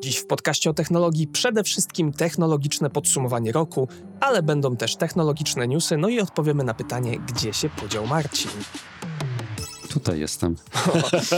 Dziś 0.00 0.18
w 0.18 0.26
podcaście 0.26 0.70
o 0.70 0.74
technologii 0.74 1.26
przede 1.26 1.64
wszystkim 1.64 2.12
technologiczne 2.12 2.90
podsumowanie 2.90 3.52
roku, 3.52 3.88
ale 4.20 4.42
będą 4.42 4.76
też 4.76 4.96
technologiczne 4.96 5.68
newsy, 5.68 5.96
no 5.96 6.08
i 6.08 6.20
odpowiemy 6.20 6.64
na 6.64 6.74
pytanie, 6.74 7.18
gdzie 7.18 7.52
się 7.52 7.68
podział 7.68 8.06
Marcin. 8.06 8.50
Tutaj 9.98 10.20
jestem. 10.20 10.56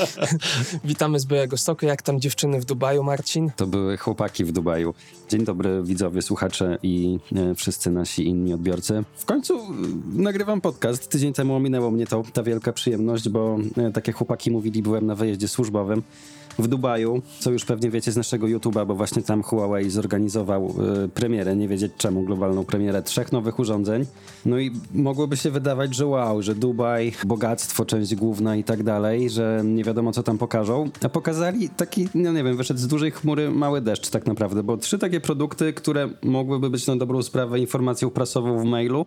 Witamy 0.85 1.21
z 1.21 1.27
Białego 1.27 1.57
Stoku. 1.57 1.87
Jak 1.87 2.03
tam 2.03 2.21
dziewczyny 2.21 2.61
w 2.61 2.65
Dubaju, 2.65 3.03
Marcin? 3.03 3.51
To 3.57 3.67
były 3.67 3.97
chłopaki 3.97 4.45
w 4.45 4.53
Dubaju. 4.53 4.95
Dzień 5.29 5.45
dobry 5.45 5.83
widzowie, 5.83 6.23
słuchacze 6.23 6.79
i 6.83 7.19
e, 7.37 7.55
wszyscy 7.55 7.91
nasi 7.91 8.27
inni 8.27 8.55
odbiorcy. 8.55 9.05
W 9.17 9.25
końcu 9.25 9.59
e, 9.59 9.67
nagrywam 10.13 10.61
podcast. 10.61 11.09
Tydzień 11.09 11.33
temu 11.33 11.55
ominęło 11.55 11.91
mnie 11.91 12.07
to, 12.07 12.23
ta 12.33 12.43
wielka 12.43 12.73
przyjemność, 12.73 13.29
bo 13.29 13.59
e, 13.77 13.93
tak 13.93 14.07
jak 14.07 14.17
chłopaki 14.17 14.51
mówili, 14.51 14.83
byłem 14.83 15.07
na 15.07 15.15
wyjeździe 15.15 15.49
służbowym 15.49 16.03
w 16.59 16.69
Dubaju, 16.69 17.23
co 17.39 17.51
już 17.51 17.65
pewnie 17.65 17.91
wiecie 17.91 18.13
z 18.13 18.17
naszego 18.17 18.47
YouTube'a, 18.47 18.87
bo 18.87 18.95
właśnie 18.95 19.23
tam 19.23 19.43
Huawei 19.43 19.91
zorganizował 19.91 20.75
y, 21.05 21.09
premierę, 21.09 21.57
nie 21.57 21.69
wiedzieć 21.69 21.93
czemu, 21.97 22.23
globalną 22.23 22.65
premierę 22.65 23.03
trzech 23.03 23.33
nowych 23.33 23.59
urządzeń. 23.59 24.07
No 24.47 24.59
i 24.59 24.71
mogłoby 24.95 25.37
się 25.37 25.51
wydawać, 25.51 25.95
że 25.95 26.07
wow, 26.07 26.43
że 26.43 26.55
Dubaj, 26.55 27.13
bogactwo, 27.25 27.85
część 27.85 28.15
główna 28.15 28.57
i 28.57 28.65
tak 28.65 28.83
dalej, 28.83 29.31
że 29.31 29.63
nie 29.65 29.85
wiadomo 29.85 30.13
co 30.13 30.23
tam 30.23 30.39
pokażą. 30.39 30.91
A 31.05 31.09
pokazali 31.09 31.69
taki, 31.69 32.09
no 32.15 32.33
nie 32.33 32.45
wiem, 32.45 32.57
wyszedł 32.57 32.81
z 32.81 32.87
dużej 32.87 33.11
chmury 33.11 33.51
mały 33.51 33.81
deszcz 33.81 34.11
tak 34.11 34.27
naprawdę, 34.27 34.63
bo 34.63 34.77
trzy 34.77 34.99
takie 34.99 35.21
produkty, 35.21 35.73
które 35.73 36.09
mogłyby 36.23 36.71
być 36.71 36.87
na 36.87 36.97
dobrą 36.97 37.23
sprawę 37.23 37.59
informacją 37.59 38.11
prasową 38.11 38.59
w 38.59 38.65
mailu, 38.65 39.07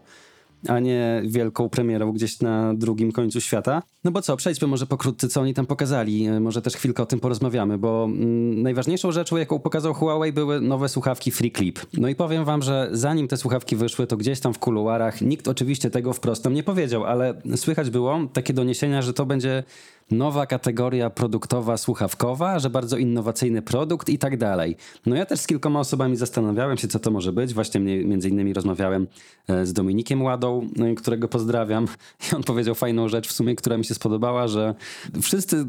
a 0.68 0.80
nie 0.80 1.22
wielką 1.26 1.70
premierą 1.70 2.12
gdzieś 2.12 2.40
na 2.40 2.74
drugim 2.74 3.12
końcu 3.12 3.42
świata. 3.42 3.84
No 4.04 4.12
bo 4.12 4.22
co, 4.22 4.38
przejdźmy 4.38 4.68
może 4.68 4.86
pokrótce, 4.86 5.28
co 5.28 5.42
oni 5.42 5.54
tam 5.54 5.66
pokazali. 5.66 6.26
E, 6.26 6.40
może 6.40 6.62
też 6.62 6.74
chwilkę 6.76 7.04
o 7.04 7.06
tym 7.06 7.20
porozmawiamy, 7.20 7.78
bo 7.78 8.04
mm, 8.06 8.62
najważniejszą 8.62 9.12
rzeczą, 9.12 9.38
jaką 9.38 9.60
pokazał 9.60 9.94
Huawei, 9.94 10.34
były 10.34 10.62
nowe 10.62 10.90
słuchawki 10.90 11.32
Free 11.32 11.52
Clip. 11.52 11.80
No 11.98 12.08
i 12.08 12.16
powiem 12.16 12.46
wam, 12.46 12.62
że 12.62 12.90
zanim 12.92 13.28
te 13.28 13.38
słuchawki 13.38 13.76
wyszły, 13.76 14.08
to 14.08 14.18
gdzieś 14.18 14.40
tam 14.40 14.54
w 14.54 14.60
kuluarach, 14.60 15.22
nikt 15.22 15.48
oczywiście 15.48 15.90
tego 15.90 16.14
wprost 16.14 16.44
nam 16.44 16.54
nie 16.54 16.64
powiedział, 16.64 17.04
ale 17.06 17.42
słychać 17.56 17.90
było 17.90 18.20
takie 18.34 18.54
doniesienia, 18.54 19.02
że 19.02 19.14
to 19.14 19.26
będzie 19.26 19.64
nowa 20.12 20.46
kategoria 20.46 21.10
produktowa, 21.10 21.78
słuchawkowa, 21.78 22.60
że 22.60 22.70
bardzo 22.70 22.98
innowacyjny 22.98 23.62
produkt 23.62 24.10
i 24.10 24.18
tak 24.18 24.38
dalej. 24.38 24.78
No 25.06 25.16
ja 25.16 25.26
też 25.26 25.40
z 25.40 25.48
kilkoma 25.48 25.80
osobami 25.80 26.16
zastanawiałem 26.16 26.78
się, 26.78 26.88
co 26.88 27.00
to 27.00 27.12
może 27.12 27.34
być. 27.34 27.54
Właśnie 27.54 27.80
między 27.82 28.30
innymi 28.30 28.54
rozmawiałem 28.54 29.08
e, 29.48 29.66
z 29.66 29.74
Dominikiem 29.74 30.22
Ładą, 30.22 30.70
e, 30.80 30.96
którego 30.96 31.28
pozdrawiam 31.28 31.88
i 32.32 32.36
on 32.36 32.44
powiedział 32.44 32.76
fajną 32.76 33.10
rzecz 33.10 33.28
w 33.28 33.32
sumie, 33.32 33.56
która 33.56 33.78
mi 33.78 33.86
się 33.86 33.94
spodobała, 33.94 34.48
że 34.48 34.76
wszyscy 35.22 35.66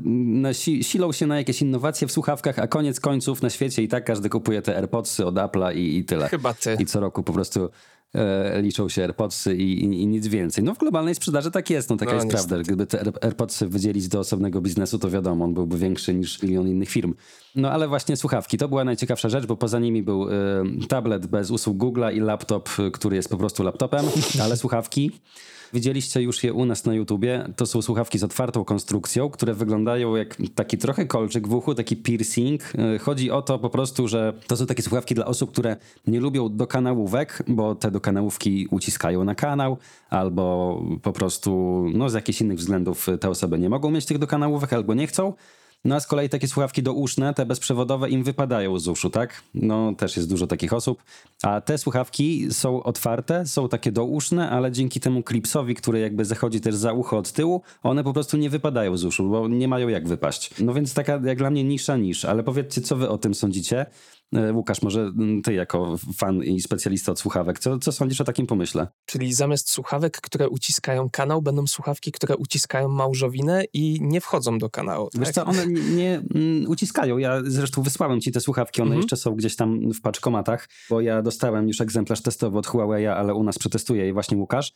si 0.53 0.85
silą 0.85 1.13
się 1.13 1.27
na 1.27 1.37
jakieś 1.37 1.63
innowacje 1.63 2.09
w 2.09 2.13
słuchawkach, 2.13 2.59
a 2.59 2.67
koniec 2.67 3.01
końców 3.01 3.43
na 3.43 3.51
świecie 3.51 3.83
i 3.83 3.89
tak 3.89 4.05
każdy 4.05 4.29
kupuje 4.29 4.63
te 4.63 4.77
AirPodsy 4.77 5.27
od 5.27 5.35
Apple'a 5.35 5.75
i, 5.77 5.99
i 5.99 6.05
tyle. 6.05 6.29
Chyba 6.29 6.55
ty. 6.55 6.77
I 6.81 6.87
co 6.87 7.01
roku 7.01 7.23
po 7.23 7.33
prostu 7.33 7.71
liczą 8.63 8.89
się 8.89 9.03
AirPodsy 9.03 9.57
i, 9.57 9.85
i, 9.85 10.03
i, 10.03 10.07
nic 10.07 10.27
więcej. 10.27 10.65
No 10.65 10.75
w 10.75 10.79
globalnej 10.79 11.15
sprzedaży 11.15 11.51
tak 11.51 11.71
jest, 11.71 11.91
no 11.91 11.97
taka 11.97 12.11
no, 12.13 12.17
jest 12.17 12.27
niestety. 12.27 12.49
prawda. 12.49 12.65
Gdyby 12.65 12.87
te 12.87 13.25
AirPodsy 13.25 13.69
wydzielić 13.69 14.09
do 14.09 14.19
osobnego 14.19 14.61
biznesu, 14.61 14.99
to 14.99 15.11
wiadomo, 15.11 15.45
on 15.45 15.55
byłby 15.55 15.79
większy 15.79 16.15
niż 16.15 16.43
milion 16.43 16.69
innych 16.69 16.89
firm. 16.89 17.15
No 17.55 17.71
ale 17.71 17.89
właśnie 17.89 18.17
słuchawki, 18.17 18.59
to 18.59 18.69
była 18.69 18.85
najciekawsza 18.85 19.29
rzecz, 19.29 19.47
bo 19.47 19.57
poza 19.57 19.79
nimi 19.79 20.03
był 20.03 20.29
y, 20.29 20.33
tablet 20.89 21.27
bez 21.27 21.51
usług 21.51 21.79
Google'a 21.79 22.15
i 22.15 22.21
laptop, 22.21 22.71
który 22.93 23.17
jest 23.17 23.29
po 23.29 23.37
prostu 23.37 23.63
laptopem, 23.63 24.05
ale 24.45 24.57
słuchawki 24.57 25.11
Widzieliście 25.75 26.23
już 26.23 26.45
je 26.45 26.53
u 26.53 26.65
nas 26.65 26.85
na 26.85 26.95
YouTubie. 26.95 27.49
To 27.57 27.67
są 27.67 27.83
słuchawki 27.83 28.19
z 28.19 28.25
otwartą 28.25 28.65
konstrukcją, 28.65 29.31
które 29.31 29.55
wyglądają 29.55 30.17
jak 30.17 30.37
taki 30.55 30.79
trochę 30.79 31.07
kolczyk 31.07 31.49
w 31.49 31.55
uchu, 31.55 31.75
taki 31.75 31.97
piercing. 31.97 32.63
E, 32.79 32.99
chodzi 32.99 33.31
o 33.31 33.43
to 33.43 33.59
po 33.59 33.71
prostu, 33.71 34.09
że 34.09 34.33
to 34.47 34.57
są 34.57 34.67
takie 34.67 34.83
słuchawki 34.83 35.15
dla 35.15 35.25
osób, 35.25 35.53
które 35.53 35.77
nie 36.07 36.21
lubią 36.21 36.57
dokanałówek, 36.57 37.43
bo 37.49 37.75
te 37.75 37.91
dokanałówki 37.91 38.69
uciskają 38.71 39.25
na 39.25 39.35
kanał, 39.35 39.77
albo 40.11 40.83
po 41.03 41.13
prostu 41.13 41.85
no, 41.95 42.11
z 42.11 42.15
jakichś 42.15 42.41
innych 42.41 42.59
względów 42.59 43.07
te 43.21 43.31
osoby 43.31 43.59
nie 43.59 43.69
mogą 43.69 43.91
mieć 43.91 44.07
tych 44.07 44.19
dokanałówek 44.19 44.73
albo 44.73 44.95
nie 44.95 45.07
chcą. 45.07 45.33
No 45.85 45.95
a 45.95 46.01
z 46.01 46.07
kolei 46.07 46.29
takie 46.29 46.49
słuchawki 46.49 46.83
douszne, 46.83 47.35
te 47.35 47.47
bezprzewodowe, 47.47 48.11
im 48.11 48.25
wypadają 48.25 48.79
z 48.79 48.89
uszu, 48.89 49.11
tak? 49.11 49.43
No 49.55 49.95
też 49.95 50.17
jest 50.17 50.29
dużo 50.29 50.47
takich 50.47 50.73
osób. 50.73 51.03
A 51.43 51.61
te 51.61 51.79
słuchawki 51.79 52.47
są 52.51 52.83
otwarte, 52.83 53.47
są 53.47 53.69
takie 53.69 53.93
douszne, 53.93 54.51
ale 54.51 54.73
dzięki 54.73 55.01
temu 55.01 55.23
klipsowi, 55.23 55.75
który 55.75 56.01
jakby 56.01 56.25
zachodzi 56.25 56.61
też 56.61 56.75
za 56.75 56.93
ucho 56.93 57.19
od 57.19 57.33
tyłu, 57.33 57.63
one 57.83 58.05
po 58.05 58.13
prostu 58.13 58.37
nie 58.37 58.51
wypadają 58.51 58.97
z 58.97 59.05
uszu, 59.05 59.31
bo 59.31 59.49
nie 59.49 59.69
mają 59.69 59.89
jak 59.89 60.09
wypaść. 60.09 60.51
No 60.61 60.75
więc 60.75 60.95
taka 60.95 61.21
jak 61.25 61.39
dla 61.39 61.51
mnie 61.51 61.65
nisza 61.65 61.97
niż, 61.97 62.25
ale 62.25 62.43
powiedzcie, 62.43 62.81
co 62.81 62.97
wy 62.97 63.09
o 63.09 63.19
tym 63.19 63.35
sądzicie? 63.35 63.87
E, 64.33 64.53
Łukasz, 64.53 64.83
może 64.83 65.01
mm, 65.01 65.43
ty 65.43 65.55
jako 65.55 65.97
fan 66.17 66.43
i 66.43 66.61
specjalista 66.61 67.13
od 67.13 67.21
słuchawek, 67.21 67.59
co, 67.59 67.79
co 67.79 67.93
sądzisz 67.93 68.21
o 68.21 68.25
takim 68.25 68.47
pomyśle? 68.47 68.87
Czyli 69.07 69.35
zamiast 69.35 69.71
słuchawek, 69.71 70.21
które 70.21 70.49
uciskają 70.49 71.11
kanał, 71.11 71.43
będą 71.43 71.67
słuchawki, 71.67 72.13
które 72.13 72.37
uciskają 72.37 72.89
małżowinę 72.89 73.65
i 73.73 73.99
nie 74.01 74.21
wchodzą 74.21 74.59
do 74.59 74.71
kanału. 74.71 75.09
Wiesz 75.15 75.33
tak? 75.33 75.35
co, 75.35 75.45
one 75.45 75.67
nie, 75.67 75.83
nie 75.83 76.23
mm, 76.35 76.71
uciskają. 76.71 77.19
Ja 77.19 77.41
zresztą 77.45 77.83
wysłałem 77.83 78.21
ci 78.21 78.33
te 78.33 78.41
słuchawki, 78.41 78.83
one 78.83 78.89
mhm. 78.89 79.03
jeszcze 79.03 79.17
są 79.17 79.35
gdzieś 79.35 79.57
tam 79.57 79.93
w 79.93 80.01
paczkomatach, 80.01 80.69
bo 80.91 81.01
ja 81.01 81.23
dostałem 81.23 81.69
już 81.69 81.81
egzemplarz 81.81 82.23
testowy 82.23 82.59
od 82.59 82.67
Huawei, 82.67 83.07
ale 83.07 83.35
u 83.35 83.43
nas 83.43 83.59
przetestuje 83.59 84.07
je 84.07 84.13
właśnie 84.13 84.37
Łukasz. 84.37 84.73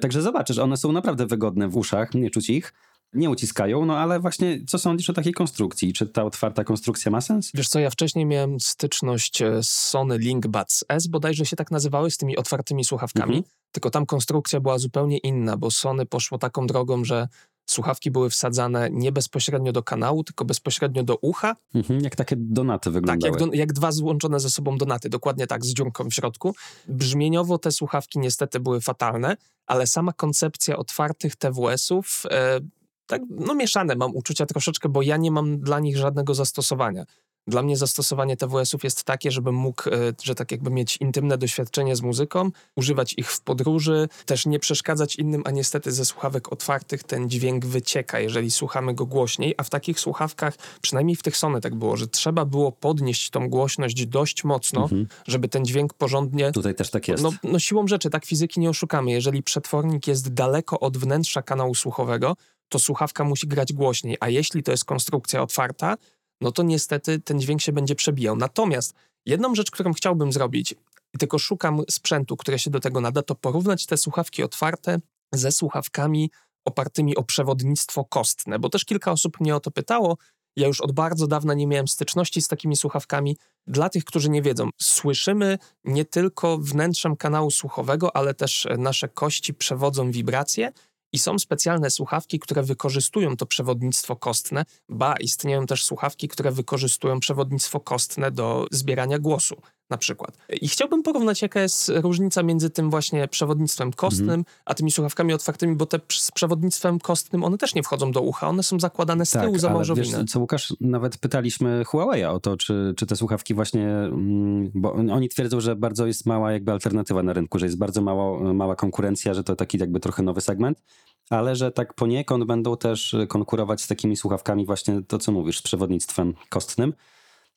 Także 0.00 0.22
zobaczysz, 0.22 0.58
one 0.58 0.76
są 0.76 0.92
naprawdę 0.92 1.26
wygodne 1.26 1.68
w 1.68 1.76
uszach, 1.76 2.14
nie 2.14 2.30
czuć 2.30 2.50
ich 2.50 2.72
nie 3.12 3.30
uciskają, 3.30 3.86
no 3.86 3.98
ale 3.98 4.20
właśnie 4.20 4.64
co 4.66 4.78
sądzisz 4.78 5.10
o 5.10 5.12
takiej 5.12 5.32
konstrukcji? 5.32 5.92
Czy 5.92 6.06
ta 6.06 6.24
otwarta 6.24 6.64
konstrukcja 6.64 7.10
ma 7.10 7.20
sens? 7.20 7.50
Wiesz 7.54 7.68
co, 7.68 7.78
ja 7.78 7.90
wcześniej 7.90 8.26
miałem 8.26 8.60
styczność 8.60 9.42
e, 9.42 9.62
z 9.62 9.68
Sony 9.68 10.18
LinkBuds 10.18 10.84
S, 10.88 11.06
bodajże 11.06 11.46
się 11.46 11.56
tak 11.56 11.70
nazywały, 11.70 12.10
z 12.10 12.16
tymi 12.16 12.36
otwartymi 12.36 12.84
słuchawkami, 12.84 13.36
mhm. 13.36 13.52
tylko 13.72 13.90
tam 13.90 14.06
konstrukcja 14.06 14.60
była 14.60 14.78
zupełnie 14.78 15.18
inna, 15.18 15.56
bo 15.56 15.70
Sony 15.70 16.06
poszło 16.06 16.38
taką 16.38 16.66
drogą, 16.66 17.04
że 17.04 17.28
słuchawki 17.66 18.10
były 18.10 18.30
wsadzane 18.30 18.88
nie 18.90 19.12
bezpośrednio 19.12 19.72
do 19.72 19.82
kanału, 19.82 20.24
tylko 20.24 20.44
bezpośrednio 20.44 21.02
do 21.02 21.16
ucha. 21.16 21.56
Mhm, 21.74 22.00
jak 22.00 22.16
takie 22.16 22.36
donaty 22.38 22.90
wyglądały. 22.90 23.32
Tak, 23.32 23.40
jak, 23.40 23.50
do, 23.50 23.56
jak, 23.56 23.72
dwa 23.72 23.92
złączone 23.92 24.40
ze 24.40 24.50
sobą 24.50 24.78
donaty, 24.78 25.08
dokładnie 25.08 25.46
tak, 25.46 25.64
z 25.64 25.74
dziurką 25.74 26.10
w 26.10 26.14
środku. 26.14 26.54
Brzmieniowo 26.88 27.58
te 27.58 27.72
słuchawki 27.72 28.18
niestety 28.18 28.60
były 28.60 28.80
fatalne, 28.80 29.36
ale 29.66 29.86
sama 29.86 30.12
koncepcja 30.12 30.76
otwartych 30.76 31.36
TWS-ów 31.36 32.22
e, 32.30 32.60
tak, 33.06 33.22
no 33.30 33.54
mieszane 33.54 33.96
mam 33.96 34.16
uczucia 34.16 34.46
troszeczkę, 34.46 34.88
bo 34.88 35.02
ja 35.02 35.16
nie 35.16 35.30
mam 35.30 35.58
dla 35.60 35.80
nich 35.80 35.96
żadnego 35.96 36.34
zastosowania. 36.34 37.04
Dla 37.48 37.62
mnie 37.62 37.76
zastosowanie 37.76 38.36
TWS-ów 38.36 38.84
jest 38.84 39.04
takie, 39.04 39.30
żebym 39.30 39.54
mógł, 39.54 39.88
e, 39.88 39.92
że 40.22 40.34
tak 40.34 40.52
jakby 40.52 40.70
mieć 40.70 40.96
intymne 40.96 41.38
doświadczenie 41.38 41.96
z 41.96 42.02
muzyką, 42.02 42.50
używać 42.76 43.14
ich 43.16 43.32
w 43.32 43.40
podróży, 43.40 44.08
też 44.26 44.46
nie 44.46 44.58
przeszkadzać 44.58 45.16
innym, 45.16 45.42
a 45.44 45.50
niestety 45.50 45.92
ze 45.92 46.04
słuchawek 46.04 46.52
otwartych 46.52 47.04
ten 47.04 47.30
dźwięk 47.30 47.66
wycieka, 47.66 48.20
jeżeli 48.20 48.50
słuchamy 48.50 48.94
go 48.94 49.06
głośniej, 49.06 49.54
a 49.56 49.62
w 49.62 49.70
takich 49.70 50.00
słuchawkach, 50.00 50.54
przynajmniej 50.80 51.16
w 51.16 51.22
tych 51.22 51.36
Sony 51.36 51.60
tak 51.60 51.74
było, 51.74 51.96
że 51.96 52.06
trzeba 52.06 52.44
było 52.44 52.72
podnieść 52.72 53.30
tą 53.30 53.48
głośność 53.48 54.06
dość 54.06 54.44
mocno, 54.44 54.82
mhm. 54.82 55.06
żeby 55.26 55.48
ten 55.48 55.64
dźwięk 55.64 55.94
porządnie... 55.94 56.52
Tutaj 56.52 56.74
też 56.74 56.90
tak 56.90 57.08
jest. 57.08 57.22
No, 57.22 57.32
no 57.42 57.58
siłą 57.58 57.86
rzeczy, 57.86 58.10
tak 58.10 58.24
fizyki 58.24 58.60
nie 58.60 58.70
oszukamy. 58.70 59.10
Jeżeli 59.10 59.42
przetwornik 59.42 60.06
jest 60.06 60.34
daleko 60.34 60.80
od 60.80 60.98
wnętrza 60.98 61.42
kanału 61.42 61.74
słuchowego, 61.74 62.36
to 62.68 62.78
słuchawka 62.78 63.24
musi 63.24 63.46
grać 63.46 63.72
głośniej, 63.72 64.16
a 64.20 64.28
jeśli 64.28 64.62
to 64.62 64.70
jest 64.70 64.84
konstrukcja 64.84 65.42
otwarta, 65.42 65.96
no 66.40 66.52
to 66.52 66.62
niestety 66.62 67.20
ten 67.20 67.40
dźwięk 67.40 67.60
się 67.60 67.72
będzie 67.72 67.94
przebijał. 67.94 68.36
Natomiast 68.36 68.94
jedną 69.26 69.54
rzecz, 69.54 69.70
którą 69.70 69.92
chciałbym 69.92 70.32
zrobić, 70.32 70.74
tylko 71.18 71.38
szukam 71.38 71.82
sprzętu, 71.90 72.36
które 72.36 72.58
się 72.58 72.70
do 72.70 72.80
tego 72.80 73.00
nada, 73.00 73.22
to 73.22 73.34
porównać 73.34 73.86
te 73.86 73.96
słuchawki 73.96 74.42
otwarte 74.42 75.00
ze 75.32 75.52
słuchawkami 75.52 76.30
opartymi 76.64 77.16
o 77.16 77.22
przewodnictwo 77.22 78.04
kostne, 78.04 78.58
bo 78.58 78.68
też 78.68 78.84
kilka 78.84 79.12
osób 79.12 79.40
mnie 79.40 79.56
o 79.56 79.60
to 79.60 79.70
pytało. 79.70 80.16
Ja 80.56 80.66
już 80.66 80.80
od 80.80 80.92
bardzo 80.92 81.26
dawna 81.26 81.54
nie 81.54 81.66
miałem 81.66 81.88
styczności 81.88 82.42
z 82.42 82.48
takimi 82.48 82.76
słuchawkami. 82.76 83.36
Dla 83.66 83.88
tych, 83.88 84.04
którzy 84.04 84.30
nie 84.30 84.42
wiedzą, 84.42 84.70
słyszymy 84.82 85.58
nie 85.84 86.04
tylko 86.04 86.58
wnętrzem 86.58 87.16
kanału 87.16 87.50
słuchowego, 87.50 88.16
ale 88.16 88.34
też 88.34 88.66
nasze 88.78 89.08
kości 89.08 89.54
przewodzą 89.54 90.10
wibracje 90.10 90.72
i 91.16 91.18
są 91.18 91.38
specjalne 91.38 91.90
słuchawki, 91.90 92.38
które 92.38 92.62
wykorzystują 92.62 93.36
to 93.36 93.46
przewodnictwo 93.46 94.16
kostne, 94.16 94.64
ba 94.88 95.14
istnieją 95.20 95.66
też 95.66 95.84
słuchawki, 95.84 96.28
które 96.28 96.52
wykorzystują 96.52 97.20
przewodnictwo 97.20 97.80
kostne 97.80 98.30
do 98.30 98.66
zbierania 98.70 99.18
głosu. 99.18 99.56
Na 99.90 99.96
przykład. 99.96 100.38
I 100.60 100.68
chciałbym 100.68 101.02
porównać, 101.02 101.42
jaka 101.42 101.60
jest 101.60 101.92
różnica 101.94 102.42
między 102.42 102.70
tym 102.70 102.90
właśnie 102.90 103.28
przewodnictwem 103.28 103.92
kostnym, 103.92 104.30
mm. 104.30 104.44
a 104.64 104.74
tymi 104.74 104.90
słuchawkami 104.90 105.32
otwartymi, 105.32 105.76
bo 105.76 105.86
te 105.86 106.00
z 106.12 106.30
przewodnictwem 106.30 106.98
kostnym, 106.98 107.44
one 107.44 107.58
też 107.58 107.74
nie 107.74 107.82
wchodzą 107.82 108.12
do 108.12 108.20
ucha, 108.20 108.48
one 108.48 108.62
są 108.62 108.80
zakładane 108.80 109.26
z 109.26 109.30
tak, 109.30 109.42
tyłu 109.42 109.58
za 109.58 109.70
małżowinę. 109.70 110.24
Co 110.24 110.40
Łukasz, 110.40 110.74
nawet 110.80 111.18
pytaliśmy 111.18 111.84
Huawei 111.84 112.24
o 112.24 112.40
to, 112.40 112.56
czy, 112.56 112.94
czy 112.96 113.06
te 113.06 113.16
słuchawki 113.16 113.54
właśnie, 113.54 113.88
mm, 113.88 114.70
bo 114.74 114.92
oni 114.92 115.28
twierdzą, 115.28 115.60
że 115.60 115.76
bardzo 115.76 116.06
jest 116.06 116.26
mała 116.26 116.52
jakby 116.52 116.72
alternatywa 116.72 117.22
na 117.22 117.32
rynku, 117.32 117.58
że 117.58 117.66
jest 117.66 117.78
bardzo 117.78 118.02
mało, 118.02 118.54
mała 118.54 118.76
konkurencja, 118.76 119.34
że 119.34 119.44
to 119.44 119.56
taki 119.56 119.78
jakby 119.78 120.00
trochę 120.00 120.22
nowy 120.22 120.40
segment, 120.40 120.82
ale 121.30 121.56
że 121.56 121.72
tak 121.72 121.94
poniekąd 121.94 122.44
będą 122.44 122.76
też 122.76 123.16
konkurować 123.28 123.80
z 123.80 123.86
takimi 123.86 124.16
słuchawkami 124.16 124.66
właśnie 124.66 125.02
to, 125.02 125.18
co 125.18 125.32
mówisz, 125.32 125.58
z 125.58 125.62
przewodnictwem 125.62 126.34
kostnym. 126.48 126.92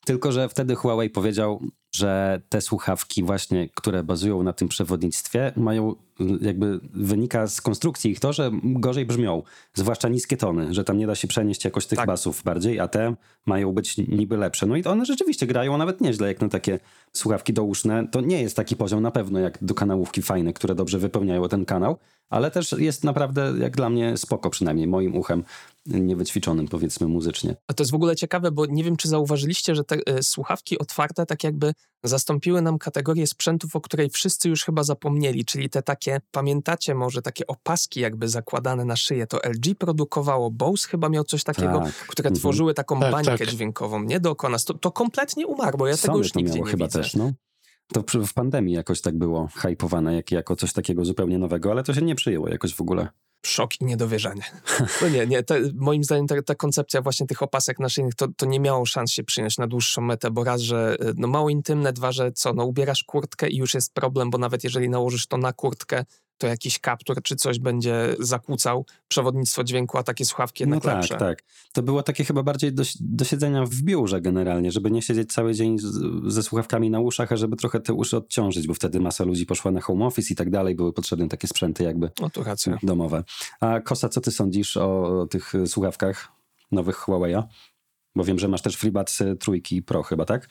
Tylko, 0.04 0.32
że 0.32 0.48
wtedy 0.48 0.74
Huawei 0.74 1.10
powiedział, 1.10 1.60
że 1.94 2.40
te 2.48 2.60
słuchawki 2.60 3.22
właśnie, 3.22 3.68
które 3.74 4.02
bazują 4.02 4.42
na 4.42 4.52
tym 4.52 4.68
przewodnictwie, 4.68 5.52
mają 5.56 5.94
jakby 6.40 6.80
wynika 6.92 7.46
z 7.46 7.60
konstrukcji 7.60 8.10
ich 8.10 8.20
to, 8.20 8.32
że 8.32 8.50
gorzej 8.62 9.06
brzmią, 9.06 9.42
zwłaszcza 9.74 10.08
niskie 10.08 10.36
tony, 10.36 10.74
że 10.74 10.84
tam 10.84 10.98
nie 10.98 11.06
da 11.06 11.14
się 11.14 11.28
przenieść 11.28 11.64
jakoś 11.64 11.86
tych 11.86 11.96
tak. 11.96 12.06
basów 12.06 12.42
bardziej, 12.42 12.80
a 12.80 12.88
te 12.88 13.14
mają 13.46 13.72
być 13.72 13.96
niby 13.98 14.36
lepsze. 14.36 14.66
No 14.66 14.76
i 14.76 14.84
one 14.84 15.04
rzeczywiście 15.04 15.46
grają 15.46 15.78
nawet 15.78 16.00
nieźle, 16.00 16.28
jak 16.28 16.40
na 16.40 16.48
takie 16.48 16.78
słuchawki 17.12 17.52
douszne. 17.52 18.08
To 18.08 18.20
nie 18.20 18.42
jest 18.42 18.56
taki 18.56 18.76
poziom 18.76 19.02
na 19.02 19.10
pewno 19.10 19.38
jak 19.38 19.64
do 19.64 19.74
kanałówki 19.74 20.22
fajne, 20.22 20.52
które 20.52 20.74
dobrze 20.74 20.98
wypełniają 20.98 21.48
ten 21.48 21.64
kanał, 21.64 21.98
ale 22.30 22.50
też 22.50 22.72
jest 22.72 23.04
naprawdę, 23.04 23.52
jak 23.58 23.76
dla 23.76 23.90
mnie, 23.90 24.16
spoko 24.16 24.50
przynajmniej 24.50 24.86
moim 24.86 25.16
uchem 25.16 25.44
niewyćwiczonym, 25.86 26.68
powiedzmy 26.68 27.08
muzycznie. 27.08 27.56
A 27.68 27.74
to 27.74 27.82
jest 27.82 27.90
w 27.90 27.94
ogóle 27.94 28.16
ciekawe, 28.16 28.50
bo 28.50 28.66
nie 28.66 28.84
wiem, 28.84 28.96
czy 28.96 29.08
zauważyliście, 29.08 29.74
że 29.74 29.84
te 29.84 29.96
y, 29.96 30.22
słuchawki 30.22 30.78
otwarte 30.78 31.26
tak 31.26 31.44
jakby 31.44 31.72
zastąpiły 32.04 32.62
nam 32.62 32.78
kategorię 32.78 33.26
sprzętów, 33.26 33.76
o 33.76 33.80
której 33.80 34.10
wszyscy 34.10 34.48
już 34.48 34.64
chyba 34.64 34.82
zapomnieli, 34.82 35.44
czyli 35.44 35.70
te 35.70 35.82
takie, 35.82 36.20
pamiętacie 36.30 36.94
może 36.94 37.22
takie 37.22 37.46
opaski 37.46 38.00
jakby 38.00 38.28
zakładane 38.28 38.84
na 38.84 38.96
szyję, 38.96 39.26
to 39.26 39.38
LG 39.44 39.78
produkowało, 39.78 40.50
Bose 40.50 40.88
chyba 40.88 41.08
miał 41.08 41.24
coś 41.24 41.44
takiego, 41.44 41.80
tak. 41.80 41.94
które 41.94 42.28
mhm. 42.28 42.40
tworzyły 42.40 42.74
taką 42.74 43.00
tak, 43.00 43.12
bańkę 43.12 43.38
tak. 43.38 43.48
dźwiękową, 43.48 44.02
nie? 44.02 44.20
Dookoła 44.20 44.50
nas. 44.50 44.64
To, 44.64 44.74
to 44.74 44.90
kompletnie 44.90 45.46
umarło, 45.46 45.86
ja 45.86 45.96
Sony 45.96 46.06
tego 46.06 46.18
już 46.18 46.34
nigdzie 46.34 46.60
nie 46.60 46.70
chyba 46.70 46.84
widzę. 46.84 46.98
Też, 46.98 47.14
no. 47.14 47.32
To 47.92 48.04
w 48.26 48.34
pandemii 48.34 48.74
jakoś 48.74 49.00
tak 49.00 49.18
było 49.18 49.48
hypowane, 49.56 50.14
jak, 50.14 50.30
jako 50.30 50.56
coś 50.56 50.72
takiego 50.72 51.04
zupełnie 51.04 51.38
nowego, 51.38 51.70
ale 51.70 51.82
to 51.82 51.94
się 51.94 52.02
nie 52.02 52.14
przyjęło 52.14 52.48
jakoś 52.48 52.74
w 52.74 52.80
ogóle 52.80 53.08
szok 53.46 53.80
i 53.80 53.84
niedowierzanie. 53.84 54.42
No 55.02 55.08
nie, 55.08 55.26
nie, 55.26 55.42
te, 55.42 55.60
moim 55.74 56.04
zdaniem 56.04 56.26
ta, 56.26 56.42
ta, 56.42 56.54
koncepcja 56.54 57.02
właśnie 57.02 57.26
tych 57.26 57.42
opasek 57.42 57.78
naszyjnych 57.78 58.14
to, 58.14 58.28
to 58.36 58.46
nie 58.46 58.60
miało 58.60 58.86
szans 58.86 59.12
się 59.12 59.24
przyjąć 59.24 59.58
na 59.58 59.66
dłuższą 59.66 60.02
metę, 60.02 60.30
bo 60.30 60.44
raz, 60.44 60.60
że 60.60 60.96
no 61.16 61.28
mało 61.28 61.50
intymne, 61.50 61.92
dwa, 61.92 62.12
że 62.12 62.32
co, 62.32 62.52
no 62.52 62.64
ubierasz 62.64 63.04
kurtkę 63.04 63.48
i 63.48 63.56
już 63.56 63.74
jest 63.74 63.94
problem, 63.94 64.30
bo 64.30 64.38
nawet 64.38 64.64
jeżeli 64.64 64.88
nałożysz 64.88 65.26
to 65.26 65.36
na 65.36 65.52
kurtkę, 65.52 66.04
to 66.40 66.46
jakiś 66.46 66.78
kaptur 66.78 67.22
czy 67.22 67.36
coś 67.36 67.58
będzie 67.58 68.16
zakłócał 68.18 68.86
przewodnictwo 69.08 69.64
dźwięku, 69.64 69.98
a 69.98 70.02
takie 70.02 70.24
słuchawki 70.24 70.62
jednak 70.62 70.84
no 70.84 70.90
tak, 70.90 70.96
lepsze. 70.96 71.16
tak. 71.16 71.42
To 71.72 71.82
było 71.82 72.02
takie 72.02 72.24
chyba 72.24 72.42
bardziej 72.42 72.72
do, 72.72 72.82
do 73.00 73.24
siedzenia 73.24 73.64
w 73.64 73.74
biurze 73.74 74.20
generalnie, 74.20 74.72
żeby 74.72 74.90
nie 74.90 75.02
siedzieć 75.02 75.32
cały 75.32 75.54
dzień 75.54 75.78
z, 75.78 75.92
ze 76.32 76.42
słuchawkami 76.42 76.90
na 76.90 77.00
uszach, 77.00 77.32
a 77.32 77.36
żeby 77.36 77.56
trochę 77.56 77.80
te 77.80 77.92
uszy 77.92 78.16
odciążyć, 78.16 78.66
bo 78.66 78.74
wtedy 78.74 79.00
masa 79.00 79.24
ludzi 79.24 79.46
poszła 79.46 79.70
na 79.70 79.80
home 79.80 80.06
office 80.06 80.32
i 80.32 80.36
tak 80.36 80.50
dalej, 80.50 80.74
były 80.74 80.92
potrzebne 80.92 81.28
takie 81.28 81.48
sprzęty 81.48 81.84
jakby 81.84 82.10
no, 82.20 82.44
racja. 82.44 82.78
domowe. 82.82 83.24
A 83.60 83.80
Kosa, 83.80 84.08
co 84.08 84.20
ty 84.20 84.30
sądzisz 84.30 84.76
o, 84.76 85.20
o 85.20 85.26
tych 85.26 85.52
słuchawkach 85.66 86.28
nowych 86.72 86.96
Huawei'a? 86.96 87.42
Bo 88.14 88.24
wiem, 88.24 88.38
że 88.38 88.48
masz 88.48 88.62
też 88.62 88.76
FreeBuds 88.76 89.22
trójki 89.40 89.82
Pro 89.82 90.02
chyba, 90.02 90.24
tak? 90.24 90.48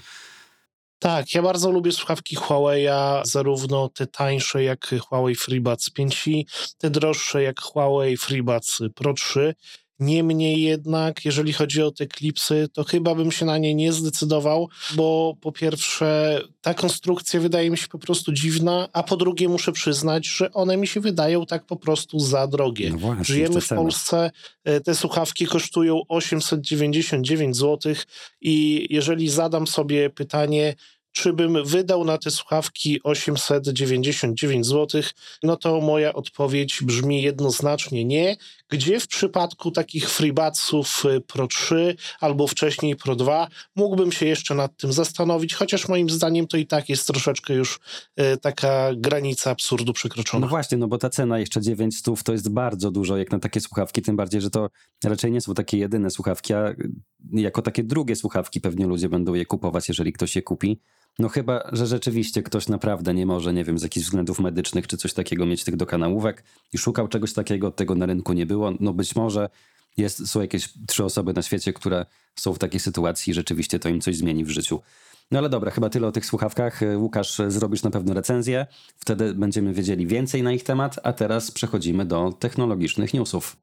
Tak, 1.00 1.34
ja 1.34 1.42
bardzo 1.42 1.72
lubię 1.72 1.92
słuchawki 1.92 2.36
Huawei'a, 2.36 3.22
zarówno 3.26 3.90
te 3.90 4.08
tańsze 4.08 4.64
jak 4.64 4.96
Huawei 5.10 5.36
FreeBuds 5.36 5.92
5i, 6.00 6.44
te 6.78 6.90
droższe 6.90 7.44
jak 7.44 7.62
Huawei 7.62 8.18
FreeBuds 8.18 8.80
Pro 8.96 9.14
3. 9.14 9.56
Niemniej 10.00 10.62
jednak, 10.62 11.26
jeżeli 11.26 11.54
chodzi 11.54 11.82
o 11.82 11.92
te 11.92 12.08
klipsy, 12.08 12.68
to 12.74 12.84
chyba 12.84 13.16
bym 13.16 13.32
się 13.32 13.46
na 13.46 13.58
nie 13.58 13.76
nie 13.76 13.94
zdecydował, 13.94 14.70
bo 14.96 15.38
po 15.42 15.52
pierwsze, 15.52 16.42
ta 16.62 16.74
konstrukcja 16.74 17.40
wydaje 17.40 17.70
mi 17.70 17.78
się 17.78 17.88
po 17.88 18.00
prostu 18.00 18.32
dziwna, 18.32 18.90
a 18.94 19.04
po 19.04 19.18
drugie, 19.18 19.50
muszę 19.50 19.72
przyznać, 19.72 20.28
że 20.28 20.54
one 20.54 20.78
mi 20.78 20.88
się 20.88 21.00
wydają 21.00 21.46
tak 21.46 21.66
po 21.66 21.76
prostu 21.76 22.20
za 22.20 22.48
drogie. 22.48 22.90
No 22.90 22.98
właśnie, 22.98 23.26
Żyjemy 23.26 23.62
w 23.62 23.70
Polsce, 23.70 24.32
e, 24.64 24.82
te 24.82 24.96
słuchawki 24.96 25.46
kosztują 25.46 26.02
899 26.08 27.58
zł 27.58 27.94
i 28.42 28.88
jeżeli 28.90 29.30
zadam 29.30 29.68
sobie 29.68 30.10
pytanie, 30.10 30.76
czy 31.12 31.34
bym 31.34 31.64
wydał 31.66 32.06
na 32.06 32.18
te 32.18 32.32
słuchawki 32.32 33.04
899 33.04 34.66
zł, 34.66 35.02
no 35.44 35.58
to 35.58 35.82
moja 35.82 36.14
odpowiedź 36.14 36.80
brzmi 36.84 37.22
jednoznacznie 37.22 38.06
nie. 38.06 38.38
Gdzie 38.70 39.00
w 39.00 39.08
przypadku 39.08 39.72
takich 39.72 40.10
FreeBudsów 40.10 41.06
y, 41.06 41.22
Pro 41.22 41.48
3 41.48 41.96
albo 42.20 42.48
wcześniej 42.48 42.96
Pro 42.96 43.16
2 43.16 43.48
mógłbym 43.76 44.12
się 44.12 44.26
jeszcze 44.26 44.56
nad 44.56 44.78
tym 44.78 44.94
zastanowić, 44.94 45.54
chociaż 45.54 45.88
moim 45.88 46.10
zdaniem 46.10 46.48
to 46.48 46.58
i 46.58 46.68
tak 46.68 46.90
jest 46.90 47.08
troszeczkę 47.08 47.54
już 47.54 47.80
y, 48.20 48.38
taka 48.38 48.90
granica 48.96 49.52
absurdu 49.52 49.94
przekroczona. 49.94 50.46
No 50.46 50.50
właśnie, 50.50 50.78
no 50.78 50.88
bo 50.88 50.98
ta 50.98 51.10
cena 51.10 51.40
jeszcze 51.40 51.62
900 51.62 52.24
to 52.24 52.32
jest 52.32 52.50
bardzo 52.50 52.92
dużo 52.92 53.18
jak 53.18 53.32
na 53.32 53.40
takie 53.40 53.62
słuchawki, 53.62 54.02
tym 54.02 54.16
bardziej, 54.16 54.42
że 54.42 54.50
to 54.50 54.70
raczej 55.04 55.32
nie 55.32 55.42
są 55.42 55.54
takie 55.54 55.78
jedyne 55.78 56.10
słuchawki, 56.10 56.54
a 56.54 56.74
jako 57.34 57.62
takie 57.62 57.84
drugie 57.84 58.16
słuchawki 58.16 58.62
pewnie 58.62 58.88
ludzie 58.88 59.10
będą 59.10 59.34
je 59.34 59.46
kupować, 59.46 59.88
jeżeli 59.88 60.14
ktoś 60.14 60.36
je 60.36 60.42
kupi. 60.42 60.80
No 61.20 61.30
chyba, 61.30 61.70
że 61.72 61.88
rzeczywiście 61.88 62.44
ktoś 62.44 62.68
naprawdę 62.68 63.14
nie 63.14 63.26
może, 63.26 63.54
nie 63.54 63.64
wiem, 63.64 63.80
z 63.80 63.84
jakichś 63.84 64.06
względów 64.06 64.40
medycznych 64.40 64.88
czy 64.88 64.98
coś 64.98 65.14
takiego 65.14 65.46
mieć 65.46 65.64
tych 65.64 65.76
dokanałówek 65.76 66.44
i 66.74 66.78
szukał 66.78 67.08
czegoś 67.08 67.34
takiego, 67.34 67.72
tego 67.72 67.96
na 67.96 68.06
rynku 68.06 68.34
nie 68.34 68.46
było. 68.46 68.74
No 68.80 68.94
być 68.94 69.16
może 69.16 69.50
jest, 69.98 70.30
są 70.30 70.42
jakieś 70.42 70.70
trzy 70.88 71.06
osoby 71.06 71.34
na 71.34 71.42
świecie, 71.42 71.74
które 71.74 72.06
są 72.36 72.54
w 72.54 72.60
takiej 72.60 72.80
sytuacji 72.80 73.32
i 73.32 73.34
rzeczywiście 73.34 73.80
to 73.80 73.90
im 73.90 74.02
coś 74.02 74.18
zmieni 74.18 74.46
w 74.46 74.50
życiu. 74.50 74.82
No 75.32 75.40
ale 75.40 75.50
dobra, 75.50 75.72
chyba 75.72 75.90
tyle 75.90 76.08
o 76.08 76.12
tych 76.12 76.26
słuchawkach. 76.26 76.82
Łukasz, 76.96 77.42
zrobisz 77.48 77.84
na 77.84 77.92
pewno 77.92 78.14
recenzję, 78.14 78.68
wtedy 78.98 79.34
będziemy 79.34 79.74
wiedzieli 79.74 80.08
więcej 80.08 80.44
na 80.44 80.52
ich 80.52 80.64
temat, 80.64 81.00
a 81.04 81.14
teraz 81.14 81.52
przechodzimy 81.52 82.06
do 82.06 82.34
technologicznych 82.40 83.14
newsów. 83.14 83.58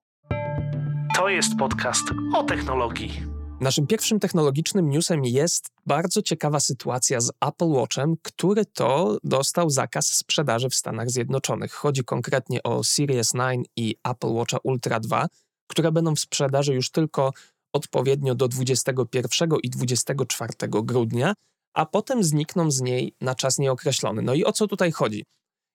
To 1.16 1.28
jest 1.28 1.56
podcast 1.58 2.04
o 2.34 2.44
technologii. 2.44 3.35
Naszym 3.60 3.86
pierwszym 3.86 4.20
technologicznym 4.20 4.90
newsem 4.90 5.24
jest 5.24 5.70
bardzo 5.86 6.22
ciekawa 6.22 6.60
sytuacja 6.60 7.20
z 7.20 7.32
Apple 7.40 7.68
Watchem, 7.68 8.16
który 8.22 8.64
to 8.64 9.18
dostał 9.24 9.70
zakaz 9.70 10.06
sprzedaży 10.06 10.68
w 10.70 10.74
Stanach 10.74 11.10
Zjednoczonych. 11.10 11.72
Chodzi 11.72 12.04
konkretnie 12.04 12.62
o 12.62 12.84
Series 12.84 13.32
9 13.32 13.66
i 13.76 13.96
Apple 14.04 14.32
Watcha 14.32 14.58
Ultra 14.62 15.00
2, 15.00 15.26
które 15.66 15.92
będą 15.92 16.14
w 16.14 16.20
sprzedaży 16.20 16.74
już 16.74 16.90
tylko 16.90 17.32
odpowiednio 17.72 18.34
do 18.34 18.48
21 18.48 19.50
i 19.62 19.70
24 19.70 20.52
grudnia, 20.68 21.34
a 21.74 21.86
potem 21.86 22.24
znikną 22.24 22.70
z 22.70 22.80
niej 22.80 23.14
na 23.20 23.34
czas 23.34 23.58
nieokreślony. 23.58 24.22
No 24.22 24.34
i 24.34 24.44
o 24.44 24.52
co 24.52 24.66
tutaj 24.66 24.92
chodzi? 24.92 25.24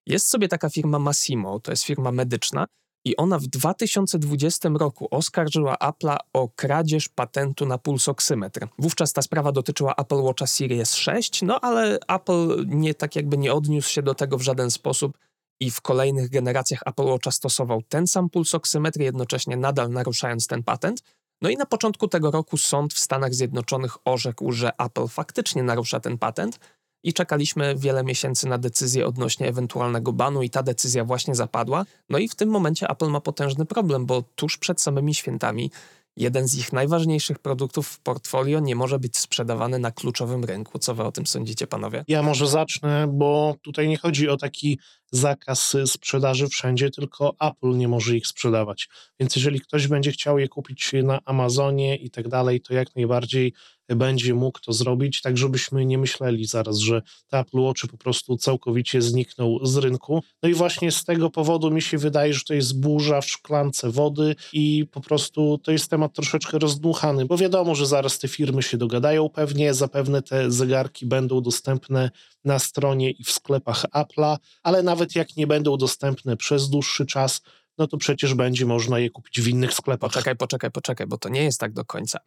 Jest 0.07 0.29
sobie 0.29 0.47
taka 0.47 0.69
firma 0.69 0.99
Massimo, 0.99 1.59
to 1.59 1.71
jest 1.71 1.83
firma 1.83 2.11
medyczna, 2.11 2.65
i 3.05 3.15
ona 3.15 3.39
w 3.39 3.47
2020 3.47 4.69
roku 4.79 5.07
oskarżyła 5.11 5.75
Apple'a 5.75 6.17
o 6.33 6.49
kradzież 6.55 7.09
patentu 7.09 7.65
na 7.65 7.77
pulsoksymetr. 7.77 8.67
Wówczas 8.79 9.13
ta 9.13 9.21
sprawa 9.21 9.51
dotyczyła 9.51 9.95
Apple 9.95 10.21
Watcha 10.21 10.47
Series 10.47 10.95
6, 10.95 11.41
no 11.41 11.59
ale 11.59 11.97
Apple 12.07 12.65
nie 12.67 12.93
tak 12.93 13.15
jakby 13.15 13.37
nie 13.37 13.53
odniósł 13.53 13.89
się 13.89 14.01
do 14.01 14.15
tego 14.15 14.37
w 14.37 14.41
żaden 14.41 14.71
sposób 14.71 15.17
i 15.59 15.71
w 15.71 15.81
kolejnych 15.81 16.29
generacjach 16.29 16.79
Apple 16.85 17.05
Watcha 17.05 17.31
stosował 17.31 17.81
ten 17.81 18.07
sam 18.07 18.29
pulsoksymetr, 18.29 18.99
jednocześnie 18.99 19.57
nadal 19.57 19.89
naruszając 19.89 20.47
ten 20.47 20.63
patent. 20.63 21.03
No 21.41 21.49
i 21.49 21.57
na 21.57 21.65
początku 21.65 22.07
tego 22.07 22.31
roku 22.31 22.57
sąd 22.57 22.93
w 22.93 22.99
Stanach 22.99 23.33
Zjednoczonych 23.33 23.97
orzekł, 24.05 24.51
że 24.51 24.71
Apple 24.77 25.07
faktycznie 25.07 25.63
narusza 25.63 25.99
ten 25.99 26.17
patent, 26.17 26.59
i 27.03 27.13
czekaliśmy 27.13 27.75
wiele 27.77 28.03
miesięcy 28.03 28.47
na 28.47 28.57
decyzję 28.57 29.07
odnośnie 29.07 29.47
ewentualnego 29.47 30.13
banu 30.13 30.41
i 30.41 30.49
ta 30.49 30.63
decyzja 30.63 31.05
właśnie 31.05 31.35
zapadła. 31.35 31.85
No 32.09 32.17
i 32.17 32.27
w 32.27 32.35
tym 32.35 32.49
momencie 32.49 32.89
Apple 32.89 33.09
ma 33.09 33.21
potężny 33.21 33.65
problem, 33.65 34.05
bo 34.05 34.23
tuż 34.35 34.57
przed 34.57 34.81
samymi 34.81 35.15
świętami 35.15 35.71
jeden 36.17 36.47
z 36.47 36.55
ich 36.55 36.73
najważniejszych 36.73 37.39
produktów 37.39 37.87
w 37.87 37.99
portfolio 37.99 38.59
nie 38.59 38.75
może 38.75 38.99
być 38.99 39.17
sprzedawany 39.17 39.79
na 39.79 39.91
kluczowym 39.91 40.43
rynku. 40.43 40.79
Co 40.79 40.95
wy 40.95 41.03
o 41.03 41.11
tym 41.11 41.27
sądzicie, 41.27 41.67
panowie? 41.67 42.05
Ja 42.07 42.23
może 42.23 42.47
zacznę, 42.47 43.07
bo 43.13 43.55
tutaj 43.61 43.87
nie 43.87 43.97
chodzi 43.97 44.29
o 44.29 44.37
taki 44.37 44.79
zakaz 45.11 45.77
sprzedaży 45.85 46.47
wszędzie, 46.47 46.89
tylko 46.89 47.35
Apple 47.39 47.77
nie 47.77 47.87
może 47.87 48.17
ich 48.17 48.27
sprzedawać. 48.27 48.89
Więc 49.19 49.35
jeżeli 49.35 49.61
ktoś 49.61 49.87
będzie 49.87 50.11
chciał 50.11 50.39
je 50.39 50.47
kupić 50.47 50.91
na 51.03 51.19
Amazonie 51.25 51.95
i 51.95 52.09
tak 52.09 52.27
dalej, 52.27 52.61
to 52.61 52.73
jak 52.73 52.95
najbardziej 52.95 53.53
będzie 53.95 54.33
mógł 54.33 54.59
to 54.59 54.73
zrobić, 54.73 55.21
tak 55.21 55.37
żebyśmy 55.37 55.85
nie 55.85 55.97
myśleli 55.97 56.45
zaraz, 56.45 56.77
że 56.77 57.01
te 57.27 57.39
Apple 57.39 57.59
Watchy 57.59 57.87
po 57.87 57.97
prostu 57.97 58.37
całkowicie 58.37 59.01
znikną 59.01 59.57
z 59.63 59.77
rynku. 59.77 60.23
No 60.43 60.49
i 60.49 60.53
właśnie 60.53 60.91
z 60.91 61.03
tego 61.03 61.29
powodu 61.29 61.71
mi 61.71 61.81
się 61.81 61.97
wydaje, 61.97 62.33
że 62.33 62.41
to 62.47 62.53
jest 62.53 62.79
burza 62.79 63.21
w 63.21 63.29
szklance 63.29 63.91
wody 63.91 64.35
i 64.53 64.85
po 64.91 65.01
prostu 65.01 65.59
to 65.63 65.71
jest 65.71 65.89
temat 65.89 66.13
troszeczkę 66.13 66.59
rozdmuchany, 66.59 67.25
bo 67.25 67.37
wiadomo, 67.37 67.75
że 67.75 67.85
zaraz 67.85 68.19
te 68.19 68.27
firmy 68.27 68.63
się 68.63 68.77
dogadają 68.77 69.29
pewnie, 69.29 69.73
zapewne 69.73 70.21
te 70.21 70.51
zegarki 70.51 71.05
będą 71.05 71.41
dostępne 71.41 72.11
na 72.45 72.59
stronie 72.59 73.11
i 73.11 73.23
w 73.23 73.31
sklepach 73.31 73.85
Apple'a, 73.95 74.37
ale 74.63 74.83
nawet 74.83 75.15
jak 75.15 75.37
nie 75.37 75.47
będą 75.47 75.77
dostępne 75.77 76.37
przez 76.37 76.69
dłuższy 76.69 77.05
czas, 77.05 77.41
no 77.77 77.87
to 77.87 77.97
przecież 77.97 78.33
będzie 78.33 78.65
można 78.65 78.99
je 78.99 79.09
kupić 79.09 79.41
w 79.41 79.47
innych 79.47 79.73
sklepach. 79.73 80.11
Poczekaj, 80.11 80.35
poczekaj, 80.35 80.71
poczekaj, 80.71 81.07
bo 81.07 81.17
to 81.17 81.29
nie 81.29 81.43
jest 81.43 81.59
tak 81.59 81.73
do 81.73 81.85
końca. 81.85 82.19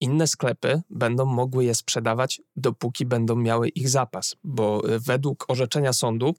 Inne 0.00 0.26
sklepy 0.26 0.82
będą 0.90 1.24
mogły 1.24 1.64
je 1.64 1.74
sprzedawać, 1.74 2.40
dopóki 2.56 3.06
będą 3.06 3.36
miały 3.36 3.68
ich 3.68 3.88
zapas, 3.88 4.36
bo 4.44 4.94
y, 4.94 5.00
według 5.00 5.44
orzeczenia 5.48 5.92
sądu 5.92 6.34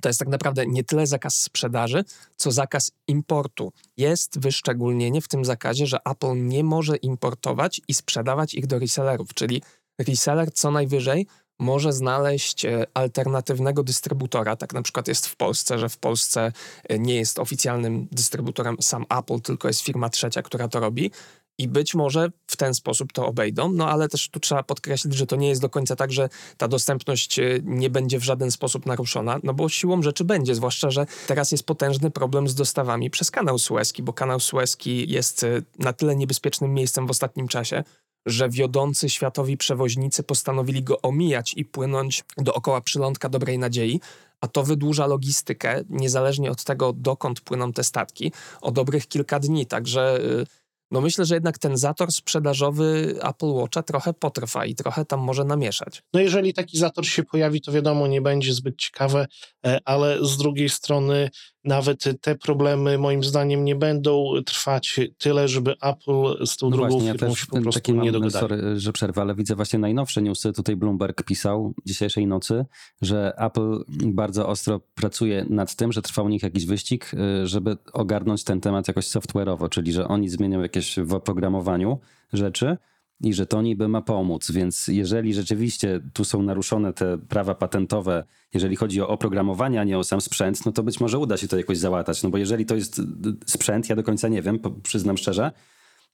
to 0.00 0.08
jest 0.08 0.18
tak 0.18 0.28
naprawdę 0.28 0.66
nie 0.66 0.84
tyle 0.84 1.06
zakaz 1.06 1.36
sprzedaży, 1.42 2.04
co 2.36 2.52
zakaz 2.52 2.92
importu. 3.08 3.72
Jest 3.96 4.38
wyszczególnienie 4.38 5.20
w 5.20 5.28
tym 5.28 5.44
zakazie, 5.44 5.86
że 5.86 5.98
Apple 6.04 6.46
nie 6.46 6.64
może 6.64 6.96
importować 6.96 7.80
i 7.88 7.94
sprzedawać 7.94 8.54
ich 8.54 8.66
do 8.66 8.78
resellerów, 8.78 9.34
czyli 9.34 9.62
reseller 9.98 10.52
co 10.52 10.70
najwyżej 10.70 11.26
może 11.58 11.92
znaleźć 11.92 12.64
e, 12.64 12.86
alternatywnego 12.94 13.82
dystrybutora. 13.82 14.56
Tak 14.56 14.74
na 14.74 14.82
przykład 14.82 15.08
jest 15.08 15.26
w 15.26 15.36
Polsce, 15.36 15.78
że 15.78 15.88
w 15.88 15.98
Polsce 15.98 16.52
e, 16.84 16.98
nie 16.98 17.14
jest 17.14 17.38
oficjalnym 17.38 18.08
dystrybutorem 18.12 18.76
sam 18.80 19.04
Apple, 19.18 19.40
tylko 19.40 19.68
jest 19.68 19.80
firma 19.80 20.08
trzecia, 20.08 20.42
która 20.42 20.68
to 20.68 20.80
robi. 20.80 21.10
I 21.58 21.68
być 21.68 21.94
może 21.94 22.30
w 22.46 22.56
ten 22.56 22.74
sposób 22.74 23.12
to 23.12 23.26
obejdą, 23.26 23.72
no 23.72 23.88
ale 23.88 24.08
też 24.08 24.28
tu 24.28 24.40
trzeba 24.40 24.62
podkreślić, 24.62 25.14
że 25.14 25.26
to 25.26 25.36
nie 25.36 25.48
jest 25.48 25.60
do 25.60 25.70
końca 25.70 25.96
tak, 25.96 26.12
że 26.12 26.28
ta 26.56 26.68
dostępność 26.68 27.38
e, 27.38 27.44
nie 27.62 27.90
będzie 27.90 28.18
w 28.18 28.24
żaden 28.24 28.50
sposób 28.50 28.86
naruszona, 28.86 29.38
no 29.42 29.54
bo 29.54 29.68
siłą 29.68 30.02
rzeczy 30.02 30.24
będzie, 30.24 30.54
zwłaszcza, 30.54 30.90
że 30.90 31.06
teraz 31.26 31.52
jest 31.52 31.66
potężny 31.66 32.10
problem 32.10 32.48
z 32.48 32.54
dostawami 32.54 33.10
przez 33.10 33.30
kanał 33.30 33.58
Suezki, 33.58 34.02
bo 34.02 34.12
kanał 34.12 34.40
Suezki 34.40 35.10
jest 35.10 35.46
na 35.78 35.92
tyle 35.92 36.16
niebezpiecznym 36.16 36.74
miejscem 36.74 37.06
w 37.06 37.10
ostatnim 37.10 37.48
czasie, 37.48 37.84
że 38.26 38.48
wiodący 38.48 39.10
światowi 39.10 39.56
przewoźnicy 39.56 40.22
postanowili 40.22 40.82
go 40.82 41.02
omijać 41.02 41.54
i 41.56 41.64
płynąć 41.64 42.24
dookoła 42.38 42.80
przylądka 42.80 43.28
Dobrej 43.28 43.58
Nadziei, 43.58 44.00
a 44.40 44.48
to 44.48 44.62
wydłuża 44.62 45.06
logistykę, 45.06 45.84
niezależnie 45.90 46.50
od 46.50 46.64
tego, 46.64 46.92
dokąd 46.92 47.40
płyną 47.40 47.72
te 47.72 47.84
statki, 47.84 48.32
o 48.60 48.70
dobrych 48.70 49.08
kilka 49.08 49.40
dni. 49.40 49.66
Także 49.66 50.20
y, 50.20 50.46
no 50.90 51.00
myślę, 51.00 51.24
że 51.24 51.34
jednak 51.34 51.58
ten 51.58 51.76
zator 51.76 52.12
sprzedażowy 52.12 53.18
Apple 53.22 53.46
Watcha 53.46 53.82
trochę 53.82 54.14
potrwa 54.14 54.66
i 54.66 54.74
trochę 54.74 55.04
tam 55.04 55.20
może 55.20 55.44
namieszać. 55.44 56.02
No 56.14 56.20
jeżeli 56.20 56.54
taki 56.54 56.78
zator 56.78 57.06
się 57.06 57.22
pojawi, 57.22 57.60
to 57.60 57.72
wiadomo, 57.72 58.06
nie 58.06 58.20
będzie 58.20 58.52
zbyt 58.52 58.76
ciekawe, 58.76 59.26
e, 59.66 59.80
ale 59.84 60.18
z 60.26 60.36
drugiej 60.36 60.68
strony 60.68 61.30
nawet 61.66 62.04
te 62.20 62.34
problemy 62.34 62.98
moim 62.98 63.24
zdaniem 63.24 63.64
nie 63.64 63.74
będą 63.74 64.32
trwać 64.46 65.00
tyle, 65.18 65.48
żeby 65.48 65.74
Apple 65.82 66.46
z 66.46 66.56
tą 66.56 66.70
no 66.70 66.76
drugą 66.76 66.90
właśnie, 66.90 67.12
firmą 67.12 67.28
ja 67.28 67.34
się 67.36 67.46
po 67.46 67.60
prostu 67.60 67.94
nie 67.94 68.12
dogadali. 68.12 68.40
Sorry, 68.40 68.80
że 68.80 68.92
przerwę, 68.92 69.20
ale 69.20 69.34
widzę 69.34 69.54
właśnie 69.54 69.78
najnowsze 69.78 70.22
newsy. 70.22 70.52
Tutaj 70.52 70.76
Bloomberg 70.76 71.22
pisał 71.22 71.74
dzisiejszej 71.86 72.26
nocy, 72.26 72.64
że 73.02 73.32
Apple 73.38 73.84
bardzo 74.04 74.48
ostro 74.48 74.80
pracuje 74.94 75.46
nad 75.50 75.74
tym, 75.74 75.92
że 75.92 76.02
trwa 76.02 76.22
u 76.22 76.28
nich 76.28 76.42
jakiś 76.42 76.66
wyścig, 76.66 77.10
y, 77.14 77.46
żeby 77.46 77.76
ogarnąć 77.92 78.44
ten 78.44 78.60
temat 78.60 78.88
jakoś 78.88 79.06
software'owo, 79.06 79.68
czyli 79.68 79.92
że 79.92 80.08
oni 80.08 80.28
zmienią 80.28 80.62
jakieś 80.62 80.98
w 80.98 81.14
oprogramowaniu 81.14 81.98
rzeczy, 82.32 82.76
i 83.20 83.34
że 83.34 83.46
to 83.46 83.62
niby 83.62 83.88
ma 83.88 84.02
pomóc. 84.02 84.50
Więc 84.50 84.88
jeżeli 84.88 85.34
rzeczywiście 85.34 86.00
tu 86.12 86.24
są 86.24 86.42
naruszone 86.42 86.92
te 86.92 87.18
prawa 87.18 87.54
patentowe, 87.54 88.24
jeżeli 88.54 88.76
chodzi 88.76 89.00
o 89.00 89.08
oprogramowanie, 89.08 89.80
a 89.80 89.84
nie 89.84 89.98
o 89.98 90.04
sam 90.04 90.20
sprzęt, 90.20 90.66
no 90.66 90.72
to 90.72 90.82
być 90.82 91.00
może 91.00 91.18
uda 91.18 91.36
się 91.36 91.48
to 91.48 91.56
jakoś 91.56 91.78
załatać. 91.78 92.22
No 92.22 92.30
bo 92.30 92.38
jeżeli 92.38 92.66
to 92.66 92.74
jest 92.74 93.02
sprzęt, 93.46 93.88
ja 93.88 93.96
do 93.96 94.02
końca 94.02 94.28
nie 94.28 94.42
wiem, 94.42 94.58
przyznam 94.82 95.16
szczerze, 95.16 95.52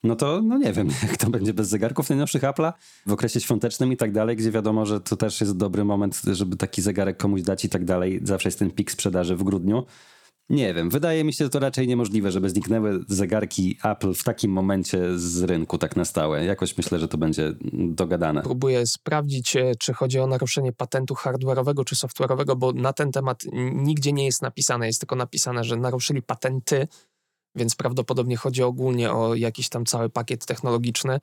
no 0.03 0.15
to 0.15 0.41
no 0.41 0.57
nie 0.57 0.73
wiem, 0.73 0.89
jak 1.07 1.17
to 1.17 1.29
będzie 1.29 1.53
bez 1.53 1.69
zegarków 1.69 2.09
najnowszych 2.09 2.41
Apple'a 2.41 2.73
w 3.05 3.11
okresie 3.11 3.39
świątecznym 3.39 3.91
i 3.91 3.97
tak 3.97 4.11
dalej, 4.11 4.35
gdzie 4.35 4.51
wiadomo, 4.51 4.85
że 4.85 5.01
to 5.01 5.15
też 5.15 5.41
jest 5.41 5.57
dobry 5.57 5.85
moment, 5.85 6.21
żeby 6.31 6.55
taki 6.55 6.81
zegarek 6.81 7.17
komuś 7.17 7.41
dać 7.41 7.65
i 7.65 7.69
tak 7.69 7.85
dalej. 7.85 8.19
Zawsze 8.23 8.47
jest 8.47 8.59
ten 8.59 8.71
pik 8.71 8.91
sprzedaży 8.91 9.35
w 9.35 9.43
grudniu. 9.43 9.85
Nie 10.49 10.73
wiem, 10.73 10.89
wydaje 10.89 11.23
mi 11.23 11.33
się 11.33 11.49
to 11.49 11.59
raczej 11.59 11.87
niemożliwe, 11.87 12.31
żeby 12.31 12.49
zniknęły 12.49 13.05
zegarki 13.07 13.77
Apple 13.83 14.13
w 14.13 14.23
takim 14.23 14.51
momencie 14.51 15.19
z 15.19 15.43
rynku 15.43 15.77
tak 15.77 15.95
na 15.95 16.05
stałe. 16.05 16.45
Jakoś 16.45 16.77
myślę, 16.77 16.99
że 16.99 17.07
to 17.07 17.17
będzie 17.17 17.53
dogadane. 17.73 18.41
Próbuję 18.41 18.87
sprawdzić, 18.87 19.55
e, 19.55 19.71
czy 19.79 19.93
chodzi 19.93 20.19
o 20.19 20.27
naruszenie 20.27 20.73
patentu 20.73 21.13
hardware'owego 21.13 21.83
czy 21.83 21.95
software'owego, 21.95 22.55
bo 22.55 22.73
na 22.73 22.93
ten 22.93 23.11
temat 23.11 23.43
nigdzie 23.73 24.13
nie 24.13 24.25
jest 24.25 24.41
napisane. 24.41 24.87
Jest 24.87 24.99
tylko 24.99 25.15
napisane, 25.15 25.63
że 25.63 25.77
naruszyli 25.77 26.21
patenty, 26.21 26.87
więc 27.55 27.75
prawdopodobnie 27.75 28.37
chodzi 28.37 28.63
ogólnie 28.63 29.11
o 29.11 29.35
jakiś 29.35 29.69
tam 29.69 29.85
cały 29.85 30.09
pakiet 30.09 30.45
technologiczny, 30.45 31.19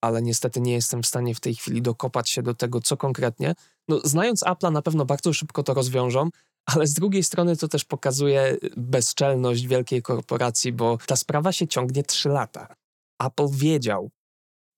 ale 0.00 0.22
niestety 0.22 0.60
nie 0.60 0.72
jestem 0.72 1.02
w 1.02 1.06
stanie 1.06 1.34
w 1.34 1.40
tej 1.40 1.54
chwili 1.54 1.82
dokopać 1.82 2.30
się 2.30 2.42
do 2.42 2.54
tego, 2.54 2.80
co 2.80 2.96
konkretnie. 2.96 3.54
No, 3.88 4.00
znając 4.04 4.42
Apple'a, 4.42 4.72
na 4.72 4.82
pewno 4.82 5.04
bardzo 5.04 5.32
szybko 5.32 5.62
to 5.62 5.74
rozwiążą, 5.74 6.28
ale 6.66 6.86
z 6.86 6.94
drugiej 6.94 7.22
strony 7.22 7.56
to 7.56 7.68
też 7.68 7.84
pokazuje 7.84 8.56
bezczelność 8.76 9.66
wielkiej 9.66 10.02
korporacji, 10.02 10.72
bo 10.72 10.98
ta 11.06 11.16
sprawa 11.16 11.52
się 11.52 11.68
ciągnie 11.68 12.02
3 12.02 12.28
lata. 12.28 12.74
Apple 13.22 13.48
wiedział 13.50 14.10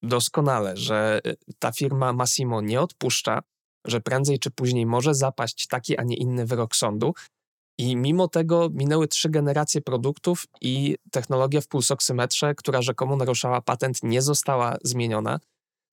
doskonale, 0.03 0.77
że 0.77 1.21
ta 1.59 1.73
firma 1.73 2.13
Massimo 2.13 2.61
nie 2.61 2.81
odpuszcza, 2.81 3.43
że 3.87 4.01
prędzej 4.01 4.39
czy 4.39 4.51
później 4.51 4.87
może 4.87 5.15
zapaść 5.15 5.67
taki, 5.67 5.97
a 5.97 6.03
nie 6.03 6.17
inny 6.17 6.47
wyrok 6.47 6.77
sądu. 6.77 7.15
I 7.79 7.97
mimo 7.97 8.29
tego 8.29 8.69
minęły 8.73 9.09
trzy 9.09 9.31
generacje 9.31 9.81
produktów 9.81 10.47
i 10.61 10.97
technologia 11.11 11.61
w 11.61 11.69
pulsoksymetrze, 11.69 12.55
która 12.55 12.83
rzekomo 12.83 13.17
naruszała 13.17 13.61
patent, 13.61 14.03
nie 14.03 14.23
została 14.23 14.77
zmieniona. 14.83 15.41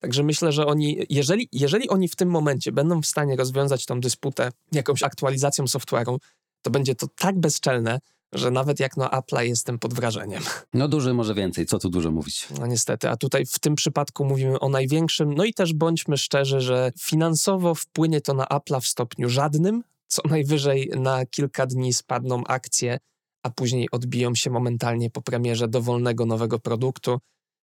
Także 0.03 0.23
myślę, 0.23 0.51
że 0.51 0.65
oni, 0.65 1.05
jeżeli, 1.09 1.49
jeżeli 1.51 1.89
oni 1.89 2.07
w 2.07 2.15
tym 2.15 2.29
momencie 2.29 2.71
będą 2.71 3.01
w 3.01 3.05
stanie 3.05 3.35
rozwiązać 3.35 3.85
tą 3.85 3.99
dysputę 3.99 4.51
jakąś 4.71 5.03
aktualizacją 5.03 5.65
software'u, 5.65 6.17
to 6.61 6.71
będzie 6.71 6.95
to 6.95 7.07
tak 7.15 7.39
bezczelne, 7.39 7.99
że 8.33 8.51
nawet 8.51 8.79
jak 8.79 8.97
no 8.97 9.05
Apple'a 9.05 9.41
jestem 9.41 9.79
pod 9.79 9.93
wrażeniem. 9.93 10.43
No 10.73 10.87
duży 10.87 11.13
może 11.13 11.33
więcej, 11.33 11.65
co 11.65 11.79
tu 11.79 11.89
dużo 11.89 12.11
mówić. 12.11 12.47
No 12.59 12.67
niestety, 12.67 13.09
a 13.09 13.17
tutaj 13.17 13.45
w 13.45 13.59
tym 13.59 13.75
przypadku 13.75 14.25
mówimy 14.25 14.59
o 14.59 14.69
największym, 14.69 15.33
no 15.33 15.43
i 15.43 15.53
też 15.53 15.73
bądźmy 15.73 16.17
szczerzy, 16.17 16.61
że 16.61 16.91
finansowo 16.99 17.75
wpłynie 17.75 18.21
to 18.21 18.33
na 18.33 18.45
Apple'a 18.45 18.81
w 18.81 18.87
stopniu 18.87 19.29
żadnym, 19.29 19.83
co 20.07 20.21
najwyżej 20.29 20.91
na 20.95 21.25
kilka 21.25 21.65
dni 21.65 21.93
spadną 21.93 22.43
akcje, 22.43 22.97
a 23.43 23.49
później 23.49 23.87
odbiją 23.91 24.35
się 24.35 24.49
momentalnie 24.49 25.09
po 25.09 25.21
premierze 25.21 25.67
dowolnego 25.67 26.25
nowego 26.25 26.59
produktu. 26.59 27.19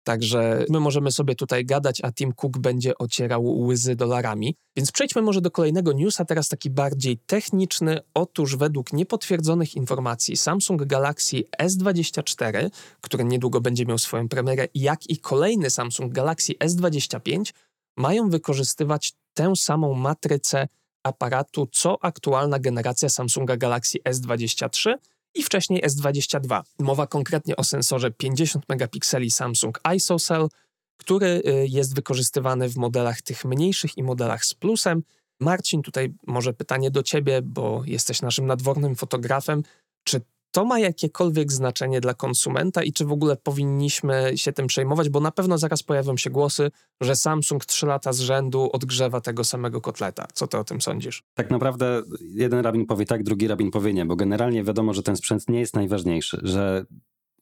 Także 0.08 0.66
my 0.70 0.80
możemy 0.80 1.12
sobie 1.12 1.36
tutaj 1.36 1.66
gadać, 1.66 2.02
a 2.04 2.12
Tim 2.12 2.34
Cook 2.34 2.58
będzie 2.58 2.98
ocierał 2.98 3.60
łzy 3.60 3.96
dolarami. 3.96 4.56
Więc 4.76 4.92
przejdźmy 4.92 5.22
może 5.22 5.42
do 5.42 5.52
kolejnego 5.52 5.94
newsa, 5.94 6.26
teraz 6.26 6.50
taki 6.50 6.70
bardziej 6.70 7.18
techniczny. 7.18 8.00
Otóż 8.14 8.56
według 8.56 8.94
niepotwierdzonych 8.94 9.76
informacji 9.76 10.38
Samsung 10.38 10.86
Galaxy 10.86 11.44
S24, 11.62 12.70
który 13.02 13.24
niedługo 13.24 13.62
będzie 13.62 13.86
miał 13.86 13.98
swoją 13.98 14.28
premierę, 14.30 14.68
jak 14.76 15.10
i 15.10 15.18
kolejny 15.18 15.70
Samsung 15.70 16.14
Galaxy 16.14 16.54
S25 16.54 17.54
mają 17.98 18.30
wykorzystywać 18.30 19.14
tę 19.34 19.56
samą 19.56 19.94
matrycę 19.94 20.68
aparatu, 21.04 21.68
co 21.72 21.98
aktualna 22.02 22.60
generacja 22.60 23.10
Samsunga 23.10 23.58
Galaxy 23.58 23.98
S23, 24.10 24.96
i 25.38 25.44
wcześniej 25.44 25.84
S22. 25.84 26.62
Mowa 26.79 27.08
konkretnie 27.08 27.56
o 27.56 27.63
sensorze 27.63 28.12
50 28.12 28.70
megapikseli 28.70 29.32
Samsung 29.32 29.79
ISOCELL, 29.96 30.50
który 30.98 31.27
y, 31.27 31.67
jest 31.70 31.96
wykorzystywany 31.96 32.70
w 32.70 32.77
modelach 32.77 33.22
tych 33.22 33.46
mniejszych 33.46 33.98
i 33.98 34.03
modelach 34.03 34.46
z 34.46 34.53
plusem. 34.53 35.03
Marcin, 35.39 35.82
tutaj 35.82 36.13
może 36.27 36.53
pytanie 36.53 36.91
do 36.91 37.03
ciebie, 37.03 37.41
bo 37.41 37.82
jesteś 37.86 38.22
naszym 38.22 38.46
nadwornym 38.46 38.96
fotografem. 38.96 39.63
Czy 40.03 40.22
to 40.58 40.66
ma 40.66 40.80
jakiekolwiek 40.80 41.52
znaczenie 41.52 42.02
dla 42.02 42.14
konsumenta 42.14 42.84
i 42.84 42.94
czy 42.94 43.06
w 43.06 43.12
ogóle 43.12 43.36
powinniśmy 43.36 44.32
się 44.36 44.54
tym 44.54 44.68
przejmować, 44.68 45.10
bo 45.10 45.20
na 45.20 45.32
pewno 45.32 45.58
zaraz 45.58 45.84
pojawią 45.84 46.18
się 46.18 46.30
głosy, 46.30 46.72
że 47.02 47.16
Samsung 47.16 47.66
3 47.66 47.86
lata 47.86 48.14
z 48.14 48.20
rzędu 48.20 48.70
odgrzewa 48.74 49.22
tego 49.22 49.44
samego 49.44 49.82
kotleta. 49.82 50.28
Co 50.34 50.48
ty 50.48 50.58
o 50.58 50.64
tym 50.64 50.82
sądzisz? 50.82 51.24
Tak 51.34 51.52
naprawdę 51.52 52.02
jeden 52.22 52.60
rabin 52.60 52.86
powie 52.86 53.06
tak, 53.06 53.24
drugi 53.24 53.48
rabin 53.48 53.72
powie 53.72 53.94
nie, 53.94 54.06
bo 54.06 54.16
generalnie 54.16 54.64
wiadomo, 54.64 54.94
że 54.94 55.04
ten 55.04 55.16
sprzęt 55.16 55.50
nie 55.50 55.60
jest 55.60 55.76
najważniejszy, 55.76 56.40
że 56.44 56.86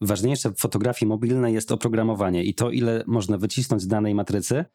ważniejsze 0.01 0.49
w 0.49 0.57
fotografii 0.57 1.09
mobilnej 1.09 1.53
jest 1.53 1.71
oprogramowanie 1.71 2.43
i 2.43 2.53
to, 2.53 2.71
ile 2.71 3.03
można 3.07 3.37
wycisnąć 3.37 3.81
z 3.81 3.87
danej 3.87 4.15
matrycy, 4.15 4.65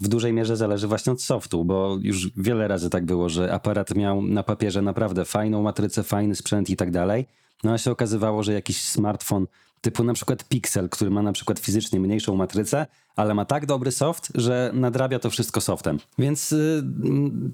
w 0.00 0.08
dużej 0.08 0.32
mierze 0.32 0.56
zależy 0.56 0.88
właśnie 0.88 1.12
od 1.12 1.22
softu, 1.22 1.64
bo 1.64 1.98
już 2.02 2.30
wiele 2.36 2.68
razy 2.68 2.90
tak 2.90 3.04
było, 3.04 3.28
że 3.28 3.52
aparat 3.52 3.94
miał 3.94 4.22
na 4.22 4.42
papierze 4.42 4.82
naprawdę 4.82 5.24
fajną 5.24 5.62
matrycę, 5.62 6.02
fajny 6.02 6.34
sprzęt 6.34 6.70
i 6.70 6.76
tak 6.76 6.90
dalej, 6.90 7.26
no 7.64 7.72
a 7.72 7.78
się 7.78 7.90
okazywało, 7.90 8.42
że 8.42 8.52
jakiś 8.52 8.82
smartfon 8.82 9.46
typu 9.80 10.04
na 10.04 10.12
przykład 10.12 10.48
Pixel, 10.48 10.88
który 10.88 11.10
ma 11.10 11.22
na 11.22 11.32
przykład 11.32 11.58
fizycznie 11.58 12.00
mniejszą 12.00 12.36
matrycę, 12.36 12.86
ale 13.16 13.34
ma 13.34 13.44
tak 13.44 13.66
dobry 13.66 13.92
soft, 13.92 14.28
że 14.34 14.70
nadrabia 14.74 15.18
to 15.18 15.30
wszystko 15.30 15.60
softem. 15.60 15.98
Więc 16.18 16.52
y, 16.52 16.82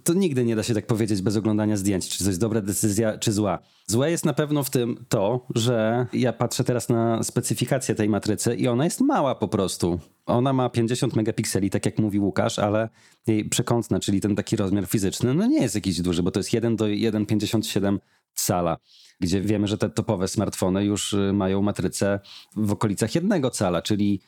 to 0.04 0.14
nigdy 0.14 0.44
nie 0.44 0.56
da 0.56 0.62
się 0.62 0.74
tak 0.74 0.86
powiedzieć 0.86 1.22
bez 1.22 1.36
oglądania 1.36 1.76
zdjęć, 1.76 2.08
czy 2.08 2.24
to 2.24 2.30
jest 2.30 2.40
dobra 2.40 2.60
decyzja, 2.60 3.18
czy 3.18 3.32
zła. 3.32 3.58
Złe 3.86 4.10
jest 4.10 4.24
na 4.24 4.34
pewno 4.34 4.62
w 4.62 4.70
tym 4.70 5.04
to, 5.08 5.46
że 5.54 6.06
ja 6.12 6.32
patrzę 6.32 6.64
teraz 6.64 6.88
na 6.88 7.22
specyfikację 7.22 7.94
tej 7.94 8.08
matrycy 8.08 8.54
i 8.54 8.68
ona 8.68 8.84
jest 8.84 9.00
mała 9.00 9.34
po 9.34 9.48
prostu. 9.48 10.00
Ona 10.26 10.52
ma 10.52 10.68
50 10.68 11.16
megapikseli, 11.16 11.70
tak 11.70 11.86
jak 11.86 11.98
mówi 11.98 12.20
Łukasz, 12.20 12.58
ale 12.58 12.88
jej 13.26 13.48
przekątna, 13.48 14.00
czyli 14.00 14.20
ten 14.20 14.36
taki 14.36 14.56
rozmiar 14.56 14.86
fizyczny, 14.86 15.34
no 15.34 15.46
nie 15.46 15.62
jest 15.62 15.74
jakiś 15.74 16.00
duży, 16.00 16.22
bo 16.22 16.30
to 16.30 16.40
jest 16.40 16.52
1 16.52 16.76
do 16.76 16.84
1,57 16.84 17.98
cala 18.34 18.76
gdzie 19.20 19.40
wiemy, 19.40 19.66
że 19.66 19.78
te 19.78 19.90
topowe 19.90 20.28
smartfony 20.28 20.84
już 20.84 21.12
y, 21.12 21.32
mają 21.32 21.62
matrycę 21.62 22.20
w 22.56 22.72
okolicach 22.72 23.14
jednego 23.14 23.50
cala, 23.50 23.82
czyli 23.82 24.20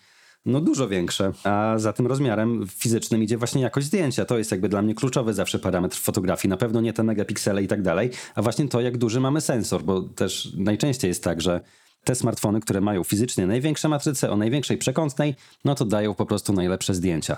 no 0.46 0.60
dużo 0.60 0.88
większe, 0.88 1.32
a 1.44 1.74
za 1.76 1.92
tym 1.92 2.06
rozmiarem 2.06 2.66
fizycznym 2.68 3.22
idzie 3.22 3.38
właśnie 3.38 3.62
jakość 3.62 3.86
zdjęcia. 3.86 4.24
To 4.24 4.38
jest 4.38 4.50
jakby 4.50 4.68
dla 4.68 4.82
mnie 4.82 4.94
kluczowy 4.94 5.34
zawsze 5.34 5.58
parametr 5.58 5.96
fotografii. 5.96 6.50
Na 6.50 6.56
pewno 6.56 6.80
nie 6.80 6.92
te 6.92 7.02
megapiksele 7.02 7.62
i 7.62 7.68
tak 7.68 7.82
dalej, 7.82 8.10
a 8.34 8.42
właśnie 8.42 8.68
to, 8.68 8.80
jak 8.80 8.98
duży 8.98 9.20
mamy 9.20 9.40
sensor, 9.40 9.82
bo 9.82 10.02
też 10.02 10.52
najczęściej 10.56 11.08
jest 11.08 11.24
tak, 11.24 11.40
że 11.40 11.60
te 12.04 12.14
smartfony, 12.14 12.60
które 12.60 12.80
mają 12.80 13.04
fizycznie 13.04 13.46
największe 13.46 13.88
matryce 13.88 14.30
o 14.30 14.36
największej 14.36 14.78
przekątnej, 14.78 15.34
no 15.64 15.74
to 15.74 15.84
dają 15.84 16.14
po 16.14 16.26
prostu 16.26 16.52
najlepsze 16.52 16.94
zdjęcia. 16.94 17.36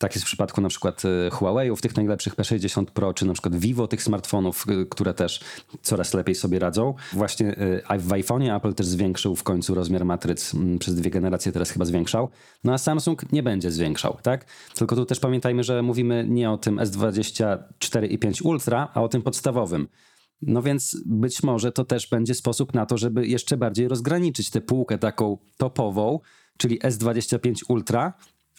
Tak 0.00 0.14
jest 0.14 0.24
w 0.24 0.26
przypadku 0.26 0.60
na 0.60 0.68
przykład 0.68 1.02
e, 1.04 1.30
Huawei'ów, 1.30 1.80
tych 1.80 1.96
najlepszych 1.96 2.36
P60 2.36 2.84
Pro, 2.84 3.14
czy 3.14 3.26
na 3.26 3.32
przykład 3.32 3.56
Vivo, 3.56 3.88
tych 3.88 4.02
smartfonów, 4.02 4.64
e, 4.68 4.86
które 4.86 5.14
też 5.14 5.40
coraz 5.82 6.14
lepiej 6.14 6.34
sobie 6.34 6.58
radzą. 6.58 6.94
Właśnie 7.12 7.56
e, 7.88 7.98
w 7.98 8.08
iPhone'ie 8.08 8.56
Apple 8.56 8.74
też 8.74 8.86
zwiększył 8.86 9.36
w 9.36 9.42
końcu 9.42 9.74
rozmiar 9.74 10.04
matryc 10.04 10.52
przez 10.78 10.94
dwie 10.94 11.10
generacje, 11.10 11.52
teraz 11.52 11.70
chyba 11.70 11.84
zwiększał. 11.84 12.28
No 12.64 12.72
a 12.72 12.78
Samsung 12.78 13.32
nie 13.32 13.42
będzie 13.42 13.70
zwiększał, 13.70 14.16
tak? 14.22 14.46
Tylko 14.74 14.96
tu 14.96 15.06
też 15.06 15.20
pamiętajmy, 15.20 15.64
że 15.64 15.82
mówimy 15.82 16.26
nie 16.28 16.50
o 16.50 16.58
tym 16.58 16.76
S24 16.76 18.06
i 18.10 18.18
5 18.18 18.42
Ultra, 18.42 18.88
a 18.94 19.02
o 19.02 19.08
tym 19.08 19.22
podstawowym. 19.22 19.88
No 20.42 20.62
więc 20.62 20.96
być 21.06 21.42
może 21.42 21.72
to 21.72 21.84
też 21.84 22.08
będzie 22.08 22.34
sposób 22.34 22.74
na 22.74 22.86
to, 22.86 22.98
żeby 22.98 23.26
jeszcze 23.26 23.56
bardziej 23.56 23.88
rozgraniczyć 23.88 24.50
tę 24.50 24.60
półkę 24.60 24.98
taką 24.98 25.38
topową, 25.56 26.20
czyli 26.58 26.80
S25 26.80 27.54
Ultra 27.68 28.12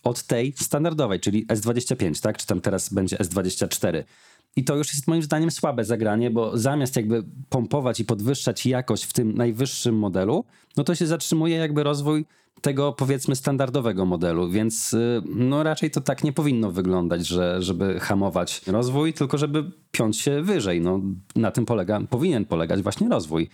od 0.03 0.23
tej 0.23 0.53
standardowej, 0.57 1.19
czyli 1.19 1.47
S25, 1.47 2.21
tak? 2.21 2.37
Czy 2.37 2.47
tam 2.47 2.61
teraz 2.61 2.93
będzie 2.93 3.17
S24. 3.17 4.03
I 4.55 4.63
to 4.63 4.75
już 4.75 4.93
jest 4.93 5.07
moim 5.07 5.23
zdaniem 5.23 5.51
słabe 5.51 5.85
zagranie, 5.85 6.31
bo 6.31 6.57
zamiast 6.57 6.95
jakby 6.95 7.23
pompować 7.49 7.99
i 7.99 8.05
podwyższać 8.05 8.65
jakość 8.65 9.03
w 9.03 9.13
tym 9.13 9.33
najwyższym 9.33 9.95
modelu, 9.95 10.45
no 10.77 10.83
to 10.83 10.95
się 10.95 11.07
zatrzymuje 11.07 11.57
jakby 11.57 11.83
rozwój 11.83 12.25
tego 12.61 12.93
powiedzmy 12.93 13.35
standardowego 13.35 14.05
modelu, 14.05 14.49
więc 14.49 14.93
y, 14.93 15.21
no 15.35 15.63
raczej 15.63 15.91
to 15.91 16.01
tak 16.01 16.23
nie 16.23 16.33
powinno 16.33 16.71
wyglądać, 16.71 17.27
że, 17.27 17.61
żeby 17.61 17.99
hamować 17.99 18.61
rozwój, 18.67 19.13
tylko 19.13 19.37
żeby 19.37 19.71
piąć 19.91 20.17
się 20.17 20.41
wyżej. 20.41 20.81
No, 20.81 20.99
na 21.35 21.51
tym 21.51 21.65
polega, 21.65 22.01
powinien 22.09 22.45
polegać 22.45 22.81
właśnie 22.81 23.09
rozwój. 23.09 23.49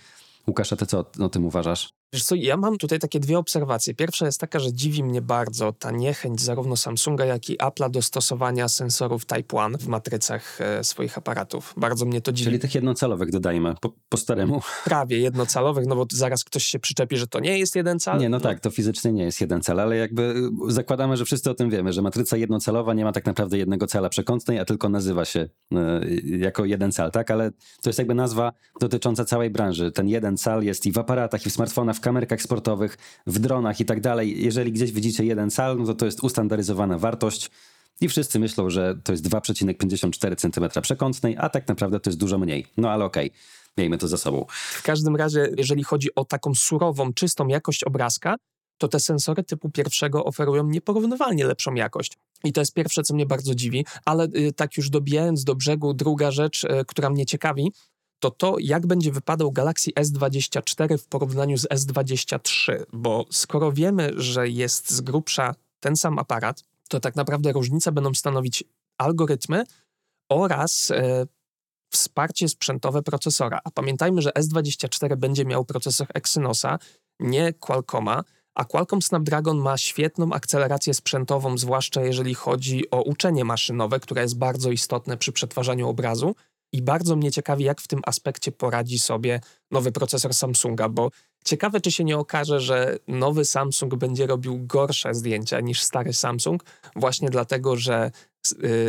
Łukasz, 0.46 0.72
a 0.72 0.76
ty 0.76 0.86
co 0.86 1.04
o 1.18 1.28
tym 1.28 1.44
uważasz? 1.44 1.97
Wiesz 2.12 2.24
co, 2.24 2.34
ja 2.34 2.56
mam 2.56 2.78
tutaj 2.78 2.98
takie 2.98 3.20
dwie 3.20 3.38
obserwacje. 3.38 3.94
Pierwsza 3.94 4.26
jest 4.26 4.40
taka, 4.40 4.58
że 4.58 4.72
dziwi 4.72 5.04
mnie 5.04 5.22
bardzo 5.22 5.72
ta 5.72 5.90
niechęć 5.90 6.40
zarówno 6.40 6.76
Samsunga, 6.76 7.24
jak 7.24 7.50
i 7.50 7.58
Apple'a 7.58 7.90
do 7.90 8.02
stosowania 8.02 8.68
sensorów 8.68 9.26
Type 9.26 9.62
1 9.62 9.78
w 9.78 9.86
matrycach 9.86 10.60
e, 10.60 10.84
swoich 10.84 11.18
aparatów. 11.18 11.74
Bardzo 11.76 12.06
mnie 12.06 12.20
to 12.20 12.32
dziwi. 12.32 12.44
Czyli 12.44 12.58
tych 12.58 12.74
jednocalowych 12.74 13.30
dodajmy, 13.30 13.74
po, 13.80 13.92
po 14.08 14.16
staremu. 14.16 14.60
Prawie 14.84 15.18
jednocalowych, 15.18 15.86
no 15.86 15.96
bo 15.96 16.06
zaraz 16.12 16.44
ktoś 16.44 16.64
się 16.64 16.78
przyczepi, 16.78 17.16
że 17.16 17.26
to 17.26 17.40
nie 17.40 17.58
jest 17.58 17.76
jeden 17.76 17.98
cal. 17.98 18.18
Nie, 18.18 18.28
no, 18.28 18.36
no. 18.36 18.40
tak, 18.40 18.60
to 18.60 18.70
fizycznie 18.70 19.12
nie 19.12 19.24
jest 19.24 19.40
jeden 19.40 19.60
cal, 19.60 19.80
ale 19.80 19.96
jakby 19.96 20.22
y, 20.68 20.72
zakładamy, 20.72 21.16
że 21.16 21.24
wszyscy 21.24 21.50
o 21.50 21.54
tym 21.54 21.70
wiemy, 21.70 21.92
że 21.92 22.02
matryca 22.02 22.36
jednocalowa 22.36 22.94
nie 22.94 23.04
ma 23.04 23.12
tak 23.12 23.26
naprawdę 23.26 23.58
jednego 23.58 23.86
cala 23.86 24.08
przekątnej, 24.08 24.58
a 24.58 24.64
tylko 24.64 24.88
nazywa 24.88 25.24
się 25.24 25.48
y, 25.72 26.38
jako 26.38 26.64
jeden 26.64 26.92
cal, 26.92 27.10
tak? 27.10 27.30
Ale 27.30 27.50
to 27.82 27.88
jest 27.88 27.98
jakby 27.98 28.14
nazwa 28.14 28.52
dotycząca 28.80 29.24
całej 29.24 29.50
branży. 29.50 29.92
Ten 29.92 30.08
jeden 30.08 30.36
cal 30.36 30.62
jest 30.62 30.86
i 30.86 30.92
w 30.92 30.98
aparatach, 30.98 31.46
i 31.46 31.50
w 31.50 31.52
smartfonach, 31.52 31.97
w 31.98 32.00
kamerkach 32.00 32.42
sportowych, 32.42 32.98
w 33.26 33.38
dronach 33.38 33.80
i 33.80 33.84
tak 33.84 34.00
dalej. 34.00 34.44
Jeżeli 34.44 34.72
gdzieś 34.72 34.92
widzicie 34.92 35.24
jeden 35.24 35.50
cal, 35.50 35.78
no 35.78 35.86
to 35.86 35.94
to 35.94 36.06
jest 36.06 36.22
ustandaryzowana 36.22 36.98
wartość 36.98 37.50
i 38.00 38.08
wszyscy 38.08 38.38
myślą, 38.38 38.70
że 38.70 38.98
to 39.04 39.12
jest 39.12 39.24
2,54 39.24 40.36
cm 40.36 40.82
przekątnej, 40.82 41.36
a 41.38 41.48
tak 41.48 41.68
naprawdę 41.68 42.00
to 42.00 42.10
jest 42.10 42.20
dużo 42.20 42.38
mniej. 42.38 42.66
No 42.76 42.90
ale 42.90 43.04
okej. 43.04 43.26
Okay. 43.26 43.38
Miejmy 43.78 43.98
to 43.98 44.08
za 44.08 44.16
sobą. 44.16 44.46
W 44.50 44.82
każdym 44.82 45.16
razie, 45.16 45.48
jeżeli 45.56 45.84
chodzi 45.84 46.14
o 46.14 46.24
taką 46.24 46.54
surową, 46.54 47.12
czystą 47.12 47.48
jakość 47.48 47.84
obrazka, 47.84 48.36
to 48.78 48.88
te 48.88 49.00
sensory 49.00 49.44
typu 49.44 49.70
pierwszego 49.70 50.24
oferują 50.24 50.66
nieporównywalnie 50.66 51.44
lepszą 51.44 51.74
jakość. 51.74 52.12
I 52.44 52.52
to 52.52 52.60
jest 52.60 52.74
pierwsze, 52.74 53.02
co 53.02 53.14
mnie 53.14 53.26
bardzo 53.26 53.54
dziwi, 53.54 53.84
ale 54.04 54.24
y, 54.24 54.52
tak 54.52 54.76
już 54.76 54.90
dobijając 54.90 55.44
do 55.44 55.54
brzegu, 55.54 55.94
druga 55.94 56.30
rzecz, 56.30 56.64
y, 56.64 56.68
która 56.86 57.10
mnie 57.10 57.26
ciekawi, 57.26 57.72
to 58.20 58.30
to, 58.30 58.56
jak 58.60 58.86
będzie 58.86 59.12
wypadał 59.12 59.52
Galaxy 59.52 59.90
S24 59.90 60.98
w 60.98 61.06
porównaniu 61.06 61.58
z 61.58 61.66
S23, 61.68 62.84
bo 62.92 63.26
skoro 63.30 63.72
wiemy, 63.72 64.12
że 64.16 64.48
jest 64.48 64.90
z 64.90 65.00
grubsza 65.00 65.54
ten 65.80 65.96
sam 65.96 66.18
aparat, 66.18 66.62
to 66.88 67.00
tak 67.00 67.16
naprawdę 67.16 67.52
różnicę 67.52 67.92
będą 67.92 68.14
stanowić 68.14 68.64
algorytmy 68.98 69.64
oraz 70.28 70.90
e, 70.90 71.26
wsparcie 71.90 72.48
sprzętowe 72.48 73.02
procesora. 73.02 73.60
A 73.64 73.70
pamiętajmy, 73.70 74.22
że 74.22 74.30
S24 74.30 75.16
będzie 75.16 75.44
miał 75.44 75.64
procesor 75.64 76.06
Exynosa, 76.14 76.78
nie 77.20 77.52
Qualcomma, 77.52 78.24
a 78.54 78.64
Qualcomm 78.64 79.02
Snapdragon 79.02 79.58
ma 79.58 79.78
świetną 79.78 80.32
akcelerację 80.32 80.94
sprzętową, 80.94 81.58
zwłaszcza 81.58 82.02
jeżeli 82.02 82.34
chodzi 82.34 82.90
o 82.90 83.02
uczenie 83.02 83.44
maszynowe, 83.44 84.00
które 84.00 84.22
jest 84.22 84.38
bardzo 84.38 84.70
istotne 84.70 85.16
przy 85.16 85.32
przetwarzaniu 85.32 85.88
obrazu. 85.88 86.34
I 86.72 86.82
bardzo 86.82 87.16
mnie 87.16 87.32
ciekawi, 87.32 87.64
jak 87.64 87.80
w 87.80 87.88
tym 87.88 88.00
aspekcie 88.06 88.52
poradzi 88.52 88.98
sobie 88.98 89.40
nowy 89.70 89.92
procesor 89.92 90.34
Samsunga, 90.34 90.88
bo 90.88 91.10
ciekawe, 91.44 91.80
czy 91.80 91.92
się 91.92 92.04
nie 92.04 92.18
okaże, 92.18 92.60
że 92.60 92.96
nowy 93.08 93.44
Samsung 93.44 93.94
będzie 93.94 94.26
robił 94.26 94.66
gorsze 94.66 95.14
zdjęcia 95.14 95.60
niż 95.60 95.82
stary 95.82 96.12
Samsung, 96.12 96.64
właśnie 96.96 97.30
dlatego, 97.30 97.76
że 97.76 98.10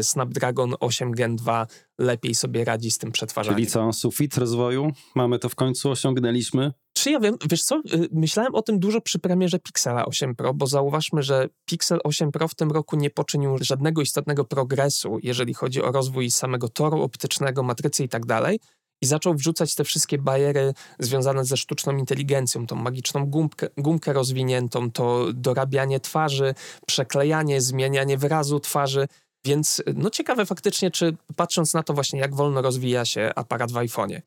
Snapdragon 0.02 0.76
8 0.80 1.12
Gen 1.12 1.36
2 1.36 1.68
lepiej 2.00 2.36
sobie 2.36 2.66
radzi 2.66 2.92
z 2.92 2.98
tym 2.98 3.12
przetwarzaniem. 3.12 3.56
Czyli 3.56 3.68
co, 3.68 3.94
sufit 3.94 4.38
rozwoju? 4.38 4.92
Mamy 5.16 5.40
to 5.40 5.50
w 5.50 5.56
końcu, 5.56 5.92
osiągnęliśmy? 5.92 6.72
Czy 6.94 7.12
ja 7.12 7.20
wiem, 7.20 7.36
wiesz 7.50 7.64
co, 7.64 7.76
y, 7.78 8.10
myślałem 8.12 8.56
o 8.56 8.62
tym 8.62 8.80
dużo 8.80 9.02
przy 9.02 9.20
premierze 9.20 9.60
Pixela 9.60 10.06
8 10.06 10.36
Pro, 10.36 10.54
bo 10.54 10.68
zauważmy, 10.68 11.24
że 11.24 11.48
Pixel 11.66 12.00
8 12.04 12.32
Pro 12.32 12.48
w 12.48 12.56
tym 12.56 12.72
roku 12.72 12.96
nie 12.96 13.10
poczynił 13.10 13.58
żadnego 13.62 14.02
istotnego 14.02 14.46
progresu, 14.46 15.18
jeżeli 15.24 15.54
chodzi 15.54 15.82
o 15.82 15.92
rozwój 15.92 16.32
samego 16.32 16.70
toru 16.70 17.02
optycznego, 17.02 17.64
matrycy 17.64 18.04
i 18.04 18.10
tak 18.10 18.26
dalej. 18.26 18.60
I 19.02 19.06
zaczął 19.06 19.34
wrzucać 19.34 19.76
te 19.76 19.84
wszystkie 19.84 20.18
bariery 20.18 20.74
związane 21.00 21.46
ze 21.46 21.58
sztuczną 21.58 21.98
inteligencją, 21.98 22.68
tą 22.68 22.76
magiczną 22.76 23.26
gumkę, 23.26 23.68
gumkę 23.78 24.14
rozwiniętą, 24.14 24.92
to 24.92 25.26
dorabianie 25.34 26.00
twarzy, 26.00 26.56
przeklejanie, 26.88 27.62
zmienianie 27.62 28.18
wyrazu 28.18 28.60
twarzy. 28.60 29.08
Więc 29.46 29.84
no 29.96 30.10
ciekawe 30.10 30.46
faktycznie, 30.46 30.92
czy 30.92 31.18
patrząc 31.36 31.74
na 31.74 31.84
to 31.84 31.94
właśnie, 31.94 32.20
jak 32.20 32.36
wolno 32.36 32.62
rozwija 32.62 33.06
się 33.06 33.32
aparat 33.36 33.72
w 33.72 33.76
iPhone'ie, 33.76 34.22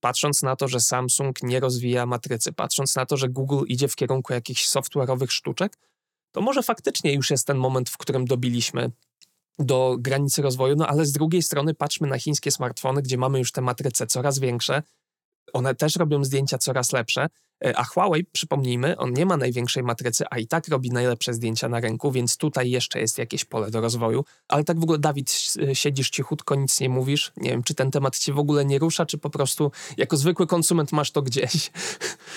patrząc 0.00 0.42
na 0.42 0.56
to, 0.56 0.68
że 0.68 0.80
Samsung 0.80 1.42
nie 1.42 1.60
rozwija 1.60 2.06
matrycy, 2.06 2.52
patrząc 2.52 2.96
na 2.96 3.06
to, 3.06 3.16
że 3.16 3.28
Google 3.28 3.64
idzie 3.68 3.88
w 3.88 3.96
kierunku 3.96 4.32
jakichś 4.32 4.68
software'owych 4.68 5.30
sztuczek, 5.30 5.78
to 6.32 6.40
może 6.40 6.62
faktycznie 6.62 7.12
już 7.12 7.30
jest 7.30 7.46
ten 7.46 7.56
moment, 7.56 7.90
w 7.90 7.96
którym 7.96 8.24
dobiliśmy 8.24 8.90
do 9.58 9.96
granicy 9.98 10.42
rozwoju, 10.42 10.76
no 10.76 10.86
ale 10.86 11.06
z 11.06 11.12
drugiej 11.12 11.42
strony 11.42 11.74
patrzmy 11.74 12.08
na 12.08 12.18
chińskie 12.18 12.50
smartfony, 12.50 13.02
gdzie 13.02 13.16
mamy 13.16 13.38
już 13.38 13.52
te 13.52 13.60
matryce 13.60 14.06
coraz 14.06 14.38
większe, 14.38 14.82
one 15.52 15.74
też 15.74 15.96
robią 15.96 16.24
zdjęcia 16.24 16.58
coraz 16.58 16.92
lepsze, 16.92 17.28
a 17.76 17.84
Huawei, 17.84 18.24
przypomnijmy, 18.32 18.96
on 18.96 19.12
nie 19.12 19.26
ma 19.26 19.36
największej 19.36 19.82
matrycy, 19.82 20.24
a 20.30 20.38
i 20.38 20.46
tak 20.46 20.68
robi 20.68 20.90
najlepsze 20.90 21.34
zdjęcia 21.34 21.68
na 21.68 21.80
rynku, 21.80 22.12
więc 22.12 22.36
tutaj 22.36 22.70
jeszcze 22.70 23.00
jest 23.00 23.18
jakieś 23.18 23.44
pole 23.44 23.70
do 23.70 23.80
rozwoju. 23.80 24.24
Ale 24.48 24.64
tak 24.64 24.80
w 24.80 24.82
ogóle, 24.82 24.98
Dawid, 24.98 25.54
e, 25.62 25.74
siedzisz 25.74 26.10
cichutko, 26.10 26.54
nic 26.54 26.80
nie 26.80 26.88
mówisz. 26.88 27.32
Nie 27.36 27.50
wiem, 27.50 27.62
czy 27.62 27.74
ten 27.74 27.90
temat 27.90 28.18
cię 28.18 28.32
w 28.32 28.38
ogóle 28.38 28.64
nie 28.64 28.78
rusza, 28.78 29.06
czy 29.06 29.18
po 29.18 29.30
prostu 29.30 29.70
jako 29.96 30.16
zwykły 30.16 30.46
konsument 30.46 30.92
masz 30.92 31.10
to 31.10 31.22
gdzieś. 31.22 31.70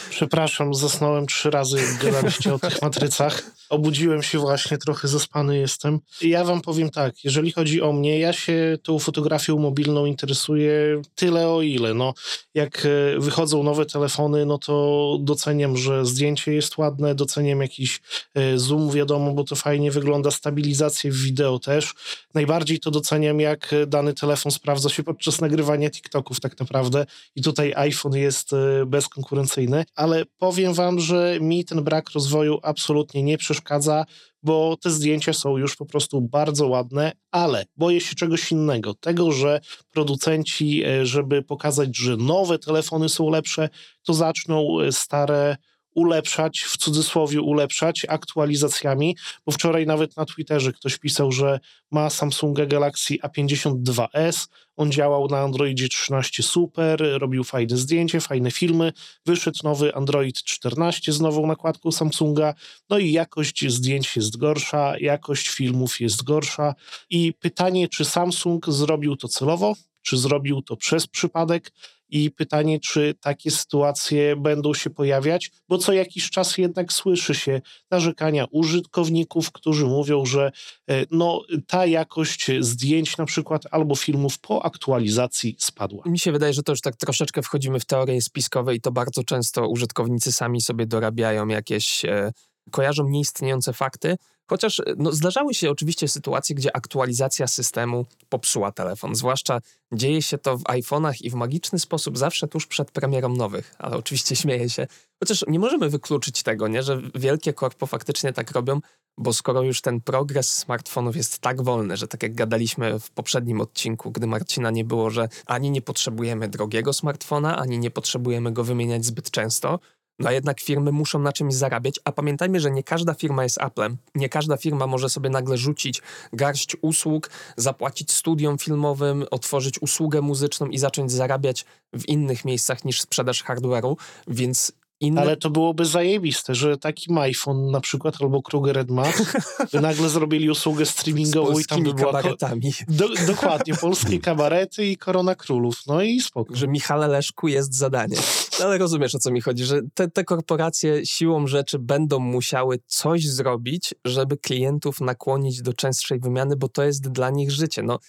Przepraszam, 0.09 0.73
zasnąłem 0.73 1.27
trzy 1.27 1.49
razy, 1.49 1.77
jak 1.77 1.97
gadaliście 1.97 2.53
o 2.53 2.59
tych 2.59 2.81
matrycach. 2.81 3.43
Obudziłem 3.69 4.23
się 4.23 4.39
właśnie, 4.39 4.77
trochę 4.77 5.07
zaspany 5.07 5.57
jestem. 5.57 5.99
Ja 6.21 6.43
wam 6.43 6.61
powiem 6.61 6.89
tak, 6.89 7.23
jeżeli 7.23 7.51
chodzi 7.51 7.81
o 7.81 7.93
mnie, 7.93 8.19
ja 8.19 8.33
się 8.33 8.77
tą 8.83 8.99
fotografią 8.99 9.57
mobilną 9.57 10.05
interesuję 10.05 11.01
tyle 11.15 11.47
o 11.47 11.61
ile. 11.61 11.93
No, 11.93 12.13
jak 12.53 12.85
e, 12.85 13.19
wychodzą 13.19 13.63
nowe 13.63 13.85
telefony, 13.85 14.45
no 14.45 14.57
to 14.57 15.08
doceniam, 15.17 15.77
że 15.77 16.05
zdjęcie 16.05 16.53
jest 16.53 16.77
ładne, 16.77 17.15
doceniam 17.15 17.61
jakiś 17.61 18.01
e, 18.35 18.57
zoom, 18.57 18.91
wiadomo, 18.91 19.33
bo 19.33 19.43
to 19.43 19.55
fajnie 19.55 19.91
wygląda, 19.91 20.31
stabilizację 20.31 21.11
w 21.11 21.17
wideo 21.17 21.59
też. 21.59 21.93
Najbardziej 22.33 22.79
to 22.79 22.91
doceniam, 22.91 23.39
jak 23.39 23.75
dany 23.87 24.13
telefon 24.13 24.51
sprawdza 24.51 24.89
się 24.89 25.03
podczas 25.03 25.41
nagrywania 25.41 25.89
TikToków 25.89 26.39
tak 26.39 26.59
naprawdę 26.59 27.05
i 27.35 27.41
tutaj 27.41 27.73
iPhone 27.75 28.15
jest 28.15 28.53
e, 28.53 28.85
bezkonkurencyjny, 28.85 29.85
ale 29.95 30.25
powiem 30.37 30.73
wam, 30.73 30.99
że 30.99 31.37
mi 31.41 31.65
ten 31.65 31.83
brak 31.83 32.09
rozwoju 32.09 32.59
absolutnie 32.63 33.23
nie 33.23 33.37
przeszkadza 33.37 34.05
bo 34.43 34.77
te 34.77 34.89
zdjęcia 34.89 35.33
są 35.33 35.57
już 35.57 35.75
po 35.75 35.85
prostu 35.85 36.21
bardzo 36.21 36.67
ładne, 36.67 37.11
ale 37.31 37.65
boję 37.77 38.01
się 38.01 38.15
czegoś 38.15 38.51
innego. 38.51 38.93
Tego, 38.93 39.31
że 39.31 39.61
producenci, 39.91 40.83
e, 40.83 41.05
żeby 41.05 41.43
pokazać, 41.43 41.97
że 41.97 42.17
nowe 42.17 42.59
telefony 42.59 43.09
są 43.09 43.29
lepsze, 43.29 43.69
to 44.03 44.13
zaczną 44.13 44.79
e, 44.79 44.91
stare 44.91 45.57
ulepszać, 45.95 46.59
w 46.59 46.77
cudzysłowie 46.77 47.41
ulepszać 47.41 48.05
aktualizacjami, 48.09 49.15
bo 49.45 49.51
wczoraj 49.51 49.85
nawet 49.85 50.17
na 50.17 50.25
Twitterze 50.25 50.73
ktoś 50.73 50.97
pisał, 50.97 51.31
że 51.31 51.59
ma 51.91 52.09
Samsunga 52.09 52.65
Galaxy 52.65 53.13
A52s, 53.23 54.47
on 54.77 54.91
działał 54.91 55.27
na 55.27 55.39
Androidzie 55.39 55.89
13 55.89 56.43
super, 56.43 57.03
robił 57.19 57.43
fajne 57.43 57.77
zdjęcie, 57.77 58.21
fajne 58.21 58.51
filmy, 58.51 58.93
wyszedł 59.25 59.59
nowy 59.63 59.95
Android 59.95 60.43
14 60.43 61.13
z 61.13 61.21
nową 61.21 61.47
nakładką 61.47 61.91
Samsunga, 61.91 62.53
no 62.89 62.97
i 62.97 63.11
jakość 63.11 63.71
zdjęć 63.71 64.15
jest 64.15 64.37
gorsza, 64.37 64.93
jakość 64.99 65.49
filmów 65.49 65.99
jest 65.99 66.23
gorsza 66.23 66.75
i 67.09 67.33
pytanie, 67.33 67.87
czy 67.87 68.05
Samsung 68.05 68.69
zrobił 68.69 69.15
to 69.15 69.27
celowo, 69.27 69.73
czy 70.01 70.17
zrobił 70.17 70.61
to 70.61 70.77
przez 70.77 71.07
przypadek, 71.07 71.71
i 72.09 72.31
pytanie, 72.31 72.79
czy 72.79 73.15
takie 73.21 73.51
sytuacje 73.51 74.35
będą 74.35 74.73
się 74.73 74.89
pojawiać, 74.89 75.51
bo 75.69 75.77
co 75.77 75.93
jakiś 75.93 76.29
czas 76.29 76.57
jednak 76.57 76.93
słyszy 76.93 77.35
się 77.35 77.61
narzekania 77.91 78.45
użytkowników, 78.51 79.51
którzy 79.51 79.85
mówią, 79.85 80.25
że 80.25 80.51
e, 80.89 81.05
no, 81.11 81.41
ta 81.67 81.85
jakość 81.85 82.51
zdjęć 82.59 83.17
na 83.17 83.25
przykład 83.25 83.63
albo 83.71 83.95
filmów 83.95 84.39
po 84.39 84.65
aktualizacji 84.65 85.55
spadła. 85.59 86.03
Mi 86.05 86.19
się 86.19 86.31
wydaje, 86.31 86.53
że 86.53 86.63
to 86.63 86.71
już 86.71 86.81
tak 86.81 86.95
troszeczkę 86.95 87.41
wchodzimy 87.41 87.79
w 87.79 87.85
teorie 87.85 88.21
spiskowe 88.21 88.75
i 88.75 88.81
to 88.81 88.91
bardzo 88.91 89.23
często 89.23 89.67
użytkownicy 89.67 90.31
sami 90.31 90.61
sobie 90.61 90.85
dorabiają 90.85 91.47
jakieś, 91.47 92.05
e, 92.05 92.31
kojarzą 92.69 93.09
nieistniejące 93.09 93.73
fakty, 93.73 94.17
Chociaż 94.49 94.81
no, 94.97 95.11
zdarzały 95.11 95.53
się 95.53 95.71
oczywiście 95.71 96.07
sytuacje, 96.07 96.55
gdzie 96.55 96.75
aktualizacja 96.75 97.47
systemu 97.47 98.05
popsuła 98.29 98.71
telefon. 98.71 99.15
Zwłaszcza 99.15 99.61
dzieje 99.93 100.21
się 100.21 100.37
to 100.37 100.57
w 100.57 100.63
iPhone'ach 100.63 101.21
i 101.21 101.29
w 101.29 101.33
magiczny 101.33 101.79
sposób 101.79 102.17
zawsze 102.17 102.47
tuż 102.47 102.67
przed 102.67 102.91
premierą 102.91 103.29
nowych. 103.29 103.75
Ale 103.79 103.97
oczywiście 103.97 104.35
śmieję 104.35 104.69
się. 104.69 104.87
Chociaż 105.19 105.45
nie 105.47 105.59
możemy 105.59 105.89
wykluczyć 105.89 106.43
tego, 106.43 106.67
nie, 106.67 106.83
że 106.83 107.01
wielkie 107.15 107.53
korpo 107.53 107.85
faktycznie 107.85 108.33
tak 108.33 108.51
robią, 108.51 108.79
bo 109.17 109.33
skoro 109.33 109.61
już 109.61 109.81
ten 109.81 110.01
progres 110.01 110.49
smartfonów 110.49 111.15
jest 111.15 111.39
tak 111.39 111.61
wolny, 111.61 111.97
że 111.97 112.07
tak 112.07 112.23
jak 112.23 112.35
gadaliśmy 112.35 112.99
w 112.99 113.11
poprzednim 113.11 113.61
odcinku, 113.61 114.11
gdy 114.11 114.27
Marcina 114.27 114.71
nie 114.71 114.85
było, 114.85 115.09
że 115.09 115.29
ani 115.45 115.71
nie 115.71 115.81
potrzebujemy 115.81 116.47
drogiego 116.47 116.93
smartfona, 116.93 117.57
ani 117.57 117.79
nie 117.79 117.91
potrzebujemy 117.91 118.51
go 118.51 118.63
wymieniać 118.63 119.05
zbyt 119.05 119.31
często, 119.31 119.79
no 120.19 120.29
a 120.29 120.31
jednak 120.31 120.59
firmy 120.59 120.91
muszą 120.91 121.19
na 121.19 121.33
czymś 121.33 121.53
zarabiać, 121.53 121.99
a 122.03 122.11
pamiętajmy, 122.11 122.59
że 122.59 122.71
nie 122.71 122.83
każda 122.83 123.13
firma 123.13 123.43
jest 123.43 123.57
Applem. 123.61 123.97
Nie 124.15 124.29
każda 124.29 124.57
firma 124.57 124.87
może 124.87 125.09
sobie 125.09 125.29
nagle 125.29 125.57
rzucić 125.57 126.01
garść 126.33 126.77
usług, 126.81 127.29
zapłacić 127.57 128.11
studiom 128.11 128.57
filmowym, 128.57 129.25
otworzyć 129.31 129.81
usługę 129.81 130.21
muzyczną 130.21 130.67
i 130.67 130.77
zacząć 130.77 131.11
zarabiać 131.11 131.65
w 131.93 132.09
innych 132.09 132.45
miejscach 132.45 132.85
niż 132.85 133.01
sprzedaż 133.01 133.43
hardware'u, 133.43 133.95
więc 134.27 134.71
Ale 135.17 135.37
to 135.37 135.49
byłoby 135.49 135.85
zajebiste, 135.85 136.55
że 136.55 136.77
taki 136.77 137.13
iPhone 137.19 137.71
na 137.71 137.81
przykład 137.81 138.15
albo 138.21 138.41
Kruger 138.41 138.75
Red 138.75 138.91
Max 138.91 139.33
by 139.73 139.81
nagle 139.81 140.09
zrobili 140.09 140.49
usługę 140.49 140.85
streamingową 140.85 141.59
i 141.59 141.65
tam 141.65 141.83
by 141.83 141.93
była... 141.93 142.11
kabaretami. 142.11 142.73
Do, 142.87 143.07
dokładnie, 143.27 143.73
polskie 143.73 144.19
kabarety 144.29 144.85
i 144.85 144.97
Korona 144.97 145.35
Królów. 145.35 145.75
No 145.87 146.01
i 146.01 146.21
spoko. 146.21 146.55
Że 146.55 146.67
Michale 146.67 147.07
Leszku 147.07 147.47
jest 147.47 147.73
zadanie. 147.73 148.17
No, 148.59 148.65
ale 148.65 148.77
rozumiesz 148.77 149.15
o 149.15 149.19
co 149.19 149.31
mi 149.31 149.41
chodzi, 149.41 149.65
że 149.65 149.81
te, 149.93 150.07
te 150.07 150.23
korporacje 150.23 151.05
siłą 151.05 151.47
rzeczy 151.47 151.79
będą 151.79 152.19
musiały 152.19 152.79
coś 152.87 153.27
zrobić, 153.27 153.95
żeby 154.05 154.37
klientów 154.37 155.01
nakłonić 155.01 155.61
do 155.61 155.73
częstszej 155.73 156.19
wymiany, 156.19 156.55
bo 156.55 156.69
to 156.69 156.83
jest 156.83 157.11
dla 157.11 157.29
nich 157.29 157.51
życie. 157.51 157.83
No, 157.83 157.99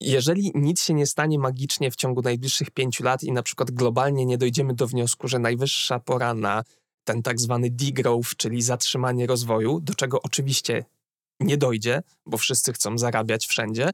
jeżeli 0.00 0.52
nic 0.54 0.82
się 0.82 0.94
nie 0.94 1.06
stanie 1.06 1.38
magicznie 1.38 1.90
w 1.90 1.96
ciągu 1.96 2.22
najbliższych 2.22 2.70
pięciu 2.70 3.04
lat 3.04 3.22
i 3.22 3.32
na 3.32 3.42
przykład 3.42 3.70
globalnie 3.70 4.26
nie 4.26 4.38
dojdziemy 4.38 4.74
do 4.74 4.86
wniosku, 4.86 5.28
że 5.28 5.38
najwyższa 5.38 6.00
pora 6.00 6.34
na 6.34 6.64
ten 7.04 7.22
tak 7.22 7.40
zwany 7.40 7.70
degrowth, 7.70 8.36
czyli 8.36 8.62
zatrzymanie 8.62 9.26
rozwoju, 9.26 9.80
do 9.80 9.94
czego 9.94 10.22
oczywiście 10.22 10.84
nie 11.40 11.56
dojdzie, 11.56 12.02
bo 12.26 12.38
wszyscy 12.38 12.72
chcą 12.72 12.98
zarabiać 12.98 13.46
wszędzie, 13.46 13.90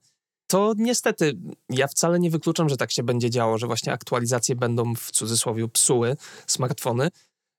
to 0.47 0.73
niestety 0.77 1.39
ja 1.69 1.89
wcale 1.89 2.21
nie 2.21 2.31
wykluczam, 2.31 2.69
że 2.69 2.77
tak 2.77 2.91
się 2.91 3.03
będzie 3.03 3.31
działo, 3.31 3.59
że 3.59 3.67
właśnie 3.67 3.93
aktualizacje 3.93 4.57
będą 4.57 4.95
w 4.95 5.11
cudzysłowie 5.11 5.69
psuły 5.69 6.17
smartfony, 6.47 7.09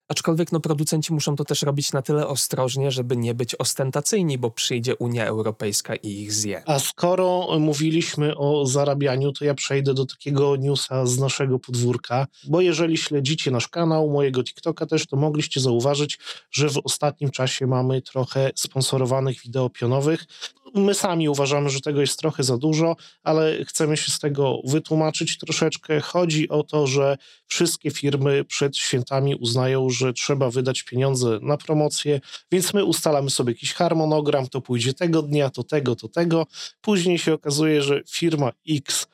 Aczkolwiek 0.07 0.51
no, 0.51 0.59
producenci 0.59 1.13
muszą 1.13 1.35
to 1.35 1.45
też 1.45 1.61
robić 1.61 1.93
na 1.93 2.01
tyle 2.01 2.27
ostrożnie, 2.27 2.91
żeby 2.91 3.17
nie 3.17 3.33
być 3.33 3.55
ostentacyjni, 3.55 4.37
bo 4.37 4.51
przyjdzie 4.51 4.95
Unia 4.95 5.25
Europejska 5.25 5.95
i 5.95 6.09
ich 6.09 6.33
zje. 6.33 6.63
A 6.65 6.79
skoro 6.79 7.59
mówiliśmy 7.59 8.37
o 8.37 8.65
zarabianiu, 8.65 9.31
to 9.31 9.45
ja 9.45 9.53
przejdę 9.53 9.93
do 9.93 10.05
takiego 10.05 10.55
newsa 10.55 11.05
z 11.05 11.17
naszego 11.17 11.59
podwórka, 11.59 12.27
bo 12.47 12.61
jeżeli 12.61 12.97
śledzicie 12.97 13.51
nasz 13.51 13.67
kanał, 13.67 14.09
mojego 14.09 14.43
TikToka 14.43 14.85
też, 14.85 15.07
to 15.07 15.17
mogliście 15.17 15.59
zauważyć, 15.59 16.19
że 16.51 16.69
w 16.69 16.77
ostatnim 16.83 17.31
czasie 17.31 17.67
mamy 17.67 18.01
trochę 18.01 18.51
sponsorowanych 18.55 19.41
wideo 19.41 19.69
pionowych. 19.69 20.25
My 20.75 20.93
sami 20.93 21.29
uważamy, 21.29 21.69
że 21.69 21.81
tego 21.81 22.01
jest 22.01 22.19
trochę 22.19 22.43
za 22.43 22.57
dużo, 22.57 22.95
ale 23.23 23.65
chcemy 23.65 23.97
się 23.97 24.11
z 24.11 24.19
tego 24.19 24.59
wytłumaczyć 24.65 25.37
troszeczkę. 25.37 25.99
Chodzi 25.99 26.49
o 26.49 26.63
to, 26.63 26.87
że 26.87 27.17
wszystkie 27.47 27.91
firmy 27.91 28.45
przed 28.45 28.77
świętami 28.77 29.35
uznają, 29.35 29.89
że 29.89 30.13
trzeba 30.13 30.49
wydać 30.49 30.83
pieniądze 30.83 31.39
na 31.41 31.57
promocję, 31.57 32.21
więc 32.51 32.73
my 32.73 32.85
ustalamy 32.85 33.29
sobie 33.29 33.51
jakiś 33.53 33.73
harmonogram, 33.73 34.47
to 34.47 34.61
pójdzie 34.61 34.93
tego 34.93 35.21
dnia, 35.21 35.49
to 35.49 35.63
tego, 35.63 35.95
to 35.95 36.07
tego. 36.07 36.47
Później 36.81 37.19
się 37.19 37.33
okazuje, 37.33 37.81
że 37.81 38.01
firma 38.09 38.51
X 38.69 39.07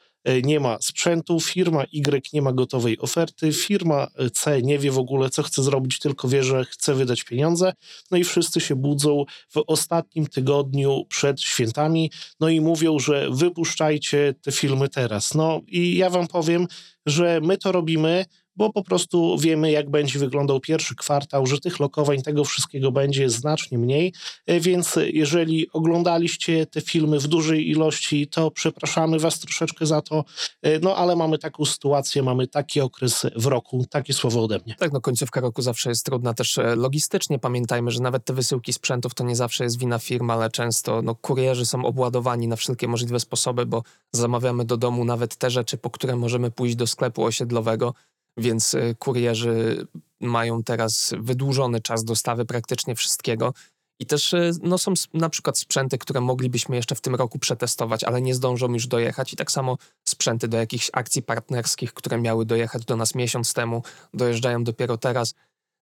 nie 0.44 0.60
ma 0.60 0.78
sprzętu, 0.82 1.40
firma 1.40 1.84
Y 1.84 2.34
nie 2.34 2.42
ma 2.42 2.54
gotowej 2.54 3.00
oferty, 3.00 3.54
firma 3.54 4.08
C 4.34 4.62
nie 4.62 4.80
wie 4.80 4.92
w 4.92 4.98
ogóle, 4.98 5.30
co 5.30 5.44
chce 5.44 5.64
zrobić, 5.64 6.00
tylko 6.00 6.28
wie, 6.28 6.44
że 6.44 6.66
chce 6.66 6.94
wydać 6.94 7.24
pieniądze. 7.24 7.74
No 8.12 8.18
i 8.18 8.24
wszyscy 8.24 8.60
się 8.60 8.76
budzą 8.76 9.26
w 9.50 9.64
ostatnim 9.68 10.28
tygodniu 10.28 11.06
przed 11.10 11.42
świętami, 11.42 12.12
no 12.40 12.50
i 12.50 12.62
mówią, 12.62 13.00
że 13.00 13.30
wypuszczajcie 13.32 14.36
te 14.42 14.52
filmy 14.52 14.90
teraz. 14.90 15.36
No 15.36 15.62
i 15.68 15.98
ja 15.98 16.10
wam 16.10 16.28
powiem, 16.28 16.68
że 17.06 17.40
my 17.44 17.58
to 17.58 17.72
robimy, 17.72 18.26
bo 18.60 18.74
po 18.74 18.84
prostu 18.84 19.38
wiemy, 19.38 19.72
jak 19.72 19.90
będzie 19.90 20.20
wyglądał 20.20 20.60
pierwszy 20.60 20.96
kwartał, 20.96 21.46
że 21.46 21.60
tych 21.60 21.80
lokowań, 21.80 22.22
tego 22.22 22.44
wszystkiego 22.44 22.92
będzie 22.92 23.30
znacznie 23.30 23.78
mniej, 23.78 24.14
e, 24.46 24.60
więc 24.60 25.00
jeżeli 25.14 25.72
oglądaliście 25.72 26.66
te 26.66 26.82
filmy 26.82 27.20
w 27.20 27.28
dużej 27.28 27.70
ilości, 27.70 28.28
to 28.28 28.52
przepraszamy 28.52 29.20
Was 29.20 29.40
troszeczkę 29.40 29.86
za 29.86 30.02
to, 30.02 30.26
e, 30.62 30.80
no 30.80 30.96
ale 30.96 31.16
mamy 31.16 31.38
taką 31.38 31.66
sytuację, 31.66 32.24
mamy 32.24 32.48
taki 32.48 32.82
okres 32.82 33.26
w 33.36 33.46
roku, 33.46 33.86
takie 33.90 34.14
słowo 34.14 34.44
ode 34.44 34.60
mnie. 34.66 34.76
Tak, 34.80 34.92
no 34.94 35.02
końcówka 35.02 35.42
roku 35.42 35.62
zawsze 35.62 35.90
jest 35.90 36.06
trudna 36.06 36.34
też 36.34 36.58
e, 36.58 36.76
logistycznie. 36.76 37.40
Pamiętajmy, 37.40 37.92
że 37.92 38.00
nawet 38.00 38.26
te 38.26 38.34
wysyłki 38.34 38.74
sprzętów 38.74 39.14
to 39.14 39.24
nie 39.24 39.36
zawsze 39.36 39.64
jest 39.64 39.80
wina 39.80 40.00
firmy, 40.00 40.34
ale 40.34 40.50
często 40.50 41.02
no, 41.02 41.16
kurierzy 41.16 41.66
są 41.66 41.86
obładowani 41.86 42.48
na 42.48 42.56
wszelkie 42.56 42.88
możliwe 42.88 43.20
sposoby, 43.20 43.66
bo 43.66 43.84
zamawiamy 44.12 44.66
do 44.66 44.78
domu 44.78 45.06
nawet 45.06 45.36
te 45.36 45.50
rzeczy, 45.50 45.78
po 45.78 45.90
które 45.90 46.16
możemy 46.16 46.52
pójść 46.52 46.76
do 46.76 46.88
sklepu 46.88 47.24
osiedlowego, 47.24 47.94
więc 48.38 48.74
y, 48.74 48.96
kurierzy 49.00 49.88
mają 50.20 50.64
teraz 50.64 51.14
wydłużony 51.20 51.82
czas 51.82 52.04
dostawy 52.04 52.46
praktycznie 52.46 52.96
wszystkiego. 52.96 53.54
I 54.00 54.06
też 54.06 54.34
y, 54.34 54.52
no, 54.64 54.78
są 54.78 54.94
na 55.14 55.30
przykład 55.30 55.58
sprzęty, 55.58 55.98
które 55.98 56.22
moglibyśmy 56.22 56.76
jeszcze 56.76 56.96
w 56.96 57.02
tym 57.02 57.16
roku 57.16 57.40
przetestować, 57.40 58.04
ale 58.04 58.22
nie 58.22 58.36
zdążą 58.36 58.74
już 58.74 58.88
dojechać. 58.88 59.34
I 59.34 59.36
tak 59.36 59.52
samo 59.52 59.78
sprzęty 60.04 60.48
do 60.48 60.58
jakichś 60.58 60.90
akcji 60.94 61.22
partnerskich, 61.22 61.94
które 61.94 62.18
miały 62.18 62.46
dojechać 62.46 62.86
do 62.86 62.96
nas 62.96 63.16
miesiąc 63.16 63.54
temu, 63.54 63.84
dojeżdżają 64.14 64.64
dopiero 64.64 64.98
teraz. 64.98 65.36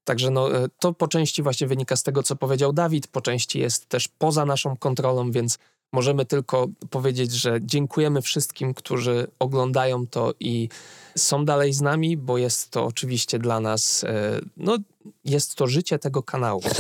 Także 0.04 0.32
no, 0.32 0.64
y, 0.66 0.70
to 0.80 0.94
po 0.94 1.08
części 1.08 1.44
właśnie 1.44 1.68
wynika 1.68 1.96
z 1.96 2.04
tego, 2.04 2.24
co 2.24 2.36
powiedział 2.36 2.74
Dawid, 2.74 3.08
po 3.08 3.22
części 3.22 3.60
jest 3.60 3.86
też 3.86 4.08
poza 4.08 4.46
naszą 4.46 4.78
kontrolą, 4.78 5.32
więc 5.32 5.58
możemy 5.94 6.26
tylko 6.26 6.68
powiedzieć, 6.90 7.32
że 7.32 7.60
dziękujemy 7.62 8.22
wszystkim, 8.22 8.74
którzy 8.74 9.28
oglądają 9.40 10.08
to 10.08 10.34
i 10.40 10.70
są 11.18 11.46
dalej 11.46 11.74
z 11.74 11.82
nami, 11.82 12.18
bo 12.18 12.38
jest 12.38 12.70
to 12.70 12.86
oczywiście 12.86 13.40
dla 13.40 13.60
nas, 13.60 14.04
e, 14.04 14.40
no 14.58 14.78
jest 15.26 15.56
to 15.56 15.68
życie 15.68 16.00
tego 16.00 16.24
kanału. 16.24 16.62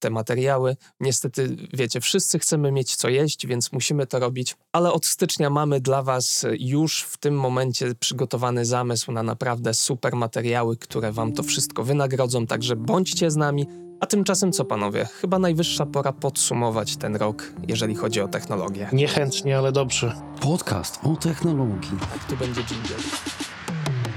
te 0.00 0.10
materiały. 0.10 0.76
Niestety, 1.00 1.56
wiecie, 1.72 2.00
wszyscy 2.00 2.38
chcemy 2.38 2.72
mieć 2.72 2.96
co 2.96 3.08
jeść, 3.08 3.46
więc 3.46 3.72
musimy 3.72 4.06
to 4.06 4.18
robić, 4.18 4.56
ale 4.72 4.92
od 4.92 5.06
stycznia 5.06 5.50
mamy 5.50 5.80
dla 5.80 6.02
Was 6.02 6.46
już 6.58 7.02
w 7.02 7.16
tym 7.16 7.34
momencie 7.34 7.94
przygotowany 7.94 8.64
zamysł 8.64 9.12
na 9.12 9.22
naprawdę 9.22 9.74
super 9.74 10.16
materiały, 10.16 10.76
które 10.76 11.12
Wam 11.12 11.32
to 11.32 11.42
wszystko 11.42 11.84
wynagrodzą, 11.84 12.46
także 12.46 12.76
bądźcie 12.76 13.30
z 13.30 13.36
nami. 13.36 13.66
A 14.00 14.06
tymczasem 14.06 14.52
co 14.52 14.64
panowie? 14.64 15.08
Chyba 15.20 15.38
najwyższa 15.38 15.86
pora 15.86 16.12
podsumować 16.12 16.96
ten 16.96 17.16
rok, 17.16 17.52
jeżeli 17.68 17.94
chodzi 17.94 18.20
o 18.20 18.28
technologię. 18.28 18.88
Niechętnie, 18.92 19.58
ale 19.58 19.72
dobrze. 19.72 20.14
Podcast 20.40 21.00
o 21.04 21.16
technologii. 21.16 21.98
Tu 22.28 22.36
będzie 22.36 22.60
jingle. 22.60 22.96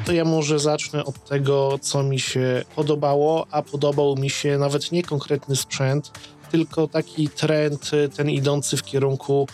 To 0.06 0.12
ja 0.14 0.26
może 0.26 0.60
zacznę 0.60 1.06
od 1.06 1.26
tego, 1.26 1.80
co 1.82 2.04
mi 2.04 2.20
się 2.20 2.64
podobało, 2.76 3.46
a 3.52 3.62
podobał 3.62 4.16
mi 4.16 4.30
się 4.30 4.58
nawet 4.58 4.92
nie 4.92 5.04
konkretny 5.04 5.56
sprzęt, 5.56 6.12
tylko 6.52 6.88
taki 6.88 7.30
trend, 7.30 7.92
ten 8.16 8.30
idący 8.30 8.78
w 8.78 8.84
kierunku 8.84 9.48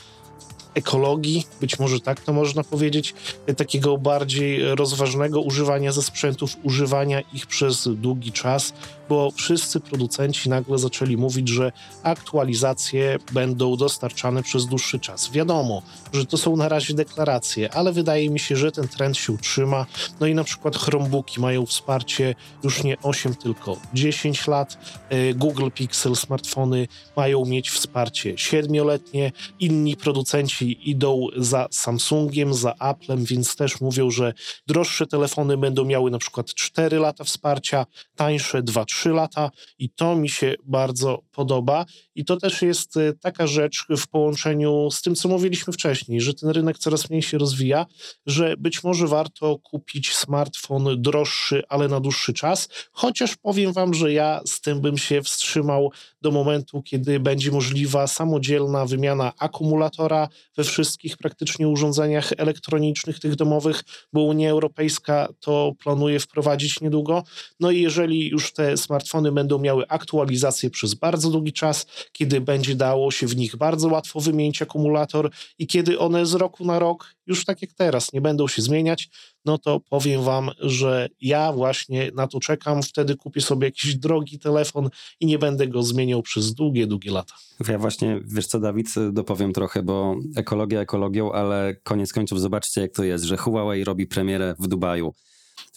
ekologii, 0.80 1.46
być 1.62 1.80
może 1.80 2.00
tak 2.00 2.22
to 2.22 2.34
można 2.34 2.64
powiedzieć, 2.64 3.14
takiego 3.58 3.98
bardziej 3.98 4.76
rozważnego 4.76 5.42
używania 5.42 5.92
ze 5.92 6.02
sprzętów, 6.02 6.58
używania 6.64 7.22
ich 7.22 7.48
przez 7.48 7.88
długi 7.88 8.32
czas, 8.32 8.74
bo 9.10 9.32
wszyscy 9.32 9.80
producenci 9.80 10.50
nagle 10.50 10.78
zaczęli 10.78 11.18
mówić, 11.18 11.50
że 11.50 11.72
aktualizacje 12.04 13.18
będą 13.32 13.76
dostarczane 13.76 14.44
przez 14.44 14.66
dłuższy 14.66 15.00
czas. 15.00 15.32
Wiadomo, 15.32 15.82
że 16.14 16.26
to 16.26 16.38
są 16.38 16.56
na 16.56 16.70
razie 16.70 16.94
deklaracje, 16.94 17.74
ale 17.74 17.94
wydaje 17.94 18.30
mi 18.30 18.40
się, 18.40 18.56
że 18.56 18.72
ten 18.72 18.88
trend 18.88 19.18
się 19.18 19.34
utrzyma. 19.34 19.86
No 20.20 20.28
i 20.28 20.36
na 20.36 20.44
przykład 20.44 20.78
Chromebooki 20.78 21.40
mają 21.42 21.66
wsparcie 21.66 22.36
już 22.64 22.84
nie 22.84 22.98
8, 23.04 23.36
tylko 23.36 23.78
10 23.94 24.48
lat. 24.48 24.78
E, 25.10 25.34
Google 25.34 25.70
Pixel 25.74 26.16
smartfony 26.16 26.88
mają 27.16 27.46
mieć 27.46 27.70
wsparcie 27.70 28.34
7-letnie. 28.34 29.32
Inni 29.60 29.96
producenci 29.96 30.69
idą 30.72 31.28
za 31.38 31.68
Samsungiem, 31.72 32.54
za 32.54 32.74
Applem, 32.80 33.26
więc 33.26 33.56
też 33.56 33.82
mówią, 33.82 34.12
że 34.12 34.34
droższe 34.68 35.08
telefony 35.08 35.58
będą 35.58 35.86
miały 35.86 36.12
na 36.12 36.18
przykład 36.18 36.48
4 36.54 37.00
lata 37.00 37.24
wsparcia, 37.24 37.86
tańsze 38.16 38.64
2-3 38.64 39.00
3 39.00 39.10
lata 39.10 39.52
i 39.80 39.90
to 39.90 40.16
mi 40.16 40.30
się 40.30 40.56
bardzo 40.66 41.24
podoba. 41.32 41.86
I 42.20 42.26
to 42.26 42.38
też 42.38 42.62
jest 42.62 42.98
y, 42.98 43.14
taka 43.22 43.48
rzecz 43.48 43.86
w 43.98 44.08
połączeniu 44.08 44.92
z 44.92 45.02
tym, 45.02 45.16
co 45.16 45.30
mówiliśmy 45.30 45.74
wcześniej, 45.74 46.22
że 46.22 46.34
ten 46.34 46.50
rynek 46.50 46.78
coraz 46.78 47.10
mniej 47.10 47.22
się 47.22 47.38
rozwija, 47.38 47.86
że 48.26 48.56
być 48.58 48.84
może 48.84 49.08
warto 49.08 49.60
kupić 49.60 50.16
smartfon 50.16 51.02
droższy, 51.02 51.64
ale 51.70 51.88
na 51.88 52.00
dłuższy 52.00 52.34
czas. 52.34 52.70
Chociaż 52.92 53.38
powiem 53.38 53.74
Wam, 53.74 53.94
że 53.94 54.14
ja 54.14 54.42
z 54.46 54.62
tym 54.62 54.82
bym 54.82 54.98
się 54.98 55.22
wstrzymał 55.22 55.92
do 56.22 56.32
momentu, 56.32 56.82
kiedy 56.82 57.20
będzie 57.20 57.52
możliwa 57.52 58.08
samodzielna 58.08 58.86
wymiana 58.86 59.34
akumulatora 59.38 60.30
we 60.58 60.64
wszystkich 60.64 61.18
praktycznie 61.18 61.68
urządzeniach 61.68 62.32
elektronicznych, 62.38 63.20
tych 63.20 63.36
domowych, 63.36 63.84
bo 64.14 64.22
Unia 64.24 64.50
Europejska 64.50 65.28
to 65.40 65.74
planuje 65.84 66.20
wprowadzić 66.20 66.82
niedługo. 66.82 67.24
No 67.60 67.72
i 67.72 67.82
jeżeli 67.82 68.30
już 68.30 68.54
te 68.54 68.78
smartfony 68.78 69.32
będą 69.32 69.60
miały 69.60 69.88
aktualizację 69.88 70.70
przez 70.70 70.94
bardzo 70.94 71.30
długi 71.30 71.54
czas, 71.54 71.86
kiedy 72.12 72.42
będzie 72.42 72.76
dało 72.76 73.12
się 73.12 73.28
w 73.28 73.36
nich 73.36 73.56
bardzo 73.56 73.88
łatwo 73.88 74.20
wymienić 74.20 74.62
akumulator 74.62 75.32
i 75.60 75.68
kiedy 75.68 76.00
one 76.00 76.26
z 76.26 76.34
roku 76.34 76.66
na 76.66 76.80
rok, 76.80 77.16
już 77.28 77.46
tak 77.46 77.62
jak 77.62 77.74
teraz, 77.74 78.14
nie 78.14 78.22
będą 78.22 78.48
się 78.48 78.62
zmieniać, 78.62 79.10
no 79.46 79.58
to 79.58 79.80
powiem 79.90 80.24
Wam, 80.24 80.52
że 80.60 81.10
ja 81.22 81.54
właśnie 81.54 82.12
na 82.16 82.28
to 82.28 82.40
czekam. 82.40 82.84
Wtedy 82.84 83.16
kupię 83.16 83.42
sobie 83.42 83.68
jakiś 83.68 83.96
drogi 83.96 84.40
telefon 84.40 84.90
i 85.20 85.26
nie 85.26 85.40
będę 85.40 85.68
go 85.68 85.84
zmieniał 85.84 86.22
przez 86.22 86.54
długie, 86.54 86.88
długie 86.88 87.12
lata. 87.12 87.34
Ja 87.68 87.78
właśnie, 87.78 88.20
wiesz 88.26 88.48
co, 88.48 88.60
Dawid, 88.60 88.88
dopowiem 89.12 89.54
trochę, 89.54 89.84
bo 89.84 90.16
ekologia 90.36 90.82
ekologią, 90.82 91.32
ale 91.32 91.76
koniec 91.84 92.14
końców 92.14 92.42
zobaczcie, 92.42 92.82
jak 92.82 92.92
to 92.92 93.04
jest, 93.04 93.24
że 93.24 93.38
Huawei 93.38 93.84
robi 93.84 94.08
premierę 94.08 94.56
w 94.60 94.68
Dubaju. 94.68 95.14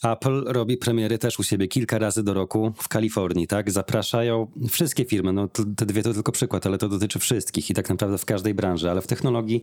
Apple 0.03 0.45
robi 0.47 0.77
premiery 0.77 1.19
też 1.19 1.39
u 1.39 1.43
siebie 1.43 1.69
kilka 1.69 1.99
razy 1.99 2.23
do 2.23 2.35
roku 2.35 2.73
w 2.77 2.89
Kalifornii, 2.89 3.47
tak? 3.47 3.71
Zapraszają 3.71 4.47
wszystkie 4.71 5.05
firmy, 5.05 5.33
no 5.33 5.49
te 5.49 5.87
dwie 5.87 6.03
to 6.03 6.15
tylko 6.15 6.33
przykład, 6.33 6.67
ale 6.67 6.79
to 6.79 6.89
dotyczy 6.89 7.19
wszystkich 7.19 7.71
i 7.71 7.75
tak 7.75 7.89
naprawdę 7.89 8.19
w 8.19 8.25
każdej 8.25 8.55
branży, 8.55 8.91
ale 8.91 9.01
w 9.03 9.07
technologii, 9.07 9.63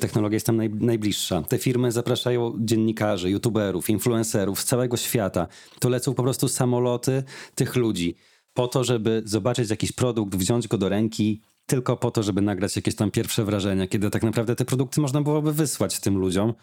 technologia 0.00 0.36
jest 0.36 0.46
tam 0.46 0.56
naj, 0.56 0.70
najbliższa. 0.70 1.42
Te 1.42 1.58
firmy 1.58 1.92
zapraszają 1.92 2.56
dziennikarzy, 2.58 3.30
youtuberów, 3.30 3.90
influencerów 3.90 4.60
z 4.60 4.64
całego 4.64 4.96
świata. 4.96 5.46
To 5.78 5.88
lecą 5.88 6.14
po 6.14 6.22
prostu 6.22 6.48
samoloty 6.48 7.22
tych 7.54 7.76
ludzi 7.76 8.16
po 8.54 8.68
to, 8.68 8.84
żeby 8.84 9.22
zobaczyć 9.24 9.70
jakiś 9.70 9.92
produkt, 9.92 10.36
wziąć 10.36 10.68
go 10.68 10.78
do 10.78 10.88
ręki, 10.88 11.40
tylko 11.66 11.96
po 11.96 12.10
to, 12.10 12.22
żeby 12.22 12.42
nagrać 12.42 12.76
jakieś 12.76 12.94
tam 12.94 13.10
pierwsze 13.10 13.44
wrażenia, 13.44 13.86
kiedy 13.86 14.10
tak 14.10 14.22
naprawdę 14.22 14.56
te 14.56 14.64
produkty 14.64 15.00
można 15.00 15.22
byłoby 15.22 15.52
wysłać 15.52 16.00
tym 16.00 16.18
ludziom 16.18 16.54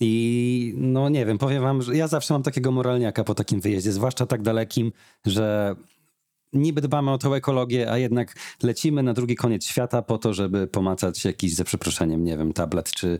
i 0.00 0.74
no 0.76 1.08
nie 1.08 1.26
wiem, 1.26 1.38
powiem 1.38 1.62
wam, 1.62 1.82
że 1.82 1.96
ja 1.96 2.08
zawsze 2.08 2.34
mam 2.34 2.42
takiego 2.42 2.72
moralniaka 2.72 3.24
po 3.24 3.34
takim 3.34 3.60
wyjeździe, 3.60 3.92
zwłaszcza 3.92 4.26
tak 4.26 4.42
dalekim, 4.42 4.92
że 5.26 5.76
niby 6.54 6.80
dbamy 6.80 7.10
o 7.10 7.18
tę 7.18 7.28
ekologię, 7.28 7.90
a 7.90 7.98
jednak 7.98 8.34
lecimy 8.62 9.02
na 9.02 9.12
drugi 9.12 9.36
koniec 9.36 9.64
świata 9.64 10.02
po 10.02 10.18
to, 10.18 10.34
żeby 10.34 10.66
pomacać 10.66 11.24
jakiś, 11.24 11.54
za 11.54 11.64
przeproszeniem, 11.64 12.24
nie 12.24 12.36
wiem, 12.36 12.52
tablet 12.52 12.90
czy, 12.90 13.18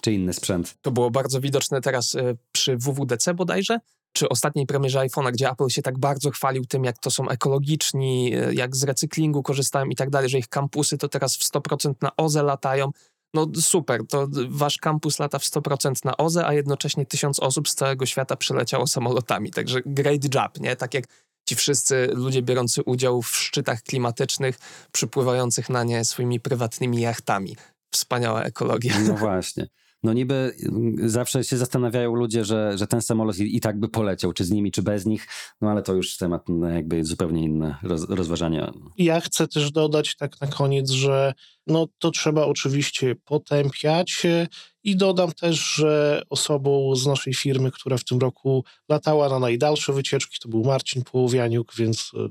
czy 0.00 0.12
inny 0.12 0.32
sprzęt. 0.32 0.74
To 0.82 0.90
było 0.90 1.10
bardzo 1.10 1.40
widoczne 1.40 1.80
teraz 1.80 2.14
e, 2.14 2.34
przy 2.52 2.76
WWDC 2.76 3.34
bodajże, 3.34 3.78
czy 4.12 4.28
ostatniej 4.28 4.66
premierze 4.66 4.98
iPhone'a, 4.98 5.32
gdzie 5.32 5.50
Apple 5.50 5.68
się 5.68 5.82
tak 5.82 5.98
bardzo 5.98 6.30
chwalił 6.30 6.64
tym, 6.64 6.84
jak 6.84 6.98
to 6.98 7.10
są 7.10 7.28
ekologiczni, 7.28 8.34
e, 8.34 8.54
jak 8.54 8.76
z 8.76 8.84
recyklingu 8.84 9.42
korzystają 9.42 9.86
i 9.86 9.96
tak 9.96 10.10
dalej, 10.10 10.30
że 10.30 10.38
ich 10.38 10.48
kampusy 10.48 10.98
to 10.98 11.08
teraz 11.08 11.36
w 11.36 11.42
100% 11.42 11.94
na 12.02 12.16
OZE 12.16 12.42
latają 12.42 12.90
no 13.34 13.46
super, 13.60 14.06
to 14.08 14.28
wasz 14.48 14.78
kampus 14.78 15.18
lata 15.18 15.38
w 15.38 15.42
100% 15.42 16.04
na 16.04 16.16
OZE, 16.16 16.46
a 16.46 16.54
jednocześnie 16.54 17.06
tysiąc 17.06 17.40
osób 17.40 17.68
z 17.68 17.74
całego 17.74 18.06
świata 18.06 18.36
przyleciało 18.36 18.86
samolotami, 18.86 19.50
także 19.50 19.80
great 19.86 20.34
job, 20.34 20.60
nie? 20.60 20.76
Tak 20.76 20.94
jak 20.94 21.04
ci 21.48 21.54
wszyscy 21.54 22.08
ludzie 22.14 22.42
biorący 22.42 22.82
udział 22.82 23.22
w 23.22 23.36
szczytach 23.36 23.82
klimatycznych, 23.82 24.58
przypływających 24.92 25.68
na 25.68 25.84
nie 25.84 26.04
swoimi 26.04 26.40
prywatnymi 26.40 27.00
jachtami. 27.00 27.56
Wspaniała 27.94 28.42
ekologia. 28.42 28.98
No 28.98 29.14
właśnie. 29.14 29.68
No 30.02 30.12
niby 30.12 30.54
mm, 30.62 31.08
zawsze 31.08 31.44
się 31.44 31.56
zastanawiają 31.56 32.14
ludzie, 32.14 32.44
że, 32.44 32.78
że 32.78 32.86
ten 32.86 33.02
samolot 33.02 33.38
i, 33.38 33.60
tak 33.60 33.80
by 33.80 33.88
poleciał, 33.88 34.32
czy 34.32 34.44
z 34.44 34.50
nimi, 34.50 34.72
czy 34.72 34.82
bez 34.82 35.06
nich, 35.06 35.28
no 35.60 35.70
ale 35.70 35.82
to 35.82 35.94
już 35.94 36.16
temat 36.16 36.48
no, 36.48 36.68
jakby 36.68 37.04
zupełnie 37.04 37.42
inne 37.42 37.76
roz, 37.82 38.08
rozważania. 38.08 38.72
Ja 38.98 39.20
chcę 39.20 39.48
też 39.48 39.70
dodać 39.70 40.16
tak 40.16 40.40
na 40.40 40.46
koniec, 40.46 40.90
że 40.90 41.34
no 41.66 41.86
to 41.98 42.10
trzeba 42.10 42.46
oczywiście 42.46 43.14
potępiać 43.14 44.26
i 44.84 44.96
dodam 44.96 45.32
też, 45.32 45.74
że 45.74 46.22
osobą 46.30 46.94
z 46.96 47.06
naszej 47.06 47.34
firmy, 47.34 47.70
która 47.70 47.96
w 47.96 48.04
tym 48.04 48.18
roku 48.18 48.64
latała 48.88 49.28
na 49.28 49.38
najdalsze 49.38 49.92
wycieczki, 49.92 50.36
to 50.42 50.48
był 50.48 50.64
Marcin 50.64 51.04
Połowianiuk, 51.04 51.74
więc 51.76 52.10
e, 52.14 52.28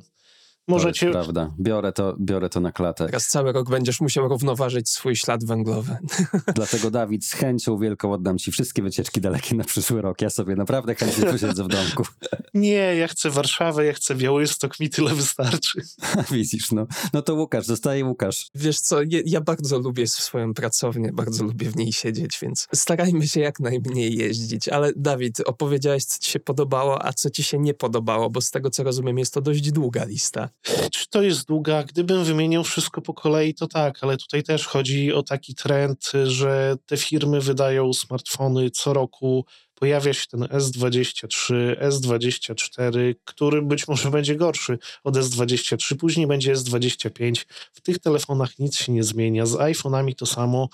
Możecie... 0.67 1.05
To 1.05 1.11
prawda. 1.11 1.53
Biorę 1.59 1.91
to, 1.91 2.15
biorę 2.19 2.49
to 2.49 2.59
na 2.59 2.71
klatę. 2.71 3.05
Teraz 3.05 3.27
cały 3.27 3.51
rok 3.51 3.69
będziesz 3.69 4.01
musiał 4.01 4.27
równoważyć 4.27 4.89
swój 4.89 5.15
ślad 5.15 5.45
węglowy. 5.45 5.97
Dlatego 6.55 6.91
Dawid, 6.91 7.25
z 7.25 7.33
chęcią 7.33 7.77
wielką 7.77 8.13
oddam 8.13 8.37
ci 8.37 8.51
wszystkie 8.51 8.81
wycieczki 8.83 9.21
dalekie 9.21 9.55
na 9.55 9.63
przyszły 9.63 10.01
rok. 10.01 10.21
Ja 10.21 10.29
sobie 10.29 10.55
naprawdę 10.55 10.95
chętnie 10.95 11.25
posiedzę 11.25 11.63
w 11.63 11.67
domku. 11.67 12.03
Nie, 12.53 12.95
ja 12.95 13.07
chcę 13.07 13.29
Warszawę, 13.29 13.85
ja 13.85 13.93
chcę 13.93 14.15
Białystok, 14.15 14.79
mi 14.79 14.89
tyle 14.89 15.15
wystarczy. 15.15 15.81
Widzisz, 16.31 16.71
no. 16.71 16.87
No 17.13 17.21
to 17.21 17.35
Łukasz, 17.35 17.65
zostaje 17.65 18.05
Łukasz. 18.05 18.47
Wiesz 18.55 18.79
co, 18.79 19.01
ja, 19.01 19.19
ja 19.25 19.41
bardzo 19.41 19.79
lubię 19.79 20.07
swoją 20.07 20.53
pracownię, 20.53 21.11
bardzo 21.13 21.43
lubię 21.43 21.69
w 21.69 21.75
niej 21.75 21.93
siedzieć, 21.93 22.39
więc 22.41 22.67
starajmy 22.73 23.27
się 23.27 23.39
jak 23.39 23.59
najmniej 23.59 24.15
jeździć. 24.15 24.69
Ale 24.69 24.91
Dawid, 24.95 25.39
opowiedziałeś, 25.39 26.05
co 26.05 26.19
ci 26.19 26.31
się 26.31 26.39
podobało, 26.39 27.05
a 27.05 27.13
co 27.13 27.29
ci 27.29 27.43
się 27.43 27.59
nie 27.59 27.73
podobało, 27.73 28.29
bo 28.29 28.41
z 28.41 28.51
tego, 28.51 28.69
co 28.69 28.83
rozumiem, 28.83 29.17
jest 29.17 29.33
to 29.33 29.41
dość 29.41 29.71
długa 29.71 30.03
lista. 30.05 30.49
Czy 30.91 31.07
to 31.09 31.21
jest 31.21 31.47
długa? 31.47 31.83
Gdybym 31.83 32.23
wymieniał 32.23 32.63
wszystko 32.63 33.01
po 33.01 33.13
kolei, 33.13 33.53
to 33.53 33.67
tak, 33.67 34.03
ale 34.03 34.17
tutaj 34.17 34.43
też 34.43 34.67
chodzi 34.67 35.13
o 35.13 35.23
taki 35.23 35.55
trend, 35.55 36.11
że 36.23 36.75
te 36.85 36.97
firmy 36.97 37.41
wydają 37.41 37.93
smartfony 37.93 38.69
co 38.69 38.93
roku. 38.93 39.45
Pojawia 39.75 40.13
się 40.13 40.27
ten 40.27 40.41
S23, 40.41 41.75
S24, 41.81 43.15
który 43.23 43.61
być 43.61 43.87
może 43.87 44.11
będzie 44.11 44.35
gorszy 44.35 44.77
od 45.03 45.15
S23, 45.15 45.95
później 45.95 46.27
będzie 46.27 46.53
S25. 46.53 47.45
W 47.73 47.81
tych 47.81 47.99
telefonach 47.99 48.59
nic 48.59 48.77
się 48.77 48.91
nie 48.91 49.03
zmienia. 49.03 49.45
Z 49.45 49.53
iPhone'ami 49.53 50.15
to 50.15 50.25
samo 50.25 50.69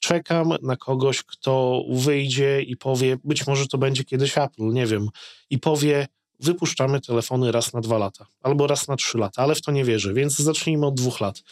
czekam 0.00 0.52
na 0.62 0.76
kogoś, 0.76 1.22
kto 1.22 1.84
wyjdzie 1.90 2.62
i 2.62 2.76
powie, 2.76 3.16
być 3.24 3.46
może 3.46 3.66
to 3.66 3.78
będzie 3.78 4.04
kiedyś 4.04 4.38
Apple, 4.38 4.72
nie 4.72 4.86
wiem, 4.86 5.08
i 5.50 5.58
powie, 5.58 6.06
wypuszczamy 6.40 7.00
telefony 7.00 7.52
raz 7.52 7.72
na 7.72 7.80
dwa 7.80 7.98
lata 7.98 8.26
albo 8.42 8.66
raz 8.66 8.88
na 8.88 8.96
trzy 8.96 9.18
lata, 9.18 9.42
ale 9.42 9.54
w 9.54 9.62
to 9.62 9.72
nie 9.72 9.84
wierzę, 9.84 10.14
więc 10.14 10.36
zacznijmy 10.36 10.86
od 10.86 10.94
dwóch 10.94 11.20
lat. 11.20 11.42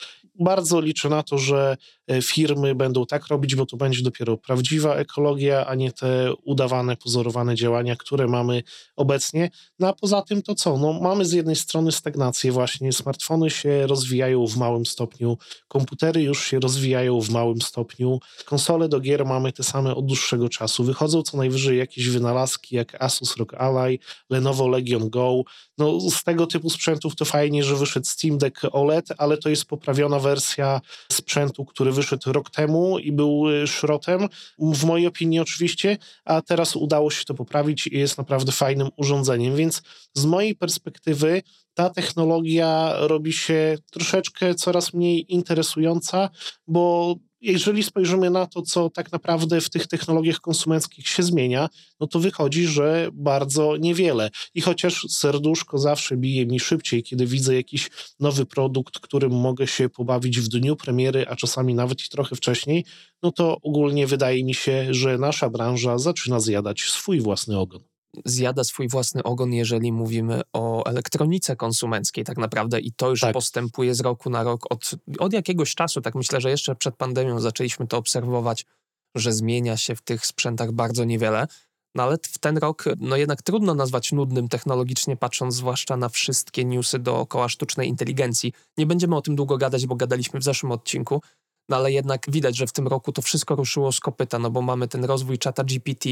bardzo 0.41 0.81
liczę 0.81 1.09
na 1.09 1.23
to, 1.23 1.39
że 1.39 1.77
firmy 2.23 2.75
będą 2.75 3.07
tak 3.07 3.27
robić, 3.27 3.55
bo 3.55 3.67
to 3.67 3.77
będzie 3.77 4.03
dopiero 4.03 4.37
prawdziwa 4.37 4.95
ekologia, 4.95 5.67
a 5.67 5.75
nie 5.75 5.93
te 5.93 6.33
udawane, 6.45 6.97
pozorowane 6.97 7.55
działania, 7.55 7.97
które 7.97 8.27
mamy 8.27 8.63
obecnie. 8.97 9.51
No 9.79 9.89
a 9.89 9.93
poza 9.93 10.23
tym 10.23 10.43
to 10.43 10.55
co? 10.55 10.79
No, 10.79 10.93
mamy 10.93 11.25
z 11.25 11.33
jednej 11.33 11.57
strony 11.57 11.93
stagnację 11.93 12.53
właśnie, 12.53 12.93
smartfony 12.93 13.51
się 13.51 13.87
rozwijają 13.87 14.47
w 14.47 14.57
małym 14.57 14.87
stopniu, 14.87 15.39
komputery 15.69 16.23
już 16.23 16.47
się 16.47 16.61
rozwijają 16.61 17.21
w 17.21 17.31
małym 17.31 17.63
stopniu, 17.63 18.21
konsole 18.45 18.89
do 18.89 19.01
gier 19.01 19.27
mamy 19.27 19.53
te 19.53 19.63
same 19.63 19.95
od 19.95 20.07
dłuższego 20.07 20.49
czasu. 20.49 20.85
Wychodzą 20.85 21.23
co 21.23 21.37
najwyżej 21.37 21.79
jakieś 21.79 22.09
wynalazki 22.09 22.77
jak 22.77 23.03
Asus 23.03 23.37
ROG 23.37 23.55
Ally, 23.55 23.99
Lenovo 24.31 24.69
Legion 24.69 25.11
Go. 25.11 25.43
No 25.79 26.01
z 26.01 26.25
tego 26.25 26.47
typu 26.47 26.71
sprzętów 26.71 27.17
to 27.17 27.25
fajnie, 27.25 27.65
że 27.65 27.77
wyszedł 27.77 28.07
Steam 28.07 28.39
Deck 28.39 28.61
OLED, 28.73 29.09
ale 29.19 29.37
to 29.37 29.49
jest 29.49 29.65
poprawiona 29.65 30.19
wersja 30.19 30.81
sprzętu, 31.13 31.65
który 31.65 31.93
wyszedł 31.99 32.33
rok 32.33 32.51
temu 32.51 32.99
i 32.99 33.13
był 33.13 33.51
y, 33.51 33.67
szrotem, 33.67 34.29
w 34.59 34.85
mojej 34.85 35.07
opinii 35.07 35.41
oczywiście, 35.41 35.99
a 36.25 36.43
teraz 36.43 36.77
udało 36.77 37.11
się 37.11 37.25
to 37.25 37.35
poprawić 37.35 37.87
i 37.87 37.99
jest 37.99 38.19
naprawdę 38.19 38.53
fajnym 38.53 38.89
urządzeniem, 38.97 39.57
więc 39.57 39.83
z 40.15 40.25
mojej 40.25 40.55
perspektywy 40.55 41.43
ta 41.75 41.91
technologia 41.91 42.95
robi 42.99 43.33
się 43.33 43.79
troszeczkę 43.91 44.55
coraz 44.55 44.95
mniej 44.95 45.33
interesująca, 45.35 46.31
bo 46.67 47.15
jeżeli 47.41 47.83
spojrzymy 47.83 48.31
na 48.31 48.47
to, 48.47 48.63
co 48.63 48.91
tak 48.91 49.13
naprawdę 49.13 49.61
w 49.61 49.71
tych 49.71 49.87
technologiach 49.87 50.41
konsumenckich 50.41 51.09
się 51.09 51.23
zmienia, 51.23 51.69
no 52.01 52.07
to 52.07 52.19
wychodzi, 52.19 52.67
że 52.67 53.09
bardzo 53.13 53.77
niewiele. 53.77 54.31
I 54.55 54.61
chociaż 54.61 55.07
serduszko 55.09 55.79
zawsze 55.79 56.17
bije 56.17 56.47
mi 56.47 56.61
szybciej, 56.61 57.03
kiedy 57.03 57.27
widzę 57.27 57.55
jakiś 57.55 57.91
nowy 58.21 58.47
produkt, 58.47 58.99
którym 58.99 59.33
mogę 59.33 59.67
się 59.67 59.89
pobawić 59.89 60.41
w 60.41 60.49
dniu 60.49 60.77
premiery, 60.77 61.27
a 61.29 61.37
czasami 61.37 61.75
nawet 61.75 62.07
i 62.07 62.09
trochę 62.09 62.37
wcześniej, 62.37 62.85
no 63.23 63.33
to 63.33 63.59
ogólnie 63.63 64.07
wydaje 64.07 64.45
mi 64.45 64.55
się, 64.55 64.87
że 64.91 65.19
nasza 65.19 65.51
branża 65.51 65.99
zaczyna 65.99 66.41
zjadać 66.41 66.81
swój 66.81 67.21
własny 67.21 67.59
ogon 67.59 67.88
zjada 68.25 68.65
swój 68.65 68.89
własny 68.89 69.23
ogon, 69.23 69.53
jeżeli 69.53 69.93
mówimy 69.93 70.41
o 70.53 70.85
elektronice 70.87 71.57
konsumenckiej 71.57 72.25
tak 72.25 72.37
naprawdę 72.37 72.81
i 72.81 72.93
to 72.93 73.11
już 73.11 73.21
tak. 73.21 73.33
postępuje 73.33 73.95
z 73.95 74.01
roku 74.01 74.31
na 74.31 74.43
rok 74.43 74.73
od, 74.73 74.91
od 75.19 75.33
jakiegoś 75.33 75.75
czasu, 75.75 76.01
tak 76.01 76.15
myślę, 76.15 76.41
że 76.41 76.51
jeszcze 76.51 76.75
przed 76.75 76.97
pandemią 76.97 77.41
zaczęliśmy 77.41 77.87
to 77.87 77.99
obserwować, 77.99 78.67
że 79.15 79.33
zmienia 79.33 79.77
się 79.77 79.97
w 79.97 80.03
tych 80.03 80.27
sprzętach 80.27 80.73
bardzo 80.73 81.05
niewiele. 81.05 81.47
No 81.95 82.03
ale 82.03 82.17
w 82.23 82.39
ten 82.39 82.59
rok, 82.59 82.85
no 82.99 83.17
jednak 83.17 83.43
trudno 83.43 83.75
nazwać 83.75 84.13
nudnym 84.13 84.49
technologicznie, 84.49 85.17
patrząc 85.17 85.55
zwłaszcza 85.55 85.97
na 85.97 86.09
wszystkie 86.09 86.65
newsy 86.65 86.99
dookoła 86.99 87.49
sztucznej 87.49 87.89
inteligencji. 87.89 88.53
Nie 88.79 88.87
będziemy 88.87 89.17
o 89.17 89.23
tym 89.23 89.37
długo 89.37 89.59
gadać, 89.59 89.87
bo 89.87 89.97
gadaliśmy 89.97 90.41
w 90.41 90.45
zeszłym 90.45 90.73
odcinku, 90.73 91.23
no 91.69 91.77
ale 91.77 91.93
jednak 91.93 92.27
widać, 92.29 92.57
że 92.57 92.67
w 92.67 92.73
tym 92.73 92.89
roku 92.89 93.13
to 93.13 93.23
wszystko 93.23 93.55
ruszyło 93.55 93.93
z 93.93 94.01
kopyta, 94.01 94.39
no 94.39 94.51
bo 94.51 94.63
mamy 94.63 94.89
ten 94.89 95.05
rozwój 95.05 95.39
czata 95.39 95.65
GPT, 95.65 96.09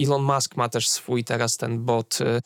Elon 0.00 0.22
Musk 0.22 0.56
ma 0.56 0.68
też 0.68 0.88
swój 0.88 1.24
teraz 1.24 1.56
ten 1.56 1.84
bot, 1.84 2.18
y, 2.20 2.40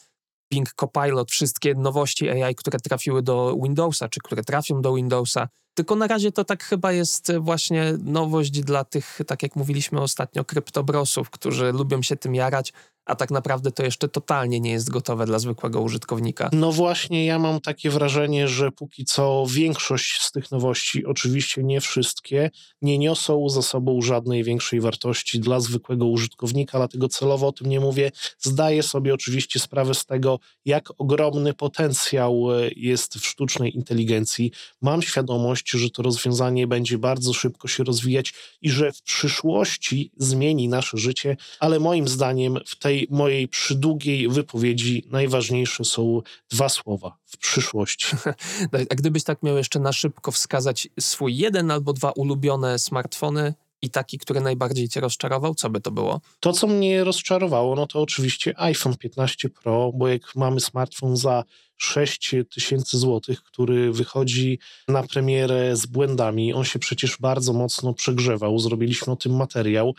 Bing 0.53 0.75
Copilot, 0.75 1.31
wszystkie 1.31 1.75
nowości 1.75 2.31
AI, 2.31 2.55
które 2.55 2.79
trafiły 2.79 3.23
do 3.23 3.57
Windowsa, 3.63 4.09
czy 4.09 4.21
które 4.21 4.45
trafią 4.45 4.83
do 4.83 4.95
Windowsa. 4.95 5.49
Tylko 5.75 5.97
na 5.97 6.07
razie 6.07 6.33
to 6.33 6.45
tak 6.45 6.65
chyba 6.65 6.93
jest 6.93 7.33
właśnie 7.41 7.95
nowość 7.99 8.51
dla 8.51 8.85
tych, 8.85 9.19
tak 9.27 9.43
jak 9.43 9.57
mówiliśmy 9.57 10.01
ostatnio, 10.01 10.45
kryptobrosów, 10.45 11.31
którzy 11.31 11.73
lubią 11.73 12.03
się 12.03 12.17
tym 12.17 12.35
jarać, 12.35 12.73
a 13.07 13.15
tak 13.15 13.31
naprawdę 13.31 13.73
to 13.73 13.83
jeszcze 13.83 14.09
totalnie 14.09 14.61
nie 14.61 14.71
jest 14.71 14.91
gotowe 14.91 15.27
dla 15.27 15.39
zwykłego 15.39 15.81
użytkownika. 15.81 16.51
No 16.53 16.73
właśnie, 16.73 17.27
ja 17.27 17.39
mam 17.39 17.61
takie 17.61 17.91
wrażenie, 17.91 18.49
że 18.49 18.71
póki 18.71 19.05
co 19.05 19.47
większość 19.51 20.21
z 20.21 20.33
tych 20.33 20.51
nowości, 20.51 21.07
oczywiście 21.07 21.63
nie 21.63 21.81
wszystkie, 21.81 22.51
nie 22.83 22.99
niosą 22.99 23.49
za 23.49 23.63
sobą 23.63 24.03
żadnej 24.03 24.45
większej 24.45 24.81
wartości 24.81 25.41
dla 25.41 25.61
zwykłego 25.61 26.07
użytkownika, 26.07 26.79
dlatego 26.79 27.09
celowo 27.09 27.47
o 27.49 27.53
tym 27.53 27.67
nie 27.67 27.81
mówię. 27.81 28.11
Zdaję 28.39 28.83
sobie 28.83 29.15
oczywiście 29.15 29.61
sprawę 29.61 29.95
z 29.95 30.07
tego, 30.07 30.39
jak 30.65 30.89
ogromny 30.99 31.55
potencjał 31.55 32.53
e, 32.53 32.71
jest 32.77 33.15
w 33.15 33.27
sztucznej 33.27 33.77
inteligencji. 33.77 34.53
Mam 34.83 35.03
świadomość, 35.03 35.71
że 35.71 35.91
to 35.91 36.03
rozwiązanie 36.03 36.67
będzie 36.67 36.99
bardzo 36.99 37.33
szybko 37.33 37.69
się 37.69 37.85
rozwijać 37.85 38.35
i 38.63 38.71
że 38.71 38.93
w 38.93 39.03
przyszłości 39.03 40.13
zmieni 40.17 40.69
nasze 40.69 40.99
życie, 40.99 41.37
ale 41.61 41.81
moim 41.81 42.09
zdaniem 42.09 42.59
w 42.67 42.79
tej 42.79 42.94
tej 42.95 43.09
mojej 43.11 43.49
przydługiej 43.49 44.29
wypowiedzi 44.29 45.05
najważniejsze 45.11 45.85
są 45.85 46.23
dwa 46.51 46.69
słowa 46.69 47.17
w 47.25 47.37
przyszłości. 47.37 48.17
A 48.91 48.95
gdybyś 48.95 49.25
tak 49.25 49.43
miał 49.43 49.57
jeszcze 49.57 49.81
na 49.81 49.93
szybko 49.93 50.31
wskazać 50.33 50.89
swój 51.01 51.37
jeden 51.37 51.71
albo 51.71 51.93
dwa 51.93 52.11
ulubione 52.11 52.79
smartfony, 52.79 53.55
i 53.83 53.91
taki, 53.91 54.19
który 54.19 54.41
najbardziej 54.41 54.89
cię 54.89 55.01
rozczarował? 55.01 55.55
Co 55.55 55.71
by 55.71 55.81
to 55.81 55.91
było? 55.91 56.21
To, 56.41 56.53
co 56.53 56.67
mnie 56.67 57.05
rozczarowało, 57.05 57.77
no 57.77 57.87
to 57.87 58.03
oczywiście 58.03 58.55
iPhone 58.57 58.97
15 58.97 59.49
Pro, 59.49 59.93
bo 59.95 60.09
jak 60.09 60.37
mamy 60.37 60.61
smartfon 60.61 61.17
za 61.17 61.45
6 61.77 62.35
tysięcy 62.55 62.99
złotych, 62.99 63.43
który 63.43 63.93
wychodzi 63.93 64.59
na 64.89 65.03
premierę 65.03 65.77
z 65.77 65.87
błędami, 65.87 66.55
on 66.55 66.65
się 66.65 66.79
przecież 66.79 67.17
bardzo 67.21 67.53
mocno 67.53 67.95
przegrzewał, 67.95 68.59
zrobiliśmy 68.59 69.13
o 69.13 69.17
tym 69.17 69.37
materiał, 69.37 69.95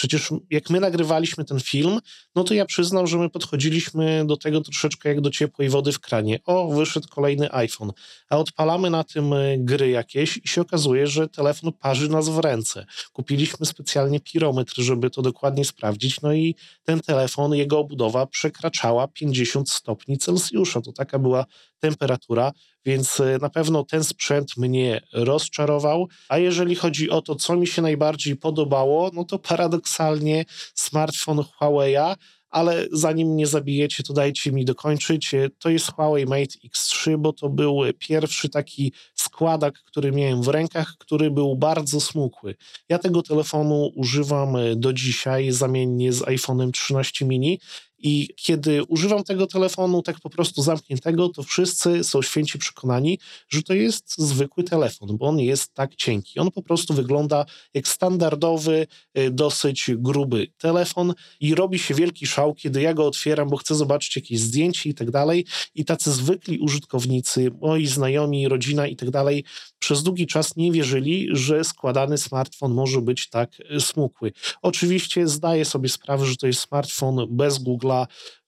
Przecież 0.00 0.30
jak 0.50 0.70
my 0.70 0.80
nagrywaliśmy 0.80 1.44
ten 1.44 1.60
film, 1.60 1.98
no 2.34 2.44
to 2.44 2.54
ja 2.54 2.64
przyznam, 2.64 3.06
że 3.06 3.18
my 3.18 3.30
podchodziliśmy 3.30 4.24
do 4.26 4.36
tego 4.36 4.60
troszeczkę 4.60 5.08
jak 5.08 5.20
do 5.20 5.30
ciepłej 5.30 5.68
wody 5.68 5.92
w 5.92 6.00
kranie. 6.00 6.38
O, 6.44 6.68
wyszedł 6.68 7.08
kolejny 7.08 7.52
iPhone. 7.52 7.90
A 8.28 8.36
odpalamy 8.36 8.90
na 8.90 9.04
tym 9.04 9.32
e, 9.32 9.58
gry 9.58 9.90
jakieś 9.90 10.36
i 10.44 10.48
się 10.48 10.60
okazuje, 10.60 11.06
że 11.06 11.28
telefon 11.28 11.72
parzy 11.72 12.08
nas 12.08 12.28
w 12.28 12.38
ręce. 12.38 12.86
Kupiliśmy 13.12 13.66
specjalnie 13.66 14.20
pirometr, 14.20 14.82
żeby 14.82 15.10
to 15.10 15.22
dokładnie 15.22 15.64
sprawdzić. 15.64 16.20
No 16.20 16.32
i 16.32 16.54
ten 16.84 17.00
telefon, 17.00 17.54
jego 17.54 17.78
obudowa 17.78 18.26
przekraczała 18.26 19.08
50 19.08 19.70
stopni 19.70 20.18
Celsjusza. 20.18 20.80
To 20.80 20.92
taka 20.92 21.18
była 21.18 21.44
temperatura, 21.80 22.52
więc 22.84 23.20
e, 23.20 23.38
na 23.40 23.50
pewno 23.50 23.84
ten 23.84 24.04
sprzęt 24.04 24.56
mnie 24.56 25.00
rozczarował. 25.12 26.08
A 26.28 26.38
jeżeli 26.38 26.74
chodzi 26.74 27.10
o 27.10 27.22
to, 27.22 27.34
co 27.34 27.56
mi 27.56 27.66
się 27.66 27.82
najbardziej 27.82 28.36
podobało, 28.36 29.10
no 29.14 29.24
to 29.24 29.38
paradoksalnie 29.38 30.44
smartfon 30.74 31.38
Huawei'a, 31.38 32.16
ale 32.50 32.86
zanim 32.92 33.28
mnie 33.28 33.46
zabijecie, 33.46 34.02
to 34.02 34.12
dajcie 34.12 34.52
mi 34.52 34.64
dokończyć. 34.64 35.34
E, 35.34 35.48
to 35.58 35.70
jest 35.70 35.92
Huawei 35.92 36.26
Mate 36.26 36.68
X3, 36.68 37.16
bo 37.18 37.32
to 37.32 37.48
był 37.48 37.80
pierwszy 37.98 38.48
taki 38.48 38.92
składak, 39.14 39.74
który 39.74 40.12
miałem 40.12 40.42
w 40.42 40.48
rękach, 40.48 40.94
który 40.98 41.30
był 41.30 41.56
bardzo 41.56 42.00
smukły. 42.00 42.54
Ja 42.88 42.98
tego 42.98 43.22
telefonu 43.22 43.90
używam 43.96 44.56
e, 44.56 44.76
do 44.76 44.92
dzisiaj 44.92 45.50
zamiennie 45.50 46.12
z 46.12 46.22
iPhone'em 46.22 46.70
13 46.70 47.24
mini 47.24 47.60
i 48.02 48.28
kiedy 48.36 48.84
używam 48.84 49.24
tego 49.24 49.46
telefonu 49.46 50.02
tak 50.02 50.20
po 50.20 50.30
prostu 50.30 50.62
zamkniętego, 50.62 51.28
to 51.28 51.42
wszyscy 51.42 52.04
są 52.04 52.22
święci 52.22 52.58
przekonani, 52.58 53.18
że 53.48 53.62
to 53.62 53.74
jest 53.74 54.14
zwykły 54.18 54.64
telefon, 54.64 55.16
bo 55.16 55.26
on 55.26 55.38
jest 55.38 55.74
tak 55.74 55.94
cienki. 55.94 56.40
On 56.40 56.50
po 56.50 56.62
prostu 56.62 56.94
wygląda 56.94 57.46
jak 57.74 57.88
standardowy, 57.88 58.86
y, 59.18 59.30
dosyć 59.30 59.90
gruby 59.96 60.46
telefon 60.58 61.14
i 61.40 61.54
robi 61.54 61.78
się 61.78 61.94
wielki 61.94 62.26
szał, 62.26 62.54
kiedy 62.54 62.82
ja 62.82 62.94
go 62.94 63.06
otwieram, 63.06 63.48
bo 63.48 63.56
chcę 63.56 63.74
zobaczyć 63.74 64.16
jakieś 64.16 64.40
zdjęcie 64.40 64.90
i 64.90 64.94
tak 64.94 65.10
dalej. 65.10 65.46
I 65.74 65.84
tacy 65.84 66.12
zwykli 66.12 66.58
użytkownicy, 66.58 67.50
moi 67.60 67.86
znajomi, 67.86 68.48
rodzina 68.48 68.86
i 68.86 68.96
tak 68.96 69.10
dalej, 69.10 69.44
przez 69.80 70.02
długi 70.02 70.26
czas 70.26 70.56
nie 70.56 70.72
wierzyli, 70.72 71.28
że 71.30 71.64
składany 71.64 72.18
smartfon 72.18 72.74
może 72.74 73.00
być 73.00 73.28
tak 73.28 73.50
y, 73.60 73.80
smukły. 73.80 74.32
Oczywiście 74.62 75.28
zdaję 75.28 75.64
sobie 75.64 75.88
sprawę, 75.88 76.26
że 76.26 76.36
to 76.36 76.46
jest 76.46 76.60
smartfon 76.60 77.26
bez 77.30 77.58
Google 77.58 77.92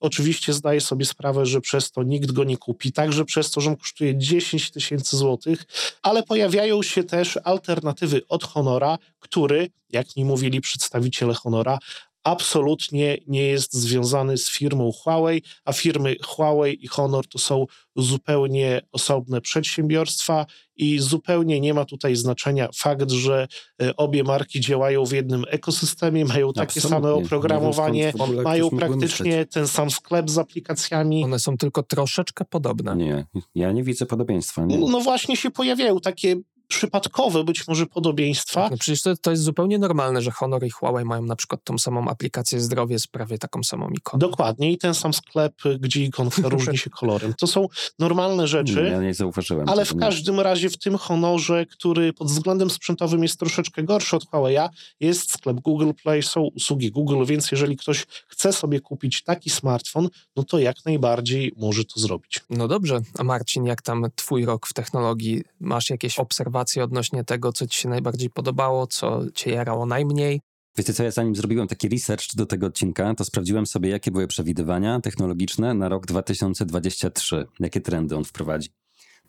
Oczywiście 0.03 0.53
zdaję 0.53 0.81
sobie 0.81 1.05
sprawę, 1.05 1.47
że 1.47 1.61
przez 1.61 1.90
to 1.90 2.03
nikt 2.03 2.33
go 2.33 2.45
nie 2.45 2.57
kupi, 2.57 2.92
także 2.92 3.25
przez 3.25 3.51
to, 3.51 3.61
że 3.61 3.71
on 3.71 3.77
kosztuje 3.77 4.18
10 4.18 4.71
tysięcy 4.71 5.16
złotych, 5.16 5.64
ale 6.03 6.23
pojawiają 6.23 6.83
się 6.83 7.05
też 7.05 7.38
alternatywy 7.45 8.23
od 8.29 8.45
Honora, 8.45 8.99
który, 9.18 9.71
jak 9.90 10.16
mi 10.16 10.25
mówili 10.25 10.61
przedstawiciele 10.61 11.35
Honora, 11.35 11.79
absolutnie 12.25 13.19
nie 13.27 13.43
jest 13.43 13.75
związany 13.75 14.39
z 14.39 14.51
firmą 14.51 14.93
Huawei, 14.93 15.43
a 15.65 15.73
firmy 15.73 16.17
Huawei 16.25 16.85
i 16.85 16.87
Honor 16.87 17.29
to 17.29 17.39
są 17.39 17.67
zupełnie 17.97 18.81
osobne 18.93 19.41
przedsiębiorstwa 19.41 20.47
i 20.77 20.99
zupełnie 20.99 21.61
nie 21.61 21.75
ma 21.75 21.85
tutaj 21.85 22.17
znaczenia 22.17 22.69
fakt, 22.77 23.11
że 23.11 23.49
e, 23.83 23.97
obie 23.97 24.25
marki 24.25 24.61
działają 24.61 25.07
w 25.07 25.13
jednym 25.13 25.45
ekosystemie, 25.49 26.25
mają 26.25 26.53
takie 26.53 26.67
absolutnie. 26.67 26.91
same 26.91 27.15
oprogramowanie, 27.15 28.13
mają 28.45 28.71
praktycznie 28.71 29.47
ten 29.47 29.69
sam 29.69 29.91
sklep 29.91 30.31
z 30.31 30.39
aplikacjami. 30.39 31.25
One 31.25 31.39
są 31.39 31.57
tylko 31.57 31.83
troszeczkę 31.83 32.45
podobne. 32.45 32.97
Nie, 32.97 33.27
ja 33.55 33.73
nie 33.73 33.83
widzę 33.83 34.07
podobieństwa. 34.07 34.65
Nie? 34.65 34.79
No 34.79 35.01
właśnie 35.01 35.37
się 35.37 35.51
pojawiają 35.51 36.01
takie 36.01 36.37
przypadkowe 36.73 37.45
być 37.45 37.69
może 37.69 37.87
podobieństwa. 37.87 38.69
No 38.71 38.77
przecież 38.77 39.03
to, 39.03 39.17
to 39.17 39.31
jest 39.31 39.43
zupełnie 39.43 39.79
normalne, 39.79 40.23
że 40.23 40.31
Honor 40.31 40.65
i 40.65 40.71
Huawei 40.71 41.05
mają 41.05 41.23
na 41.23 41.37
przykład 41.37 41.65
tą 41.65 41.79
samą 41.79 42.09
aplikację 42.09 42.61
zdrowie 42.61 42.99
z 42.99 43.07
prawie 43.07 43.39
taką 43.39 43.63
samą 43.63 43.89
ikoną. 43.91 44.19
Dokładnie 44.19 44.73
i 44.73 44.79
ten 44.79 44.95
sam 44.95 45.13
sklep, 45.13 45.55
gdzie 45.81 46.05
ikonka 46.05 46.49
różni 46.55 46.79
się 46.79 46.91
kolorem. 46.91 47.35
To 47.39 47.47
są 47.47 47.69
normalne 47.99 48.47
rzeczy. 48.47 48.83
Nie, 48.83 48.91
ja 48.91 49.01
nie 49.01 49.15
zauważyłem. 49.15 49.69
Ale 49.69 49.85
w 49.85 49.95
nie. 49.95 50.01
każdym 50.01 50.41
razie 50.41 50.71
w 50.71 50.79
tym 50.79 50.99
honorze, 50.99 51.67
który 51.67 52.13
pod 52.13 52.29
względem 52.29 52.71
sprzętowym 52.71 53.23
jest 53.23 53.39
troszeczkę 53.39 53.83
gorszy 53.83 54.17
od 54.17 54.25
Huawei'a, 54.25 54.69
jest 55.01 55.33
sklep 55.33 55.61
Google 55.61 55.91
Play, 56.03 56.23
są 56.23 56.41
usługi 56.41 56.91
Google, 56.91 57.25
więc 57.25 57.53
jeżeli 57.53 57.77
ktoś 57.77 58.07
chce 58.29 58.53
sobie 58.53 58.81
kupić 58.81 59.23
taki 59.23 59.51
smartfon, 59.51 60.09
no 60.37 60.45
to 60.45 60.59
jak 60.59 60.77
najbardziej 60.85 61.53
może 61.57 61.85
to 61.85 62.01
zrobić. 62.01 62.41
No 62.51 62.69
dobrze, 62.69 63.01
a 63.19 63.25
Marcin, 63.25 63.65
jak 63.65 63.83
tam 63.83 64.07
twój 64.17 64.45
rok 64.45 64.67
w 64.67 64.73
technologii? 64.73 65.45
Masz 65.61 65.91
jakieś 65.91 66.19
obserwacje 66.19 66.62
odnośnie 66.83 67.25
tego, 67.25 67.53
co 67.53 67.66
ci 67.66 67.81
się 67.81 67.88
najbardziej 67.88 68.31
podobało, 68.31 68.87
co 68.87 69.20
cię 69.35 69.51
jarało 69.51 69.87
najmniej? 69.87 70.40
Wiecie 70.77 70.92
co, 70.92 71.03
ja 71.03 71.11
zanim 71.11 71.37
zrobiłem 71.37 71.68
taki 71.68 71.88
research 71.88 72.35
do 72.35 72.46
tego 72.46 72.66
odcinka, 72.66 73.14
to 73.14 73.25
sprawdziłem 73.25 73.66
sobie, 73.66 73.90
jakie 73.90 74.11
były 74.11 74.27
przewidywania 74.27 75.01
technologiczne 75.01 75.75
na 75.75 75.88
rok 75.88 76.07
2023, 76.07 77.46
jakie 77.61 77.81
trendy 77.81 78.16
on 78.16 78.25
wprowadzi. 78.25 78.68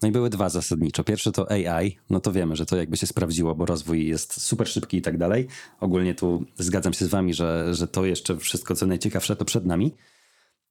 No 0.02 0.10
i 0.10 0.12
były 0.12 0.30
dwa 0.30 0.50
zasadniczo. 0.50 1.04
Pierwszy 1.04 1.32
to 1.32 1.52
AI, 1.52 1.98
no 2.10 2.20
to 2.20 2.32
wiemy, 2.32 2.56
że 2.56 2.66
to 2.66 2.78
jakby 2.78 2.98
się 2.98 3.08
sprawdziło, 3.08 3.56
bo 3.56 3.66
rozwój 3.66 4.08
jest 4.08 4.42
super 4.42 4.68
szybki 4.68 4.98
i 4.98 5.02
tak 5.02 5.18
dalej. 5.18 5.48
Ogólnie 5.80 6.16
tu 6.16 6.46
zgadzam 6.56 6.94
się 6.94 7.06
z 7.06 7.10
wami, 7.10 7.34
że, 7.34 7.76
że 7.76 7.88
to 7.88 8.06
jeszcze 8.06 8.38
wszystko, 8.38 8.76
co 8.76 8.86
najciekawsze, 8.86 9.36
to 9.36 9.46
przed 9.46 9.66
nami. 9.66 9.96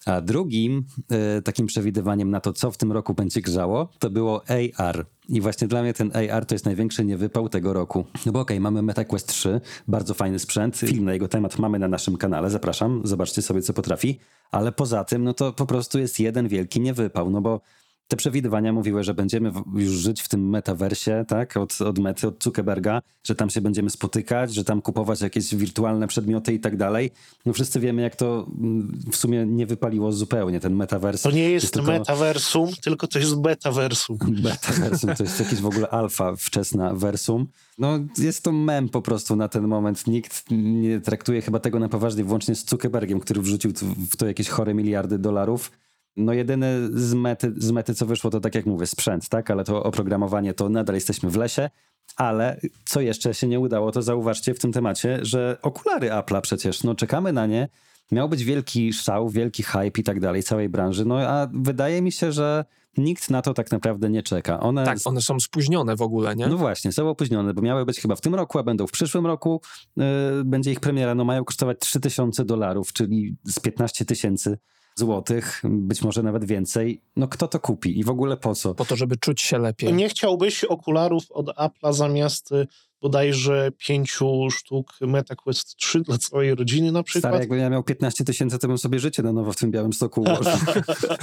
A 0.06 0.20
drugim 0.20 0.84
e, 1.10 1.42
takim 1.42 1.66
przewidywaniem 1.66 2.30
na 2.30 2.40
to, 2.40 2.52
co 2.52 2.70
w 2.70 2.76
tym 2.76 2.92
roku 2.92 3.14
będzie 3.14 3.40
grzało, 3.40 3.88
to 3.98 4.10
było 4.10 4.42
AR. 4.76 5.06
I 5.28 5.40
właśnie 5.40 5.68
dla 5.68 5.82
mnie 5.82 5.92
ten 5.94 6.12
AR 6.16 6.46
to 6.46 6.54
jest 6.54 6.64
największy 6.64 7.04
niewypał 7.04 7.48
tego 7.48 7.72
roku. 7.72 8.04
No 8.26 8.32
bo 8.32 8.40
okej, 8.40 8.60
mamy 8.60 8.82
MetaQuest 8.82 9.28
3, 9.28 9.60
bardzo 9.88 10.14
fajny 10.14 10.38
sprzęt. 10.38 10.76
Film 10.76 11.04
na 11.04 11.12
jego 11.12 11.28
temat 11.28 11.58
mamy 11.58 11.78
na 11.78 11.88
naszym 11.88 12.16
kanale, 12.16 12.50
zapraszam, 12.50 13.00
zobaczcie 13.04 13.42
sobie, 13.42 13.62
co 13.62 13.72
potrafi. 13.72 14.18
Ale 14.50 14.72
poza 14.72 15.04
tym, 15.04 15.24
no 15.24 15.34
to 15.34 15.52
po 15.52 15.66
prostu 15.66 15.98
jest 15.98 16.20
jeden 16.20 16.48
wielki 16.48 16.80
niewypał, 16.80 17.30
no 17.30 17.40
bo 17.40 17.60
te 18.08 18.16
przewidywania 18.16 18.72
mówiły, 18.72 19.04
że 19.04 19.14
będziemy 19.14 19.52
już 19.74 19.92
żyć 19.92 20.22
w 20.22 20.28
tym 20.28 20.50
metaversie, 20.50 21.24
tak, 21.28 21.56
od, 21.56 21.80
od 21.80 21.98
Mety, 21.98 22.28
od 22.28 22.44
Zuckerberga, 22.44 23.02
że 23.24 23.34
tam 23.34 23.50
się 23.50 23.60
będziemy 23.60 23.90
spotykać, 23.90 24.54
że 24.54 24.64
tam 24.64 24.82
kupować 24.82 25.20
jakieś 25.20 25.54
wirtualne 25.54 26.08
przedmioty 26.08 26.52
i 26.52 26.60
tak 26.60 26.76
dalej. 26.76 27.10
No 27.46 27.52
wszyscy 27.52 27.80
wiemy, 27.80 28.02
jak 28.02 28.16
to 28.16 28.46
mm, 28.58 29.00
w 29.12 29.16
sumie 29.16 29.46
nie 29.46 29.66
wypaliło 29.66 30.12
zupełnie, 30.12 30.60
ten 30.60 30.74
metavers. 30.74 31.22
To 31.22 31.30
nie 31.30 31.50
jest, 31.50 31.74
tylko- 31.74 31.92
metaversum, 31.92 32.68
tylko 32.82 33.06
to 33.06 33.18
jest 33.18 33.40
betaversum. 33.40 34.18
Beta-versum, 34.42 35.16
to 35.16 35.22
jest 35.22 35.40
jakieś 35.40 35.60
w 35.60 35.66
ogóle 35.66 35.88
alfa 35.88 36.36
wczesna 36.36 36.94
versum. 36.94 37.46
No 37.78 37.98
jest 38.18 38.42
to 38.42 38.52
mem 38.52 38.88
po 38.88 39.02
prostu 39.02 39.36
na 39.36 39.48
ten 39.48 39.68
moment. 39.68 40.06
Nikt 40.06 40.44
nie 40.50 41.00
traktuje 41.00 41.42
chyba 41.42 41.60
tego 41.60 41.78
na 41.78 41.88
poważnie, 41.88 42.24
włącznie 42.24 42.54
z 42.54 42.70
Zuckerbergiem, 42.70 43.20
który 43.20 43.42
wrzucił 43.42 43.72
w 44.10 44.16
to 44.16 44.26
jakieś 44.26 44.48
chore 44.48 44.74
miliardy 44.74 45.18
dolarów. 45.18 45.70
No 46.16 46.32
jedyne 46.32 46.88
z 46.92 47.14
mety, 47.14 47.52
z 47.56 47.70
mety, 47.70 47.94
co 47.94 48.06
wyszło, 48.06 48.30
to 48.30 48.40
tak 48.40 48.54
jak 48.54 48.66
mówię, 48.66 48.86
sprzęt, 48.86 49.28
tak? 49.28 49.50
Ale 49.50 49.64
to 49.64 49.82
oprogramowanie, 49.82 50.54
to 50.54 50.68
nadal 50.68 50.94
jesteśmy 50.94 51.30
w 51.30 51.36
lesie. 51.36 51.70
Ale 52.16 52.60
co 52.84 53.00
jeszcze 53.00 53.34
się 53.34 53.46
nie 53.46 53.60
udało, 53.60 53.92
to 53.92 54.02
zauważcie 54.02 54.54
w 54.54 54.58
tym 54.58 54.72
temacie, 54.72 55.18
że 55.22 55.58
okulary 55.62 56.08
Apple'a 56.08 56.40
przecież, 56.40 56.84
no 56.84 56.94
czekamy 56.94 57.32
na 57.32 57.46
nie. 57.46 57.68
Miał 58.12 58.28
być 58.28 58.44
wielki 58.44 58.92
szał, 58.92 59.28
wielki 59.28 59.62
hype 59.62 60.00
i 60.00 60.02
tak 60.02 60.20
dalej 60.20 60.42
całej 60.42 60.68
branży, 60.68 61.04
no 61.04 61.18
a 61.20 61.48
wydaje 61.52 62.02
mi 62.02 62.12
się, 62.12 62.32
że 62.32 62.64
nikt 62.96 63.30
na 63.30 63.42
to 63.42 63.54
tak 63.54 63.72
naprawdę 63.72 64.10
nie 64.10 64.22
czeka. 64.22 64.60
One 64.60 64.84
Tak, 64.84 64.98
one 65.04 65.20
są 65.20 65.40
spóźnione 65.40 65.96
w 65.96 66.02
ogóle, 66.02 66.36
nie? 66.36 66.46
no 66.46 66.56
właśnie, 66.56 66.92
są 66.92 67.08
opóźnione, 67.08 67.54
bo 67.54 67.62
miały 67.62 67.84
być 67.84 68.00
chyba 68.00 68.16
w 68.16 68.20
tym 68.20 68.34
roku, 68.34 68.58
a 68.58 68.62
będą 68.62 68.86
w 68.86 68.90
przyszłym 68.90 69.26
roku. 69.26 69.60
Yy, 69.96 70.04
będzie 70.44 70.72
ich 70.72 70.80
premiera, 70.80 71.14
no 71.14 71.24
mają 71.24 71.44
kosztować 71.44 71.78
3000 71.78 72.44
dolarów, 72.44 72.92
czyli 72.92 73.36
z 73.44 73.60
15 73.60 74.04
tysięcy 74.04 74.58
złotych, 74.94 75.62
być 75.64 76.02
może 76.02 76.22
nawet 76.22 76.44
więcej. 76.44 77.00
No 77.16 77.28
kto 77.28 77.48
to 77.48 77.60
kupi 77.60 77.98
i 77.98 78.04
w 78.04 78.10
ogóle 78.10 78.36
po 78.36 78.54
co? 78.54 78.74
Po 78.74 78.84
to, 78.84 78.96
żeby 78.96 79.16
czuć 79.16 79.40
się 79.40 79.58
lepiej. 79.58 79.92
Nie 79.92 80.08
chciałbyś 80.08 80.64
okularów 80.64 81.30
od 81.30 81.46
Apple'a 81.46 81.92
zamiast 81.92 82.52
y, 82.52 82.66
bodajże 83.02 83.72
pięciu 83.78 84.50
sztuk 84.50 84.92
MetaQuest 85.00 85.76
3 85.76 86.00
dla 86.00 86.18
całej 86.18 86.54
rodziny 86.54 86.92
na 86.92 87.02
przykład? 87.02 87.30
Stary, 87.30 87.38
jakbym 87.38 87.58
ja 87.58 87.70
miał 87.70 87.82
15 87.82 88.24
tysięcy, 88.24 88.58
to 88.58 88.68
bym 88.68 88.78
sobie 88.78 88.98
życie 88.98 89.22
na 89.22 89.32
nowo 89.32 89.52
w 89.52 89.56
tym 89.56 89.70
białym 89.70 89.92
stoku 89.92 90.20
ułożył. 90.20 90.52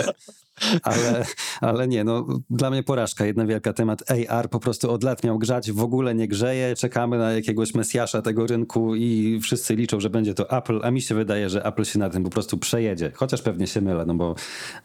ale, 0.84 1.25
ale 1.61 1.88
nie, 1.88 2.03
no 2.03 2.25
dla 2.49 2.69
mnie 2.69 2.84
porażka, 2.84 3.25
jedna 3.25 3.45
wielka 3.45 3.73
temat. 3.73 4.03
AR 4.30 4.49
po 4.49 4.59
prostu 4.59 4.91
od 4.91 5.03
lat 5.03 5.23
miał 5.23 5.39
grzać, 5.39 5.71
w 5.71 5.84
ogóle 5.84 6.15
nie 6.15 6.27
grzeje, 6.27 6.75
czekamy 6.75 7.17
na 7.17 7.32
jakiegoś 7.32 7.73
mesjasza 7.73 8.21
tego 8.21 8.47
rynku 8.47 8.95
i 8.95 9.39
wszyscy 9.43 9.75
liczą, 9.75 9.99
że 9.99 10.09
będzie 10.09 10.34
to 10.34 10.57
Apple, 10.57 10.80
a 10.84 10.91
mi 10.91 11.01
się 11.01 11.15
wydaje, 11.15 11.49
że 11.49 11.65
Apple 11.65 11.84
się 11.84 11.99
na 11.99 12.09
tym 12.09 12.23
po 12.23 12.30
prostu 12.30 12.57
przejedzie. 12.57 13.11
Chociaż 13.15 13.41
pewnie 13.41 13.67
się 13.67 13.82
mylę, 13.82 14.05
no 14.05 14.13
bo 14.13 14.36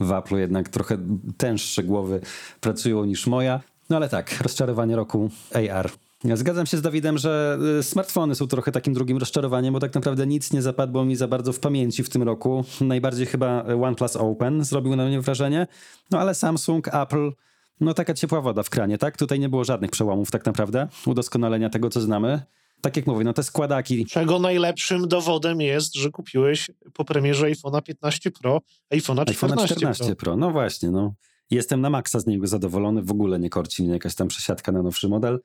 w 0.01 0.13
Apple 0.13 0.37
jednak 0.37 0.69
trochę 0.69 0.99
tęższe 1.37 1.83
głowy 1.83 2.21
pracują 2.61 3.05
niż 3.05 3.27
moja. 3.27 3.61
No 3.91 3.97
ale 3.97 4.09
tak, 4.09 4.41
rozczarowanie 4.43 4.97
roku 4.97 5.31
AR. 5.55 5.91
Zgadzam 6.33 6.67
się 6.67 6.77
z 6.77 6.83
Dawidem, 6.83 7.19
że 7.19 7.59
y, 7.79 7.83
smartfony 7.83 8.35
są 8.35 8.47
trochę 8.47 8.73
takim 8.73 8.95
drugim 8.95 9.19
rozczarowaniem, 9.19 9.75
bo 9.75 9.81
tak 9.81 9.95
naprawdę 9.95 10.27
nic 10.27 10.53
nie 10.53 10.63
zapadło 10.63 11.05
mi 11.05 11.17
za 11.17 11.29
bardzo 11.29 11.53
w 11.53 11.61
pamięci 11.61 12.05
w 12.05 12.09
tym 12.09 12.23
roku. 12.23 12.65
Najbardziej 12.81 13.27
chyba 13.27 13.65
OnePlus 13.65 14.17
Open 14.17 14.65
zrobił 14.65 14.97
na 14.97 15.07
mnie 15.07 15.21
wrażenie, 15.21 15.67
no 16.11 16.19
ale 16.19 16.35
Samsung, 16.35 16.89
Apple, 16.95 17.33
no 17.81 17.95
taka 17.95 18.15
ciepła 18.15 18.41
woda 18.41 18.63
w 18.63 18.71
kranie, 18.71 18.99
tak? 18.99 19.17
Tutaj 19.17 19.41
nie 19.41 19.49
było 19.49 19.65
żadnych 19.65 19.91
przełomów 19.91 20.31
tak 20.31 20.47
naprawdę, 20.47 20.89
udoskonalenia 21.07 21.71
tego, 21.71 21.91
co 21.91 22.01
znamy. 22.01 22.43
Tak 22.81 22.97
jak 22.97 23.07
mówię, 23.07 23.25
no 23.25 23.33
te 23.33 23.43
składaki, 23.43 24.07
Czego 24.07 24.39
najlepszym 24.39 25.09
dowodem 25.09 25.61
jest, 25.61 25.95
że 25.95 26.11
kupiłeś 26.11 26.71
po 26.93 27.05
premierze 27.05 27.47
iPhone'a 27.47 27.83
15 27.83 28.31
Pro, 28.31 28.61
iPhone'a 28.95 29.25
14, 29.25 29.31
iPhone 29.31 29.67
14 29.67 30.05
Pro. 30.05 30.17
Pro. 30.17 30.37
No 30.37 30.51
właśnie, 30.51 30.91
no. 30.91 31.15
Jestem 31.51 31.81
na 31.81 31.91
maksa 31.91 32.21
z 32.21 32.27
niego 32.27 32.47
zadowolony, 32.47 33.03
w 33.03 33.11
ogóle 33.11 33.39
nie 33.39 33.51
korci 33.51 33.83
mnie 33.83 33.93
jakaś 33.93 34.15
tam 34.15 34.29
przesiadka 34.29 34.73
na 34.73 34.83
nowszy 34.83 35.09
model. 35.09 35.41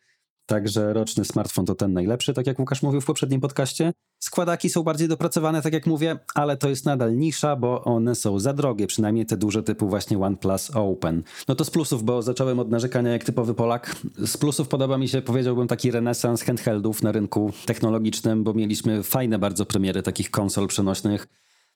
Także 0.50 0.94
roczny 0.94 1.26
smartfon 1.26 1.66
to 1.66 1.76
ten 1.76 1.94
najlepszy, 1.94 2.34
tak 2.34 2.48
jak 2.48 2.60
Łukasz 2.60 2.82
mówił 2.82 3.02
w 3.02 3.06
poprzednim 3.06 3.42
podcaście. 3.42 3.94
Składaki 4.20 4.70
są 4.70 4.84
bardziej 4.84 5.08
dopracowane, 5.08 5.62
tak 5.62 5.74
jak 5.74 5.88
mówię, 5.88 6.20
ale 6.36 6.58
to 6.58 6.70
jest 6.70 6.86
nadal 6.86 7.18
nisza, 7.18 7.56
bo 7.56 7.84
one 7.84 8.16
są 8.16 8.40
za 8.40 8.54
drogie, 8.54 8.88
przynajmniej 8.88 9.26
te 9.26 9.38
duże 9.38 9.64
typu 9.64 9.90
właśnie 9.90 10.20
OnePlus 10.20 10.72
Open. 10.76 11.24
No 11.48 11.56
to 11.56 11.66
z 11.66 11.70
plusów, 11.70 12.04
bo 12.04 12.22
zacząłem 12.22 12.60
od 12.60 12.70
narzekania 12.70 13.12
jak 13.12 13.24
typowy 13.24 13.54
Polak. 13.54 13.96
Z 14.18 14.38
plusów 14.38 14.68
podoba 14.68 14.98
mi 14.98 15.08
się, 15.08 15.22
powiedziałbym, 15.22 15.68
taki 15.68 15.92
renesans 15.92 16.44
handheldów 16.44 17.04
na 17.04 17.12
rynku 17.12 17.52
technologicznym, 17.66 18.44
bo 18.44 18.54
mieliśmy 18.54 19.04
fajne 19.04 19.40
bardzo 19.40 19.66
premiery 19.66 20.04
takich 20.04 20.32
konsol 20.32 20.68
przenośnych. 20.68 21.28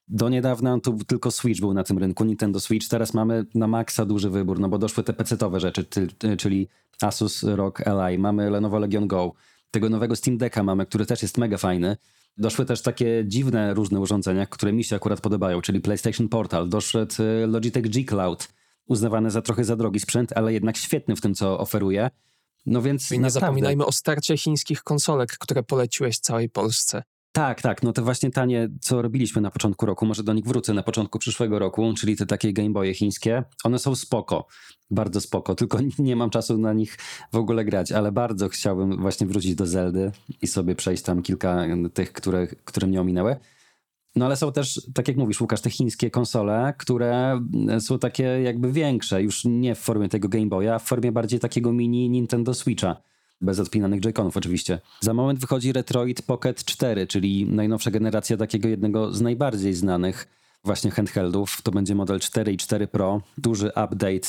Do 0.08 0.30
niedawna 0.30 0.80
tu 0.80 0.97
tylko 1.08 1.32
Switch 1.32 1.60
był 1.60 1.74
na 1.74 1.84
tym 1.84 1.97
rynku, 1.97 2.24
Nintendo 2.24 2.60
Switch. 2.60 2.88
Teraz 2.88 3.14
mamy 3.14 3.45
na 3.56 3.68
maksa 3.68 4.06
duży 4.06 4.30
wybór, 4.30 4.60
no 4.60 4.70
bo 4.70 4.78
doszły 4.78 5.04
te 5.04 5.14
PC-owe 5.14 5.60
rzeczy, 5.60 5.84
ty, 5.84 6.08
ty, 6.08 6.38
czyli 6.38 6.68
Asus 7.01 7.43
ROG 7.43 7.88
Ally, 7.88 8.20
mamy 8.20 8.49
Lenovo 8.49 8.80
Legion 8.80 9.08
Go, 9.08 9.34
tego 9.72 9.89
nowego 9.89 10.16
Steam 10.16 10.38
Decka 10.38 10.64
mamy, 10.64 10.86
który 10.86 11.06
też 11.06 11.22
jest 11.22 11.38
mega 11.38 11.58
fajny. 11.58 11.97
Doszły 12.38 12.66
też 12.66 12.82
takie 12.82 13.24
dziwne 13.28 13.74
różne 13.74 13.99
urządzenia, 13.99 14.45
które 14.45 14.74
mi 14.74 14.84
się 14.84 14.95
akurat 14.95 15.22
podobają, 15.22 15.62
czyli 15.62 15.82
PlayStation 15.82 16.30
Portal, 16.30 16.70
doszedł 16.70 17.24
y, 17.24 17.47
Logitech 17.47 17.89
G 17.89 18.04
Cloud, 18.04 18.47
uznawany 18.86 19.32
za 19.32 19.41
trochę 19.41 19.64
za 19.64 19.76
drogi 19.76 19.99
sprzęt, 19.99 20.34
ale 20.36 20.54
jednak 20.54 20.78
świetny 20.78 21.16
w 21.16 21.22
tym, 21.22 21.34
co 21.36 21.60
oferuje. 21.60 22.10
No 22.66 22.82
więc 22.82 23.12
I 23.12 23.14
nie 23.14 23.20
naprawdę- 23.20 23.39
zapominajmy 23.39 23.86
o 23.86 23.91
starcie 23.91 24.38
chińskich 24.38 24.84
konsolek, 24.84 25.38
które 25.39 25.64
poleciłeś 25.64 26.20
całej 26.20 26.49
Polsce. 26.49 27.04
Tak, 27.36 27.62
tak, 27.62 27.84
no 27.84 27.94
te 27.94 28.02
właśnie 28.02 28.32
tanie, 28.32 28.70
co 28.82 29.02
robiliśmy 29.02 29.42
na 29.42 29.52
początku 29.52 29.86
roku, 29.86 30.06
może 30.06 30.24
do 30.24 30.34
nich 30.34 30.46
wrócę 30.46 30.74
na 30.74 30.84
początku 30.84 31.20
przyszłego 31.20 31.60
roku, 31.60 31.94
czyli 31.98 32.16
te 32.16 32.26
takie 32.26 32.54
Game 32.54 32.70
Boye 32.70 32.94
chińskie, 32.94 33.44
one 33.64 33.80
są 33.80 33.96
spoko, 33.96 34.48
bardzo 34.92 35.22
spoko, 35.22 35.56
tylko 35.56 35.80
nie 36.00 36.16
mam 36.16 36.30
czasu 36.30 36.58
na 36.58 36.74
nich 36.74 36.98
w 37.32 37.36
ogóle 37.36 37.66
grać, 37.66 37.92
ale 37.92 38.12
bardzo 38.12 38.50
chciałbym 38.50 39.02
właśnie 39.02 39.28
wrócić 39.28 39.56
do 39.56 39.66
Zeldy 39.66 40.12
i 40.42 40.48
sobie 40.48 40.76
przejść 40.76 41.04
tam 41.04 41.22
kilka 41.22 41.66
tych, 41.94 42.14
które, 42.14 42.48
które 42.48 42.88
mnie 42.88 43.02
ominęły. 43.02 43.36
No 44.16 44.26
ale 44.26 44.36
są 44.36 44.52
też, 44.52 44.82
tak 44.94 45.08
jak 45.08 45.18
mówisz 45.18 45.42
Łukasz, 45.42 45.62
te 45.62 45.70
chińskie 45.70 46.12
konsole, 46.12 46.74
które 46.78 47.42
są 47.80 48.00
takie 48.00 48.24
jakby 48.24 48.72
większe, 48.72 49.24
już 49.24 49.46
nie 49.46 49.76
w 49.76 49.80
formie 49.80 50.10
tego 50.10 50.30
Game 50.30 50.48
Boya, 50.48 50.70
a 50.70 50.80
w 50.80 50.84
formie 50.84 51.12
bardziej 51.12 51.40
takiego 51.40 51.74
mini 51.74 52.10
Nintendo 52.10 52.54
Switcha. 52.54 53.12
Bez 53.44 53.60
odpinanych 53.60 54.02
Joy-Conów 54.02 54.38
oczywiście. 54.38 54.80
Za 55.00 55.14
moment 55.14 55.39
wychodzi 55.39 55.74
Retroid 55.74 56.22
Pocket 56.22 56.66
4, 56.66 57.08
czyli 57.08 57.46
najnowsza 57.46 57.91
generacja 57.91 58.38
takiego 58.38 58.68
jednego 58.68 59.12
z 59.12 59.22
najbardziej 59.22 59.74
znanych 59.74 60.28
właśnie 60.64 60.91
handheldów. 60.91 61.62
To 61.62 61.72
będzie 61.72 61.96
model 61.96 62.20
4 62.20 62.54
i 62.54 62.58
4 62.58 62.88
Pro. 62.88 63.22
Duży 63.38 63.68
update, 63.68 64.28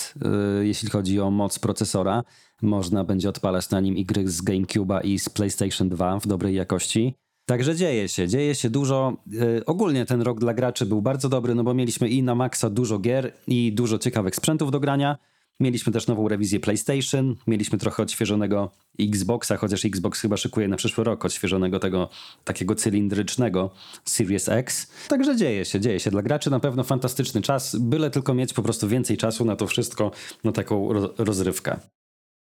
yy, 0.59 0.67
jeśli 0.67 0.91
chodzi 0.91 1.21
o 1.21 1.31
moc 1.31 1.59
procesora. 1.59 2.25
Można 2.62 3.05
będzie 3.05 3.29
odpalać 3.29 3.71
na 3.71 3.81
nim 3.81 4.05
gry 4.05 4.29
z 4.29 4.43
GameCube'a 4.43 5.05
i 5.05 5.19
z 5.19 5.29
PlayStation 5.29 5.89
2 5.89 6.21
w 6.21 6.27
dobrej 6.27 6.55
jakości. 6.55 7.15
Także 7.47 7.77
dzieje 7.77 8.09
się, 8.09 8.29
dzieje 8.29 8.55
się 8.55 8.71
dużo. 8.71 9.17
Yy, 9.27 9.62
ogólnie 9.67 10.07
ten 10.07 10.23
rok 10.23 10.41
dla 10.41 10.55
graczy 10.55 10.87
był 10.87 11.03
bardzo 11.03 11.29
dobry, 11.29 11.55
no 11.55 11.65
bo 11.65 11.75
mieliśmy 11.75 12.09
i 12.09 12.23
na 12.23 12.35
maksa 12.35 12.71
dużo 12.71 12.99
gier 12.99 13.33
i 13.47 13.73
dużo 13.73 13.99
ciekawych 13.99 14.37
sprzętów 14.37 14.71
do 14.71 14.81
grania. 14.81 15.19
Mieliśmy 15.61 15.93
też 15.93 16.07
nową 16.07 16.29
rewizję 16.29 16.61
PlayStation, 16.61 17.37
mieliśmy 17.47 17.79
trochę 17.79 18.03
odświeżonego 18.03 18.71
Xboxa, 19.01 19.57
chociaż 19.57 19.85
Xbox 19.85 20.21
chyba 20.21 20.37
szykuje 20.37 20.69
na 20.69 20.77
przyszły 20.77 21.05
rok 21.05 21.25
odświeżonego 21.25 21.79
tego 21.79 22.09
takiego 22.45 22.75
cylindrycznego 22.75 23.71
Series 24.05 24.49
X. 24.49 24.91
Także 25.09 25.37
dzieje 25.37 25.65
się, 25.65 25.81
dzieje 25.81 26.01
się. 26.01 26.11
Dla 26.11 26.23
graczy 26.23 26.51
na 26.51 26.61
pewno 26.61 26.85
fantastyczny 26.85 27.43
czas, 27.43 27.77
byle 27.77 28.11
tylko 28.11 28.35
mieć 28.35 28.53
po 28.53 28.63
prostu 28.63 28.89
więcej 28.89 29.17
czasu 29.17 29.45
na 29.45 29.57
to 29.57 29.67
wszystko, 29.67 30.11
na 30.45 30.53
taką 30.53 30.93
rozrywkę. 31.19 31.81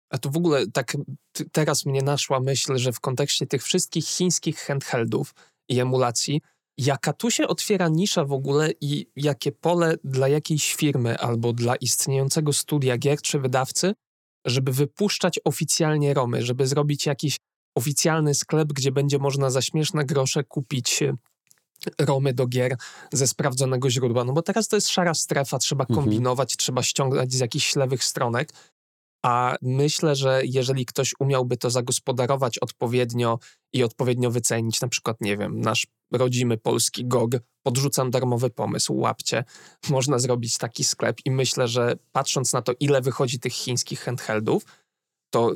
A 0.09 0.17
tu 0.17 0.31
w 0.31 0.37
ogóle 0.37 0.67
tak 0.67 0.97
teraz 1.51 1.85
mnie 1.85 2.01
naszła 2.01 2.39
myśl, 2.39 2.77
że 2.77 2.91
w 2.91 2.99
kontekście 2.99 3.47
tych 3.47 3.63
wszystkich 3.63 4.05
chińskich 4.05 4.59
handheldów 4.59 5.35
i 5.69 5.79
emulacji, 5.79 6.41
jaka 6.77 7.13
tu 7.13 7.31
się 7.31 7.47
otwiera 7.47 7.87
nisza 7.87 8.25
w 8.25 8.31
ogóle 8.31 8.71
i 8.81 9.07
jakie 9.15 9.51
pole 9.51 9.97
dla 10.03 10.27
jakiejś 10.27 10.75
firmy 10.75 11.19
albo 11.19 11.53
dla 11.53 11.75
istniejącego 11.75 12.53
studia 12.53 12.97
gier 12.97 13.21
czy 13.21 13.39
wydawcy, 13.39 13.93
żeby 14.45 14.71
wypuszczać 14.71 15.39
oficjalnie 15.43 16.13
romy, 16.13 16.41
żeby 16.41 16.67
zrobić 16.67 17.05
jakiś 17.05 17.37
oficjalny 17.75 18.33
sklep, 18.33 18.73
gdzie 18.73 18.91
będzie 18.91 19.19
można 19.19 19.49
za 19.49 19.61
śmieszne 19.61 20.05
grosze 20.05 20.43
kupić 20.43 21.03
e, 21.03 21.13
romy 21.99 22.33
do 22.33 22.47
gier 22.47 22.77
ze 23.13 23.27
sprawdzonego 23.27 23.89
źródła. 23.89 24.23
No 24.23 24.33
bo 24.33 24.41
teraz 24.41 24.67
to 24.67 24.77
jest 24.77 24.89
szara 24.89 25.13
strefa, 25.13 25.57
trzeba 25.57 25.83
mhm. 25.83 25.99
kombinować, 25.99 26.47
mhm. 26.53 26.57
trzeba 26.57 26.83
ściągać 26.83 27.33
z 27.33 27.39
jakichś 27.39 27.75
lewych 27.75 28.03
stronek. 28.03 28.53
A 29.25 29.55
myślę, 29.61 30.15
że 30.15 30.41
jeżeli 30.45 30.85
ktoś 30.85 31.13
umiałby 31.19 31.57
to 31.57 31.69
zagospodarować 31.69 32.59
odpowiednio 32.59 33.39
i 33.73 33.83
odpowiednio 33.83 34.31
wycenić, 34.31 34.81
na 34.81 34.87
przykład, 34.87 35.21
nie 35.21 35.37
wiem, 35.37 35.61
nasz 35.61 35.87
rodzimy 36.11 36.57
polski 36.57 37.05
GOG, 37.05 37.31
podrzucam 37.63 38.11
darmowy 38.11 38.49
pomysł, 38.49 38.97
łapcie, 38.97 39.43
można 39.89 40.19
zrobić 40.19 40.57
taki 40.57 40.83
sklep 40.83 41.17
i 41.25 41.31
myślę, 41.31 41.67
że 41.67 41.95
patrząc 42.11 42.53
na 42.53 42.61
to, 42.61 42.73
ile 42.79 43.01
wychodzi 43.01 43.39
tych 43.39 43.53
chińskich 43.53 43.99
handheldów, 43.99 44.65
to 45.29 45.53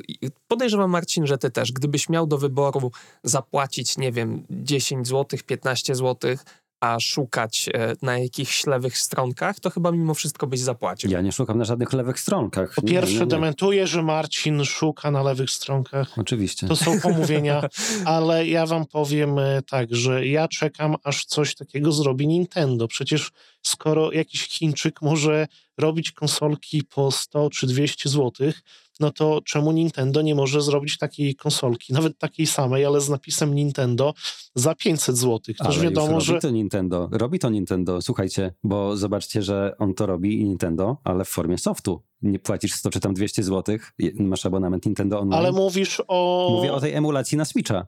podejrzewam, 0.48 0.90
Marcin, 0.90 1.26
że 1.26 1.38
ty 1.38 1.50
też, 1.50 1.72
gdybyś 1.72 2.08
miał 2.08 2.26
do 2.26 2.38
wyboru 2.38 2.90
zapłacić, 3.24 3.98
nie 3.98 4.12
wiem, 4.12 4.46
10 4.50 5.08
zł, 5.08 5.38
15 5.46 5.94
zł 5.94 6.36
a 6.82 7.00
szukać 7.00 7.68
e, 7.74 7.94
na 8.02 8.18
jakichś 8.18 8.66
lewych 8.66 8.98
stronkach, 8.98 9.60
to 9.60 9.70
chyba 9.70 9.92
mimo 9.92 10.14
wszystko 10.14 10.46
byś 10.46 10.60
zapłacił. 10.60 11.10
Ja 11.10 11.20
nie 11.20 11.32
szukam 11.32 11.58
na 11.58 11.64
żadnych 11.64 11.92
lewych 11.92 12.20
stronkach. 12.20 12.74
Po 12.74 12.82
pierwsze, 12.82 13.12
nie, 13.12 13.18
nie, 13.18 13.24
nie. 13.24 13.30
dementuję, 13.30 13.86
że 13.86 14.02
Marcin 14.02 14.64
szuka 14.64 15.10
na 15.10 15.22
lewych 15.22 15.50
stronkach. 15.50 16.18
Oczywiście. 16.18 16.68
To 16.68 16.76
są 16.76 17.00
pomówienia, 17.02 17.62
ale 18.04 18.46
ja 18.46 18.66
wam 18.66 18.86
powiem 18.86 19.38
e, 19.38 19.62
tak, 19.62 19.94
że 19.94 20.26
ja 20.26 20.48
czekam, 20.48 20.96
aż 21.04 21.24
coś 21.24 21.54
takiego 21.54 21.92
zrobi 21.92 22.28
Nintendo. 22.28 22.88
Przecież 22.88 23.30
skoro 23.62 24.12
jakiś 24.12 24.48
Chińczyk 24.48 25.02
może 25.02 25.46
robić 25.78 26.12
konsolki 26.12 26.82
po 26.84 27.10
100 27.10 27.50
czy 27.50 27.66
200 27.66 28.08
złotych, 28.08 28.62
no 29.02 29.10
to 29.10 29.40
czemu 29.44 29.72
Nintendo 29.72 30.22
nie 30.22 30.34
może 30.34 30.62
zrobić 30.62 30.98
takiej 30.98 31.34
konsolki, 31.34 31.92
nawet 31.92 32.18
takiej 32.18 32.46
samej, 32.46 32.84
ale 32.84 33.00
z 33.00 33.08
napisem 33.08 33.54
Nintendo 33.54 34.14
za 34.54 34.74
500 34.74 35.16
zł? 35.16 35.40
Toż 35.58 35.80
wiadomo, 35.80 36.20
że... 36.20 36.32
Robi 36.32 36.42
to 36.42 36.50
Nintendo, 36.50 37.08
robi 37.12 37.38
to 37.38 37.50
Nintendo, 37.50 38.02
słuchajcie, 38.02 38.54
bo 38.64 38.96
zobaczcie, 38.96 39.42
że 39.42 39.74
on 39.78 39.94
to 39.94 40.06
robi 40.06 40.40
i 40.40 40.44
Nintendo, 40.44 40.96
ale 41.04 41.24
w 41.24 41.28
formie 41.28 41.58
softu. 41.58 42.02
Nie 42.22 42.38
płacisz 42.38 42.72
100 42.72 42.90
czy 42.90 43.00
tam 43.00 43.14
200 43.14 43.42
zł, 43.42 43.78
masz 44.14 44.46
abonament 44.46 44.86
Nintendo 44.86 45.20
Online. 45.20 45.38
Ale 45.38 45.52
mówisz 45.52 46.02
o... 46.08 46.48
Mówię 46.56 46.72
o 46.72 46.80
tej 46.80 46.94
emulacji 46.94 47.38
na 47.38 47.44
Switcha. 47.44 47.86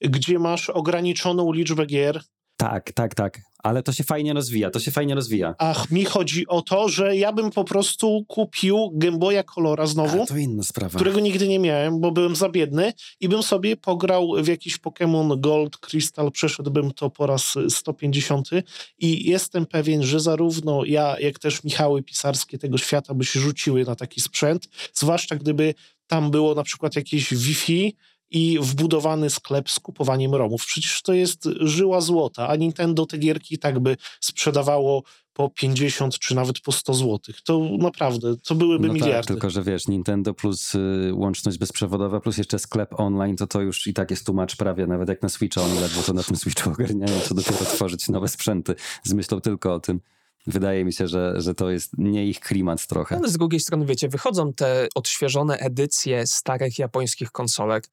Gdzie 0.00 0.38
masz 0.38 0.70
ograniczoną 0.70 1.52
liczbę 1.52 1.86
gier, 1.86 2.22
tak, 2.58 2.92
tak, 2.92 3.14
tak. 3.14 3.40
Ale 3.62 3.82
to 3.82 3.92
się 3.92 4.04
fajnie 4.04 4.32
rozwija, 4.32 4.70
to 4.70 4.80
się 4.80 4.90
fajnie 4.90 5.14
rozwija. 5.14 5.54
Ach, 5.58 5.90
mi 5.90 6.04
chodzi 6.04 6.46
o 6.46 6.62
to, 6.62 6.88
że 6.88 7.16
ja 7.16 7.32
bym 7.32 7.50
po 7.50 7.64
prostu 7.64 8.24
kupił 8.28 8.90
Game 8.94 9.18
Boya 9.18 9.42
Colora 9.54 9.86
znowu. 9.86 10.22
A, 10.22 10.26
to 10.26 10.36
inna 10.36 10.62
sprawa. 10.62 10.94
Którego 10.94 11.20
nigdy 11.20 11.48
nie 11.48 11.58
miałem, 11.58 12.00
bo 12.00 12.10
byłem 12.12 12.36
za 12.36 12.48
biedny 12.48 12.92
i 13.20 13.28
bym 13.28 13.42
sobie 13.42 13.76
pograł 13.76 14.32
w 14.42 14.46
jakiś 14.46 14.78
Pokémon 14.80 15.40
Gold, 15.40 15.76
Crystal, 15.76 16.32
przeszedłbym 16.32 16.90
to 16.90 17.10
po 17.10 17.26
raz 17.26 17.54
150 17.68 18.50
i 18.98 19.30
jestem 19.30 19.66
pewien, 19.66 20.02
że 20.02 20.20
zarówno 20.20 20.84
ja, 20.84 21.16
jak 21.20 21.38
też 21.38 21.64
Michały 21.64 22.02
Pisarskie 22.02 22.58
tego 22.58 22.78
świata 22.78 23.14
by 23.14 23.24
się 23.24 23.40
rzuciły 23.40 23.84
na 23.84 23.96
taki 23.96 24.20
sprzęt, 24.20 24.68
zwłaszcza 24.94 25.36
gdyby 25.36 25.74
tam 26.06 26.30
było 26.30 26.54
na 26.54 26.62
przykład 26.62 26.96
jakieś 26.96 27.34
Wi-Fi, 27.34 27.96
i 28.30 28.58
wbudowany 28.62 29.30
sklep 29.30 29.70
z 29.70 29.80
kupowaniem 29.80 30.34
romów. 30.34 30.66
Przecież 30.66 31.02
to 31.02 31.12
jest 31.12 31.48
żyła 31.60 32.00
złota, 32.00 32.48
a 32.48 32.56
Nintendo 32.56 33.06
te 33.06 33.18
gierki 33.18 33.58
tak 33.58 33.78
by 33.78 33.96
sprzedawało 34.20 35.02
po 35.32 35.50
50 35.50 36.18
czy 36.18 36.34
nawet 36.34 36.60
po 36.60 36.72
100 36.72 36.94
zł. 36.94 37.18
To 37.44 37.60
naprawdę, 37.78 38.36
to 38.36 38.54
byłyby 38.54 38.86
no 38.86 38.94
tak, 38.94 39.02
miliardy. 39.02 39.26
Tak, 39.26 39.36
tylko 39.36 39.50
że 39.50 39.62
wiesz, 39.62 39.88
Nintendo 39.88 40.34
plus 40.34 40.74
y, 40.74 41.10
łączność 41.14 41.58
bezprzewodowa 41.58 42.20
plus 42.20 42.38
jeszcze 42.38 42.58
sklep 42.58 43.00
online, 43.00 43.36
to 43.36 43.46
to 43.46 43.60
już 43.60 43.86
i 43.86 43.94
tak 43.94 44.10
jest 44.10 44.26
tłumacz 44.26 44.56
prawie, 44.56 44.86
nawet 44.86 45.08
jak 45.08 45.22
na 45.22 45.28
Switcha, 45.28 45.62
oni 45.62 45.80
ledwo 45.80 46.02
to 46.02 46.12
na 46.12 46.22
tym 46.22 46.36
Switchu 46.36 46.70
ogarniają, 46.70 47.20
co 47.20 47.34
dopiero 47.34 47.56
tworzyć 47.56 48.08
nowe 48.08 48.28
sprzęty 48.28 48.74
z 49.02 49.12
myślą 49.12 49.40
tylko 49.40 49.74
o 49.74 49.80
tym. 49.80 50.00
Wydaje 50.46 50.84
mi 50.84 50.92
się, 50.92 51.08
że, 51.08 51.34
że 51.36 51.54
to 51.54 51.70
jest 51.70 51.98
nie 51.98 52.26
ich 52.26 52.40
klimat 52.40 52.86
trochę. 52.86 53.16
Ale 53.16 53.28
z 53.28 53.32
drugiej 53.32 53.60
strony, 53.60 53.86
wiecie, 53.86 54.08
wychodzą 54.08 54.52
te 54.52 54.88
odświeżone 54.94 55.58
edycje 55.58 56.26
starych 56.26 56.78
japońskich 56.78 57.30
konsolek, 57.30 57.88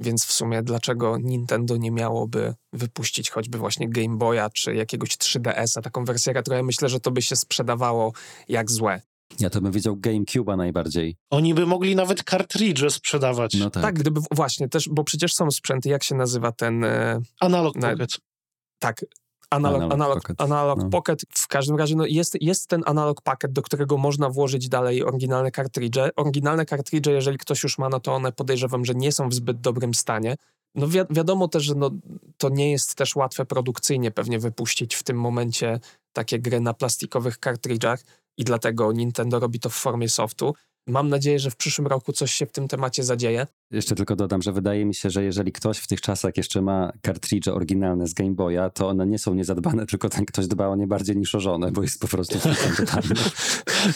więc 0.00 0.24
w 0.24 0.32
sumie 0.32 0.62
dlaczego 0.62 1.18
Nintendo 1.18 1.76
nie 1.76 1.90
miałoby 1.90 2.54
wypuścić 2.72 3.30
choćby 3.30 3.58
właśnie 3.58 3.88
Game 3.88 4.16
Boya 4.16 4.50
czy 4.52 4.74
jakiegoś 4.74 5.10
3DS-a, 5.10 5.82
taką 5.82 6.04
wersję 6.04 6.32
retro? 6.32 6.56
Ja 6.56 6.62
myślę, 6.62 6.88
że 6.88 7.00
to 7.00 7.10
by 7.10 7.22
się 7.22 7.36
sprzedawało 7.36 8.12
jak 8.48 8.70
złe. 8.70 9.00
Ja 9.40 9.50
to 9.50 9.60
bym 9.60 9.72
widział 9.72 9.96
GameCube'a 9.96 10.56
najbardziej. 10.56 11.16
Oni 11.30 11.54
by 11.54 11.66
mogli 11.66 11.96
nawet 11.96 12.22
kartridże 12.22 12.90
sprzedawać. 12.90 13.54
No 13.54 13.70
tak. 13.70 13.82
tak, 13.82 13.94
gdyby 13.94 14.20
właśnie 14.30 14.68
też, 14.68 14.88
bo 14.88 15.04
przecież 15.04 15.34
są 15.34 15.50
sprzęty, 15.50 15.88
jak 15.88 16.04
się 16.04 16.14
nazywa 16.14 16.52
ten... 16.52 16.84
E, 16.84 17.20
Analog 17.40 17.74
Pocket. 17.74 18.18
Tak, 18.78 19.04
Analog, 19.54 19.82
analog, 19.82 19.92
analog, 19.92 20.22
pocket. 20.22 20.40
Analog 20.40 20.78
no. 20.78 20.90
pocket. 20.90 21.22
W 21.34 21.48
każdym 21.48 21.76
razie 21.76 21.96
no 21.96 22.06
jest, 22.06 22.42
jest 22.42 22.66
ten 22.66 22.82
analog 22.86 23.22
packet, 23.22 23.52
do 23.52 23.62
którego 23.62 23.96
można 23.96 24.30
włożyć 24.30 24.68
dalej 24.68 25.04
oryginalne 25.04 25.50
kartridże. 25.50 26.10
Oryginalne 26.16 26.66
kartridże, 26.66 27.12
jeżeli 27.12 27.38
ktoś 27.38 27.62
już 27.62 27.78
ma, 27.78 27.88
no 27.88 28.00
to 28.00 28.14
one 28.14 28.32
podejrzewam, 28.32 28.84
że 28.84 28.94
nie 28.94 29.12
są 29.12 29.28
w 29.28 29.34
zbyt 29.34 29.60
dobrym 29.60 29.94
stanie. 29.94 30.36
No 30.74 30.88
wi 30.88 30.98
wiadomo 31.10 31.48
też, 31.48 31.62
że 31.62 31.74
no, 31.74 31.90
to 32.38 32.48
nie 32.48 32.70
jest 32.70 32.94
też 32.94 33.16
łatwe 33.16 33.46
produkcyjnie 33.46 34.10
pewnie 34.10 34.38
wypuścić 34.38 34.94
w 34.94 35.02
tym 35.02 35.20
momencie 35.20 35.80
takie 36.12 36.38
gry 36.38 36.60
na 36.60 36.74
plastikowych 36.74 37.38
kartridżach 37.38 38.00
i 38.36 38.44
dlatego 38.44 38.92
Nintendo 38.92 39.40
robi 39.40 39.60
to 39.60 39.68
w 39.70 39.74
formie 39.74 40.08
softu. 40.08 40.54
Mam 40.86 41.08
nadzieję, 41.08 41.38
że 41.38 41.50
w 41.50 41.56
przyszłym 41.56 41.86
roku 41.86 42.12
coś 42.12 42.34
się 42.34 42.46
w 42.46 42.52
tym 42.52 42.68
temacie 42.68 43.04
zadzieje. 43.04 43.46
Jeszcze 43.70 43.94
tylko 43.94 44.16
dodam, 44.16 44.42
że 44.42 44.52
wydaje 44.52 44.84
mi 44.84 44.94
się, 44.94 45.10
że 45.10 45.24
jeżeli 45.24 45.52
ktoś 45.52 45.78
w 45.78 45.86
tych 45.86 46.00
czasach 46.00 46.36
jeszcze 46.36 46.62
ma 46.62 46.92
kartridże 47.02 47.54
oryginalne 47.54 48.06
z 48.06 48.14
Game 48.14 48.34
Boya, 48.34 48.70
to 48.74 48.88
one 48.88 49.06
nie 49.06 49.18
są 49.18 49.34
niezadbane, 49.34 49.86
tylko 49.90 50.08
ten 50.08 50.24
ktoś 50.24 50.46
dba 50.46 50.68
o 50.68 50.76
nie 50.76 50.86
bardziej 50.86 51.16
niż 51.16 51.34
o 51.34 51.40
żonę, 51.40 51.72
bo 51.72 51.82
jest 51.82 52.00
po 52.00 52.08
prostu 52.08 52.38
totalny. 52.76 53.14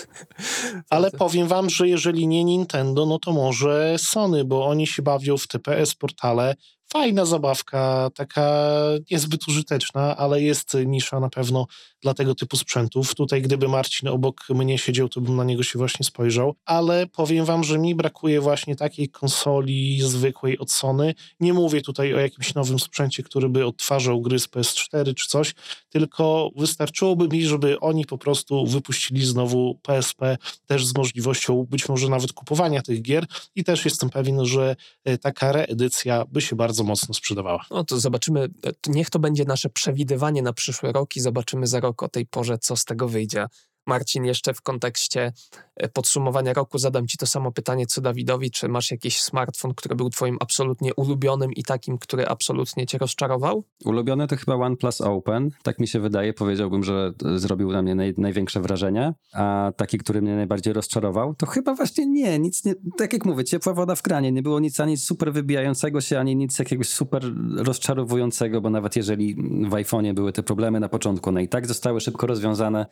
Ale 0.90 1.10
powiem 1.10 1.48
wam, 1.48 1.70
że 1.70 1.88
jeżeli 1.88 2.28
nie 2.28 2.44
Nintendo, 2.44 3.06
no 3.06 3.18
to 3.18 3.32
może 3.32 3.96
Sony, 3.98 4.44
bo 4.44 4.66
oni 4.66 4.86
się 4.86 5.02
bawią 5.02 5.36
w 5.36 5.48
TPS 5.48 5.94
portale, 5.94 6.54
fajna 6.92 7.24
zabawka, 7.24 8.10
taka 8.14 8.70
niezbyt 9.10 9.48
użyteczna, 9.48 10.16
ale 10.16 10.42
jest 10.42 10.76
nisza 10.86 11.20
na 11.20 11.28
pewno 11.28 11.66
dla 12.02 12.14
tego 12.14 12.34
typu 12.34 12.56
sprzętów. 12.56 13.14
Tutaj 13.14 13.42
gdyby 13.42 13.68
Marcin 13.68 14.08
obok 14.08 14.44
mnie 14.50 14.78
siedział, 14.78 15.08
to 15.08 15.20
bym 15.20 15.36
na 15.36 15.44
niego 15.44 15.62
się 15.62 15.78
właśnie 15.78 16.06
spojrzał, 16.06 16.54
ale 16.64 17.06
powiem 17.06 17.44
wam, 17.44 17.64
że 17.64 17.78
mi 17.78 17.94
brakuje 17.94 18.40
właśnie 18.40 18.76
takiej 18.76 19.08
konsoli 19.08 20.00
zwykłej 20.02 20.58
od 20.58 20.72
Sony. 20.72 21.14
Nie 21.40 21.52
mówię 21.52 21.82
tutaj 21.82 22.14
o 22.14 22.18
jakimś 22.18 22.54
nowym 22.54 22.78
sprzęcie, 22.78 23.22
który 23.22 23.48
by 23.48 23.66
odtwarzał 23.66 24.20
gry 24.20 24.38
z 24.38 24.48
PS4 24.48 25.14
czy 25.14 25.28
coś, 25.28 25.54
tylko 25.88 26.50
wystarczyłoby 26.56 27.28
mi, 27.28 27.46
żeby 27.46 27.80
oni 27.80 28.04
po 28.04 28.18
prostu 28.18 28.66
wypuścili 28.66 29.26
znowu 29.26 29.78
PSP 29.82 30.38
też 30.66 30.86
z 30.86 30.96
możliwością 30.96 31.66
być 31.70 31.88
może 31.88 32.08
nawet 32.08 32.32
kupowania 32.32 32.82
tych 32.82 33.02
gier 33.02 33.26
i 33.54 33.64
też 33.64 33.84
jestem 33.84 34.10
pewien, 34.10 34.44
że 34.44 34.76
e, 35.04 35.18
taka 35.18 35.52
reedycja 35.52 36.24
by 36.24 36.40
się 36.40 36.56
bardzo 36.56 36.77
mocno 36.84 37.14
sprzedawała. 37.14 37.64
No 37.70 37.84
to 37.84 38.00
zobaczymy, 38.00 38.48
e, 38.66 38.72
niech 38.86 39.10
to 39.10 39.18
będzie 39.18 39.44
nasze 39.44 39.68
przewidywanie 39.70 40.42
na 40.42 40.52
przyszły 40.52 40.92
rok 40.92 41.16
i 41.16 41.20
zobaczymy 41.20 41.66
za 41.66 41.80
rok 41.80 42.02
o 42.02 42.08
tej 42.08 42.26
porze, 42.26 42.58
co 42.58 42.76
z 42.76 42.84
tego 42.84 43.08
wyjdzie. 43.08 43.46
Marcin, 43.88 44.24
jeszcze 44.24 44.54
w 44.54 44.62
kontekście 44.62 45.32
e, 45.76 45.88
podsumowania 45.88 46.52
roku 46.52 46.78
zadam 46.78 47.06
Ci 47.06 47.18
to 47.18 47.26
samo 47.26 47.52
pytanie 47.52 47.86
co 47.86 48.00
Dawidowi. 48.00 48.50
Czy 48.50 48.68
masz 48.68 48.90
jakiś 48.90 49.22
smartfon, 49.22 49.74
który 49.74 49.96
był 49.96 50.10
Twoim 50.10 50.36
absolutnie 50.40 50.94
ulubionym 50.94 51.52
i 51.52 51.62
takim, 51.62 51.98
który 51.98 52.26
absolutnie 52.26 52.86
Cię 52.86 52.98
rozczarował? 52.98 53.64
Ulubiony 53.84 54.26
to 54.26 54.36
chyba 54.36 54.54
OnePlus 54.54 55.00
Open. 55.00 55.50
Tak 55.62 55.78
mi 55.78 55.88
się 55.88 56.00
wydaje. 56.00 56.32
Powiedziałbym, 56.32 56.84
że 56.84 57.12
zrobił 57.36 57.72
na 57.72 57.82
mnie 57.82 57.94
naj, 57.94 58.14
największe 58.18 58.60
wrażenie. 58.60 59.14
A 59.32 59.72
taki, 59.76 59.98
który 59.98 60.22
mnie 60.22 60.36
najbardziej 60.36 60.72
rozczarował, 60.72 61.34
to 61.34 61.46
chyba 61.46 61.74
właśnie 61.74 62.06
nie. 62.06 62.38
Nic 62.38 62.64
nie. 62.64 62.74
Tak 62.98 63.12
jak 63.12 63.24
mówię, 63.24 63.44
ciepła 63.44 63.74
woda 63.74 63.94
w 63.94 64.02
kranie. 64.02 64.32
Nie 64.32 64.42
było 64.42 64.60
nic 64.60 64.80
ani 64.80 64.96
super 64.96 65.32
wybijającego 65.32 66.00
się, 66.00 66.18
ani 66.18 66.36
nic 66.36 66.58
jakiegoś 66.58 66.88
super 66.88 67.22
rozczarowującego, 67.56 68.60
bo 68.60 68.70
nawet 68.70 68.96
jeżeli 68.96 69.34
w 69.68 69.70
iPhone'ie 69.70 70.14
były 70.14 70.32
te 70.32 70.42
problemy 70.42 70.80
na 70.80 70.88
początku, 70.88 71.28
one 71.28 71.42
i 71.42 71.48
tak 71.48 71.66
zostały 71.66 72.00
szybko 72.00 72.26
rozwiązane 72.26 72.86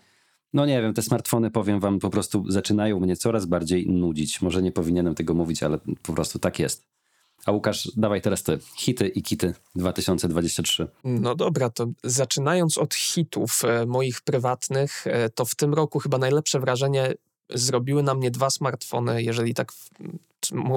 No 0.53 0.67
nie 0.67 0.83
wiem, 0.83 0.95
te 0.95 1.03
smartfony, 1.03 1.51
powiem 1.51 1.81
wam, 1.81 1.99
po 1.99 2.11
prostu 2.11 2.45
zaczynają 2.49 3.01
mnie 3.01 3.17
coraz 3.17 3.47
bardziej 3.47 3.87
nudzić. 3.89 4.43
Może 4.43 4.63
nie 4.63 4.73
powinienem 4.73 5.15
tego 5.15 5.35
mówić, 5.35 5.63
ale 5.63 5.79
po 6.03 6.13
prostu 6.13 6.39
tak 6.39 6.59
jest. 6.59 6.87
A 7.47 7.53
Łukasz, 7.53 7.91
dawaj 7.97 8.23
teraz 8.23 8.43
ty. 8.43 8.59
Hity 8.77 9.09
i 9.09 9.23
kity 9.23 9.55
2023. 9.75 10.89
No 11.05 11.35
dobra, 11.35 11.71
to 11.71 11.87
zaczynając 12.05 12.79
od 12.79 12.95
hitów 12.95 13.61
e, 13.65 13.87
moich 13.87 14.21
prywatnych, 14.21 15.07
e, 15.07 15.29
to 15.29 15.45
w 15.45 15.55
tym 15.55 15.75
roku 15.75 15.99
chyba 15.99 16.19
najlepsze 16.19 16.61
wrażenie 16.61 17.15
zrobiły 17.51 18.03
na 18.03 18.15
mnie 18.15 18.31
dwa 18.31 18.51
smartfony, 18.51 19.23
jeżeli 19.23 19.55
tak 19.55 19.73
w, 19.73 19.91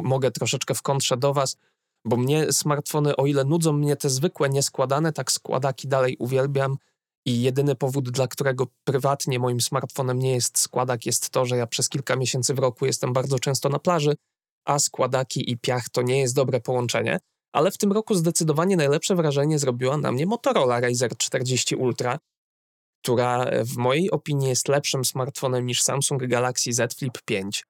mogę 0.03 0.31
troszeczkę 0.31 0.75
w 0.75 0.81
kontrze 0.81 1.17
do 1.17 1.33
was, 1.33 1.57
bo 2.05 2.17
mnie 2.17 2.51
smartfony, 2.51 3.15
o 3.15 3.25
ile 3.25 3.45
nudzą 3.45 3.73
mnie 3.73 3.95
te 3.95 4.09
zwykłe, 4.09 4.49
nieskładane, 4.49 5.13
tak 5.13 5.31
składaki 5.31 5.87
dalej 5.87 6.15
uwielbiam 6.19 6.77
i 7.25 7.41
jedyny 7.41 7.75
powód, 7.75 8.09
dla 8.09 8.27
którego 8.27 8.67
prywatnie 8.83 9.39
moim 9.39 9.61
smartfonem 9.61 10.19
nie 10.19 10.33
jest 10.33 10.57
składak, 10.57 11.05
jest 11.05 11.29
to, 11.29 11.45
że 11.45 11.57
ja 11.57 11.67
przez 11.67 11.89
kilka 11.89 12.15
miesięcy 12.15 12.53
w 12.53 12.59
roku 12.59 12.85
jestem 12.85 13.13
bardzo 13.13 13.39
często 13.39 13.69
na 13.69 13.79
plaży, 13.79 14.15
a 14.65 14.79
składaki 14.79 15.51
i 15.51 15.57
piach 15.57 15.89
to 15.89 16.01
nie 16.01 16.19
jest 16.19 16.35
dobre 16.35 16.61
połączenie. 16.61 17.19
Ale 17.53 17.71
w 17.71 17.77
tym 17.77 17.91
roku 17.91 18.15
zdecydowanie 18.15 18.77
najlepsze 18.77 19.15
wrażenie 19.15 19.59
zrobiła 19.59 19.97
na 19.97 20.11
mnie 20.11 20.25
Motorola 20.25 20.79
Razer 20.79 21.17
40 21.17 21.75
Ultra, 21.75 22.19
która 23.01 23.45
w 23.65 23.77
mojej 23.77 24.11
opinii 24.11 24.49
jest 24.49 24.67
lepszym 24.67 25.05
smartfonem 25.05 25.65
niż 25.65 25.81
Samsung 25.81 26.27
Galaxy 26.27 26.73
Z 26.73 26.93
Flip 26.93 27.21
5. 27.25 27.65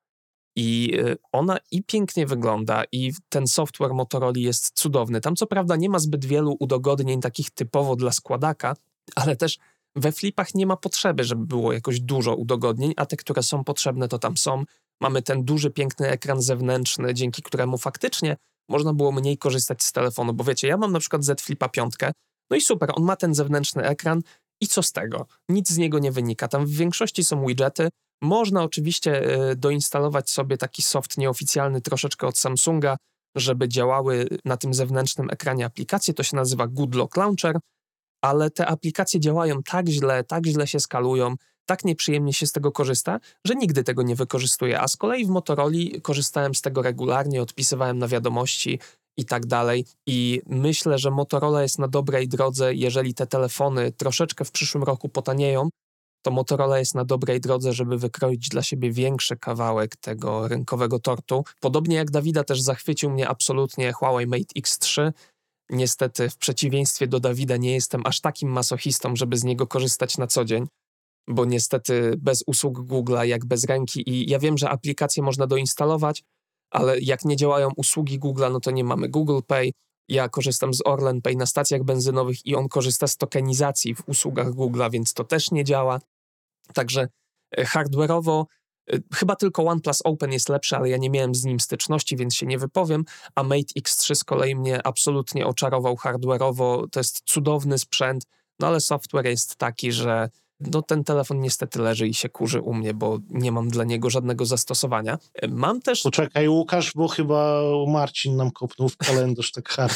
I 0.56 0.92
y, 1.00 1.18
ona 1.32 1.58
i 1.72 1.84
pięknie 1.84 2.26
wygląda, 2.26 2.84
i 2.92 3.14
ten 3.30 3.48
software 3.48 3.94
Motorola 3.94 4.34
jest 4.36 4.72
cudowny. 4.76 5.22
Tam 5.22 5.36
co 5.36 5.48
prawda 5.48 5.76
nie 5.76 5.90
ma 5.90 6.00
zbyt 6.00 6.26
wielu 6.26 6.58
udogodnień 6.60 7.22
takich 7.22 7.50
typowo 7.50 7.96
dla 7.96 8.12
składaka, 8.12 8.76
ale 9.16 9.36
też 9.36 9.58
we 9.96 10.12
flipach 10.12 10.56
nie 10.56 10.66
ma 10.66 10.78
potrzeby, 10.78 11.24
żeby 11.24 11.46
było 11.46 11.74
jakoś 11.74 12.00
dużo 12.00 12.36
udogodnień, 12.36 12.94
a 12.98 13.06
te, 13.06 13.18
które 13.18 13.44
są 13.44 13.64
potrzebne, 13.64 14.08
to 14.08 14.20
tam 14.20 14.38
są. 14.38 14.64
Mamy 15.02 15.22
ten 15.22 15.44
duży, 15.44 15.72
piękny 15.72 16.10
ekran 16.10 16.42
zewnętrzny, 16.42 17.14
dzięki 17.14 17.42
któremu 17.42 17.78
faktycznie 17.78 18.38
można 18.70 18.94
było 18.94 19.12
mniej 19.12 19.38
korzystać 19.38 19.84
z 19.84 19.92
telefonu, 19.92 20.34
bo 20.34 20.44
wiecie, 20.44 20.68
ja 20.68 20.78
mam 20.78 20.92
na 20.92 21.00
przykład 21.00 21.24
Z 21.24 21.42
Flipa 21.42 21.70
5, 21.70 21.94
no 22.50 22.58
i 22.58 22.62
super, 22.62 22.92
on 22.96 23.04
ma 23.04 23.16
ten 23.16 23.36
zewnętrzny 23.36 23.84
ekran 23.84 24.22
i 24.62 24.68
co 24.68 24.84
z 24.84 24.92
tego? 24.92 25.28
Nic 25.50 25.70
z 25.70 25.78
niego 25.78 26.00
nie 26.00 26.12
wynika. 26.12 26.48
Tam 26.48 26.66
w 26.66 26.70
większości 26.72 27.24
są 27.24 27.46
widgety. 27.46 27.90
Można 28.22 28.64
oczywiście 28.64 29.42
y, 29.52 29.56
doinstalować 29.56 30.30
sobie 30.30 30.58
taki 30.58 30.82
soft 30.82 31.18
nieoficjalny 31.18 31.82
troszeczkę 31.82 32.28
od 32.28 32.38
Samsunga, 32.38 32.98
żeby 33.36 33.70
działały 33.70 34.28
na 34.46 34.58
tym 34.58 34.74
zewnętrznym 34.74 35.30
ekranie 35.30 35.66
aplikacje. 35.66 36.14
To 36.14 36.24
się 36.24 36.36
nazywa 36.36 36.68
Good 36.68 36.96
Lock 36.96 37.18
Launcher 37.18 37.60
ale 38.22 38.50
te 38.52 38.68
aplikacje 38.68 39.20
działają 39.20 39.64
tak 39.64 39.88
źle, 39.88 40.24
tak 40.24 40.46
źle 40.46 40.68
się 40.68 40.80
skalują, 40.80 41.36
tak 41.66 41.86
nieprzyjemnie 41.86 42.34
się 42.34 42.48
z 42.48 42.52
tego 42.52 42.72
korzysta, 42.72 43.20
że 43.46 43.56
nigdy 43.56 43.84
tego 43.84 44.02
nie 44.02 44.16
wykorzystuję. 44.16 44.82
A 44.82 44.88
z 44.88 44.98
kolei 44.98 45.26
w 45.26 45.30
Motorola 45.30 45.72
korzystałem 46.02 46.56
z 46.56 46.62
tego 46.62 46.82
regularnie, 46.82 47.42
odpisywałem 47.42 47.98
na 47.98 48.08
wiadomości 48.08 48.80
i 49.18 49.26
tak 49.26 49.46
dalej. 49.46 49.86
I 50.08 50.42
myślę, 50.48 51.00
że 51.00 51.12
Motorola 51.12 51.62
jest 51.62 51.80
na 51.80 51.88
dobrej 51.88 52.28
drodze, 52.28 52.74
jeżeli 52.74 53.14
te 53.14 53.28
telefony 53.28 53.92
troszeczkę 53.92 54.46
w 54.46 54.52
przyszłym 54.52 54.84
roku 54.84 55.10
potanieją, 55.10 55.70
to 56.22 56.32
Motorola 56.32 56.80
jest 56.80 56.96
na 56.96 57.06
dobrej 57.06 57.42
drodze, 57.42 57.74
żeby 57.74 57.98
wykroić 57.98 58.50
dla 58.50 58.64
siebie 58.64 58.92
większy 58.92 59.38
kawałek 59.38 59.96
tego 59.96 60.48
rynkowego 60.48 61.00
tortu. 61.00 61.44
Podobnie 61.60 61.96
jak 61.96 62.12
Dawida 62.12 62.44
też 62.44 62.62
zachwycił 62.62 63.10
mnie 63.10 63.28
absolutnie 63.28 63.94
Huawei 63.94 64.28
Mate 64.28 64.60
X3. 64.60 65.12
Niestety, 65.70 66.30
w 66.30 66.38
przeciwieństwie 66.38 67.08
do 67.08 67.20
Dawida, 67.20 67.58
nie 67.58 67.74
jestem 67.74 68.02
aż 68.06 68.22
takim 68.22 68.50
masochistą, 68.50 69.16
żeby 69.16 69.38
z 69.38 69.44
niego 69.44 69.68
korzystać 69.68 70.18
na 70.18 70.28
co 70.28 70.46
dzień, 70.46 70.68
bo 71.28 71.46
niestety 71.46 72.14
bez 72.18 72.44
usług 72.48 72.80
Google'a, 72.80 73.24
jak 73.24 73.46
bez 73.46 73.64
ręki, 73.64 74.10
i 74.10 74.30
ja 74.30 74.40
wiem, 74.40 74.58
że 74.58 74.70
aplikacje 74.70 75.24
można 75.24 75.48
doinstalować, 75.48 76.24
ale 76.72 77.00
jak 77.00 77.26
nie 77.26 77.36
działają 77.36 77.70
usługi 77.76 78.20
Google'a, 78.20 78.52
no 78.52 78.60
to 78.60 78.72
nie 78.72 78.84
mamy 78.84 79.10
Google 79.10 79.40
Pay. 79.48 79.72
Ja 80.08 80.30
korzystam 80.30 80.74
z 80.74 80.82
Orlen 80.86 81.22
Pay 81.22 81.36
na 81.36 81.46
stacjach 81.46 81.84
benzynowych 81.84 82.46
i 82.46 82.56
on 82.56 82.68
korzysta 82.68 83.08
z 83.08 83.18
tokenizacji 83.18 83.96
w 83.96 84.10
usługach 84.10 84.48
Google'a, 84.48 84.92
więc 84.92 85.14
to 85.14 85.24
też 85.24 85.52
nie 85.52 85.64
działa. 85.64 86.00
Także 86.74 87.08
e, 87.58 87.64
hardware'owo 87.64 88.46
chyba 89.14 89.36
tylko 89.36 89.66
OnePlus 89.66 90.02
Open 90.04 90.32
jest 90.32 90.50
lepszy, 90.50 90.76
ale 90.76 90.90
ja 90.90 90.98
nie 90.98 91.10
miałem 91.10 91.36
z 91.36 91.44
nim 91.44 91.60
styczności, 91.60 92.18
więc 92.18 92.36
się 92.36 92.46
nie 92.46 92.58
wypowiem. 92.58 93.06
A 93.36 93.44
Mate 93.44 93.80
X3 93.80 94.16
z 94.16 94.24
kolei 94.24 94.56
mnie 94.56 94.88
absolutnie 94.88 95.48
oczarował 95.48 95.96
hardware'owo. 95.96 96.90
To 96.92 97.00
jest 97.00 97.22
cudowny 97.26 97.78
sprzęt, 97.78 98.26
no 98.60 98.68
ale 98.68 98.82
software 98.82 99.26
jest 99.26 99.56
taki, 99.56 99.92
że 99.92 100.30
no 100.60 100.82
ten 100.82 101.04
telefon 101.04 101.40
niestety 101.40 101.82
leży 101.82 102.08
i 102.08 102.14
się 102.14 102.30
kurzy 102.30 102.62
u 102.62 102.74
mnie, 102.74 102.94
bo 102.94 103.20
nie 103.30 103.52
mam 103.52 103.70
dla 103.70 103.84
niego 103.84 104.10
żadnego 104.10 104.46
zastosowania. 104.46 105.18
Y, 105.44 105.48
mam 105.48 105.82
też... 105.82 106.02
Poczekaj 106.02 106.50
Łukasz, 106.50 106.92
bo 106.96 107.08
chyba 107.08 107.62
Marcin 107.88 108.36
nam 108.36 108.52
kopnął 108.52 108.90
w 108.90 108.98
kalendarz 108.98 109.52
tak 109.52 109.70
hardź. 109.70 109.96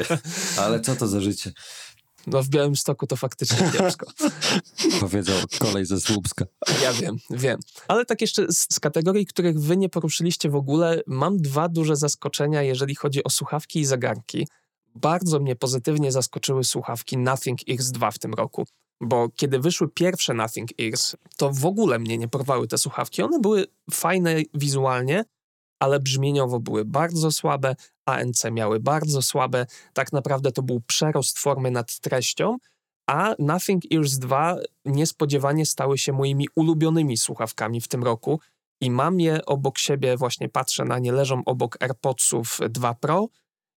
Ale 0.60 0.80
co 0.80 0.96
to 0.96 1.06
za 1.06 1.20
życie? 1.20 1.52
No 2.26 2.42
w 2.42 2.48
Białym 2.48 2.76
Stoku 2.76 3.06
to 3.06 3.16
faktycznie 3.16 3.70
kiepsko. 3.72 4.06
Powiedział 5.00 5.36
kolej 5.58 5.86
ze 5.86 6.00
Słupska. 6.00 6.44
Ja 6.82 6.92
wiem, 6.92 7.16
wiem. 7.30 7.58
Ale 7.88 8.04
tak 8.04 8.20
jeszcze 8.20 8.52
z, 8.52 8.66
z, 8.74 8.80
kategorii, 8.80 9.26
których 9.26 9.60
wy 9.60 9.76
nie 9.76 9.88
poruszyliście 9.88 10.50
w 10.50 10.54
ogóle, 10.54 11.00
mam 11.06 11.38
dwa 11.38 11.68
duże 11.68 11.96
zaskoczenia, 11.96 12.62
jeżeli 12.62 12.94
chodzi 12.94 13.24
o 13.24 13.30
słuchawki 13.30 13.80
i 13.80 13.84
zegarki. 13.84 14.48
Bardzo 14.94 15.40
mnie 15.40 15.56
pozytywnie 15.56 16.12
zaskoczyły 16.12 16.64
słuchawki 16.64 17.18
Nothing 17.18 17.60
X2 17.60 18.12
w 18.12 18.18
tym 18.18 18.34
roku. 18.34 18.66
Bo 19.00 19.28
kiedy 19.36 19.58
wyszły 19.58 19.88
pierwsze 19.88 20.34
Nothing 20.34 20.70
X, 20.78 21.16
to 21.36 21.50
w 21.52 21.66
ogóle 21.66 21.98
mnie 21.98 22.18
nie 22.18 22.28
porwały 22.28 22.68
te 22.68 22.78
słuchawki. 22.78 23.22
One 23.22 23.40
były 23.40 23.66
fajne 23.90 24.34
wizualnie, 24.54 25.24
ale 25.80 26.00
brzmieniowo 26.00 26.60
były 26.60 26.84
bardzo 26.84 27.30
słabe, 27.30 27.76
ANC 28.06 28.44
miały 28.52 28.80
bardzo 28.80 29.22
słabe. 29.22 29.66
Tak 29.92 30.12
naprawdę 30.12 30.52
to 30.52 30.62
był 30.62 30.80
przerost 30.80 31.38
formy 31.38 31.70
nad 31.70 32.00
treścią, 32.00 32.56
a 33.06 33.34
Nothing 33.38 33.82
Ears 33.94 34.18
2 34.18 34.56
niespodziewanie 34.84 35.66
stały 35.66 35.98
się 35.98 36.12
moimi 36.12 36.48
ulubionymi 36.54 37.16
słuchawkami 37.16 37.80
w 37.80 37.88
tym 37.88 38.04
roku 38.04 38.40
i 38.80 38.90
mam 38.90 39.20
je 39.20 39.46
obok 39.46 39.78
siebie, 39.78 40.16
właśnie 40.16 40.48
patrzę 40.48 40.84
na 40.84 40.98
nie, 40.98 41.12
leżą 41.12 41.42
obok 41.44 41.82
AirPodsów 41.82 42.58
2 42.70 42.94
Pro 42.94 43.28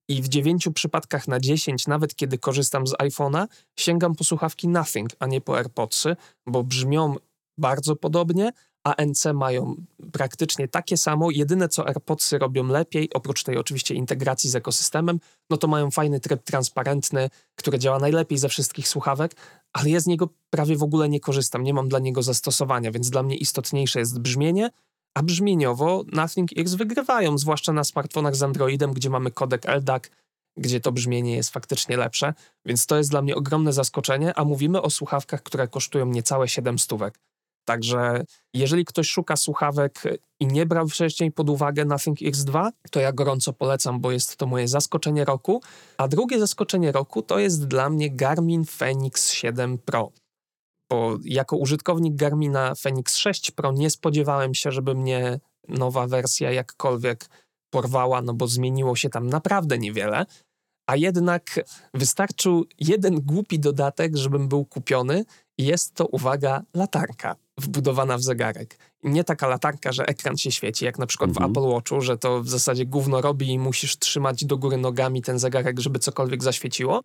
i 0.09 0.21
w 0.21 0.27
dziewięciu 0.27 0.71
przypadkach 0.71 1.27
na 1.27 1.39
10, 1.39 1.87
nawet 1.87 2.15
kiedy 2.15 2.37
korzystam 2.37 2.87
z 2.87 2.93
iPhone'a, 2.93 3.47
sięgam 3.79 4.15
po 4.15 4.23
słuchawki 4.23 4.67
Nothing, 4.67 5.09
a 5.19 5.27
nie 5.27 5.41
po 5.41 5.57
AirPodsy, 5.57 6.15
bo 6.47 6.63
brzmią 6.63 7.15
bardzo 7.57 7.95
podobnie, 7.95 8.51
ANC 8.95 9.25
mają 9.33 9.75
praktycznie 10.11 10.67
takie 10.67 10.97
samo. 10.97 11.31
Jedyne, 11.31 11.69
co 11.69 11.87
AirPodsy 11.87 12.37
robią 12.37 12.67
lepiej, 12.67 13.09
oprócz 13.13 13.43
tej 13.43 13.57
oczywiście 13.57 13.95
integracji 13.95 14.49
z 14.49 14.55
ekosystemem, 14.55 15.19
no 15.49 15.57
to 15.57 15.67
mają 15.67 15.91
fajny 15.91 16.19
tryb 16.19 16.43
transparentny, 16.43 17.29
który 17.55 17.79
działa 17.79 17.99
najlepiej 17.99 18.37
ze 18.37 18.49
wszystkich 18.49 18.87
słuchawek, 18.87 19.35
ale 19.73 19.89
ja 19.89 19.99
z 19.99 20.07
niego 20.07 20.29
prawie 20.49 20.77
w 20.77 20.83
ogóle 20.83 21.09
nie 21.09 21.19
korzystam, 21.19 21.63
nie 21.63 21.73
mam 21.73 21.89
dla 21.89 21.99
niego 21.99 22.23
zastosowania, 22.23 22.91
więc 22.91 23.09
dla 23.09 23.23
mnie 23.23 23.37
istotniejsze 23.37 23.99
jest 23.99 24.19
brzmienie, 24.19 24.69
a 25.13 25.23
brzmieniowo 25.23 26.03
Nothing 26.11 26.49
X 26.57 26.73
wygrywają, 26.73 27.37
zwłaszcza 27.37 27.73
na 27.73 27.83
smartfonach 27.83 28.35
z 28.35 28.43
Androidem, 28.43 28.93
gdzie 28.93 29.09
mamy 29.09 29.31
kodek 29.31 29.67
LDAC, 29.67 30.03
gdzie 30.57 30.79
to 30.79 30.91
brzmienie 30.91 31.35
jest 31.35 31.49
faktycznie 31.49 31.97
lepsze, 31.97 32.33
więc 32.65 32.85
to 32.85 32.97
jest 32.97 33.09
dla 33.09 33.21
mnie 33.21 33.35
ogromne 33.35 33.73
zaskoczenie, 33.73 34.33
a 34.35 34.45
mówimy 34.45 34.81
o 34.81 34.89
słuchawkach, 34.89 35.43
które 35.43 35.67
kosztują 35.67 36.05
niecałe 36.05 36.47
7 36.47 36.79
stówek. 36.79 37.19
Także 37.69 38.23
jeżeli 38.53 38.85
ktoś 38.85 39.09
szuka 39.09 39.35
słuchawek 39.35 40.03
i 40.39 40.47
nie 40.47 40.65
brał 40.65 40.87
wcześniej 40.87 41.31
pod 41.31 41.49
uwagę 41.49 41.85
Nothing 41.85 42.19
X2, 42.19 42.69
to 42.91 42.99
ja 42.99 43.13
gorąco 43.13 43.53
polecam, 43.53 43.99
bo 44.01 44.11
jest 44.11 44.37
to 44.37 44.47
moje 44.47 44.67
zaskoczenie 44.67 45.25
roku. 45.25 45.61
A 45.97 46.07
drugie 46.07 46.39
zaskoczenie 46.39 46.91
roku 46.91 47.21
to 47.21 47.39
jest 47.39 47.67
dla 47.67 47.89
mnie 47.89 48.09
Garmin 48.11 48.65
Fenix 48.65 49.31
7 49.31 49.77
Pro. 49.77 50.11
Bo 50.89 51.17
jako 51.23 51.57
użytkownik 51.57 52.15
Garmina 52.15 52.75
Fenix 52.75 53.17
6 53.17 53.51
Pro 53.51 53.71
nie 53.71 53.89
spodziewałem 53.89 54.55
się, 54.55 54.71
żeby 54.71 54.95
mnie 54.95 55.39
nowa 55.67 56.07
wersja 56.07 56.51
jakkolwiek 56.51 57.29
porwała, 57.69 58.21
no 58.21 58.33
bo 58.33 58.47
zmieniło 58.47 58.95
się 58.95 59.09
tam 59.09 59.27
naprawdę 59.27 59.77
niewiele. 59.77 60.25
A 60.87 60.95
jednak 60.95 61.59
wystarczył 61.93 62.65
jeden 62.79 63.21
głupi 63.21 63.59
dodatek, 63.59 64.17
żebym 64.17 64.47
był 64.47 64.65
kupiony. 64.65 65.25
Jest 65.57 65.93
to, 65.93 66.05
uwaga, 66.05 66.61
latarka 66.73 67.35
wbudowana 67.59 68.17
w 68.17 68.23
zegarek. 68.23 68.77
Nie 69.03 69.23
taka 69.23 69.47
latarka, 69.47 69.91
że 69.91 70.05
ekran 70.05 70.37
się 70.37 70.51
świeci, 70.51 70.85
jak 70.85 70.99
na 70.99 71.05
przykład 71.05 71.29
mhm. 71.29 71.47
w 71.47 71.51
Apple 71.51 71.67
Watchu, 71.69 72.01
że 72.01 72.17
to 72.17 72.41
w 72.43 72.49
zasadzie 72.49 72.85
gówno 72.85 73.21
robi 73.21 73.51
i 73.51 73.59
musisz 73.59 73.97
trzymać 73.97 74.45
do 74.45 74.57
góry 74.57 74.77
nogami 74.77 75.21
ten 75.21 75.39
zegarek, 75.39 75.79
żeby 75.79 75.99
cokolwiek 75.99 76.43
zaświeciło. 76.43 77.01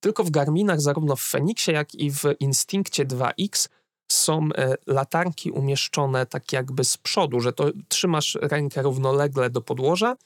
Tylko 0.00 0.24
w 0.24 0.30
Garminach, 0.30 0.80
zarówno 0.80 1.16
w 1.16 1.22
Fenixie, 1.22 1.74
jak 1.74 1.94
i 1.94 2.10
w 2.10 2.22
Instinctie 2.40 3.06
2X 3.06 3.68
są 4.12 4.48
e, 4.56 4.74
latarki 4.86 5.50
umieszczone 5.50 6.26
tak 6.26 6.52
jakby 6.52 6.84
z 6.84 6.96
przodu, 6.96 7.40
że 7.40 7.52
to 7.52 7.70
trzymasz 7.88 8.38
rękę 8.42 8.82
równolegle 8.82 9.50
do 9.50 9.60
podłoża 9.60 10.16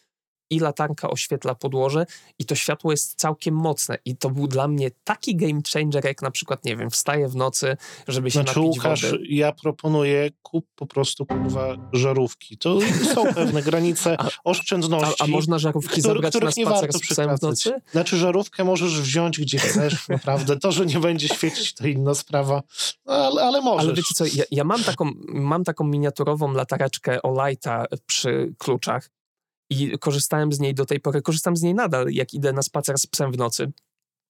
i 0.50 0.60
latarka 0.60 1.10
oświetla 1.10 1.54
podłoże 1.54 2.06
i 2.38 2.44
to 2.44 2.54
światło 2.54 2.90
jest 2.90 3.14
całkiem 3.14 3.54
mocne 3.54 3.98
i 4.04 4.16
to 4.16 4.30
był 4.30 4.46
dla 4.48 4.68
mnie 4.68 4.90
taki 5.04 5.36
game 5.36 5.60
changer, 5.72 6.04
jak 6.04 6.22
na 6.22 6.30
przykład, 6.30 6.64
nie 6.64 6.76
wiem, 6.76 6.90
wstaję 6.90 7.28
w 7.28 7.36
nocy, 7.36 7.76
żeby 8.08 8.30
się 8.30 8.42
znaczy, 8.42 8.60
napić 8.60 8.76
Łukasz, 8.76 9.02
wody. 9.10 9.18
ja 9.28 9.52
proponuję 9.52 10.30
kup 10.42 10.66
po 10.76 10.86
prostu 10.86 11.26
kurwa 11.26 11.76
żarówki. 11.92 12.58
To 12.58 12.78
są 13.14 13.24
pewne 13.34 13.62
granice 13.62 14.16
A- 14.20 14.28
oszczędności. 14.44 15.22
A, 15.22 15.24
a 15.24 15.26
można 15.26 15.58
żarówki 15.58 16.00
których- 16.02 16.32
zabrać 16.32 16.34
na 16.34 16.50
spacer 16.50 16.92
z 16.92 17.00
psem 17.00 17.36
w 17.38 17.42
nocy? 17.42 17.80
Znaczy 17.92 18.16
żarówkę 18.16 18.64
możesz 18.64 19.00
wziąć 19.00 19.40
gdzie 19.40 19.58
chcesz, 19.58 20.08
naprawdę. 20.08 20.56
To, 20.58 20.72
że 20.72 20.86
nie 20.86 20.98
będzie 21.00 21.28
świecić, 21.28 21.74
to 21.74 21.86
inna 21.86 22.14
sprawa, 22.14 22.62
No, 23.06 23.12
ale, 23.12 23.42
ale 23.42 23.60
możesz. 23.60 23.86
Ale 23.86 23.94
wiecie 23.94 24.14
co, 24.14 24.24
ja, 24.24 24.44
ja 24.50 24.64
mam, 24.64 24.84
taką, 24.84 25.10
mam 25.28 25.64
taką 25.64 25.84
miniaturową 25.84 26.52
latareczkę 26.52 27.22
Olighta 27.22 27.84
przy 28.06 28.54
kluczach 28.58 29.10
i 29.70 29.98
korzystałem 29.98 30.52
z 30.52 30.60
niej 30.60 30.74
do 30.74 30.86
tej 30.86 31.00
pory, 31.00 31.22
korzystam 31.22 31.56
z 31.56 31.62
niej 31.62 31.74
nadal, 31.74 32.08
jak 32.10 32.34
idę 32.34 32.52
na 32.52 32.62
spacer 32.62 32.98
z 32.98 33.06
psem 33.06 33.32
w 33.32 33.38
nocy, 33.38 33.72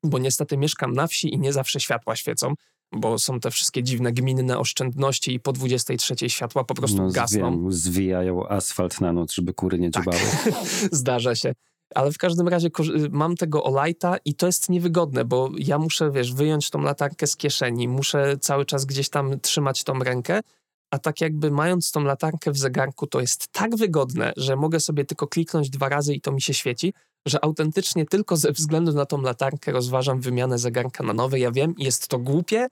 bo 0.05 0.19
niestety 0.19 0.57
mieszkam 0.57 0.93
na 0.93 1.07
wsi 1.07 1.35
i 1.35 1.39
nie 1.39 1.53
zawsze 1.53 1.81
światła 1.81 2.17
świecą, 2.17 2.55
bo 2.93 3.19
są 3.19 3.41
te 3.41 3.51
wszystkie 3.51 3.83
dziwne 3.83 4.13
gminne 4.13 4.59
oszczędności 4.59 5.35
i 5.35 5.41
po 5.41 5.53
23 5.53 6.31
światła 6.31 6.65
po 6.65 6.75
prostu 6.75 6.97
No, 7.03 7.11
gasną. 7.11 7.39
wiem, 7.63 7.73
zwijają 7.73 8.49
asfalt 8.49 9.01
na 9.01 9.13
noc, 9.13 9.33
żeby 9.33 9.55
kury 9.55 9.79
nie 9.79 9.91
Tak. 9.91 10.05
dziubały. 10.05 10.23
Zdarza 10.93 11.35
się. 11.35 11.53
Ale 11.95 12.13
w 12.13 12.19
każdym 12.19 12.49
razie 12.49 12.71
korzy- 12.71 13.09
mam 13.11 13.37
tego 13.37 13.65
Olighta 13.65 14.17
i 14.25 14.35
to 14.35 14.47
jest 14.47 14.69
niewygodne, 14.69 15.25
bo 15.25 15.51
ja 15.59 15.79
muszę, 15.79 16.11
wiesz, 16.11 16.33
wyjąć 16.35 16.71
tą 16.71 16.81
latarkę 16.83 17.27
z 17.27 17.37
kieszeni, 17.37 17.89
muszę 17.89 18.37
cały 18.41 18.65
czas 18.67 18.85
gdzieś 18.85 19.09
tam 19.09 19.41
trzymać 19.41 19.85
tą 19.85 19.99
rękę, 19.99 20.41
a 20.91 20.99
tak 20.99 21.21
jakby 21.21 21.51
mając 21.51 21.93
tą 21.93 22.05
latarkę 22.05 22.51
w 22.51 22.59
zegarku, 22.59 23.07
to 23.07 23.21
jest 23.21 23.49
tak 23.53 23.77
wygodne, 23.77 24.33
że 24.37 24.57
mogę 24.57 24.81
sobie 24.81 25.05
tylko 25.05 25.27
kliknąć 25.27 25.71
dwa 25.71 25.89
razy 25.89 26.15
i 26.15 26.21
to 26.21 26.33
mi 26.33 26.43
się 26.43 26.55
świeci, 26.55 26.93
że 27.27 27.45
autentycznie 27.45 28.07
tylko 28.07 28.37
ze 28.37 28.53
względu 28.53 28.93
na 28.93 29.07
tą 29.07 29.23
latarkę 29.23 29.73
rozważam 29.73 30.21
wymianę 30.21 30.59
zegarka 30.59 31.05
na 31.05 31.13
nowy. 31.13 31.39
Ja 31.39 31.53
wiem, 31.53 31.75
jest 31.79 32.09
to 32.09 32.19
głupie, 32.19 32.69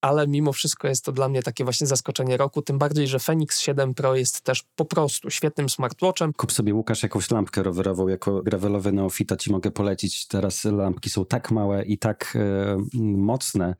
ale 0.00 0.26
mimo 0.26 0.52
wszystko 0.52 0.88
jest 0.88 1.04
to 1.04 1.12
dla 1.12 1.28
mnie 1.28 1.42
takie 1.42 1.64
właśnie 1.64 1.86
zaskoczenie 1.86 2.36
roku, 2.36 2.62
tym 2.62 2.78
bardziej, 2.78 3.08
że 3.08 3.18
Fenix 3.18 3.60
7 3.60 3.94
Pro 3.94 4.16
jest 4.16 4.40
też 4.40 4.64
po 4.74 4.84
prostu 4.84 5.30
świetnym 5.30 5.68
smartwatchem, 5.68 6.32
Kup 6.32 6.52
sobie, 6.52 6.74
Łukasz, 6.74 7.02
jakąś 7.02 7.30
lampkę 7.30 7.62
rowerową, 7.62 8.08
jako 8.08 8.42
gravelowy 8.42 8.92
neofita 8.92 9.36
ci 9.36 9.52
mogę 9.52 9.70
polecić. 9.70 10.26
Teraz 10.26 10.64
lampki 10.64 11.10
są 11.10 11.24
tak 11.24 11.50
małe 11.50 11.84
i 11.84 11.98
tak 11.98 12.36
e, 12.36 12.76
mocne 13.16 13.74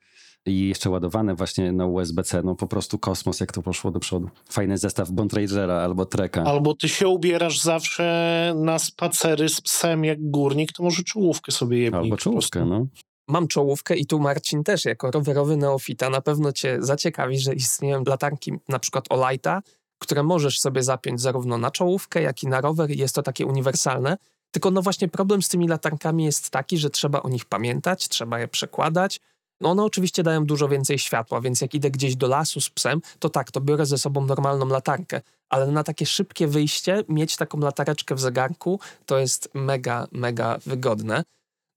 i 0.45 0.67
jeszcze 0.67 0.89
ładowane 0.89 1.35
właśnie 1.35 1.71
na 1.71 1.85
USB-C. 1.85 2.41
No 2.43 2.55
po 2.55 2.67
prostu 2.67 2.99
kosmos, 2.99 3.39
jak 3.39 3.51
to 3.51 3.61
poszło 3.61 3.91
do 3.91 3.99
przodu. 3.99 4.29
Fajny 4.49 4.77
zestaw 4.77 5.11
Bond 5.11 5.33
Rangera 5.33 5.73
albo 5.73 6.05
Treka. 6.05 6.43
Albo 6.43 6.75
ty 6.75 6.89
się 6.89 7.07
ubierasz 7.07 7.61
zawsze 7.61 8.53
na 8.55 8.79
spacery 8.79 9.49
z 9.49 9.61
psem 9.61 10.05
jak 10.05 10.29
górnik, 10.29 10.71
to 10.71 10.83
może 10.83 11.03
czołówkę 11.03 11.51
sobie 11.51 11.79
jebnij. 11.79 12.03
Albo 12.03 12.17
czołówkę, 12.17 12.65
no. 12.65 12.87
Mam 13.27 13.47
czołówkę 13.47 13.95
i 13.95 14.05
tu 14.05 14.19
Marcin 14.19 14.63
też 14.63 14.85
jako 14.85 15.11
rowerowy 15.11 15.57
neofita 15.57 16.09
na 16.09 16.21
pewno 16.21 16.51
cię 16.51 16.77
zaciekawi, 16.79 17.39
że 17.39 17.53
istnieją 17.53 18.03
latarki 18.07 18.53
na 18.69 18.79
przykład 18.79 19.05
Olighta, 19.09 19.61
które 19.99 20.23
możesz 20.23 20.59
sobie 20.59 20.83
zapiąć 20.83 21.21
zarówno 21.21 21.57
na 21.57 21.71
czołówkę, 21.71 22.21
jak 22.21 22.43
i 22.43 22.47
na 22.47 22.61
rower 22.61 22.91
i 22.91 22.97
jest 22.97 23.15
to 23.15 23.23
takie 23.23 23.45
uniwersalne. 23.45 24.17
Tylko 24.51 24.71
no 24.71 24.81
właśnie 24.81 25.07
problem 25.07 25.41
z 25.41 25.49
tymi 25.49 25.67
latarkami 25.67 26.25
jest 26.25 26.49
taki, 26.49 26.77
że 26.77 26.89
trzeba 26.89 27.21
o 27.21 27.29
nich 27.29 27.45
pamiętać, 27.45 28.07
trzeba 28.07 28.39
je 28.39 28.47
przekładać. 28.47 29.19
No 29.61 29.69
one 29.71 29.83
oczywiście 29.83 30.23
dają 30.23 30.45
dużo 30.45 30.67
więcej 30.67 30.99
światła, 30.99 31.41
więc 31.41 31.61
jak 31.61 31.73
idę 31.73 31.91
gdzieś 31.91 32.15
do 32.15 32.27
lasu 32.27 32.61
z 32.61 32.69
psem, 32.69 33.01
to 33.19 33.29
tak, 33.29 33.51
to 33.51 33.61
biorę 33.61 33.85
ze 33.85 33.97
sobą 33.97 34.25
normalną 34.25 34.67
latarkę. 34.67 35.21
Ale 35.49 35.67
na 35.67 35.83
takie 35.83 36.05
szybkie 36.05 36.47
wyjście 36.47 37.03
mieć 37.09 37.37
taką 37.37 37.59
latareczkę 37.59 38.15
w 38.15 38.19
zegarku 38.19 38.79
to 39.05 39.19
jest 39.19 39.49
mega, 39.53 40.07
mega 40.11 40.57
wygodne. 40.65 41.23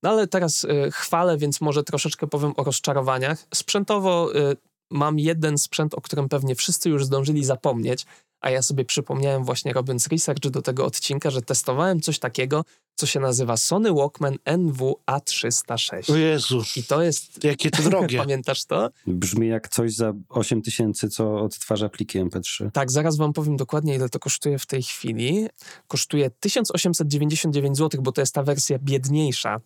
No 0.02 0.10
ale 0.10 0.26
teraz 0.26 0.64
y, 0.64 0.90
chwalę, 0.92 1.38
więc 1.38 1.60
może 1.60 1.82
troszeczkę 1.82 2.26
powiem 2.26 2.52
o 2.56 2.64
rozczarowaniach. 2.64 3.46
Sprzętowo 3.54 4.36
y, 4.36 4.56
mam 4.90 5.18
jeden 5.18 5.58
sprzęt, 5.58 5.94
o 5.94 6.00
którym 6.00 6.28
pewnie 6.28 6.54
wszyscy 6.54 6.90
już 6.90 7.04
zdążyli 7.04 7.44
zapomnieć, 7.44 8.06
a 8.40 8.50
ja 8.50 8.62
sobie 8.62 8.84
przypomniałem 8.84 9.44
właśnie 9.44 9.72
robiąc 9.72 10.06
research 10.06 10.40
do 10.40 10.62
tego 10.62 10.84
odcinka, 10.84 11.30
że 11.30 11.42
testowałem 11.42 12.00
coś 12.00 12.18
takiego, 12.18 12.64
co 12.94 13.06
się 13.06 13.20
nazywa 13.20 13.56
Sony 13.56 13.92
Walkman 13.92 14.34
NW-A306. 14.44 16.12
O 16.12 16.16
Jezu, 16.16 16.62
I 16.76 16.84
to 16.84 17.02
jest... 17.02 17.44
jakie 17.44 17.70
to 17.70 17.82
drogie. 17.82 18.18
Pamiętasz 18.26 18.64
to? 18.64 18.90
Brzmi 19.06 19.48
jak 19.48 19.68
coś 19.68 19.94
za 19.94 20.12
8 20.28 20.62
tysięcy, 20.62 21.08
co 21.08 21.40
odtwarza 21.40 21.88
pliki 21.88 22.20
MP3. 22.20 22.70
Tak, 22.70 22.90
zaraz 22.90 23.16
wam 23.16 23.32
powiem 23.32 23.56
dokładnie, 23.56 23.94
ile 23.94 24.08
to 24.08 24.18
kosztuje 24.18 24.58
w 24.58 24.66
tej 24.66 24.82
chwili. 24.82 25.48
Kosztuje 25.88 26.30
1899 26.30 27.76
zł, 27.76 28.02
bo 28.02 28.12
to 28.12 28.20
jest 28.20 28.34
ta 28.34 28.42
wersja 28.42 28.78
biedniejsza 28.78 29.60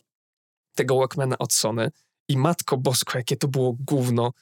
tego 0.75 0.97
Walkmana 0.97 1.39
od 1.39 1.53
Sony. 1.53 1.91
I 2.29 2.37
matko 2.37 2.77
bosko, 2.77 3.18
jakie 3.18 3.37
to 3.37 3.49
było 3.49 3.77
gówno. 3.81 4.33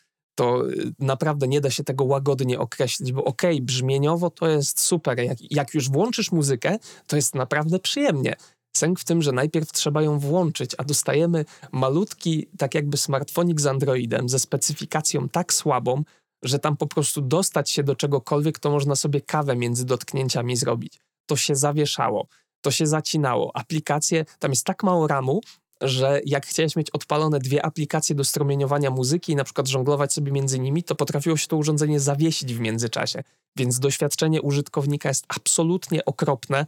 To 0.40 0.70
y, 0.70 0.92
naprawdę 0.98 1.48
nie 1.48 1.60
da 1.60 1.70
się 1.70 1.84
tego 1.84 2.04
łagodnie 2.04 2.58
określić, 2.58 3.12
bo 3.12 3.24
okej, 3.24 3.62
brzmieniowo 3.62 4.30
to 4.30 4.48
jest 4.48 4.80
super. 4.80 5.18
Jak, 5.18 5.52
jak 5.52 5.74
już 5.74 5.90
włączysz 5.90 6.32
muzykę, 6.32 6.78
to 7.06 7.16
jest 7.16 7.34
naprawdę 7.34 7.78
przyjemnie. 7.78 8.36
Sęk 8.76 9.00
w 9.00 9.04
tym, 9.04 9.22
że 9.22 9.32
najpierw 9.32 9.72
trzeba 9.72 10.02
ją 10.02 10.18
włączyć, 10.18 10.74
a 10.78 10.84
dostajemy 10.84 11.44
malutki, 11.72 12.46
tak 12.58 12.74
jakby 12.74 12.96
smartfonik 12.96 13.60
z 13.60 13.66
Androidem, 13.66 14.28
ze 14.28 14.38
specyfikacją 14.38 15.28
tak 15.28 15.52
słabą, 15.52 16.02
że 16.42 16.58
tam 16.58 16.76
po 16.76 16.86
prostu 16.86 17.20
dostać 17.20 17.70
się 17.70 17.82
do 17.82 17.96
czegokolwiek, 17.96 18.58
to 18.58 18.70
można 18.70 18.96
sobie 18.96 19.20
kawę 19.20 19.56
między 19.56 19.86
dotknięciami 19.86 20.56
zrobić. 20.56 20.98
To 21.26 21.36
się 21.36 21.54
zawieszało, 21.56 22.26
to 22.60 22.70
się 22.70 22.86
zacinało. 22.86 23.50
Aplikacje, 23.54 24.24
tam 24.38 24.50
jest 24.50 24.66
tak 24.66 24.82
mało 24.82 25.06
ramu, 25.06 25.40
że 25.80 26.20
jak 26.24 26.46
chciałeś 26.46 26.76
mieć 26.76 26.90
odpalone 26.90 27.38
dwie 27.38 27.64
aplikacje 27.64 28.14
do 28.14 28.24
strumieniowania 28.24 28.90
muzyki 28.90 29.32
i 29.32 29.36
na 29.36 29.44
przykład 29.44 29.68
żonglować 29.68 30.12
sobie 30.12 30.32
między 30.32 30.58
nimi, 30.58 30.82
to 30.82 30.94
potrafiło 30.94 31.36
się 31.36 31.46
to 31.46 31.56
urządzenie 31.56 32.00
zawiesić 32.00 32.54
w 32.54 32.60
międzyczasie. 32.60 33.22
Więc 33.56 33.78
doświadczenie 33.78 34.42
użytkownika 34.42 35.08
jest 35.08 35.24
absolutnie 35.28 36.04
okropne 36.04 36.66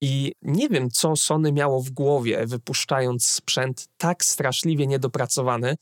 i 0.00 0.32
nie 0.42 0.68
wiem, 0.68 0.90
co 0.90 1.16
Sony 1.16 1.52
miało 1.52 1.82
w 1.82 1.90
głowie, 1.90 2.46
wypuszczając 2.46 3.26
sprzęt 3.26 3.88
tak 3.96 4.24
straszliwie 4.24 4.86
niedopracowany, 4.86 5.76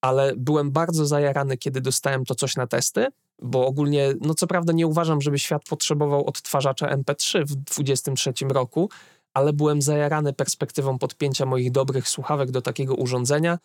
ale 0.00 0.32
byłem 0.36 0.70
bardzo 0.70 1.06
zajarany, 1.06 1.56
kiedy 1.56 1.80
dostałem 1.80 2.24
to 2.24 2.34
coś 2.34 2.56
na 2.56 2.66
testy, 2.66 3.06
bo 3.42 3.66
ogólnie, 3.66 4.14
no 4.20 4.34
co 4.34 4.46
prawda 4.46 4.72
nie 4.72 4.86
uważam, 4.86 5.20
żeby 5.20 5.38
świat 5.38 5.64
potrzebował 5.64 6.26
odtwarzacza 6.26 6.96
MP3 6.96 7.44
w 7.44 7.54
23 7.54 8.32
roku, 8.48 8.90
ale 9.34 9.52
byłem 9.52 9.82
zajarany 9.82 10.32
perspektywą 10.32 10.98
podpięcia 10.98 11.46
moich 11.46 11.70
dobrych 11.70 12.08
słuchawek 12.08 12.50
do 12.50 12.62
takiego 12.62 12.94
urządzenia 12.94 13.58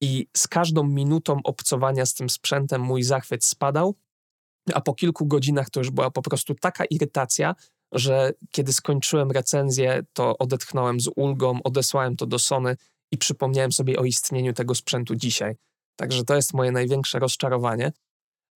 i 0.00 0.26
z 0.36 0.48
każdą 0.48 0.84
minutą 0.84 1.40
obcowania 1.44 2.06
z 2.06 2.14
tym 2.14 2.30
sprzętem 2.30 2.80
mój 2.80 3.02
zachwyt 3.02 3.44
spadał, 3.44 3.94
a 4.74 4.80
po 4.80 4.94
kilku 4.94 5.26
godzinach 5.26 5.70
to 5.70 5.80
już 5.80 5.90
była 5.90 6.10
po 6.10 6.22
prostu 6.22 6.54
taka 6.54 6.84
irytacja, 6.84 7.54
że 7.92 8.32
kiedy 8.50 8.72
skończyłem 8.72 9.30
recenzję, 9.30 10.02
to 10.12 10.38
odetchnąłem 10.38 11.00
z 11.00 11.10
ulgą, 11.16 11.62
odesłałem 11.64 12.16
to 12.16 12.26
do 12.26 12.38
Sony 12.38 12.76
i 13.12 13.18
przypomniałem 13.18 13.72
sobie 13.72 13.98
o 13.98 14.04
istnieniu 14.04 14.52
tego 14.52 14.74
sprzętu 14.74 15.14
dzisiaj. 15.14 15.56
Także 15.96 16.24
to 16.24 16.36
jest 16.36 16.54
moje 16.54 16.72
największe 16.72 17.18
rozczarowanie. 17.18 17.92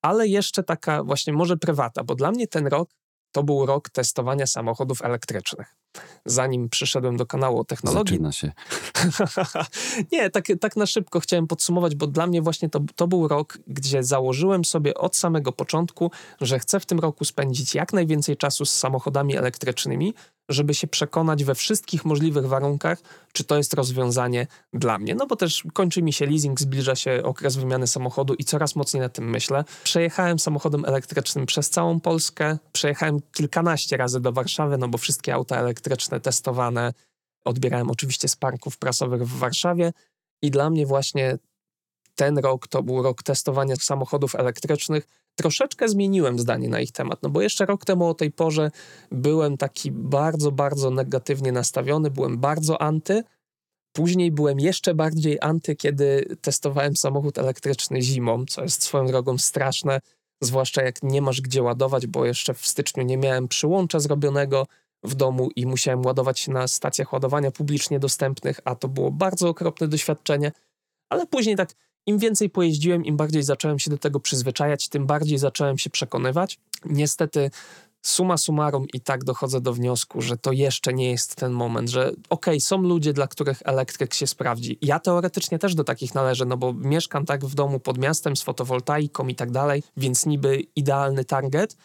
Ale 0.03 0.29
jeszcze 0.29 0.63
taka 0.63 1.05
właśnie 1.05 1.33
może 1.33 1.57
prywata, 1.57 2.05
bo 2.05 2.15
dla 2.15 2.31
mnie 2.31 2.47
ten 2.47 2.67
rok 2.67 2.91
to 3.33 3.43
był 3.43 3.67
rok 3.67 3.91
testowania 3.91 4.47
samochodów 4.47 5.03
elektrycznych. 5.03 5.77
Zanim 6.25 6.69
przyszedłem 6.69 7.17
do 7.17 7.27
kanału 7.27 7.61
o 7.61 7.65
technologii, 7.65 8.17
Zaczyna 8.17 8.33
się. 8.33 8.53
nie, 10.13 10.31
tak, 10.31 10.45
tak 10.61 10.77
na 10.77 10.87
szybko 10.87 11.21
chciałem 11.21 11.47
podsumować, 11.47 11.95
bo 11.95 12.07
dla 12.07 12.27
mnie 12.27 12.43
właśnie 12.43 12.69
to, 12.69 12.81
to 12.97 13.07
był 13.07 13.29
rok, 13.29 13.59
gdzie 13.67 14.03
założyłem 14.03 14.65
sobie 14.65 14.95
od 14.95 15.17
samego 15.17 15.53
początku, 15.53 16.11
że 16.41 16.59
chcę 16.59 16.81
w 16.81 16.87
tym 16.87 16.99
roku 16.99 17.25
spędzić 17.25 17.75
jak 17.75 17.93
najwięcej 17.93 18.37
czasu 18.37 18.65
z 18.65 18.73
samochodami 18.73 19.37
elektrycznymi, 19.37 20.15
żeby 20.51 20.75
się 20.75 20.87
przekonać 20.87 21.45
we 21.45 21.55
wszystkich 21.55 22.05
możliwych 22.05 22.47
warunkach, 22.47 22.99
czy 23.33 23.45
to 23.45 23.57
jest 23.57 23.75
rozwiązanie 23.75 24.47
dla 24.73 24.99
mnie. 24.99 25.15
No 25.15 25.27
bo 25.27 25.37
też 25.37 25.65
kończy 25.73 26.03
mi 26.03 26.13
się 26.13 26.27
leasing, 26.27 26.61
zbliża 26.61 26.95
się 26.95 27.23
okres 27.25 27.57
wymiany 27.57 27.87
samochodu 27.87 28.35
i 28.35 28.45
coraz 28.45 28.77
mocniej 28.77 29.01
na 29.01 29.09
tym 29.09 29.31
myślę. 29.31 29.65
Przejechałem 29.85 30.39
samochodem 30.39 30.85
elektrycznym 30.85 31.47
przez 31.47 31.71
całą 31.71 32.01
Polskę, 32.01 32.59
przejechałem 32.73 33.21
kilkanaście 33.33 33.97
razy 33.97 34.21
do 34.21 34.33
Warszawy, 34.33 34.79
no 34.79 34.89
bo 34.89 34.99
wszystkie 34.99 35.35
auta 35.35 35.57
elektryczne 35.57 36.21
testowane 36.21 36.93
odbierałem 37.45 37.91
oczywiście 37.91 38.29
z 38.29 38.37
parków 38.37 38.79
prasowych 38.79 39.23
w 39.23 39.39
Warszawie 39.39 39.93
i 40.43 40.51
dla 40.51 40.71
mnie 40.71 40.87
właśnie 40.87 41.39
ten 42.15 42.39
rok 42.39 42.69
to 42.69 42.83
był 42.83 43.03
rok 43.03 43.23
testowania 43.23 43.77
samochodów 43.77 44.35
elektrycznych. 44.35 45.20
Troszeczkę 45.41 45.89
zmieniłem 45.89 46.39
zdanie 46.39 46.69
na 46.69 46.81
ich 46.81 46.93
temat, 46.93 47.23
no 47.23 47.31
bo 47.31 47.43
jeszcze 47.43 47.67
rok 47.67 47.85
temu 47.85 48.09
o 48.09 48.15
tej 48.15 48.31
porze 48.31 48.71
byłem 49.11 49.57
taki 49.57 49.93
bardzo, 49.93 50.53
bardzo 50.53 50.91
negatywnie 50.91 51.53
nastawiony, 51.53 52.11
byłem 52.11 52.39
bardzo 52.39 52.83
anty. 52.83 53.25
Później 53.93 54.31
byłem 54.33 54.61
jeszcze 54.61 54.95
bardziej 54.95 55.39
anty, 55.41 55.77
kiedy 55.77 56.37
testowałem 56.41 56.97
samochód 56.97 57.39
elektryczny 57.39 58.03
zimą, 58.03 58.45
co 58.47 58.63
jest 58.63 58.83
swoją 58.83 59.07
drogą 59.07 59.39
straszne, 59.39 60.01
zwłaszcza 60.43 60.83
jak 60.83 61.03
nie 61.03 61.23
masz 61.23 61.41
gdzie 61.41 61.63
ładować, 61.63 62.07
bo 62.07 62.25
jeszcze 62.25 62.55
w 62.55 62.67
styczniu 62.67 63.03
nie 63.03 63.17
miałem 63.17 63.49
przyłącza 63.49 64.01
zrobionego, 64.01 64.67
w 65.03 65.15
domu 65.15 65.51
i 65.57 65.67
musiałem 65.67 66.07
ładować 66.07 66.41
się 66.41 66.53
na 66.53 66.69
stacjach 66.69 67.13
ładowania 67.13 67.51
publicznie 67.51 67.99
dostępnych, 67.99 68.61
a 68.65 68.75
to 68.75 68.89
było 68.89 69.11
bardzo 69.11 69.49
okropne 69.49 69.89
doświadczenie. 69.89 70.53
Ale 71.09 71.27
później 71.27 71.57
tak 71.57 71.71
im 72.11 72.19
więcej 72.19 72.51
pojeździłem, 72.51 73.05
im 73.05 73.17
bardziej 73.17 73.43
zacząłem 73.43 73.79
się 73.79 73.91
do 73.91 73.99
tego 73.99 74.21
przyzwyczajać, 74.21 74.89
tym 74.89 75.07
bardziej 75.07 75.39
zacząłem 75.39 75.79
się 75.79 75.91
przekonywać. 75.91 76.59
Niestety 76.85 77.51
suma 78.03 78.37
summarum 78.37 78.87
i 78.95 79.01
tak 79.01 79.25
dochodzę 79.25 79.61
do 79.61 79.73
wniosku, 79.73 80.23
że 80.23 80.37
to 80.37 80.53
jeszcze 80.53 80.93
nie 80.93 81.11
jest 81.11 81.37
ten 81.37 81.53
moment, 81.53 81.89
że 81.91 82.09
okej, 82.09 82.21
okay, 82.31 82.61
są 82.61 82.83
ludzie, 82.83 83.13
dla 83.13 83.27
których 83.27 83.63
elektryk 83.65 84.15
się 84.15 84.27
sprawdzi. 84.27 84.79
Ja 84.83 84.99
teoretycznie 84.99 85.59
też 85.59 85.75
do 85.75 85.85
takich 85.85 86.15
należę, 86.15 86.45
no 86.45 86.57
bo 86.57 86.73
mieszkam 86.73 87.27
tak 87.27 87.45
w 87.45 87.55
domu 87.55 87.81
pod 87.81 87.99
miastem 87.99 88.37
z 88.37 88.43
fotowoltaiką 88.43 89.29
i 89.29 89.35
tak 89.35 89.51
dalej, 89.51 89.83
więc 89.97 90.27
niby 90.27 90.61
idealny 90.77 91.25
target, 91.25 91.77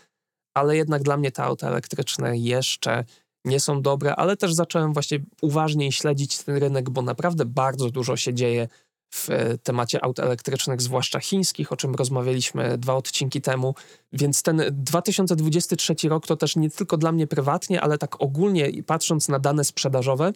ale 0.53 0.77
jednak 0.77 1.03
dla 1.03 1.17
mnie 1.17 1.31
te 1.31 1.43
auta 1.43 1.67
elektryczne 1.67 2.37
jeszcze 2.37 3.03
nie 3.45 3.59
są 3.59 3.81
dobre, 3.81 4.15
ale 4.15 4.37
też 4.37 4.53
zacząłem 4.53 4.93
właśnie 4.93 5.19
uważniej 5.41 5.91
śledzić 5.91 6.37
ten 6.37 6.57
rynek, 6.57 6.89
bo 6.89 7.01
naprawdę 7.01 7.45
bardzo 7.45 7.89
dużo 7.89 8.17
się 8.17 8.33
dzieje 8.33 8.67
w 9.13 9.29
e, 9.29 9.57
temacie 9.57 10.03
aut 10.03 10.19
elektrycznych, 10.19 10.81
zwłaszcza 10.81 11.19
chińskich, 11.19 11.71
o 11.71 11.77
czym 11.77 11.95
rozmawialiśmy 11.95 12.77
dwa 12.77 12.95
odcinki 12.95 13.41
temu. 13.41 13.75
Więc 14.13 14.43
ten 14.43 14.61
2023 14.71 15.95
rok 16.09 16.27
to 16.27 16.35
też 16.35 16.55
nie 16.55 16.69
tylko 16.69 16.97
dla 16.97 17.11
mnie 17.11 17.27
prywatnie, 17.27 17.81
ale 17.81 17.97
tak 17.97 18.21
ogólnie 18.21 18.83
patrząc 18.83 19.27
na 19.27 19.39
dane 19.39 19.63
sprzedażowe, 19.63 20.33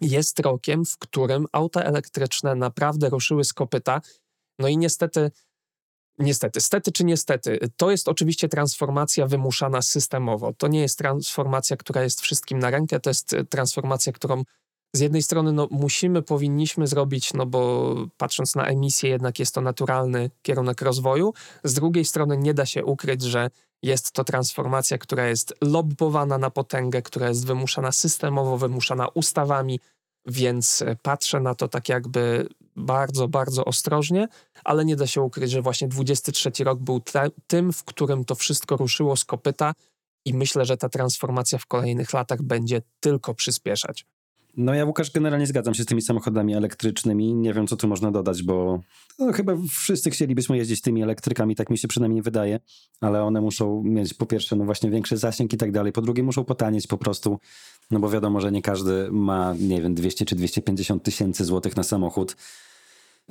jest 0.00 0.40
rokiem, 0.40 0.84
w 0.84 0.98
którym 0.98 1.46
auta 1.52 1.82
elektryczne 1.82 2.54
naprawdę 2.54 3.08
ruszyły 3.08 3.44
z 3.44 3.52
kopyta. 3.52 4.00
No 4.58 4.68
i 4.68 4.78
niestety, 4.78 5.30
niestety, 6.18 6.60
stety 6.60 6.92
czy 6.92 7.04
niestety, 7.04 7.58
to 7.76 7.90
jest 7.90 8.08
oczywiście 8.08 8.48
transformacja 8.48 9.26
wymuszana 9.26 9.82
systemowo. 9.82 10.52
To 10.52 10.68
nie 10.68 10.80
jest 10.80 10.98
transformacja, 10.98 11.76
która 11.76 12.02
jest 12.02 12.20
wszystkim 12.20 12.58
na 12.58 12.70
rękę, 12.70 13.00
to 13.00 13.10
jest 13.10 13.36
transformacja, 13.50 14.12
którą 14.12 14.42
z 14.96 15.00
jednej 15.00 15.22
strony 15.22 15.52
no, 15.52 15.68
musimy, 15.70 16.22
powinniśmy 16.22 16.86
zrobić, 16.86 17.34
no 17.34 17.46
bo 17.46 17.94
patrząc 18.16 18.54
na 18.54 18.66
emisję, 18.66 19.10
jednak 19.10 19.38
jest 19.38 19.54
to 19.54 19.60
naturalny 19.60 20.30
kierunek 20.42 20.82
rozwoju. 20.82 21.34
Z 21.64 21.74
drugiej 21.74 22.04
strony 22.04 22.36
nie 22.36 22.54
da 22.54 22.66
się 22.66 22.84
ukryć, 22.84 23.22
że 23.22 23.50
jest 23.82 24.12
to 24.12 24.24
transformacja, 24.24 24.98
która 24.98 25.28
jest 25.28 25.54
lobbowana 25.60 26.38
na 26.38 26.50
potęgę, 26.50 27.02
która 27.02 27.28
jest 27.28 27.46
wymuszana 27.46 27.92
systemowo, 27.92 28.58
wymuszana 28.58 29.08
ustawami, 29.08 29.80
więc 30.26 30.84
patrzę 31.02 31.40
na 31.40 31.54
to 31.54 31.68
tak 31.68 31.88
jakby 31.88 32.48
bardzo, 32.76 33.28
bardzo 33.28 33.64
ostrożnie, 33.64 34.28
ale 34.64 34.84
nie 34.84 34.96
da 34.96 35.06
się 35.06 35.20
ukryć, 35.22 35.50
że 35.50 35.62
właśnie 35.62 35.88
23 35.88 36.50
rok 36.64 36.78
był 36.78 37.00
te, 37.00 37.30
tym, 37.46 37.72
w 37.72 37.84
którym 37.84 38.24
to 38.24 38.34
wszystko 38.34 38.76
ruszyło 38.76 39.16
z 39.16 39.24
kopyta 39.24 39.72
i 40.24 40.34
myślę, 40.34 40.64
że 40.64 40.76
ta 40.76 40.88
transformacja 40.88 41.58
w 41.58 41.66
kolejnych 41.66 42.12
latach 42.12 42.42
będzie 42.42 42.82
tylko 43.00 43.34
przyspieszać. 43.34 44.06
No 44.56 44.74
ja, 44.74 44.84
Łukasz, 44.84 45.10
generalnie 45.10 45.46
zgadzam 45.46 45.74
się 45.74 45.82
z 45.82 45.86
tymi 45.86 46.02
samochodami 46.02 46.54
elektrycznymi. 46.54 47.34
Nie 47.34 47.54
wiem, 47.54 47.66
co 47.66 47.76
tu 47.76 47.88
można 47.88 48.10
dodać, 48.10 48.42
bo 48.42 48.80
no, 49.18 49.32
chyba 49.32 49.52
wszyscy 49.70 50.10
chcielibyśmy 50.10 50.56
jeździć 50.56 50.80
tymi 50.80 51.02
elektrykami, 51.02 51.56
tak 51.56 51.70
mi 51.70 51.78
się 51.78 51.88
przynajmniej 51.88 52.22
wydaje, 52.22 52.60
ale 53.00 53.22
one 53.22 53.40
muszą 53.40 53.82
mieć 53.84 54.14
po 54.14 54.26
pierwsze, 54.26 54.56
no 54.56 54.64
właśnie 54.64 54.90
większy 54.90 55.16
zasięg 55.16 55.52
i 55.52 55.56
tak 55.56 55.72
dalej, 55.72 55.92
po 55.92 56.02
drugie 56.02 56.22
muszą 56.22 56.44
potanieć 56.44 56.86
po 56.86 56.98
prostu, 56.98 57.38
no 57.90 58.00
bo 58.00 58.10
wiadomo, 58.10 58.40
że 58.40 58.52
nie 58.52 58.62
każdy 58.62 59.08
ma, 59.10 59.54
nie 59.60 59.82
wiem, 59.82 59.94
200 59.94 60.24
czy 60.24 60.36
250 60.36 61.02
tysięcy 61.02 61.44
złotych 61.44 61.76
na 61.76 61.82
samochód. 61.82 62.36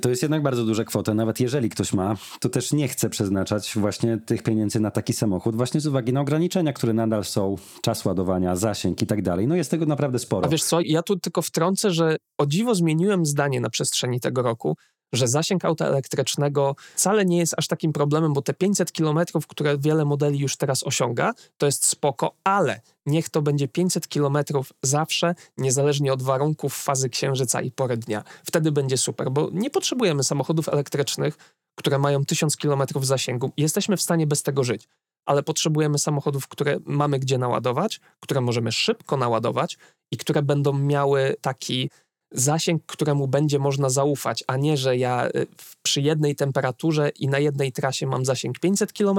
To 0.02 0.08
jest 0.10 0.22
jednak 0.22 0.42
bardzo 0.42 0.64
duża 0.64 0.84
kwota. 0.84 1.14
Nawet 1.14 1.40
jeżeli 1.40 1.70
ktoś 1.70 1.92
ma, 1.92 2.16
to 2.40 2.48
też 2.48 2.72
nie 2.72 2.88
chce 2.88 3.10
przeznaczać 3.10 3.72
właśnie 3.76 4.18
tych 4.18 4.42
pieniędzy 4.42 4.80
na 4.80 4.90
taki 4.90 5.12
samochód, 5.12 5.56
właśnie 5.56 5.80
z 5.80 5.86
uwagi 5.86 6.12
na 6.12 6.20
ograniczenia, 6.20 6.72
które 6.72 6.92
nadal 6.92 7.24
są, 7.24 7.56
czas 7.82 8.04
ładowania, 8.04 8.56
zasięg 8.56 9.02
i 9.02 9.06
tak 9.06 9.22
dalej. 9.22 9.46
No 9.46 9.56
jest 9.56 9.70
tego 9.70 9.86
naprawdę 9.86 10.18
sporo. 10.18 10.46
A 10.46 10.48
wiesz 10.48 10.64
co, 10.64 10.80
ja 10.80 11.02
tu 11.02 11.18
tylko 11.18 11.42
wtrącę, 11.42 11.90
że 11.90 12.16
o 12.38 12.46
dziwo 12.46 12.74
zmieniłem 12.74 13.26
zdanie 13.26 13.60
na 13.60 13.70
przestrzeni 13.70 14.20
tego 14.20 14.42
roku 14.42 14.76
że 15.12 15.28
zasięg 15.28 15.64
auta 15.64 15.86
elektrycznego 15.86 16.76
wcale 16.94 17.24
nie 17.24 17.38
jest 17.38 17.54
aż 17.58 17.68
takim 17.68 17.92
problemem, 17.92 18.32
bo 18.32 18.42
te 18.42 18.54
500 18.54 18.92
km, 18.92 19.18
które 19.48 19.78
wiele 19.78 20.04
modeli 20.04 20.38
już 20.38 20.56
teraz 20.56 20.82
osiąga, 20.82 21.34
to 21.58 21.66
jest 21.66 21.84
spoko, 21.84 22.34
ale 22.44 22.80
niech 23.06 23.28
to 23.28 23.42
będzie 23.42 23.68
500 23.68 24.08
km 24.08 24.38
zawsze, 24.82 25.34
niezależnie 25.58 26.12
od 26.12 26.22
warunków 26.22 26.82
fazy 26.82 27.08
księżyca 27.08 27.62
i 27.62 27.70
pory 27.70 27.96
dnia. 27.96 28.24
Wtedy 28.44 28.72
będzie 28.72 28.96
super, 28.96 29.30
bo 29.30 29.48
nie 29.52 29.70
potrzebujemy 29.70 30.24
samochodów 30.24 30.68
elektrycznych, 30.68 31.36
które 31.78 31.98
mają 31.98 32.24
1000 32.24 32.56
km 32.56 32.82
zasięgu. 33.02 33.52
Jesteśmy 33.56 33.96
w 33.96 34.02
stanie 34.02 34.26
bez 34.26 34.42
tego 34.42 34.64
żyć 34.64 34.88
ale 35.26 35.42
potrzebujemy 35.42 35.98
samochodów, 35.98 36.48
które 36.48 36.76
mamy 36.84 37.18
gdzie 37.18 37.38
naładować, 37.38 38.00
które 38.20 38.40
możemy 38.40 38.72
szybko 38.72 39.16
naładować 39.16 39.78
i 40.12 40.16
które 40.16 40.42
będą 40.42 40.72
miały 40.72 41.36
taki 41.40 41.90
zasięg, 42.32 42.82
któremu 42.86 43.28
będzie 43.28 43.58
można 43.58 43.88
zaufać, 43.88 44.44
a 44.46 44.56
nie, 44.56 44.76
że 44.76 44.96
ja 44.96 45.28
y, 45.28 45.46
przy 45.82 46.00
jednej 46.00 46.36
temperaturze 46.36 47.08
i 47.08 47.28
na 47.28 47.38
jednej 47.38 47.72
trasie 47.72 48.06
mam 48.06 48.24
zasięg 48.24 48.58
500 48.58 48.92
km, 48.92 49.18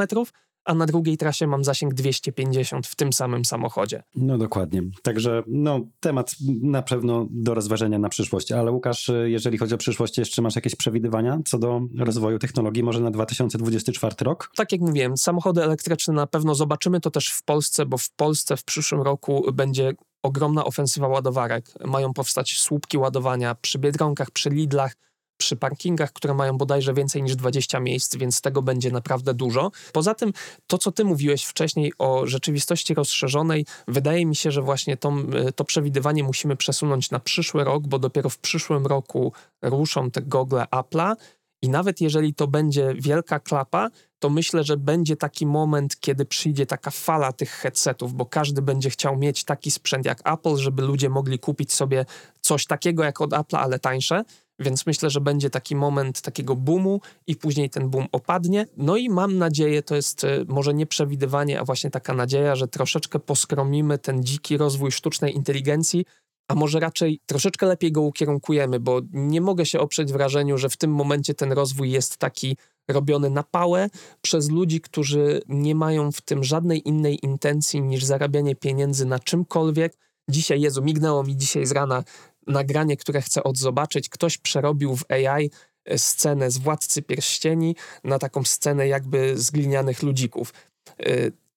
a 0.67 0.73
na 0.73 0.85
drugiej 0.85 1.17
trasie 1.17 1.47
mam 1.47 1.63
zasięg 1.63 1.93
250 1.93 2.87
w 2.87 2.95
tym 2.95 3.13
samym 3.13 3.45
samochodzie. 3.45 4.03
No 4.15 4.37
dokładnie. 4.37 4.83
Także 5.01 5.43
no, 5.47 5.79
temat 5.99 6.35
na 6.61 6.81
pewno 6.81 7.27
do 7.29 7.53
rozważenia 7.53 7.99
na 7.99 8.09
przyszłość. 8.09 8.51
Ale 8.51 8.71
Łukasz, 8.71 9.11
jeżeli 9.25 9.57
chodzi 9.57 9.75
o 9.75 9.77
przyszłość, 9.77 10.17
jeszcze 10.17 10.41
masz 10.41 10.55
jakieś 10.55 10.75
przewidywania 10.75 11.39
co 11.45 11.59
do 11.59 11.81
rozwoju 11.99 12.39
technologii, 12.39 12.83
może 12.83 12.99
na 12.99 13.11
2024 13.11 14.15
rok? 14.21 14.51
Tak 14.55 14.71
jak 14.71 14.81
mówiłem, 14.81 15.17
samochody 15.17 15.63
elektryczne 15.63 16.13
na 16.13 16.27
pewno 16.27 16.55
zobaczymy 16.55 16.99
to 17.01 17.11
też 17.11 17.29
w 17.29 17.43
Polsce, 17.43 17.85
bo 17.85 17.97
w 17.97 18.09
Polsce 18.09 18.57
w 18.57 18.63
przyszłym 18.63 19.01
roku 19.01 19.45
będzie 19.53 19.93
ogromna 20.27 20.65
ofensywa 20.65 21.07
ładowarek. 21.07 21.65
Mają 21.85 22.13
powstać 22.13 22.59
słupki 22.59 22.97
ładowania 22.97 23.55
przy 23.55 23.79
Biedronkach, 23.79 24.31
przy 24.31 24.49
Lidlach, 24.49 24.95
przy 25.37 25.55
parkingach, 25.55 26.13
które 26.13 26.33
mają 26.33 26.57
bodajże 26.57 26.93
więcej 26.93 27.23
niż 27.23 27.35
20 27.35 27.79
miejsc, 27.79 28.15
więc 28.15 28.41
tego 28.41 28.61
będzie 28.61 28.91
naprawdę 28.91 29.33
dużo. 29.33 29.71
Poza 29.93 30.13
tym, 30.13 30.33
to 30.67 30.77
co 30.77 30.91
ty 30.91 31.05
mówiłeś 31.05 31.43
wcześniej 31.43 31.93
o 31.97 32.27
rzeczywistości 32.27 32.93
rozszerzonej, 32.93 33.65
wydaje 33.87 34.25
mi 34.25 34.35
się, 34.35 34.51
że 34.51 34.61
właśnie 34.61 34.97
to, 34.97 35.13
to 35.55 35.63
przewidywanie 35.63 36.23
musimy 36.23 36.55
przesunąć 36.55 37.11
na 37.11 37.19
przyszły 37.19 37.63
rok, 37.63 37.87
bo 37.87 37.99
dopiero 37.99 38.29
w 38.29 38.37
przyszłym 38.37 38.85
roku 38.85 39.33
ruszą 39.61 40.11
te 40.11 40.21
gogle 40.21 40.65
Apple'a 40.71 41.15
i 41.61 41.69
nawet 41.69 42.01
jeżeli 42.01 42.33
to 42.33 42.47
będzie 42.47 42.93
wielka 42.99 43.39
klapa, 43.39 43.89
to 44.19 44.29
myślę, 44.29 44.63
że 44.63 44.77
będzie 44.77 45.15
taki 45.15 45.45
moment, 45.45 45.99
kiedy 45.99 46.25
przyjdzie 46.25 46.65
taka 46.65 46.91
fala 46.91 47.33
tych 47.33 47.49
headsetów, 47.51 48.13
bo 48.13 48.25
każdy 48.25 48.61
będzie 48.61 48.89
chciał 48.89 49.17
mieć 49.17 49.43
taki 49.43 49.71
sprzęt 49.71 50.05
jak 50.05 50.33
Apple, 50.33 50.55
żeby 50.55 50.81
ludzie 50.81 51.09
mogli 51.09 51.39
kupić 51.39 51.73
sobie 51.73 52.05
coś 52.41 52.65
takiego 52.65 53.03
jak 53.03 53.21
od 53.21 53.31
Apple'a, 53.31 53.57
ale 53.57 53.79
tańsze. 53.79 54.23
Więc 54.59 54.85
myślę, 54.85 55.09
że 55.09 55.21
będzie 55.21 55.49
taki 55.49 55.75
moment 55.75 56.21
takiego 56.21 56.55
boomu 56.55 57.01
i 57.27 57.35
później 57.35 57.69
ten 57.69 57.89
boom 57.89 58.07
opadnie. 58.11 58.65
No 58.77 58.97
i 58.97 59.09
mam 59.09 59.37
nadzieję, 59.37 59.83
to 59.83 59.95
jest 59.95 60.23
e, 60.23 60.45
może 60.47 60.73
nie 60.73 60.85
przewidywanie, 60.85 61.59
a 61.59 61.63
właśnie 61.63 61.89
taka 61.89 62.13
nadzieja, 62.13 62.55
że 62.55 62.67
troszeczkę 62.67 63.19
poskromimy 63.19 63.97
ten 63.97 64.23
dziki 64.23 64.57
rozwój 64.57 64.91
sztucznej 64.91 65.35
inteligencji, 65.35 66.05
a 66.47 66.55
może 66.55 66.79
raczej 66.79 67.19
troszeczkę 67.25 67.65
lepiej 67.65 67.91
go 67.91 68.01
ukierunkujemy, 68.01 68.79
bo 68.79 69.01
nie 69.11 69.41
mogę 69.41 69.65
się 69.65 69.79
oprzeć 69.79 70.11
wrażeniu, 70.11 70.57
że 70.57 70.69
w 70.69 70.77
tym 70.77 70.91
momencie 70.91 71.33
ten 71.33 71.51
rozwój 71.51 71.91
jest 71.91 72.17
taki 72.17 72.57
robiony 72.87 73.29
na 73.29 73.43
pałę 73.43 73.89
przez 74.21 74.49
ludzi, 74.49 74.81
którzy 74.81 75.41
nie 75.47 75.75
mają 75.75 76.11
w 76.11 76.21
tym 76.21 76.43
żadnej 76.43 76.87
innej 76.87 77.25
intencji 77.25 77.81
niż 77.81 78.03
zarabianie 78.03 78.55
pieniędzy 78.55 79.05
na 79.05 79.19
czymkolwiek. 79.19 79.97
Dzisiaj, 80.29 80.61
Jezu, 80.61 80.81
mignęło 80.81 81.23
mi 81.23 81.37
dzisiaj 81.37 81.65
z 81.65 81.71
rana 81.71 82.03
nagranie, 82.47 82.97
które 82.97 83.21
chcę 83.21 83.43
odzobaczyć. 83.43 84.09
Ktoś 84.09 84.37
przerobił 84.37 84.95
w 84.95 85.11
AI 85.11 85.51
e, 85.85 85.97
scenę 85.97 86.51
z 86.51 86.57
Władcy 86.57 87.01
Pierścieni 87.01 87.75
na 88.03 88.19
taką 88.19 88.43
scenę 88.43 88.87
jakby 88.87 89.37
z 89.37 89.51
glinianych 89.51 90.03
ludzików. 90.03 90.53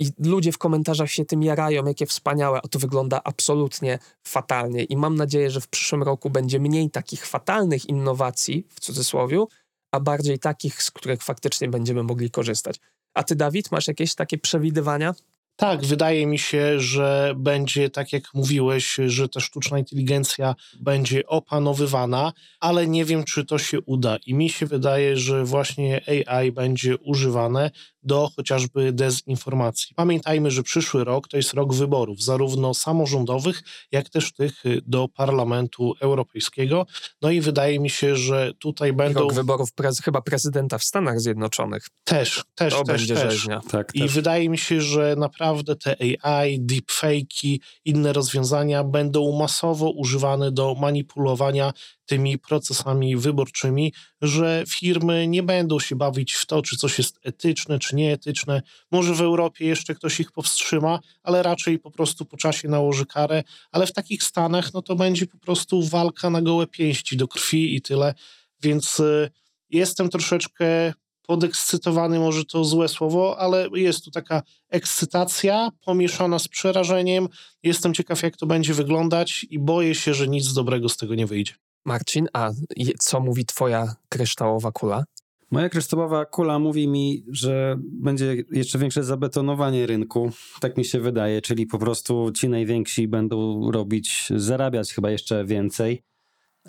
I 0.00 0.10
ludzie 0.18 0.52
w 0.52 0.58
komentarzach 0.58 1.10
się 1.10 1.24
tym 1.24 1.42
jarają, 1.42 1.86
jakie 1.86 2.06
wspaniałe, 2.06 2.60
a 2.64 2.68
to 2.68 2.78
wygląda 2.78 3.20
absolutnie 3.24 3.98
fatalnie. 4.24 4.84
I 4.84 4.96
mam 4.96 5.16
nadzieję, 5.16 5.50
że 5.50 5.60
w 5.60 5.68
przyszłym 5.68 6.02
roku 6.02 6.30
będzie 6.30 6.60
mniej 6.60 6.90
takich 6.90 7.26
fatalnych 7.26 7.88
innowacji, 7.88 8.66
w 8.68 8.80
cudzysłowie, 8.80 9.44
a 9.92 10.00
bardziej 10.00 10.38
takich, 10.38 10.82
z 10.82 10.90
których 10.90 11.22
faktycznie 11.22 11.68
będziemy 11.68 12.02
mogli 12.02 12.30
korzystać. 12.30 12.80
A 13.14 13.22
ty, 13.22 13.36
Dawid, 13.36 13.72
masz 13.72 13.88
jakieś 13.88 14.14
takie 14.14 14.38
przewidywania? 14.38 15.14
Tak, 15.60 15.84
wydaje 15.84 16.26
mi 16.26 16.38
się, 16.38 16.80
że 16.80 17.34
będzie 17.36 17.90
tak 17.90 18.12
jak 18.12 18.34
mówiłeś, 18.34 18.96
że 19.06 19.28
ta 19.28 19.40
sztuczna 19.40 19.78
inteligencja 19.78 20.54
będzie 20.80 21.26
opanowywana, 21.26 22.32
ale 22.60 22.86
nie 22.86 23.04
wiem, 23.04 23.24
czy 23.24 23.44
to 23.44 23.58
się 23.58 23.80
uda. 23.80 24.16
I 24.26 24.34
mi 24.34 24.50
się 24.50 24.66
wydaje, 24.66 25.16
że 25.16 25.44
właśnie 25.44 26.00
AI 26.26 26.52
będzie 26.52 26.96
używane 26.98 27.70
do 28.02 28.30
chociażby 28.36 28.92
dezinformacji. 28.92 29.94
Pamiętajmy, 29.96 30.50
że 30.50 30.62
przyszły 30.62 31.04
rok 31.04 31.28
to 31.28 31.36
jest 31.36 31.54
rok 31.54 31.74
wyborów, 31.74 32.22
zarówno 32.22 32.74
samorządowych, 32.74 33.62
jak 33.92 34.08
też 34.08 34.32
tych 34.32 34.62
do 34.86 35.08
Parlamentu 35.08 35.94
Europejskiego. 36.00 36.86
No 37.22 37.30
i 37.30 37.40
wydaje 37.40 37.80
mi 37.80 37.90
się, 37.90 38.16
że 38.16 38.52
tutaj 38.58 38.92
będą. 38.92 39.20
Rok 39.20 39.34
wyborów 39.34 39.72
prez... 39.72 40.00
chyba 40.00 40.20
prezydenta 40.22 40.78
w 40.78 40.84
Stanach 40.84 41.20
Zjednoczonych. 41.20 41.86
Też, 42.04 42.44
też, 42.54 42.74
to 42.74 42.84
też. 42.84 42.98
będzie 42.98 43.14
też. 43.14 43.32
rzeźnia. 43.32 43.60
Tak, 43.70 43.94
I 43.94 44.00
też. 44.00 44.12
wydaje 44.12 44.48
mi 44.48 44.58
się, 44.58 44.80
że 44.80 45.14
naprawdę 45.18 45.49
naprawdę 45.50 45.76
te 45.76 45.96
AI, 46.22 46.60
deepfake'i, 46.60 47.58
inne 47.84 48.12
rozwiązania 48.12 48.84
będą 48.84 49.38
masowo 49.38 49.90
używane 49.90 50.52
do 50.52 50.74
manipulowania 50.74 51.72
tymi 52.06 52.38
procesami 52.38 53.16
wyborczymi, 53.16 53.92
że 54.22 54.64
firmy 54.68 55.26
nie 55.28 55.42
będą 55.42 55.80
się 55.80 55.96
bawić 55.96 56.32
w 56.32 56.46
to, 56.46 56.62
czy 56.62 56.76
coś 56.76 56.98
jest 56.98 57.18
etyczne, 57.22 57.78
czy 57.78 57.96
nieetyczne. 57.96 58.62
Może 58.90 59.14
w 59.14 59.20
Europie 59.20 59.66
jeszcze 59.66 59.94
ktoś 59.94 60.20
ich 60.20 60.32
powstrzyma, 60.32 61.00
ale 61.22 61.42
raczej 61.42 61.78
po 61.78 61.90
prostu 61.90 62.24
po 62.24 62.36
czasie 62.36 62.68
nałoży 62.68 63.06
karę, 63.06 63.42
ale 63.72 63.86
w 63.86 63.92
takich 63.92 64.22
stanach 64.22 64.74
no 64.74 64.82
to 64.82 64.96
będzie 64.96 65.26
po 65.26 65.38
prostu 65.38 65.82
walka 65.82 66.30
na 66.30 66.42
gołe 66.42 66.66
pięści 66.66 67.16
do 67.16 67.28
krwi 67.28 67.76
i 67.76 67.82
tyle. 67.82 68.14
Więc 68.62 69.00
y, 69.00 69.30
jestem 69.70 70.08
troszeczkę 70.08 70.92
podekscytowany, 71.26 72.18
może 72.18 72.44
to 72.44 72.64
złe 72.64 72.88
słowo, 72.88 73.38
ale 73.38 73.68
jest 73.74 74.04
tu 74.04 74.10
taka 74.10 74.42
ekscytacja 74.68 75.70
pomieszana 75.84 76.38
z 76.38 76.48
przerażeniem. 76.48 77.28
Jestem 77.62 77.94
ciekaw, 77.94 78.22
jak 78.22 78.36
to 78.36 78.46
będzie 78.46 78.74
wyglądać 78.74 79.46
i 79.50 79.58
boję 79.58 79.94
się, 79.94 80.14
że 80.14 80.28
nic 80.28 80.52
dobrego 80.52 80.88
z 80.88 80.96
tego 80.96 81.14
nie 81.14 81.26
wyjdzie. 81.26 81.52
Marcin, 81.84 82.28
a 82.32 82.50
co 82.98 83.20
mówi 83.20 83.46
twoja 83.46 83.94
kryształowa 84.08 84.72
kula? 84.72 85.04
Moja 85.50 85.68
kryształowa 85.68 86.24
kula 86.24 86.58
mówi 86.58 86.88
mi, 86.88 87.24
że 87.28 87.76
będzie 87.80 88.44
jeszcze 88.50 88.78
większe 88.78 89.04
zabetonowanie 89.04 89.86
rynku. 89.86 90.30
Tak 90.60 90.76
mi 90.76 90.84
się 90.84 91.00
wydaje, 91.00 91.42
czyli 91.42 91.66
po 91.66 91.78
prostu 91.78 92.32
ci 92.32 92.48
najwięksi 92.48 93.08
będą 93.08 93.70
robić, 93.70 94.28
zarabiać 94.36 94.92
chyba 94.92 95.10
jeszcze 95.10 95.44
więcej. 95.44 96.02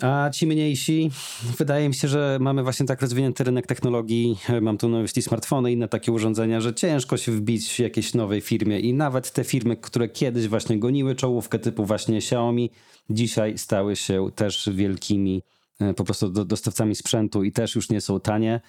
A 0.02 0.30
ci 0.30 0.46
mniejsi, 0.46 1.10
wydaje 1.58 1.88
mi 1.88 1.94
się, 1.94 2.08
że 2.08 2.38
mamy 2.40 2.62
właśnie 2.62 2.86
tak 2.86 3.02
rozwinięty 3.02 3.44
rynek 3.44 3.66
technologii, 3.66 4.38
mam 4.60 4.78
tu 4.78 4.88
na 4.88 4.98
myśli 4.98 5.22
smartfony 5.22 5.70
i 5.70 5.74
inne 5.74 5.88
takie 5.88 6.12
urządzenia, 6.12 6.60
że 6.60 6.74
ciężko 6.74 7.16
się 7.16 7.32
wbić 7.32 7.72
w 7.72 7.78
jakiejś 7.78 8.14
nowej 8.14 8.40
firmie 8.40 8.80
i 8.80 8.94
nawet 8.94 9.32
te 9.32 9.44
firmy, 9.44 9.76
które 9.76 10.08
kiedyś 10.08 10.48
właśnie 10.48 10.78
goniły 10.78 11.14
czołówkę 11.14 11.58
typu 11.58 11.84
właśnie 11.84 12.16
Xiaomi, 12.16 12.70
dzisiaj 13.10 13.58
stały 13.58 13.96
się 13.96 14.30
też 14.34 14.70
wielkimi 14.72 15.42
e, 15.80 15.94
po 15.94 16.04
prostu 16.04 16.28
dostawcami 16.28 16.94
sprzętu 16.94 17.44
i 17.44 17.52
też 17.52 17.74
już 17.74 17.90
nie 17.90 18.00
są 18.00 18.20
tanie. 18.20 18.60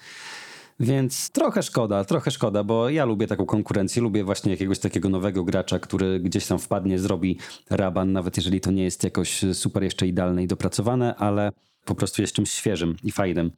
Więc 0.80 1.30
trochę 1.30 1.62
szkoda, 1.62 2.04
trochę 2.04 2.30
szkoda, 2.30 2.64
bo 2.64 2.90
ja 2.90 3.04
lubię 3.04 3.26
taką 3.26 3.46
konkurencję, 3.46 4.02
lubię 4.02 4.24
właśnie 4.24 4.50
jakiegoś 4.50 4.78
takiego 4.78 5.08
nowego 5.08 5.44
gracza, 5.44 5.78
który 5.78 6.20
gdzieś 6.20 6.46
tam 6.46 6.58
wpadnie, 6.58 6.98
zrobi 6.98 7.38
raban, 7.70 8.12
nawet 8.12 8.36
jeżeli 8.36 8.60
to 8.60 8.70
nie 8.70 8.84
jest 8.84 9.04
jakoś 9.04 9.44
super 9.52 9.82
jeszcze 9.82 10.06
idealne 10.06 10.42
i 10.42 10.46
dopracowane, 10.46 11.16
ale 11.16 11.52
po 11.84 11.94
prostu 11.94 12.22
jest 12.22 12.34
czymś 12.34 12.50
świeżym 12.50 12.96
i 13.02 13.12
fajnym. 13.12 13.50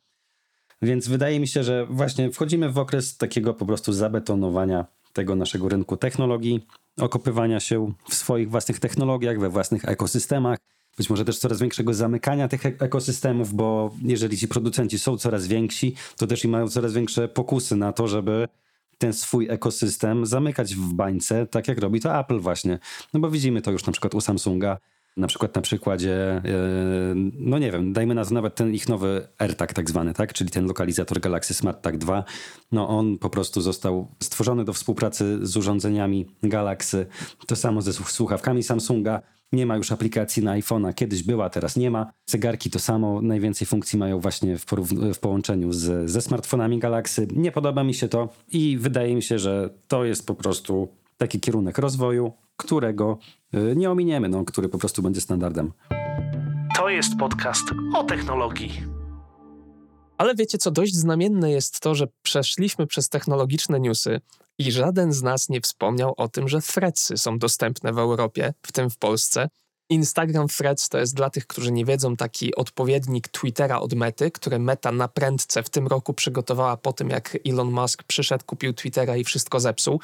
Więc 0.83 1.09
wydaje 1.09 1.41
mi 1.41 1.49
się, 1.49 1.65
że 1.65 1.87
właśnie 1.91 2.31
wchodzimy 2.31 2.71
w 2.71 2.79
okres 2.79 3.17
takiego 3.17 3.55
po 3.55 3.67
prostu 3.67 3.93
zabetonowania 3.93 4.87
tego 5.13 5.35
naszego 5.35 5.69
rynku 5.69 5.97
technologii, 5.97 6.67
okopywania 6.99 7.61
się 7.61 7.93
w 8.09 8.15
swoich 8.15 8.51
własnych 8.51 8.81
technologiach, 8.81 9.39
we 9.39 9.51
własnych 9.51 9.85
ekosystemach, 9.85 10.59
być 10.97 11.11
może 11.11 11.25
też 11.25 11.39
coraz 11.39 11.61
większego 11.61 11.95
zamykania 11.95 12.49
tych 12.49 12.67
ekosystemów, 12.67 13.55
bo 13.55 13.95
jeżeli 14.03 14.39
ci 14.39 14.49
producenci 14.49 14.99
są 14.99 15.17
coraz 15.17 15.47
więksi, 15.47 15.95
to 16.17 16.27
też 16.27 16.45
i 16.45 16.49
mają 16.49 16.69
coraz 16.69 16.93
większe 16.93 17.29
pokusy 17.29 17.77
na 17.77 17.93
to, 17.93 18.09
żeby 18.09 18.49
ten 18.99 19.13
swój 19.13 19.47
ekosystem 19.51 20.27
zamykać 20.27 20.75
w 20.75 20.93
bańce, 20.93 21.47
tak 21.47 21.69
jak 21.69 21.79
robi 21.79 22.01
to 22.01 22.21
Apple 22.21 22.39
właśnie. 22.39 22.79
No 23.15 23.21
bo 23.21 23.31
widzimy 23.31 23.63
to 23.63 23.71
już 23.71 23.87
na 23.87 23.93
przykład 23.93 24.15
u 24.15 24.21
Samsunga, 24.21 24.79
na 25.17 25.27
przykład 25.27 25.55
na 25.55 25.63
przykładzie, 25.63 26.15
e, 26.31 26.43
no 27.39 27.59
nie 27.59 27.73
wiem, 27.73 27.93
dajmy 27.93 28.15
na 28.15 28.25
to 28.25 28.35
nawet 28.35 28.55
ten 28.55 28.75
ich 28.75 28.89
nowy 28.89 29.29
AirTag 29.39 29.73
tak 29.73 29.91
zwany, 29.91 30.15
tak? 30.15 30.33
czyli 30.33 30.51
ten 30.51 30.67
lokalizator 30.67 31.21
Galaxy 31.21 31.55
Smart 31.55 31.83
Tag 31.83 31.99
2, 31.99 32.25
no 32.73 32.89
on 32.89 33.19
po 33.19 33.31
prostu 33.31 33.61
został 33.61 34.09
stworzony 34.23 34.65
do 34.65 34.73
współpracy 34.73 35.39
z 35.43 35.57
urządzeniami 35.57 36.27
Galaxy, 36.43 37.07
to 37.47 37.57
samo 37.57 37.83
ze 37.83 37.93
słuchawkami 37.93 38.63
Samsunga, 38.63 39.23
nie 39.53 39.67
ma 39.67 39.77
już 39.77 39.93
aplikacji 39.93 40.45
na 40.45 40.59
iPhone'a, 40.59 40.95
kiedyś 40.95 41.23
była, 41.23 41.51
teraz 41.51 41.77
nie 41.77 41.91
ma. 41.91 42.13
Zegarki 42.27 42.71
to 42.71 42.79
samo, 42.79 43.23
najwięcej 43.23 43.67
funkcji 43.67 43.99
mają 43.99 44.21
właśnie 44.21 44.59
w, 44.59 44.67
w 45.15 45.19
połączeniu 45.19 45.73
z, 45.73 46.11
ze 46.11 46.23
smartfonami 46.23 46.79
Galaxy. 46.79 47.29
Nie 47.37 47.53
podoba 47.53 47.85
mi 47.85 47.95
się 47.95 48.09
to 48.09 48.29
i 48.53 48.79
wydaje 48.79 49.15
mi 49.15 49.23
się, 49.23 49.39
że 49.39 49.71
to 49.89 50.05
jest 50.05 50.27
po 50.27 50.35
prostu 50.35 50.89
taki 51.17 51.41
kierunek 51.41 51.79
rozwoju, 51.79 52.33
którego 52.57 53.19
y, 53.55 53.77
nie 53.77 53.91
ominiemy, 53.91 54.29
no, 54.29 54.45
który 54.45 54.69
po 54.69 54.79
prostu 54.79 55.03
będzie 55.03 55.21
standardem. 55.21 55.73
To 56.77 56.89
jest 56.89 57.17
podcast 57.19 57.65
o 57.95 58.05
technologii. 58.05 58.96
Ale 60.19 60.35
wiecie 60.35 60.59
co, 60.59 60.71
dość 60.71 60.95
znamienne 60.95 61.51
jest 61.51 61.81
to, 61.81 61.95
że 61.95 62.07
przeszliśmy 62.23 62.87
przez 62.87 63.09
technologiczne 63.09 63.81
newsy 63.81 64.21
i 64.59 64.73
żaden 64.73 65.13
z 65.13 65.23
nas 65.23 65.49
nie 65.49 65.61
wspomniał 65.61 66.15
o 66.17 66.29
tym, 66.29 66.49
że 66.49 66.63
Threadsy 66.63 67.19
są 67.19 67.39
dostępne 67.39 67.93
w 67.93 67.99
Europie, 67.99 68.55
w 68.63 68.73
tym 68.73 68.91
w 68.91 68.97
Polsce. 68.97 69.49
Instagram 69.91 70.49
Threads 70.49 70.89
to 70.89 70.99
jest 70.99 71.15
dla 71.15 71.31
tych, 71.31 71.47
którzy 71.47 71.73
nie 71.73 71.85
wiedzą, 71.85 72.17
taki 72.17 72.55
odpowiednik 72.55 73.29
Twittera 73.29 73.81
od 73.81 73.95
Mety, 73.95 74.31
które 74.31 74.59
Meta 74.59 74.93
na 74.93 75.09
prędce 75.09 75.63
w 75.63 75.71
tym 75.71 75.87
roku 75.87 76.15
przygotowała 76.15 76.77
po 76.77 76.93
tym, 76.93 77.11
jak 77.11 77.39
Elon 77.47 77.71
Musk 77.71 78.03
przyszedł, 78.03 78.45
kupił 78.45 78.75
Twittera 78.75 79.17
i 79.17 79.25
wszystko 79.25 79.61
zepsuł. 79.61 80.01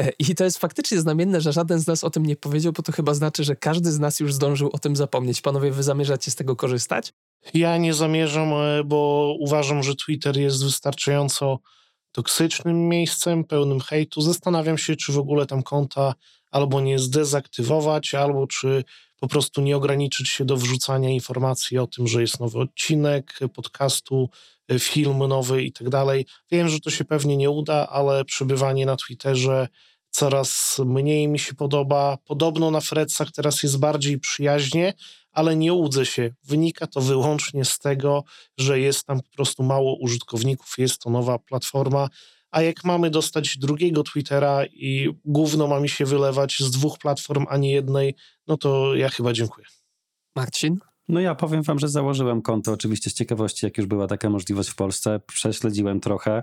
E, 0.00 0.10
I 0.18 0.34
to 0.34 0.44
jest 0.44 0.58
faktycznie 0.58 1.00
znamienne, 1.00 1.40
że 1.40 1.52
żaden 1.52 1.78
z 1.78 1.86
nas 1.86 2.04
o 2.04 2.10
tym 2.10 2.26
nie 2.26 2.36
powiedział, 2.36 2.72
bo 2.72 2.82
to 2.82 2.92
chyba 2.92 3.14
znaczy, 3.14 3.44
że 3.44 3.56
każdy 3.56 3.92
z 3.92 3.98
nas 3.98 4.20
już 4.20 4.34
zdążył 4.34 4.70
o 4.72 4.78
tym 4.78 4.96
zapomnieć. 4.96 5.40
Panowie, 5.40 5.70
wy 5.70 5.82
zamierzacie 5.82 6.30
z 6.30 6.34
tego 6.34 6.56
korzystać? 6.56 7.12
Ja 7.54 7.76
nie 7.76 7.94
zamierzam, 7.94 8.52
e, 8.52 8.84
bo 8.84 9.34
uważam, 9.38 9.82
że 9.82 9.94
Twitter 9.94 10.36
jest 10.36 10.64
wystarczająco 10.64 11.58
toksycznym 12.12 12.88
miejscem, 12.88 13.44
pełnym 13.44 13.80
hejtu. 13.80 14.20
Zastanawiam 14.20 14.78
się, 14.78 14.96
czy 14.96 15.12
w 15.12 15.18
ogóle 15.18 15.46
tam 15.46 15.62
konta 15.62 16.14
albo 16.50 16.80
nie 16.80 16.98
zdezaktywować, 16.98 18.14
albo 18.14 18.46
czy 18.46 18.84
po 19.20 19.28
prostu 19.28 19.60
nie 19.60 19.76
ograniczyć 19.76 20.28
się 20.28 20.44
do 20.44 20.56
wrzucania 20.56 21.10
informacji 21.10 21.78
o 21.78 21.86
tym, 21.86 22.06
że 22.08 22.20
jest 22.20 22.40
nowy 22.40 22.58
odcinek 22.58 23.38
podcastu, 23.54 24.30
e, 24.68 24.78
film 24.78 25.18
nowy 25.18 25.62
i 25.62 25.72
tak 25.72 25.88
dalej. 25.88 26.26
Wiem, 26.50 26.68
że 26.68 26.80
to 26.80 26.90
się 26.90 27.04
pewnie 27.04 27.36
nie 27.36 27.50
uda, 27.50 27.88
ale 27.90 28.24
przebywanie 28.24 28.86
na 28.86 28.96
Twitterze 28.96 29.68
coraz 30.10 30.80
mniej 30.84 31.28
mi 31.28 31.38
się 31.38 31.54
podoba. 31.54 32.18
Podobno 32.24 32.70
na 32.70 32.80
Fredsach 32.80 33.32
teraz 33.32 33.62
jest 33.62 33.78
bardziej 33.78 34.18
przyjaźnie, 34.18 34.94
ale 35.32 35.56
nie 35.56 35.72
łudzę 35.72 36.06
się. 36.06 36.30
Wynika 36.44 36.86
to 36.86 37.00
wyłącznie 37.00 37.64
z 37.64 37.78
tego, 37.78 38.24
że 38.58 38.80
jest 38.80 39.04
tam 39.04 39.20
po 39.20 39.30
prostu 39.36 39.62
mało 39.62 39.96
użytkowników, 40.00 40.74
jest 40.78 41.00
to 41.00 41.10
nowa 41.10 41.38
platforma. 41.38 42.08
A 42.50 42.62
jak 42.62 42.84
mamy 42.84 43.10
dostać 43.10 43.58
drugiego 43.58 44.02
Twittera 44.02 44.66
i 44.66 45.08
gówno 45.24 45.66
ma 45.66 45.80
mi 45.80 45.88
się 45.88 46.04
wylewać 46.04 46.58
z 46.60 46.70
dwóch 46.70 46.98
platform, 46.98 47.46
a 47.48 47.56
nie 47.56 47.72
jednej, 47.72 48.14
no 48.46 48.56
to 48.56 48.94
ja 48.94 49.08
chyba 49.08 49.32
dziękuję. 49.32 49.66
Marcin? 50.36 50.78
No 51.08 51.20
ja 51.20 51.34
powiem 51.34 51.62
wam, 51.62 51.78
że 51.78 51.88
założyłem 51.88 52.42
konto, 52.42 52.72
oczywiście 52.72 53.10
z 53.10 53.14
ciekawości, 53.14 53.66
jak 53.66 53.78
już 53.78 53.86
była 53.86 54.06
taka 54.06 54.30
możliwość 54.30 54.68
w 54.68 54.74
Polsce. 54.74 55.20
Prześledziłem 55.26 56.00
trochę. 56.00 56.42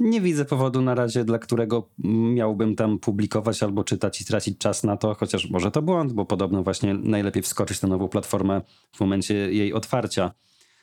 Nie 0.00 0.20
widzę 0.20 0.44
powodu 0.44 0.82
na 0.82 0.94
razie, 0.94 1.24
dla 1.24 1.38
którego 1.38 1.90
miałbym 2.34 2.76
tam 2.76 2.98
publikować 2.98 3.62
albo 3.62 3.84
czytać 3.84 4.20
i 4.20 4.24
tracić 4.24 4.58
czas 4.58 4.84
na 4.84 4.96
to, 4.96 5.14
chociaż 5.14 5.50
może 5.50 5.70
to 5.70 5.82
błąd, 5.82 6.12
bo 6.12 6.26
podobno 6.26 6.62
właśnie 6.62 6.94
najlepiej 6.94 7.42
wskoczyć 7.42 7.82
na 7.82 7.88
nową 7.88 8.08
platformę 8.08 8.62
w 8.92 9.00
momencie 9.00 9.34
jej 9.34 9.72
otwarcia. 9.72 10.32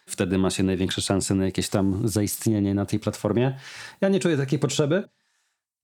Wtedy 0.06 0.38
ma 0.38 0.50
się 0.50 0.64
największe 0.64 1.02
szanse 1.02 1.36
na 1.36 1.46
jakieś 1.46 1.70
tam 1.70 2.08
zaistnienie 2.08 2.74
na 2.74 2.86
tej 2.86 3.00
platformie. 3.00 3.60
Ja 4.02 4.10
nie 4.10 4.20
czuję 4.20 4.38
takiej 4.38 4.60
potrzeby. 4.60 5.04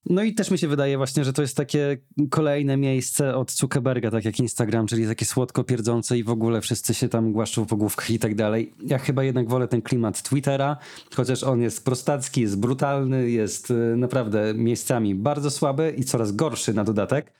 No 0.09 0.23
i 0.23 0.33
też 0.33 0.51
mi 0.51 0.57
się 0.57 0.67
wydaje 0.67 0.97
właśnie, 0.97 1.23
że 1.23 1.33
to 1.33 1.41
jest 1.41 1.57
takie 1.57 1.97
kolejne 2.29 2.77
miejsce 2.77 3.35
od 3.35 3.51
Zuckerberga, 3.51 4.11
tak 4.11 4.25
jak 4.25 4.39
Instagram, 4.39 4.87
czyli 4.87 5.07
takie 5.07 5.25
słodko 5.25 5.63
pierdzące 5.63 6.17
i 6.17 6.23
w 6.23 6.29
ogóle 6.29 6.61
wszyscy 6.61 6.93
się 6.93 7.09
tam 7.09 7.31
głaszczą 7.31 7.65
po 7.65 7.77
główkach 7.77 8.09
i 8.09 8.19
tak 8.19 8.35
dalej. 8.35 8.73
Ja 8.85 8.97
chyba 8.97 9.23
jednak 9.23 9.49
wolę 9.49 9.67
ten 9.67 9.81
klimat 9.81 10.21
Twittera, 10.21 10.77
chociaż 11.15 11.43
on 11.43 11.61
jest 11.61 11.85
prostacki, 11.85 12.41
jest 12.41 12.59
brutalny, 12.59 13.29
jest 13.29 13.71
y, 13.71 13.73
naprawdę 13.97 14.53
miejscami 14.53 15.15
bardzo 15.15 15.51
słaby 15.51 15.95
i 15.97 16.03
coraz 16.03 16.31
gorszy 16.31 16.73
na 16.73 16.83
dodatek. 16.83 17.33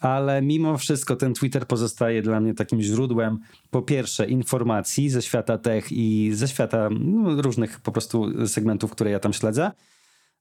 Ale 0.00 0.42
mimo 0.42 0.78
wszystko 0.78 1.16
ten 1.16 1.34
Twitter 1.34 1.66
pozostaje 1.66 2.22
dla 2.22 2.40
mnie 2.40 2.54
takim 2.54 2.82
źródłem, 2.82 3.38
po 3.70 3.82
pierwsze, 3.82 4.28
informacji 4.28 5.10
ze 5.10 5.22
świata 5.22 5.58
tech 5.58 5.92
i 5.92 6.30
ze 6.34 6.48
świata 6.48 6.88
no, 7.00 7.42
różnych 7.42 7.80
po 7.80 7.92
prostu 7.92 8.46
segmentów, 8.48 8.90
które 8.90 9.10
ja 9.10 9.18
tam 9.18 9.32
śledzę 9.32 9.70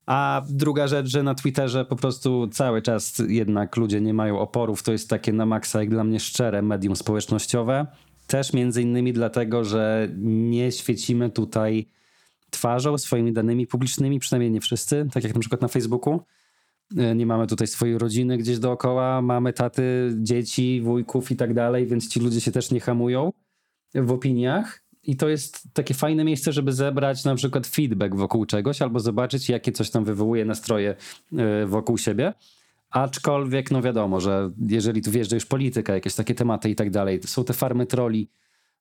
a 0.09 0.41
druga 0.49 0.87
rzecz, 0.87 1.07
że 1.07 1.23
na 1.23 1.35
Twitterze 1.35 1.85
po 1.85 1.95
prostu 1.95 2.47
cały 2.47 2.81
czas 2.81 3.21
jednak 3.27 3.77
ludzie 3.77 4.01
nie 4.01 4.13
mają 4.13 4.39
oporów. 4.39 4.83
To 4.83 4.91
jest 4.91 5.09
takie 5.09 5.33
na 5.33 5.45
maksa, 5.45 5.79
jak 5.79 5.89
dla 5.89 6.03
mnie 6.03 6.19
szczere 6.19 6.61
medium 6.61 6.95
społecznościowe. 6.95 7.87
Też 8.27 8.53
między 8.53 8.81
innymi 8.81 9.13
dlatego, 9.13 9.63
że 9.63 10.09
nie 10.17 10.71
świecimy 10.71 11.29
tutaj 11.29 11.87
twarzą, 12.49 12.97
swoimi 12.97 13.33
danymi 13.33 13.67
publicznymi, 13.67 14.19
przynajmniej 14.19 14.51
nie 14.51 14.61
wszyscy, 14.61 15.07
tak 15.13 15.23
jak 15.23 15.33
na 15.33 15.39
przykład 15.39 15.61
na 15.61 15.67
Facebooku. 15.67 16.21
E, 16.97 17.15
nie 17.15 17.25
mamy 17.25 17.47
tutaj 17.47 17.67
swojej 17.67 17.97
rodziny 17.97 18.37
gdzieś 18.37 18.59
dookoła, 18.59 19.21
mamy 19.21 19.53
taty, 19.53 20.15
dzieci, 20.17 20.81
wujków 20.81 21.31
i 21.31 21.35
tak 21.35 21.53
dalej, 21.53 21.87
więc 21.87 22.07
ci 22.07 22.19
ludzie 22.19 22.41
się 22.41 22.51
też 22.51 22.71
nie 22.71 22.79
hamują 22.79 23.33
w 23.95 24.11
opiniach. 24.11 24.88
I 25.09 25.15
to 25.15 25.29
jest 25.29 25.73
takie 25.73 25.93
fajne 25.93 26.23
miejsce, 26.23 26.51
żeby 26.51 26.73
zebrać 26.73 27.25
na 27.25 27.35
przykład 27.35 27.67
feedback 27.67 28.15
wokół 28.15 28.45
czegoś 28.45 28.81
albo 28.81 28.99
zobaczyć, 28.99 29.49
jakie 29.49 29.71
coś 29.71 29.89
tam 29.89 30.05
wywołuje 30.05 30.45
nastroje 30.45 30.95
e, 31.37 31.65
wokół 31.65 31.97
siebie. 31.97 32.33
Aczkolwiek, 32.89 33.71
no 33.71 33.81
wiadomo, 33.81 34.19
że 34.19 34.51
jeżeli 34.67 35.01
tu 35.01 35.11
wjeżdża 35.11 35.35
już 35.35 35.45
polityka, 35.45 35.93
jakieś 35.93 36.15
takie 36.15 36.35
tematy 36.35 36.69
i 36.69 36.75
tak 36.75 36.89
dalej, 36.89 37.19
są 37.25 37.43
te 37.43 37.53
farmy 37.53 37.85
troli, 37.85 38.29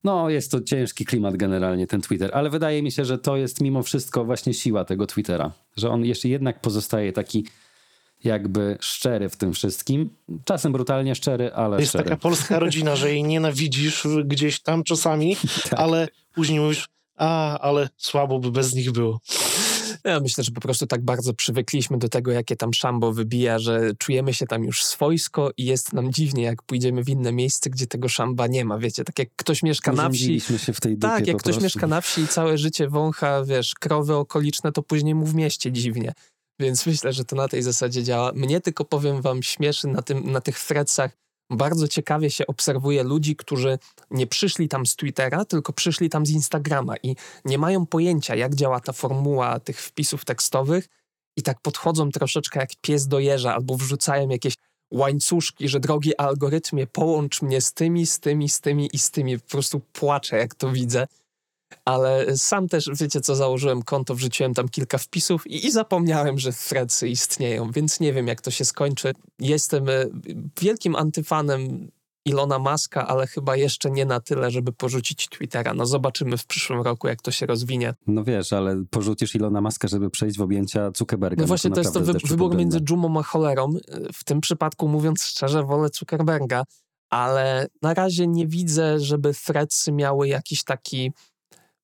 no 0.04 0.30
jest 0.30 0.50
to 0.50 0.60
ciężki 0.60 1.04
klimat 1.04 1.36
generalnie 1.36 1.86
ten 1.86 2.00
Twitter, 2.00 2.30
ale 2.34 2.50
wydaje 2.50 2.82
mi 2.82 2.92
się, 2.92 3.04
że 3.04 3.18
to 3.18 3.36
jest 3.36 3.60
mimo 3.60 3.82
wszystko 3.82 4.24
właśnie 4.24 4.54
siła 4.54 4.84
tego 4.84 5.06
Twittera, 5.06 5.52
że 5.76 5.90
on 5.90 6.04
jeszcze 6.04 6.28
jednak 6.28 6.60
pozostaje 6.60 7.12
taki 7.12 7.44
jakby 8.24 8.78
szczery 8.80 9.28
w 9.28 9.36
tym 9.36 9.52
wszystkim. 9.52 10.10
Czasem 10.44 10.72
brutalnie 10.72 11.14
szczery, 11.14 11.52
ale 11.52 11.76
To 11.76 11.80
jest 11.80 11.90
szczery. 11.92 12.04
taka 12.04 12.16
polska 12.16 12.58
rodzina, 12.58 12.96
że 12.96 13.10
jej 13.10 13.22
nienawidzisz 13.24 14.06
gdzieś 14.24 14.60
tam 14.60 14.84
czasami, 14.84 15.36
Tak. 15.70 15.80
ale 15.80 16.08
później 16.34 16.60
mówisz, 16.60 16.88
a, 17.16 17.58
ale 17.58 17.88
słabo 17.96 18.38
by 18.38 18.50
bez 18.50 18.74
nich 18.74 18.92
było. 18.92 19.20
Ja 20.04 20.20
myślę, 20.20 20.44
że 20.44 20.50
po 20.52 20.60
prostu 20.60 20.86
tak 20.86 21.04
bardzo 21.04 21.34
przywykliśmy 21.34 21.98
do 21.98 22.08
tego, 22.08 22.32
jakie 22.32 22.56
tam 22.56 22.74
szambo 22.74 23.12
wybija, 23.12 23.58
że 23.58 23.94
czujemy 23.98 24.34
się 24.34 24.46
tam 24.46 24.64
już 24.64 24.84
swojsko 24.84 25.50
i 25.56 25.64
jest 25.64 25.92
nam 25.92 26.12
dziwnie, 26.12 26.42
jak 26.42 26.62
pójdziemy 26.62 27.04
w 27.04 27.08
inne 27.08 27.32
miejsce, 27.32 27.70
gdzie 27.70 27.86
tego 27.86 28.08
szamba 28.08 28.46
nie 28.46 28.64
ma. 28.64 28.78
Wiecie, 28.78 29.04
tak 29.04 29.18
jak 29.18 29.28
ktoś 29.36 29.62
mieszka 29.62 29.92
na 29.92 30.10
wsi. 30.10 30.40
Się 30.40 30.72
w 30.72 30.80
tej 30.80 30.92
dupie 30.98 31.08
Tak, 31.14 31.26
jak 31.26 31.36
po 31.36 31.40
ktoś 31.40 31.52
prostu. 31.52 31.64
mieszka 31.64 31.86
na 31.86 32.00
wsi 32.00 32.20
i 32.20 32.28
całe 32.28 32.58
życie 32.58 32.88
wącha, 32.88 33.44
wiesz, 33.44 33.74
krowy 33.74 34.14
okoliczne, 34.14 34.72
to 34.72 34.82
później 34.82 35.14
mu 35.14 35.26
w 35.26 35.34
mieście 35.34 35.72
dziwnie. 35.72 36.12
Więc 36.60 36.86
myślę, 36.86 37.12
że 37.12 37.24
to 37.24 37.36
na 37.36 37.48
tej 37.48 37.62
zasadzie 37.62 38.04
działa. 38.04 38.32
Mnie 38.34 38.60
tylko 38.60 38.84
powiem 38.84 39.22
wam 39.22 39.42
śmieszy 39.42 39.88
na, 39.88 40.02
tym, 40.02 40.32
na 40.32 40.40
tych 40.40 40.58
threadsach. 40.58 41.10
Bardzo 41.50 41.88
ciekawie 41.88 42.30
się 42.30 42.46
obserwuje 42.46 43.02
ludzi, 43.02 43.36
którzy 43.36 43.78
nie 44.10 44.26
przyszli 44.26 44.68
tam 44.68 44.86
z 44.86 44.96
Twittera, 44.96 45.44
tylko 45.44 45.72
przyszli 45.72 46.08
tam 46.08 46.26
z 46.26 46.30
Instagrama 46.30 46.94
i 47.02 47.16
nie 47.44 47.58
mają 47.58 47.86
pojęcia, 47.86 48.34
jak 48.34 48.54
działa 48.54 48.80
ta 48.80 48.92
formuła 48.92 49.60
tych 49.60 49.80
wpisów 49.80 50.24
tekstowych 50.24 50.88
i 51.36 51.42
tak 51.42 51.60
podchodzą 51.60 52.10
troszeczkę 52.10 52.60
jak 52.60 52.70
pies 52.80 53.06
do 53.06 53.18
jeża 53.18 53.54
albo 53.54 53.76
wrzucają 53.76 54.28
jakieś 54.28 54.54
łańcuszki, 54.92 55.68
że 55.68 55.80
drogi 55.80 56.16
algorytmie, 56.16 56.86
połącz 56.86 57.42
mnie 57.42 57.60
z 57.60 57.72
tymi, 57.72 58.06
z 58.06 58.20
tymi, 58.20 58.48
z 58.48 58.60
tymi 58.60 58.88
i 58.92 58.98
z 58.98 59.10
tymi. 59.10 59.38
Po 59.38 59.48
prostu 59.48 59.80
płaczę, 59.80 60.36
jak 60.36 60.54
to 60.54 60.72
widzę. 60.72 61.06
Ale 61.84 62.36
sam 62.36 62.68
też, 62.68 62.90
wiecie 63.00 63.20
co, 63.20 63.36
założyłem 63.36 63.82
konto, 63.82 64.14
wrzuciłem 64.14 64.54
tam 64.54 64.68
kilka 64.68 64.98
wpisów 64.98 65.46
i, 65.46 65.66
i 65.66 65.70
zapomniałem, 65.70 66.38
że 66.38 66.52
threadsy 66.52 67.08
istnieją, 67.08 67.70
więc 67.70 68.00
nie 68.00 68.12
wiem, 68.12 68.26
jak 68.26 68.40
to 68.40 68.50
się 68.50 68.64
skończy. 68.64 69.12
Jestem 69.38 69.88
e, 69.88 69.92
wielkim 70.60 70.96
antyfanem 70.96 71.90
Ilona 72.28 72.58
Maska, 72.58 73.06
ale 73.06 73.26
chyba 73.26 73.56
jeszcze 73.56 73.90
nie 73.90 74.04
na 74.04 74.20
tyle, 74.20 74.50
żeby 74.50 74.72
porzucić 74.72 75.28
Twittera. 75.28 75.74
No 75.74 75.86
zobaczymy 75.86 76.36
w 76.36 76.46
przyszłym 76.46 76.80
roku, 76.80 77.08
jak 77.08 77.22
to 77.22 77.30
się 77.30 77.46
rozwinie. 77.46 77.94
No 78.06 78.24
wiesz, 78.24 78.52
ale 78.52 78.84
porzucisz 78.90 79.34
Ilona 79.34 79.60
Maska, 79.60 79.88
żeby 79.88 80.10
przejść 80.10 80.38
w 80.38 80.42
objęcia 80.42 80.90
Zuckerberga. 80.96 81.42
No 81.42 81.46
właśnie, 81.46 81.70
to 81.70 81.80
jest 81.80 81.94
to 81.94 82.00
wy, 82.00 82.12
wybór 82.24 82.56
między 82.56 82.80
dżumą 82.80 83.20
a 83.20 83.22
cholerą. 83.22 83.70
W 84.12 84.24
tym 84.24 84.40
przypadku, 84.40 84.88
mówiąc 84.88 85.24
szczerze, 85.24 85.64
wolę 85.64 85.88
Zuckerberga, 85.94 86.64
ale 87.10 87.66
na 87.82 87.94
razie 87.94 88.26
nie 88.26 88.46
widzę, 88.46 89.00
żeby 89.00 89.34
threadsy 89.34 89.92
miały 89.92 90.28
jakiś 90.28 90.64
taki... 90.64 91.12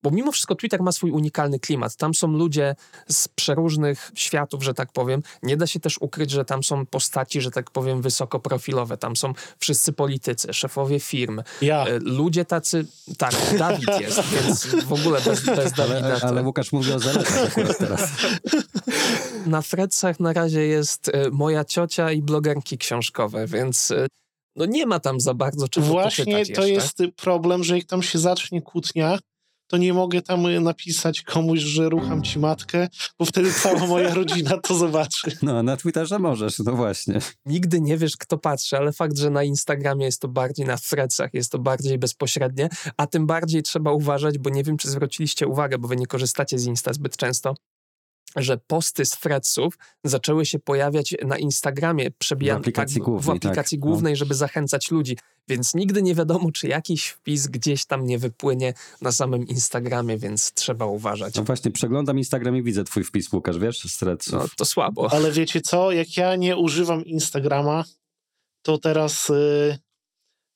Bo 0.05 0.11
mimo 0.11 0.31
wszystko 0.31 0.55
Twitter 0.55 0.81
ma 0.81 0.91
swój 0.91 1.11
unikalny 1.11 1.59
klimat. 1.59 1.95
Tam 1.95 2.13
są 2.13 2.27
ludzie 2.27 2.75
z 3.09 3.27
przeróżnych 3.27 4.11
światów, 4.15 4.63
że 4.63 4.73
tak 4.73 4.91
powiem. 4.91 5.23
Nie 5.43 5.57
da 5.57 5.67
się 5.67 5.79
też 5.79 5.97
ukryć, 6.01 6.31
że 6.31 6.45
tam 6.45 6.63
są 6.63 6.85
postaci, 6.85 7.41
że 7.41 7.51
tak 7.51 7.71
powiem, 7.71 8.01
wysokoprofilowe. 8.01 8.97
Tam 8.97 9.15
są 9.15 9.33
wszyscy 9.59 9.93
politycy, 9.93 10.53
szefowie 10.53 10.99
firm, 10.99 11.41
Ja. 11.61 11.85
e, 11.85 11.99
ludzie 11.99 12.45
tacy... 12.45 12.85
Tak, 13.17 13.33
Dawid 13.57 13.99
jest, 14.01 14.21
więc 14.35 14.65
w 14.65 14.93
ogóle 14.93 15.21
bez, 15.21 15.45
bez 15.45 15.73
Dawida... 15.73 15.99
Ale, 15.99 16.21
ale 16.21 16.43
Łukasz 16.43 16.71
mówi 16.71 16.91
o 16.91 16.99
zaletach 16.99 17.43
akurat 17.47 17.77
teraz. 17.77 18.09
na 19.45 19.61
Fredsach 19.61 20.19
na 20.19 20.33
razie 20.33 20.61
jest 20.61 21.09
e, 21.09 21.29
moja 21.31 21.65
ciocia 21.65 22.11
i 22.11 22.21
blogerki 22.21 22.77
książkowe, 22.77 23.47
więc 23.47 23.91
e, 23.91 24.07
no 24.55 24.65
nie 24.65 24.85
ma 24.85 24.99
tam 24.99 25.19
za 25.19 25.33
bardzo 25.33 25.67
czego 25.67 25.87
Właśnie 25.87 26.33
to 26.33 26.39
jeszcze. 26.39 26.69
jest 26.69 26.97
problem, 27.15 27.63
że 27.63 27.77
jak 27.77 27.87
tam 27.87 28.03
się 28.03 28.19
zacznie 28.19 28.61
kłótnia, 28.61 29.19
to 29.67 29.77
nie 29.77 29.93
mogę 29.93 30.21
tam 30.21 30.45
y, 30.45 30.59
napisać 30.59 31.21
komuś, 31.21 31.59
że 31.59 31.89
rucham 31.89 32.23
ci 32.23 32.39
matkę, 32.39 32.87
bo 33.19 33.25
wtedy 33.25 33.53
cała 33.53 33.87
moja 33.87 34.13
rodzina 34.13 34.57
to 34.57 34.75
zobaczy. 34.75 35.37
No, 35.41 35.63
na 35.63 35.77
Twitterze 35.77 36.19
możesz, 36.19 36.59
no 36.59 36.71
właśnie. 36.71 37.19
Nigdy 37.45 37.81
nie 37.81 37.97
wiesz, 37.97 38.17
kto 38.17 38.37
patrzy, 38.37 38.77
ale 38.77 38.93
fakt, 38.93 39.17
że 39.17 39.29
na 39.29 39.43
Instagramie 39.43 40.05
jest 40.05 40.21
to 40.21 40.27
bardziej 40.27 40.65
na 40.65 40.77
Fredsach, 40.77 41.33
jest 41.33 41.51
to 41.51 41.59
bardziej 41.59 41.97
bezpośrednie, 41.97 42.69
a 42.97 43.07
tym 43.07 43.25
bardziej 43.25 43.63
trzeba 43.63 43.91
uważać, 43.91 44.37
bo 44.37 44.49
nie 44.49 44.63
wiem, 44.63 44.77
czy 44.77 44.89
zwróciliście 44.89 45.47
uwagę, 45.47 45.77
bo 45.77 45.87
wy 45.87 45.95
nie 45.95 46.07
korzystacie 46.07 46.59
z 46.59 46.65
Insta 46.65 46.93
zbyt 46.93 47.17
często, 47.17 47.55
że 48.35 48.57
posty 48.57 49.05
z 49.05 49.15
Fredsów 49.15 49.77
zaczęły 50.03 50.45
się 50.45 50.59
pojawiać 50.59 51.15
na 51.25 51.37
Instagramie, 51.37 52.11
przebijane 52.11 52.59
W 52.59 52.61
aplikacji 52.61 52.95
tak, 52.95 53.03
w 53.03 53.05
głównej, 53.05 53.37
aplikacji 53.37 53.77
tak, 53.77 53.85
no. 53.85 53.91
głównej, 53.91 54.15
żeby 54.15 54.33
zachęcać 54.33 54.91
ludzi. 54.91 55.17
Więc 55.47 55.73
nigdy 55.73 56.01
nie 56.01 56.15
wiadomo, 56.15 56.51
czy 56.51 56.67
jakiś 56.67 57.07
wpis 57.07 57.47
gdzieś 57.47 57.85
tam 57.85 58.05
nie 58.05 58.19
wypłynie 58.19 58.73
na 59.01 59.11
samym 59.11 59.47
Instagramie, 59.47 60.17
więc 60.17 60.53
trzeba 60.53 60.85
uważać. 60.85 61.35
No 61.35 61.43
właśnie, 61.43 61.71
przeglądam 61.71 62.17
Instagram 62.17 62.57
i 62.57 62.63
widzę 62.63 62.83
twój 62.83 63.03
wpis, 63.03 63.33
Łukasz, 63.33 63.59
wiesz, 63.59 63.79
z 63.79 63.97
threadsów. 63.97 64.33
No 64.33 64.47
to 64.57 64.65
słabo. 64.65 65.13
Ale 65.13 65.31
wiecie 65.31 65.61
co, 65.61 65.91
jak 65.91 66.17
ja 66.17 66.35
nie 66.35 66.57
używam 66.57 67.05
Instagrama, 67.05 67.83
to 68.61 68.77
teraz 68.77 69.29
y, 69.29 69.77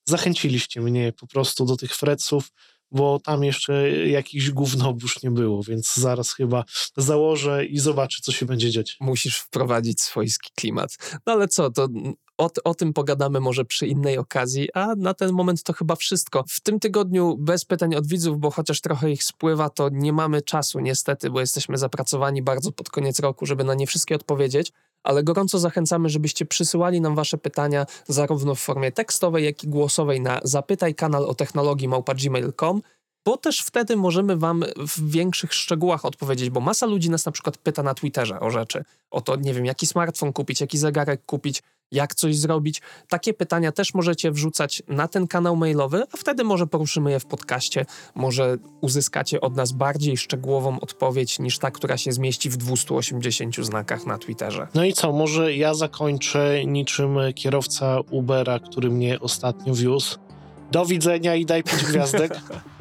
zachęciliście 0.05 0.81
mnie 0.81 1.13
po 1.13 1.27
prostu 1.27 1.65
do 1.65 1.77
tych 1.77 1.95
fredsów, 1.95 2.51
bo 2.91 3.19
tam 3.19 3.43
jeszcze 3.43 3.89
jakiś 4.07 4.51
gównobóż 4.51 5.23
nie 5.23 5.31
było, 5.31 5.63
więc 5.63 5.95
zaraz 5.95 6.33
chyba 6.33 6.63
założę 6.97 7.65
i 7.65 7.79
zobaczę, 7.79 8.19
co 8.21 8.31
się 8.31 8.45
będzie 8.45 8.71
dziać. 8.71 8.97
Musisz 8.99 9.37
wprowadzić 9.37 10.01
swojski 10.01 10.49
klimat. 10.55 10.97
No 11.25 11.33
ale 11.33 11.47
co, 11.47 11.71
to 11.71 11.87
o, 12.39 12.49
o 12.63 12.75
tym 12.75 12.93
pogadamy 12.93 13.39
może 13.39 13.65
przy 13.65 13.87
innej 13.87 14.17
okazji, 14.17 14.69
a 14.73 14.95
na 14.97 15.13
ten 15.13 15.31
moment 15.31 15.63
to 15.63 15.73
chyba 15.73 15.95
wszystko. 15.95 16.43
W 16.49 16.61
tym 16.61 16.79
tygodniu 16.79 17.37
bez 17.37 17.65
pytań 17.65 17.95
od 17.95 18.07
widzów, 18.07 18.39
bo 18.39 18.51
chociaż 18.51 18.81
trochę 18.81 19.11
ich 19.11 19.23
spływa, 19.23 19.69
to 19.69 19.89
nie 19.91 20.13
mamy 20.13 20.41
czasu 20.41 20.79
niestety, 20.79 21.29
bo 21.29 21.39
jesteśmy 21.39 21.77
zapracowani 21.77 22.41
bardzo 22.41 22.71
pod 22.71 22.89
koniec 22.89 23.19
roku, 23.19 23.45
żeby 23.45 23.63
na 23.63 23.73
nie 23.73 23.87
wszystkie 23.87 24.15
odpowiedzieć. 24.15 24.71
Ale 25.03 25.23
gorąco 25.23 25.59
zachęcamy, 25.59 26.09
żebyście 26.09 26.45
przysyłali 26.45 27.01
nam 27.01 27.15
wasze 27.15 27.37
pytania 27.37 27.85
zarówno 28.07 28.55
w 28.55 28.59
formie 28.59 28.91
tekstowej, 28.91 29.45
jak 29.45 29.63
i 29.63 29.67
głosowej 29.67 30.21
na 30.21 30.39
zapytaj 30.43 30.95
o 31.27 31.35
technologii 31.35 31.87
małpa.gmail.com, 31.87 32.81
bo 33.25 33.37
też 33.37 33.61
wtedy 33.61 33.95
możemy 33.95 34.37
wam 34.37 34.63
w 34.77 35.11
większych 35.11 35.53
szczegółach 35.53 36.05
odpowiedzieć, 36.05 36.49
bo 36.49 36.59
masa 36.59 36.85
ludzi 36.85 37.09
nas 37.09 37.25
na 37.25 37.31
przykład 37.31 37.57
pyta 37.57 37.83
na 37.83 37.93
Twitterze 37.93 38.39
o 38.39 38.49
rzeczy, 38.49 38.83
o 39.11 39.21
to, 39.21 39.35
nie 39.35 39.53
wiem, 39.53 39.65
jaki 39.65 39.87
smartfon 39.87 40.33
kupić, 40.33 40.61
jaki 40.61 40.77
zegarek 40.77 41.25
kupić, 41.25 41.63
jak 41.91 42.15
coś 42.15 42.37
zrobić. 42.37 42.81
Takie 43.07 43.33
pytania 43.33 43.71
też 43.71 43.93
możecie 43.93 44.31
wrzucać 44.31 44.83
na 44.87 45.07
ten 45.07 45.27
kanał 45.27 45.55
mailowy, 45.55 46.03
a 46.13 46.17
wtedy 46.17 46.43
może 46.43 46.67
poruszymy 46.67 47.11
je 47.11 47.19
w 47.19 47.25
podcaście, 47.25 47.85
może 48.15 48.57
uzyskacie 48.81 49.41
od 49.41 49.55
nas 49.55 49.71
bardziej 49.71 50.17
szczegółową 50.17 50.79
odpowiedź 50.79 51.39
niż 51.39 51.59
ta, 51.59 51.71
która 51.71 51.97
się 51.97 52.11
zmieści 52.11 52.49
w 52.49 52.57
280 52.57 53.55
znakach 53.55 54.05
na 54.05 54.17
Twitterze. 54.17 54.67
No 54.73 54.85
i 54.85 54.93
co, 54.93 55.11
może 55.11 55.55
ja 55.55 55.73
zakończę 55.73 56.65
niczym 56.65 57.17
kierowca 57.35 57.99
Ubera, 58.09 58.59
który 58.59 58.89
mnie 58.89 59.19
ostatnio 59.19 59.73
wiózł. 59.73 60.17
Do 60.71 60.85
widzenia 60.85 61.35
i 61.35 61.45
daj 61.45 61.63
pięć 61.63 61.83
gwiazdek. 61.83 62.39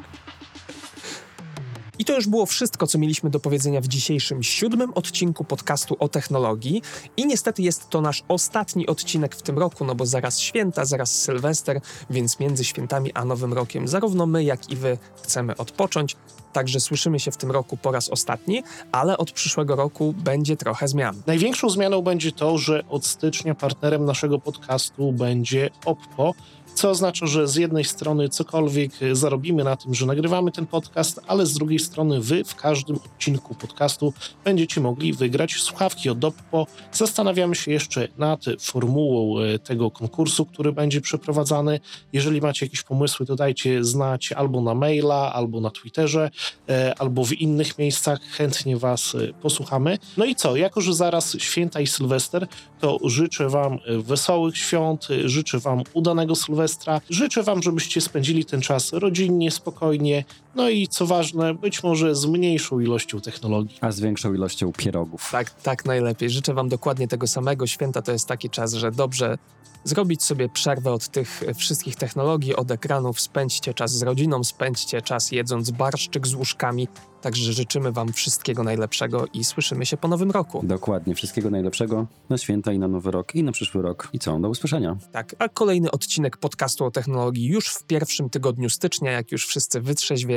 I 1.99 2.05
to 2.05 2.15
już 2.15 2.27
było 2.27 2.45
wszystko, 2.45 2.87
co 2.87 2.97
mieliśmy 2.97 3.29
do 3.29 3.39
powiedzenia 3.39 3.81
w 3.81 3.87
dzisiejszym 3.87 4.43
siódmym 4.43 4.93
odcinku 4.93 5.43
podcastu 5.43 5.95
o 5.99 6.09
technologii. 6.09 6.81
I 7.17 7.25
niestety 7.25 7.61
jest 7.61 7.89
to 7.89 8.01
nasz 8.01 8.23
ostatni 8.27 8.87
odcinek 8.87 9.35
w 9.35 9.41
tym 9.41 9.59
roku, 9.59 9.85
no 9.85 9.95
bo 9.95 10.05
zaraz 10.05 10.39
święta, 10.39 10.85
zaraz 10.85 11.11
Sylwester, 11.11 11.81
więc 12.09 12.39
między 12.39 12.63
świętami 12.63 13.13
a 13.13 13.25
Nowym 13.25 13.53
Rokiem 13.53 13.87
zarówno 13.87 14.25
my, 14.25 14.43
jak 14.43 14.69
i 14.69 14.75
wy 14.75 14.97
chcemy 15.23 15.57
odpocząć. 15.57 16.15
Także 16.53 16.79
słyszymy 16.79 17.19
się 17.19 17.31
w 17.31 17.37
tym 17.37 17.51
roku 17.51 17.77
po 17.77 17.91
raz 17.91 18.09
ostatni, 18.09 18.63
ale 18.91 19.17
od 19.17 19.31
przyszłego 19.31 19.75
roku 19.75 20.13
będzie 20.17 20.57
trochę 20.57 20.87
zmian. 20.87 21.21
Największą 21.27 21.69
zmianą 21.69 22.01
będzie 22.01 22.31
to, 22.31 22.57
że 22.57 22.83
od 22.89 23.05
stycznia 23.05 23.55
partnerem 23.55 24.05
naszego 24.05 24.39
podcastu 24.39 25.11
będzie 25.11 25.69
Oppo, 25.85 26.33
co 26.75 26.89
oznacza, 26.89 27.25
że 27.25 27.47
z 27.47 27.55
jednej 27.55 27.83
strony 27.83 28.29
cokolwiek 28.29 28.91
zarobimy 29.13 29.63
na 29.63 29.75
tym, 29.75 29.93
że 29.95 30.05
nagrywamy 30.05 30.51
ten 30.51 30.67
podcast, 30.67 31.19
ale 31.27 31.45
z 31.45 31.53
drugiej 31.53 31.79
strony 31.79 32.21
wy 32.21 32.43
w 32.43 32.55
każdym 32.55 32.95
odcinku 32.95 33.55
podcastu 33.55 34.13
będziecie 34.45 34.81
mogli 34.81 35.13
wygrać 35.13 35.53
słuchawki 35.53 36.09
od 36.09 36.25
Oppo. 36.25 36.67
Zastanawiamy 36.91 37.55
się 37.55 37.71
jeszcze 37.71 38.07
nad 38.17 38.45
formułą 38.59 39.39
e, 39.39 39.59
tego 39.59 39.91
konkursu, 39.91 40.45
który 40.45 40.71
będzie 40.71 41.01
przeprowadzany. 41.01 41.79
Jeżeli 42.13 42.41
macie 42.41 42.65
jakieś 42.65 42.83
pomysły, 42.83 43.25
to 43.25 43.35
dajcie 43.35 43.83
znać 43.83 44.31
albo 44.31 44.61
na 44.61 44.73
maila, 44.73 45.33
albo 45.33 45.61
na 45.61 45.69
Twitterze, 45.69 46.31
e, 46.69 46.93
albo 46.99 47.25
w 47.25 47.33
innych 47.33 47.77
miejscach. 47.77 48.19
Chętnie 48.21 48.77
was 48.77 49.15
e, 49.15 49.33
posłuchamy. 49.33 49.97
No 50.17 50.25
i 50.25 50.35
co? 50.35 50.55
Jako, 50.55 50.81
że 50.81 50.93
zaraz 50.93 51.37
święta 51.37 51.79
i 51.79 51.87
Sylwester, 51.87 52.47
to 52.79 52.97
życzę 53.03 53.49
wam 53.49 53.79
wesołych 53.87 54.57
świąt, 54.57 55.07
życzę 55.25 55.59
wam 55.59 55.83
udanego 55.93 56.35
Sylwestra, 56.35 56.68
życzę 57.09 57.43
wam, 57.43 57.63
żebyście 57.63 58.01
spędzili 58.01 58.45
ten 58.45 58.61
czas 58.61 58.93
rodzinnie, 58.93 59.51
spokojnie, 59.51 60.23
No 60.55 60.69
i 60.69 60.87
co 60.87 61.05
ważne, 61.05 61.53
być 61.53 61.83
może 61.83 62.15
z 62.15 62.25
mniejszą 62.25 62.79
ilością 62.79 63.21
technologii. 63.21 63.77
A 63.81 63.91
z 63.91 63.99
większą 63.99 64.33
ilością 64.33 64.71
pierogów. 64.73 65.29
Tak, 65.31 65.61
tak 65.61 65.85
najlepiej. 65.85 66.29
Życzę 66.29 66.53
Wam 66.53 66.69
dokładnie 66.69 67.07
tego 67.07 67.27
samego. 67.27 67.67
Święta 67.67 68.01
to 68.01 68.11
jest 68.11 68.27
taki 68.27 68.49
czas, 68.49 68.73
że 68.73 68.91
dobrze 68.91 69.37
zrobić 69.83 70.23
sobie 70.23 70.49
przerwę 70.49 70.91
od 70.91 71.07
tych 71.07 71.43
wszystkich 71.55 71.95
technologii, 71.95 72.55
od 72.55 72.71
ekranów, 72.71 73.21
spędźcie 73.21 73.73
czas 73.73 73.91
z 73.91 74.01
rodziną, 74.01 74.43
spędźcie 74.43 75.01
czas 75.01 75.31
jedząc 75.31 75.71
barszczyk 75.71 76.27
z 76.27 76.33
łóżkami. 76.33 76.87
Także 77.21 77.53
życzymy 77.53 77.91
Wam 77.91 78.13
wszystkiego 78.13 78.63
najlepszego 78.63 79.25
i 79.33 79.43
słyszymy 79.43 79.85
się 79.85 79.97
po 79.97 80.07
nowym 80.07 80.31
roku. 80.31 80.61
Dokładnie. 80.63 81.15
Wszystkiego 81.15 81.49
najlepszego 81.49 82.07
na 82.29 82.37
święta 82.37 82.73
i 82.73 82.79
na 82.79 82.87
nowy 82.87 83.11
rok 83.11 83.35
i 83.35 83.43
na 83.43 83.51
przyszły 83.51 83.81
rok. 83.81 84.09
I 84.13 84.19
co? 84.19 84.39
Do 84.39 84.49
usłyszenia. 84.49 84.97
Tak, 85.11 85.35
a 85.39 85.49
kolejny 85.49 85.91
odcinek 85.91 86.37
podcastu 86.37 86.85
o 86.85 86.91
technologii 86.91 87.45
już 87.47 87.67
w 87.67 87.83
pierwszym 87.83 88.29
tygodniu 88.29 88.69
stycznia, 88.69 89.11
jak 89.11 89.31
już 89.31 89.47
wszyscy 89.47 89.81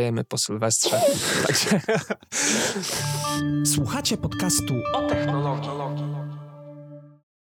wytrzeźwiejemy 0.03 0.24
po 0.24 0.38
Sylwestrze. 0.38 1.00
Także... 1.46 1.80
Słuchacie 3.64 4.16
podcastu 4.16 4.74
o 4.94 5.09
technologii. 5.09 6.11